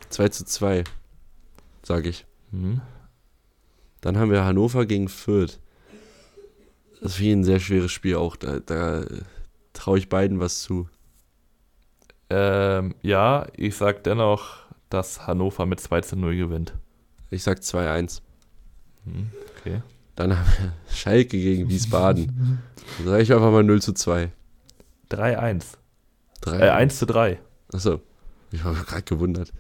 2 0.09 0.29
zu 0.29 0.45
2, 0.45 0.83
sage 1.81 2.09
ich. 2.09 2.25
Hm. 2.51 2.81
Dann 4.01 4.17
haben 4.17 4.29
wir 4.29 4.43
Hannover 4.43 4.85
gegen 4.85 5.09
Fürth. 5.09 5.59
Das 6.99 7.13
ist 7.13 7.19
wie 7.19 7.31
ein 7.31 7.43
sehr 7.43 7.59
schweres 7.59 7.91
Spiel 7.91 8.17
auch. 8.17 8.35
Da, 8.35 8.59
da 8.59 9.03
traue 9.73 9.97
ich 9.97 10.09
beiden 10.09 10.39
was 10.39 10.61
zu. 10.61 10.89
Ähm, 12.29 12.95
ja, 13.01 13.47
ich 13.55 13.75
sag 13.75 14.03
dennoch, 14.03 14.57
dass 14.89 15.27
Hannover 15.27 15.65
mit 15.65 15.79
2 15.79 16.01
zu 16.01 16.15
0 16.15 16.35
gewinnt. 16.35 16.73
Ich 17.29 17.43
sag 17.43 17.59
2-1. 17.59 18.21
Hm, 19.05 19.31
okay. 19.57 19.81
Dann 20.15 20.37
haben 20.37 20.47
wir 20.57 20.73
Schalke 20.93 21.37
gegen 21.37 21.69
Wiesbaden. 21.69 22.61
Dann 22.97 23.07
sage 23.07 23.23
ich 23.23 23.33
einfach 23.33 23.51
mal 23.51 23.63
0 23.63 23.81
zu 23.81 23.93
2. 23.93 24.31
3-1. 25.09 25.63
3. 26.41 26.59
Äh, 26.59 26.69
1 26.69 26.99
zu 26.99 27.05
3. 27.05 27.39
Achso, 27.73 28.01
ich 28.51 28.63
war 28.63 28.73
gerade 28.73 29.03
gewundert. 29.03 29.51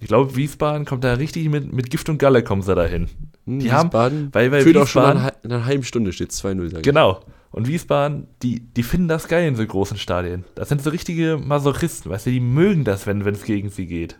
Ich 0.00 0.08
glaube, 0.08 0.36
Wiesbaden 0.36 0.84
kommt 0.84 1.04
da 1.04 1.14
richtig 1.14 1.48
mit, 1.48 1.72
mit 1.72 1.90
Gift 1.90 2.08
und 2.08 2.18
Galle 2.18 2.42
kommen 2.42 2.62
sie 2.62 2.74
dahin. 2.74 3.08
Hm, 3.46 3.58
Die 3.60 3.72
haben- 3.72 3.86
Wiesbaden 3.88 4.28
Weil, 4.32 4.52
weil 4.52 4.62
führt 4.62 4.76
auch 4.76 4.86
schon 4.86 5.02
nach 5.02 5.14
Wiesbaden, 5.26 5.52
einer, 5.52 5.64
halben 5.64 5.82
Stunde 5.84 6.12
steht 6.12 6.32
2-0, 6.32 6.68
sage 6.68 6.76
ich. 6.78 6.82
genau. 6.82 7.20
Und 7.50 7.66
Wiesbaden, 7.68 8.26
die, 8.42 8.60
die 8.60 8.82
finden 8.82 9.08
das 9.08 9.28
geil 9.28 9.48
in 9.48 9.56
so 9.56 9.64
großen 9.64 9.96
Stadien. 9.96 10.44
Das 10.54 10.68
sind 10.68 10.82
so 10.82 10.90
richtige 10.90 11.38
Masochisten, 11.42 12.10
weißt 12.10 12.26
du, 12.26 12.30
die 12.30 12.40
mögen 12.40 12.84
das, 12.84 13.06
wenn 13.06 13.22
es 13.22 13.44
gegen 13.44 13.70
sie 13.70 13.86
geht. 13.86 14.18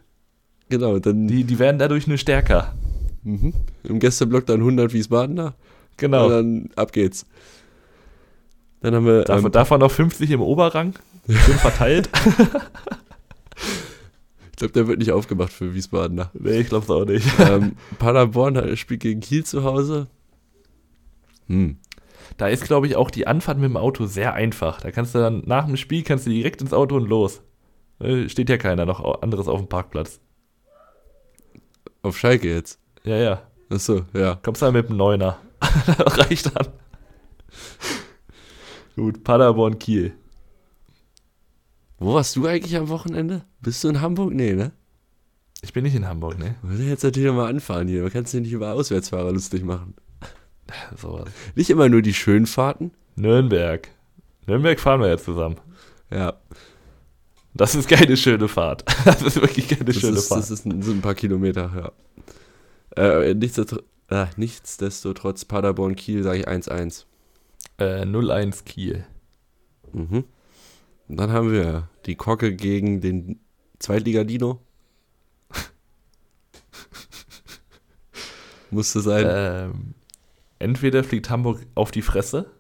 Genau, 0.71 0.99
dann 0.99 1.29
Die, 1.29 1.45
die 1.45 1.59
werden 1.59 1.79
dadurch 1.79 2.07
nur 2.07 2.17
stärker. 2.17 2.75
mhm. 3.25 3.53
im 3.85 3.99
Gästeblock 3.99 4.47
dann 4.47 4.61
100 4.61 4.93
Wiesbadener. 4.95 5.55
Genau. 5.99 6.27
Und 6.27 6.31
dann 6.33 6.71
ab 6.77 6.93
geht's. 6.93 7.27
Dann 8.81 8.95
haben 8.95 9.07
wir 9.07 9.23
Davon, 9.25 9.47
ähm, 9.47 9.53
davon 9.53 9.81
noch 9.81 9.91
50 9.91 10.31
im 10.31 10.41
Oberrang. 10.41 10.95
Schön 11.29 11.57
verteilt. 11.57 12.09
ich 14.57 14.59
glaube, 14.61 14.73
der 14.73 14.89
wird 14.89 15.01
nicht 15.01 15.13
aufgemacht 15.13 15.53
für 15.53 15.75
Wiesbadener. 15.75 16.31
nee, 16.33 16.61
ich 16.61 16.69
glaube 16.71 16.91
auch 16.95 17.05
nicht. 17.05 17.29
ähm, 17.41 17.77
Paderborn 17.99 18.75
spielt 18.79 19.01
gegen 19.01 19.21
Kiel 19.21 19.45
zu 19.45 19.65
Hause. 19.65 20.07
Hm. 21.47 21.77
Da 22.39 22.49
ist, 22.49 22.65
glaube 22.65 22.87
ich, 22.87 22.97
auch 22.97 23.11
die 23.11 23.27
Anfahrt 23.27 23.59
mit 23.59 23.69
dem 23.69 23.77
Auto 23.77 24.07
sehr 24.07 24.33
einfach. 24.33 24.81
Da 24.81 24.91
kannst 24.91 25.15
du 25.15 25.19
dann 25.19 25.43
nach 25.45 25.67
dem 25.67 25.77
Spiel 25.77 26.03
kannst 26.05 26.25
du 26.27 26.31
direkt 26.31 26.63
ins 26.63 26.73
Auto 26.73 26.97
und 26.97 27.07
los. 27.07 27.43
Äh, 27.99 28.31
Steht 28.31 28.49
ja 28.49 28.57
keiner 28.57 28.87
noch 28.87 29.21
anderes 29.21 29.47
auf 29.47 29.61
dem 29.61 29.69
Parkplatz. 29.69 30.21
Auf 32.01 32.17
Schalke 32.17 32.49
jetzt. 32.49 32.81
Ja, 33.05 33.17
ja. 33.17 33.43
Achso, 33.69 34.07
ja. 34.15 34.39
Kommst 34.43 34.63
dann 34.63 34.73
mit 34.73 34.89
dem 34.89 34.97
Neuner. 34.97 35.37
reicht 35.61 36.57
dann. 36.57 36.69
Gut, 38.97 39.23
Paderborn, 39.23 39.79
Kiel. 39.79 40.15
Wo 41.99 42.15
warst 42.15 42.37
du 42.37 42.47
eigentlich 42.47 42.77
am 42.77 42.89
Wochenende? 42.89 43.45
Bist 43.61 43.83
du 43.85 43.89
in 43.89 44.01
Hamburg? 44.01 44.33
Nee, 44.35 44.53
ne? 44.53 44.73
Ich 45.63 45.73
bin 45.73 45.85
nicht 45.85 45.95
in 45.95 46.07
Hamburg, 46.07 46.39
ne? 46.39 46.57
Müssen 46.63 46.89
jetzt 46.89 47.03
natürlich 47.03 47.33
mal 47.33 47.49
anfahren 47.49 47.89
hier. 47.89 48.03
Man 48.03 48.13
kann 48.13 48.27
sich 48.27 48.41
nicht 48.43 48.53
über 48.53 48.73
Auswärtsfahrer 48.73 49.33
lustig 49.33 49.65
machen. 49.65 49.95
Sowas. 51.01 51.29
Nicht 51.55 51.71
immer 51.71 51.89
nur 51.89 52.03
die 52.03 52.15
schönen 52.15 52.47
Fahrten. 52.47 52.93
Nürnberg. 53.17 53.89
Nürnberg 54.47 54.79
fahren 54.79 55.01
wir 55.01 55.09
ja 55.09 55.17
zusammen. 55.19 55.57
Ja, 56.11 56.35
Das 57.55 57.75
ist 57.75 57.89
keine 57.89 58.17
schöne 58.17 58.49
Fahrt. 58.49 58.85
Das 59.05 59.23
ist 59.23 59.41
wirklich 59.41 59.69
keine 59.69 59.87
das, 59.87 59.97
schöne 59.97 60.19
ist, 60.19 60.29
Fahrt. 60.29 60.41
das 60.41 60.51
ist 60.51 60.67
ein, 60.67 60.83
sind 60.83 60.99
ein 60.99 61.03
paar 61.03 61.15
Kilometer, 61.15 61.93
ja. 62.97 63.03
Äh, 63.03 63.35
nichtsdestotrotz, 63.35 63.85
äh, 64.11 64.27
nichtsdestotrotz 64.37 65.45
Paderborn-Kiel 65.47 66.23
sage 66.23 66.41
ich 66.41 66.49
1-1. 66.49 67.07
Äh, 67.79 68.03
0-1 68.05 68.65
Kiel. 68.65 69.05
Mhm. 69.93 70.25
Und 71.09 71.19
dann 71.19 71.31
haben 71.33 71.53
wir 71.53 71.89
die 72.07 72.17
Kocke 72.17 72.55
gegen 72.55 73.01
den 73.01 73.41
Zweitliga-Dino. 73.79 74.61
Musste 78.71 79.01
sein. 79.01 79.27
Ähm, 79.29 79.95
entweder 80.59 81.05
fliegt 81.05 81.31
Hamburg 81.31 81.61
auf 81.75 81.91
die 81.91 82.03
Fresse, 82.03 82.51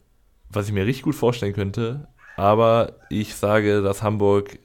was 0.50 0.66
ich 0.68 0.72
mir 0.72 0.86
richtig 0.86 1.02
gut 1.04 1.14
vorstellen 1.14 1.54
könnte, 1.54 2.08
aber 2.36 2.94
ich 3.10 3.34
sage, 3.34 3.82
dass 3.82 4.02
Hamburg 4.02 4.58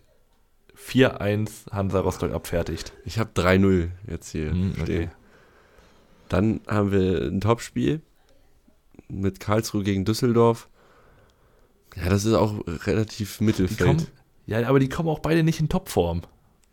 4-1 0.77 1.71
Hansa 1.71 1.99
Rostock 2.01 2.33
abfertigt. 2.33 2.93
Ich 3.05 3.17
habe 3.19 3.31
3-0 3.35 3.89
jetzt 4.07 4.31
hier 4.31 4.51
Hm, 4.51 4.75
stehen. 4.81 5.11
Dann 6.29 6.61
haben 6.67 6.91
wir 6.91 7.23
ein 7.23 7.41
Topspiel 7.41 8.01
mit 9.09 9.39
Karlsruhe 9.39 9.83
gegen 9.83 10.05
Düsseldorf. 10.05 10.69
Ja, 11.95 12.09
das 12.09 12.25
ist 12.25 12.33
auch 12.33 12.55
relativ 12.85 13.39
Mittelfeld. 13.41 13.79
kommen, 13.87 14.07
ja, 14.45 14.67
aber 14.67 14.79
die 14.79 14.89
kommen 14.89 15.09
auch 15.09 15.19
beide 15.19 15.43
nicht 15.43 15.59
in 15.59 15.69
Topform. 15.69 16.21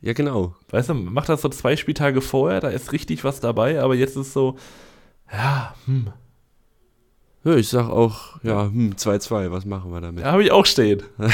Ja, 0.00 0.12
genau. 0.12 0.54
Weißt 0.70 0.90
du, 0.90 0.94
mach 0.94 1.26
das 1.26 1.42
so 1.42 1.48
zwei 1.48 1.76
Spieltage 1.76 2.20
vorher, 2.20 2.60
da 2.60 2.68
ist 2.68 2.92
richtig 2.92 3.24
was 3.24 3.40
dabei, 3.40 3.82
aber 3.82 3.96
jetzt 3.96 4.16
ist 4.16 4.32
so, 4.32 4.56
ja, 5.32 5.74
hm, 5.86 6.12
Ja, 7.44 7.56
ich 7.56 7.68
sag 7.68 7.88
auch, 7.88 8.42
ja, 8.42 8.64
hm, 8.66 8.94
2-2, 8.94 9.50
was 9.50 9.64
machen 9.64 9.90
wir 9.92 10.00
damit? 10.00 10.24
da 10.24 10.32
habe 10.32 10.44
ich 10.44 10.52
auch 10.52 10.66
stehen. 10.66 11.02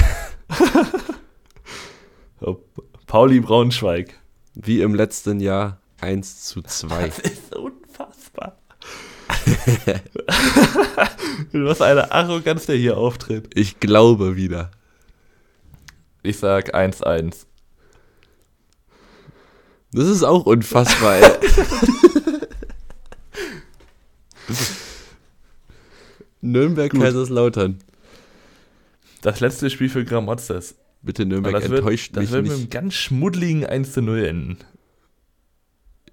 Pauli 3.07 3.41
Braunschweig. 3.41 4.19
Wie 4.55 4.81
im 4.81 4.95
letzten 4.95 5.41
Jahr 5.41 5.79
1 6.01 6.45
zu 6.45 6.63
2. 6.63 7.13
Das. 9.67 10.01
Was 11.53 11.81
eine 11.81 12.13
Arroganz, 12.13 12.67
der 12.67 12.77
hier 12.77 12.97
auftritt. 12.97 13.49
Ich 13.55 13.81
glaube 13.81 14.37
wieder. 14.37 14.71
Ich 16.23 16.39
sag 16.39 16.75
1-1. 16.75 17.47
Das 19.93 20.09
ist 20.09 20.23
auch 20.23 20.47
unfassbar, 20.47 21.17
ey. 21.17 21.31
Nürnberg, 26.41 26.91
Gut. 26.93 27.01
Kaiserslautern. 27.01 27.79
Das 29.23 29.41
letzte 29.41 29.71
Spiel 29.71 29.89
für 29.89 30.05
Gramozis. 30.05 30.75
Bitte 31.03 31.25
Nürnberg 31.27 31.55
Das 31.55 31.71
wird, 31.71 31.81
enttäuscht 31.81 32.17
das 32.17 32.23
mich 32.25 32.31
wird 32.33 32.43
mit 32.43 32.53
einem 32.53 32.61
nicht. 32.63 32.71
ganz 32.71 32.95
schmuddeligen 32.95 33.65
1-0 33.67 34.25
enden. 34.25 34.59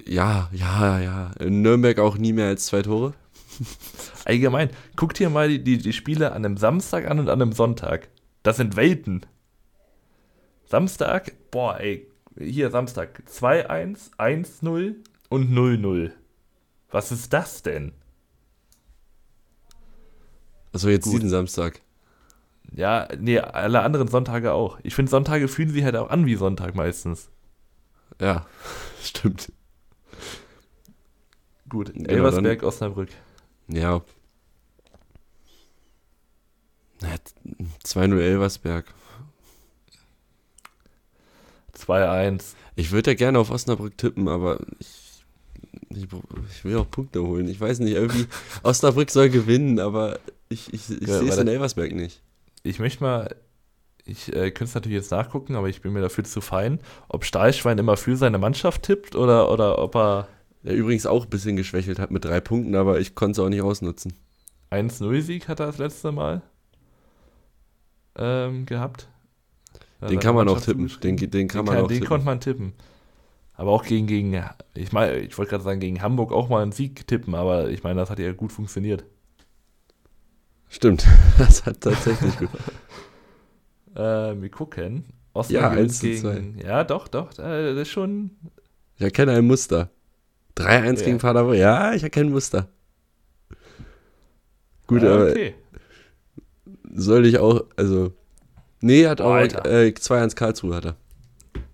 Ja, 0.06 0.50
ja, 0.54 1.00
ja. 1.00 1.32
In 1.40 1.62
Nürnberg 1.62 2.00
auch 2.00 2.18
nie 2.18 2.34
mehr 2.34 2.48
als 2.48 2.66
zwei 2.66 2.82
Tore. 2.82 3.14
Allgemein, 4.26 4.70
guck 4.96 5.14
dir 5.14 5.30
mal 5.30 5.50
die, 5.50 5.64
die, 5.64 5.78
die 5.78 5.94
Spiele 5.94 6.32
an 6.32 6.46
einem 6.46 6.58
Samstag 6.58 7.10
an 7.10 7.20
und 7.20 7.30
an 7.30 7.42
einem 7.42 7.54
Sonntag. 7.54 8.10
Das 8.44 8.58
sind 8.58 8.76
Welten. 8.76 9.26
Samstag, 10.66 11.34
boah, 11.52 11.80
ey, 11.80 12.08
hier 12.38 12.72
Samstag 12.72 13.24
2-1, 13.30 14.16
1-0 14.18 14.96
und 15.30 15.52
0-0. 15.52 16.12
Was 16.90 17.12
ist 17.12 17.34
das 17.34 17.62
denn? 17.62 17.94
Also 20.74 20.90
jetzt 20.90 21.04
Gut. 21.04 21.16
diesen 21.16 21.30
Samstag. 21.30 21.82
Ja, 22.74 23.10
nee, 23.20 23.40
alle 23.40 23.82
anderen 23.82 24.08
Sonntage 24.08 24.54
auch. 24.54 24.80
Ich 24.84 24.96
finde, 24.96 25.10
Sonntage 25.10 25.48
fühlen 25.50 25.70
sich 25.70 25.84
halt 25.84 25.98
auch 25.98 26.10
an 26.10 26.26
wie 26.26 26.36
Sonntag 26.36 26.74
meistens. 26.74 27.30
Ja, 28.20 28.46
stimmt. 29.04 29.52
Gut, 31.68 31.94
Genau, 31.94 32.10
Elversberg, 32.10 32.64
Osnabrück. 32.64 33.10
Ja. 33.72 34.02
Ja, 37.02 37.16
2-0 37.84 38.20
Elversberg. 38.20 38.86
2-1. 41.78 42.54
Ich 42.76 42.92
würde 42.92 43.12
ja 43.12 43.16
gerne 43.16 43.40
auf 43.40 43.50
Osnabrück 43.50 43.98
tippen, 43.98 44.28
aber 44.28 44.60
ich, 44.80 45.24
ich, 45.90 46.08
ich, 46.52 46.64
will 46.64 46.78
auch 46.78 46.90
Punkte 46.90 47.24
holen. 47.24 47.48
Ich 47.48 47.60
weiß 47.60 47.80
nicht, 47.80 47.94
irgendwie, 47.94 48.28
Osnabrück 48.64 49.10
soll 49.10 49.30
gewinnen, 49.30 49.80
aber 49.80 50.20
ich, 50.50 50.74
ich, 50.74 50.90
ich 50.90 51.08
ja, 51.08 51.20
sehe 51.20 51.30
es 51.30 51.38
in 51.38 51.48
Elversberg 51.48 51.94
nicht. 51.94 52.22
Ich 52.64 52.80
möchte 52.80 53.04
mal, 53.04 53.36
ich 54.06 54.30
äh, 54.30 54.52
könnte 54.52 54.66
es 54.66 54.76
natürlich 54.76 54.98
jetzt 54.98 55.12
nachgucken, 55.12 55.56
aber 55.56 55.70
ich 55.70 55.82
bin 55.82 55.94
mir 55.94 56.02
dafür 56.02 56.24
zu 56.24 56.42
fein, 56.42 56.80
ob 57.08 57.26
Stahlschwein 57.26 57.78
immer 57.78 57.98
für 57.98 58.16
seine 58.16 58.38
Mannschaft 58.38 58.84
tippt 58.84 59.16
oder, 59.16 59.52
oder 59.52 59.80
ob 59.80 59.96
er. 59.96 60.28
Der 60.64 60.76
übrigens 60.76 61.06
auch 61.06 61.24
ein 61.24 61.30
bisschen 61.30 61.56
geschwächelt 61.56 62.00
hat 62.00 62.12
mit 62.12 62.26
drei 62.26 62.40
Punkten, 62.40 62.76
aber 62.76 63.00
ich 63.00 63.16
konnte 63.16 63.40
es 63.42 63.46
auch 63.46 63.50
nicht 63.50 63.62
ausnutzen. 63.62 64.14
1-0-Sieg 64.72 65.48
hat 65.48 65.60
er 65.60 65.68
das 65.68 65.78
letzte 65.78 66.12
Mal 66.12 66.42
ähm, 68.16 68.66
gehabt. 68.66 69.08
Den 70.10 70.20
kann 70.20 70.36
man 70.36 70.50
auch 70.50 70.60
tippen. 70.60 70.92
Den, 71.04 71.18
den, 71.18 71.32
den 71.32 71.48
kann 71.48 71.66
man 71.66 71.76
kann, 71.76 71.84
auch 71.84 71.88
den 71.88 71.96
tippen. 71.96 72.08
konnte 72.08 72.26
man 72.26 72.40
tippen. 72.40 72.74
Aber 73.54 73.72
auch 73.72 73.84
gegen, 73.84 74.08
gegen 74.08 74.44
ich 74.74 74.92
meine, 74.92 75.18
ich 75.18 75.38
wollte 75.38 75.52
gerade 75.52 75.64
sagen, 75.64 75.80
gegen 75.80 76.02
Hamburg 76.02 76.32
auch 76.32 76.50
mal 76.50 76.64
einen 76.64 76.72
Sieg 76.72 77.06
tippen, 77.06 77.36
aber 77.36 77.70
ich 77.70 77.84
meine, 77.84 78.00
das 78.00 78.10
hat 78.10 78.18
ja 78.18 78.32
gut 78.32 78.52
funktioniert. 78.52 79.06
Stimmt, 80.68 81.06
das 81.38 81.66
hat 81.66 81.82
tatsächlich 81.82 82.38
gut. 82.38 82.50
äh, 83.96 84.42
wir 84.42 84.50
gucken. 84.50 85.06
Osnabrück 85.34 85.74
ja, 85.74 85.84
1 85.84 86.00
gegen, 86.00 86.22
2. 86.58 86.64
Ja, 86.66 86.84
doch, 86.84 87.08
doch, 87.08 87.32
äh, 87.34 87.74
das 87.74 87.84
ist 87.84 87.90
schon. 87.90 88.32
Ich 88.96 89.04
erkenne 89.04 89.34
ein 89.34 89.46
Muster. 89.46 89.92
3-1 90.58 91.00
ja. 91.00 91.06
gegen 91.06 91.18
Paderborn. 91.18 91.58
Ja, 91.58 91.94
ich 91.94 92.04
erkenne 92.04 92.30
Muster. 92.30 92.68
Gut, 94.88 95.04
ah, 95.04 95.30
okay. 95.30 95.56
aber 95.72 95.80
soll 96.94 97.26
ich 97.26 97.38
auch, 97.40 97.64
also 97.78 98.14
Nee, 98.82 99.08
hat 99.08 99.22
auch 99.22 99.36
äh, 99.36 99.94
2-1 99.96 100.36
Karlsruhe 100.36 100.76
hat 100.76 100.86
er. 100.86 100.96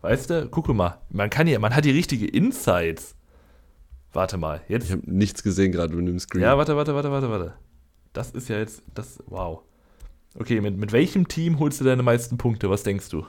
Weißt 0.01 0.29
du, 0.29 0.47
guck 0.49 0.67
mal, 0.69 0.99
man 1.09 1.29
kann 1.29 1.47
ja, 1.47 1.57
man 1.57 1.73
hat 1.73 1.85
die 1.85 1.91
richtige 1.91 2.27
Insights. 2.27 3.15
Warte 4.11 4.37
mal, 4.37 4.61
jetzt. 4.67 4.85
Ich 4.85 4.91
habe 4.91 5.03
nichts 5.05 5.41
gesehen 5.41 5.71
gerade 5.71 5.95
mit 5.95 6.07
dem 6.07 6.19
Screen. 6.19 6.43
Ja, 6.43 6.57
warte, 6.57 6.75
warte, 6.75 6.93
warte, 6.93 7.11
warte, 7.11 7.29
warte. 7.29 7.53
Das 8.13 8.31
ist 8.31 8.49
ja 8.49 8.57
jetzt, 8.57 8.83
das, 8.93 9.23
wow. 9.27 9.61
Okay, 10.35 10.59
mit, 10.59 10.77
mit 10.77 10.91
welchem 10.91 11.27
Team 11.27 11.59
holst 11.59 11.79
du 11.79 11.85
deine 11.85 12.03
meisten 12.03 12.37
Punkte? 12.37 12.69
Was 12.69 12.83
denkst 12.83 13.09
du? 13.09 13.25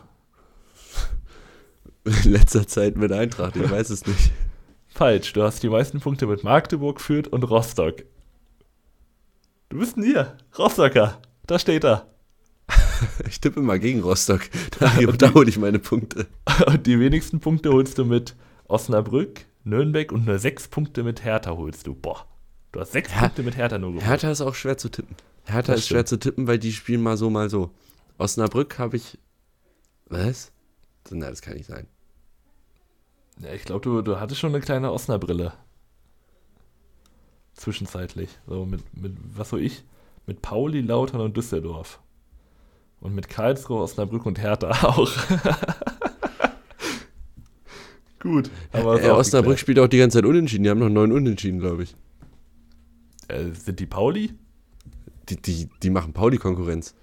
In 2.04 2.32
letzter 2.32 2.66
Zeit 2.66 2.96
mit 2.96 3.12
Eintracht, 3.12 3.56
ich 3.56 3.70
weiß 3.70 3.90
es 3.90 4.06
nicht. 4.06 4.32
Falsch, 4.88 5.32
du 5.32 5.42
hast 5.42 5.62
die 5.62 5.68
meisten 5.68 6.00
Punkte 6.00 6.26
mit 6.26 6.44
Magdeburg, 6.44 7.00
Fürth 7.00 7.28
und 7.28 7.44
Rostock. 7.44 8.04
Du 9.68 9.78
bist 9.78 9.96
ein 9.96 10.02
hier, 10.02 10.36
Rostocker. 10.58 11.20
Da 11.46 11.58
steht 11.58 11.84
er. 11.84 12.06
ich 13.28 13.40
tippe 13.40 13.60
immer 13.60 13.78
gegen 13.78 14.00
Rostock. 14.00 14.42
Da, 14.80 14.88
da 14.88 15.34
hole 15.34 15.48
ich 15.48 15.58
meine 15.58 15.78
Punkte. 15.78 16.26
Und 16.66 16.86
die 16.86 17.00
wenigsten 17.00 17.40
Punkte 17.40 17.70
holst 17.72 17.98
du 17.98 18.04
mit 18.04 18.36
Osnabrück, 18.66 19.46
Nürnberg 19.64 20.12
und 20.12 20.26
nur 20.26 20.38
sechs 20.38 20.68
Punkte 20.68 21.02
mit 21.02 21.24
Hertha 21.24 21.50
holst 21.56 21.86
du. 21.86 21.94
Boah, 21.94 22.26
du 22.72 22.80
hast 22.80 22.92
sechs 22.92 23.10
Her 23.12 23.22
Punkte 23.22 23.42
mit 23.42 23.56
Hertha 23.56 23.78
nur 23.78 23.90
geholt. 23.92 24.06
Hertha 24.06 24.30
ist 24.30 24.40
auch 24.40 24.54
schwer 24.54 24.76
zu 24.78 24.88
tippen. 24.88 25.16
Hertha 25.44 25.72
das 25.72 25.80
ist 25.80 25.86
stimmt. 25.86 25.96
schwer 25.96 26.06
zu 26.06 26.18
tippen, 26.18 26.46
weil 26.46 26.58
die 26.58 26.72
spielen 26.72 27.02
mal 27.02 27.16
so, 27.16 27.30
mal 27.30 27.50
so. 27.50 27.70
Osnabrück 28.18 28.78
habe 28.78 28.96
ich. 28.96 29.18
Was? 30.06 30.52
Nein, 31.10 31.20
das 31.30 31.42
kann 31.42 31.54
nicht 31.54 31.66
sein. 31.66 31.86
Ja, 33.42 33.52
ich 33.52 33.64
glaube, 33.64 33.80
du, 33.80 34.02
du 34.02 34.20
hattest 34.20 34.40
schon 34.40 34.54
eine 34.54 34.60
kleine 34.60 34.92
Osnabrille. 34.92 35.52
Zwischenzeitlich. 37.54 38.30
So 38.46 38.64
mit, 38.64 38.82
mit, 38.96 39.16
was 39.34 39.50
so 39.50 39.56
ich? 39.56 39.84
Mit 40.26 40.42
Pauli, 40.42 40.80
Lautern 40.80 41.20
und 41.20 41.36
Düsseldorf. 41.36 42.00
Und 43.00 43.14
mit 43.14 43.28
Karlsruhe, 43.28 43.82
Osnabrück 43.82 44.26
und 44.26 44.40
Hertha 44.40 44.70
auch. 44.82 45.10
Gut. 48.18 48.50
Aber 48.72 49.00
äh, 49.00 49.10
Osnabrück 49.10 49.56
geklärt. 49.56 49.60
spielt 49.60 49.78
auch 49.78 49.88
die 49.88 49.98
ganze 49.98 50.18
Zeit 50.18 50.24
unentschieden. 50.24 50.64
Die 50.64 50.70
haben 50.70 50.80
noch 50.80 50.88
neun 50.88 51.12
Unentschieden, 51.12 51.60
glaube 51.60 51.84
ich. 51.84 51.94
Äh, 53.28 53.52
sind 53.52 53.78
die 53.78 53.86
Pauli? 53.86 54.34
Die, 55.28 55.36
die, 55.36 55.68
die 55.82 55.90
machen 55.90 56.12
Pauli-Konkurrenz. 56.12 56.94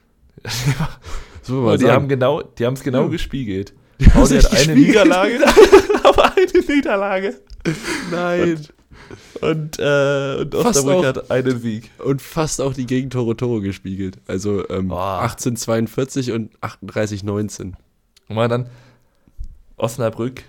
so, 1.42 1.78
die 1.78 1.90
haben 1.90 2.08
genau, 2.08 2.42
die 2.42 2.66
haben 2.66 2.74
es 2.74 2.84
genau 2.84 3.04
ja. 3.04 3.08
gespiegelt. 3.08 3.74
Die 4.00 4.06
Pauli 4.06 4.42
hat 4.42 4.52
eine 4.52 4.76
Niederlage, 4.76 5.40
aber 5.46 6.04
eine 6.04 6.05
Niederlage. 6.68 7.36
Nein. 8.12 8.66
Und, 9.42 9.80
äh, 9.80 10.38
und 10.40 10.56
Osnabrück 10.56 10.96
auch, 10.96 11.06
hat 11.06 11.32
einen 11.32 11.60
Sieg. 11.60 11.92
Und 12.00 12.22
fast 12.22 12.62
auch 12.62 12.74
die 12.74 12.86
Gegentore 12.86 13.36
Tore 13.36 13.62
gespiegelt. 13.62 14.20
Also 14.28 14.68
ähm, 14.70 14.92
1842 14.92 16.32
und 16.32 16.52
3819. 16.62 17.76
Und 18.28 18.36
mal 18.36 18.48
dann, 18.48 18.70
Osnabrück, 19.78 20.44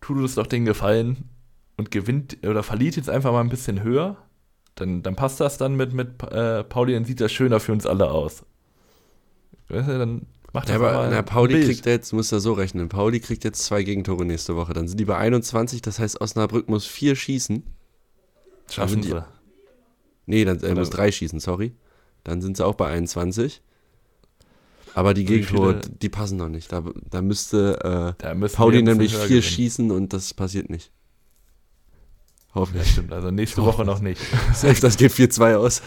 tut 0.00 0.18
uns 0.18 0.34
doch 0.34 0.46
den 0.46 0.64
Gefallen 0.64 1.28
und 1.76 1.90
gewinnt 1.90 2.38
oder 2.44 2.62
verliert 2.62 2.96
jetzt 2.96 3.08
einfach 3.08 3.32
mal 3.32 3.40
ein 3.40 3.48
bisschen 3.48 3.82
höher. 3.82 4.16
Dann, 4.74 5.02
dann 5.02 5.16
passt 5.16 5.40
das 5.40 5.58
dann 5.58 5.76
mit, 5.76 5.92
mit 5.92 6.22
äh, 6.22 6.64
Pauli, 6.64 6.94
dann 6.94 7.04
sieht 7.04 7.20
das 7.20 7.32
schöner 7.32 7.60
für 7.60 7.72
uns 7.72 7.86
alle 7.86 8.10
aus. 8.10 8.44
Weißt 9.68 9.88
du, 9.88 9.98
dann 9.98 10.26
macht 10.52 10.68
ja, 10.68 10.76
aber 10.76 11.08
na, 11.10 11.22
Pauli 11.22 11.64
kriegt 11.64 11.86
jetzt, 11.86 12.12
muss 12.12 12.32
er 12.32 12.40
so 12.40 12.52
rechnen, 12.52 12.88
Pauli 12.88 13.20
kriegt 13.20 13.44
jetzt 13.44 13.64
zwei 13.64 13.82
Gegentore 13.82 14.24
nächste 14.24 14.56
Woche. 14.56 14.72
Dann 14.72 14.88
sind 14.88 14.98
die 14.98 15.04
bei 15.04 15.16
21, 15.16 15.82
das 15.82 15.98
heißt, 15.98 16.20
Osnabrück 16.20 16.68
muss 16.68 16.86
vier 16.86 17.16
schießen. 17.16 17.62
Schaffen 18.70 19.02
sie. 19.02 19.14
Nee, 20.26 20.44
dann 20.44 20.60
äh, 20.60 20.74
muss 20.74 20.90
drei 20.90 21.10
schießen, 21.10 21.40
sorry. 21.40 21.74
Dann 22.24 22.40
sind 22.40 22.56
sie 22.56 22.64
auch 22.64 22.74
bei 22.74 22.88
21. 22.88 23.62
Aber 24.94 25.14
die 25.14 25.24
Gegentore, 25.24 25.80
die 25.80 26.08
passen 26.08 26.36
noch 26.36 26.48
nicht. 26.48 26.70
Da, 26.70 26.84
da 27.10 27.22
müsste 27.22 28.16
äh, 28.20 28.48
Pauli 28.48 28.82
nämlich 28.82 29.12
vier 29.12 29.22
gewinnen. 29.22 29.42
schießen 29.42 29.90
und 29.90 30.12
das 30.12 30.34
passiert 30.34 30.70
nicht. 30.70 30.92
Hoffentlich. 32.54 32.86
Ja, 32.86 32.92
stimmt. 32.92 33.12
Also 33.12 33.30
nächste 33.30 33.64
Woche 33.64 33.84
noch 33.84 34.00
nicht. 34.00 34.20
Selbst 34.54 34.84
das 34.84 34.96
geht 34.96 35.12
4-2 35.12 35.54
aus. 35.56 35.82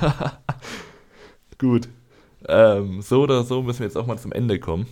Gut. 1.58 1.88
Ähm, 2.48 3.02
so 3.02 3.22
oder 3.22 3.44
so 3.44 3.62
müssen 3.62 3.80
wir 3.80 3.86
jetzt 3.86 3.96
auch 3.96 4.06
mal 4.06 4.18
zum 4.18 4.32
Ende 4.32 4.58
kommen. 4.58 4.86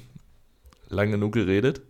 Lang 0.89 1.11
genug 1.11 1.33
geredet. 1.33 1.83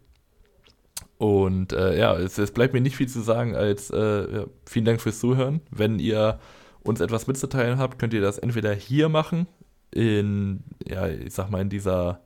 Und 1.18 1.72
äh, 1.72 1.98
ja, 1.98 2.16
es, 2.16 2.38
es, 2.38 2.52
bleibt 2.52 2.74
mir 2.74 2.80
nicht 2.80 2.96
viel 2.96 3.08
zu 3.08 3.20
sagen 3.20 3.56
als 3.56 3.90
äh, 3.90 4.32
ja, 4.32 4.46
vielen 4.66 4.84
Dank 4.84 5.00
fürs 5.00 5.18
Zuhören. 5.18 5.60
Wenn 5.70 5.98
ihr 5.98 6.38
uns 6.82 7.00
etwas 7.00 7.26
mitzuteilen 7.26 7.78
habt, 7.78 7.98
könnt 7.98 8.14
ihr 8.14 8.20
das 8.20 8.38
entweder 8.38 8.72
hier 8.72 9.08
machen, 9.08 9.48
in, 9.90 10.62
ja, 10.86 11.08
ich 11.08 11.34
sag 11.34 11.50
mal, 11.50 11.60
in 11.60 11.70
dieser, 11.70 12.20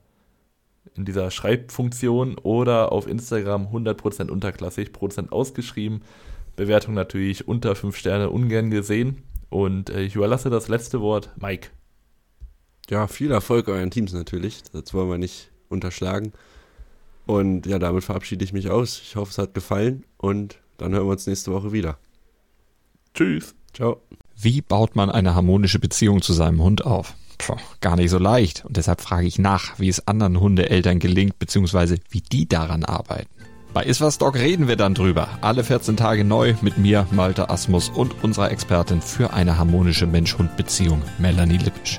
in 0.95 1.07
dieser 1.07 1.31
Schreibfunktion 1.31 2.37
oder 2.39 2.93
auf 2.93 3.07
Instagram 3.07 3.69
100% 3.69 4.31
unterklassig, 4.31 4.93
Prozent 4.93 5.33
ausgeschrieben. 5.33 6.03
Bewertung 6.55 6.93
natürlich 6.93 7.49
unter 7.49 7.75
5 7.75 7.97
Sterne 7.97 8.29
ungern 8.29 8.71
gesehen. 8.71 9.23
Und 9.49 9.89
äh, 9.89 10.03
ich 10.03 10.17
überlasse 10.17 10.51
das 10.51 10.69
letzte 10.69 11.01
Wort 11.01 11.31
Mike. 11.41 11.71
Ja, 12.93 13.07
viel 13.07 13.31
Erfolg 13.31 13.69
euren 13.69 13.91
Teams 13.91 14.13
natürlich. 14.13 14.65
Das 14.71 14.93
wollen 14.93 15.09
wir 15.09 15.17
nicht 15.17 15.51
unterschlagen. 15.71 16.35
Und 17.25 17.65
ja, 17.65 17.79
damit 17.79 18.05
verabschiede 18.05 18.45
ich 18.45 18.53
mich 18.53 18.69
aus. 18.69 19.01
Ich 19.03 19.17
hoffe, 19.17 19.31
es 19.31 19.39
hat 19.39 19.55
gefallen 19.55 20.05
und 20.19 20.59
dann 20.77 20.93
hören 20.93 21.07
wir 21.07 21.13
uns 21.13 21.27
nächste 21.27 21.53
Woche 21.53 21.73
wieder. 21.73 21.97
Tschüss. 23.15 23.55
Ciao. 23.73 24.03
Wie 24.37 24.61
baut 24.61 24.95
man 24.95 25.09
eine 25.09 25.35
harmonische 25.35 25.79
Beziehung 25.79 26.21
zu 26.21 26.35
seinem 26.35 26.63
Hund 26.63 26.85
auf? 26.85 27.15
Puh, 27.39 27.57
gar 27.81 27.97
nicht 27.97 28.11
so 28.11 28.19
leicht. 28.19 28.67
Und 28.67 28.77
deshalb 28.77 29.01
frage 29.01 29.27
ich 29.27 29.39
nach, 29.39 29.79
wie 29.79 29.89
es 29.89 30.07
anderen 30.07 30.39
Hundeeltern 30.39 30.99
gelingt, 30.99 31.39
beziehungsweise 31.39 31.97
wie 32.11 32.21
die 32.21 32.47
daran 32.47 32.85
arbeiten. 32.85 33.31
Bei 33.73 33.85
Iswas 33.85 34.19
Dog 34.19 34.35
reden 34.35 34.69
wir 34.69 34.77
dann 34.77 34.93
drüber. 34.93 35.29
Alle 35.41 35.65
14 35.65 35.97
Tage 35.97 36.25
neu 36.25 36.57
mit 36.61 36.77
mir, 36.77 37.07
Malte 37.11 37.49
Asmus 37.49 37.89
und 37.89 38.23
unserer 38.23 38.51
Expertin 38.51 39.01
für 39.01 39.33
eine 39.33 39.57
harmonische 39.57 40.07
Mensch-Hund-Beziehung, 40.07 41.01
Melanie 41.19 41.57
Lippisch. 41.57 41.99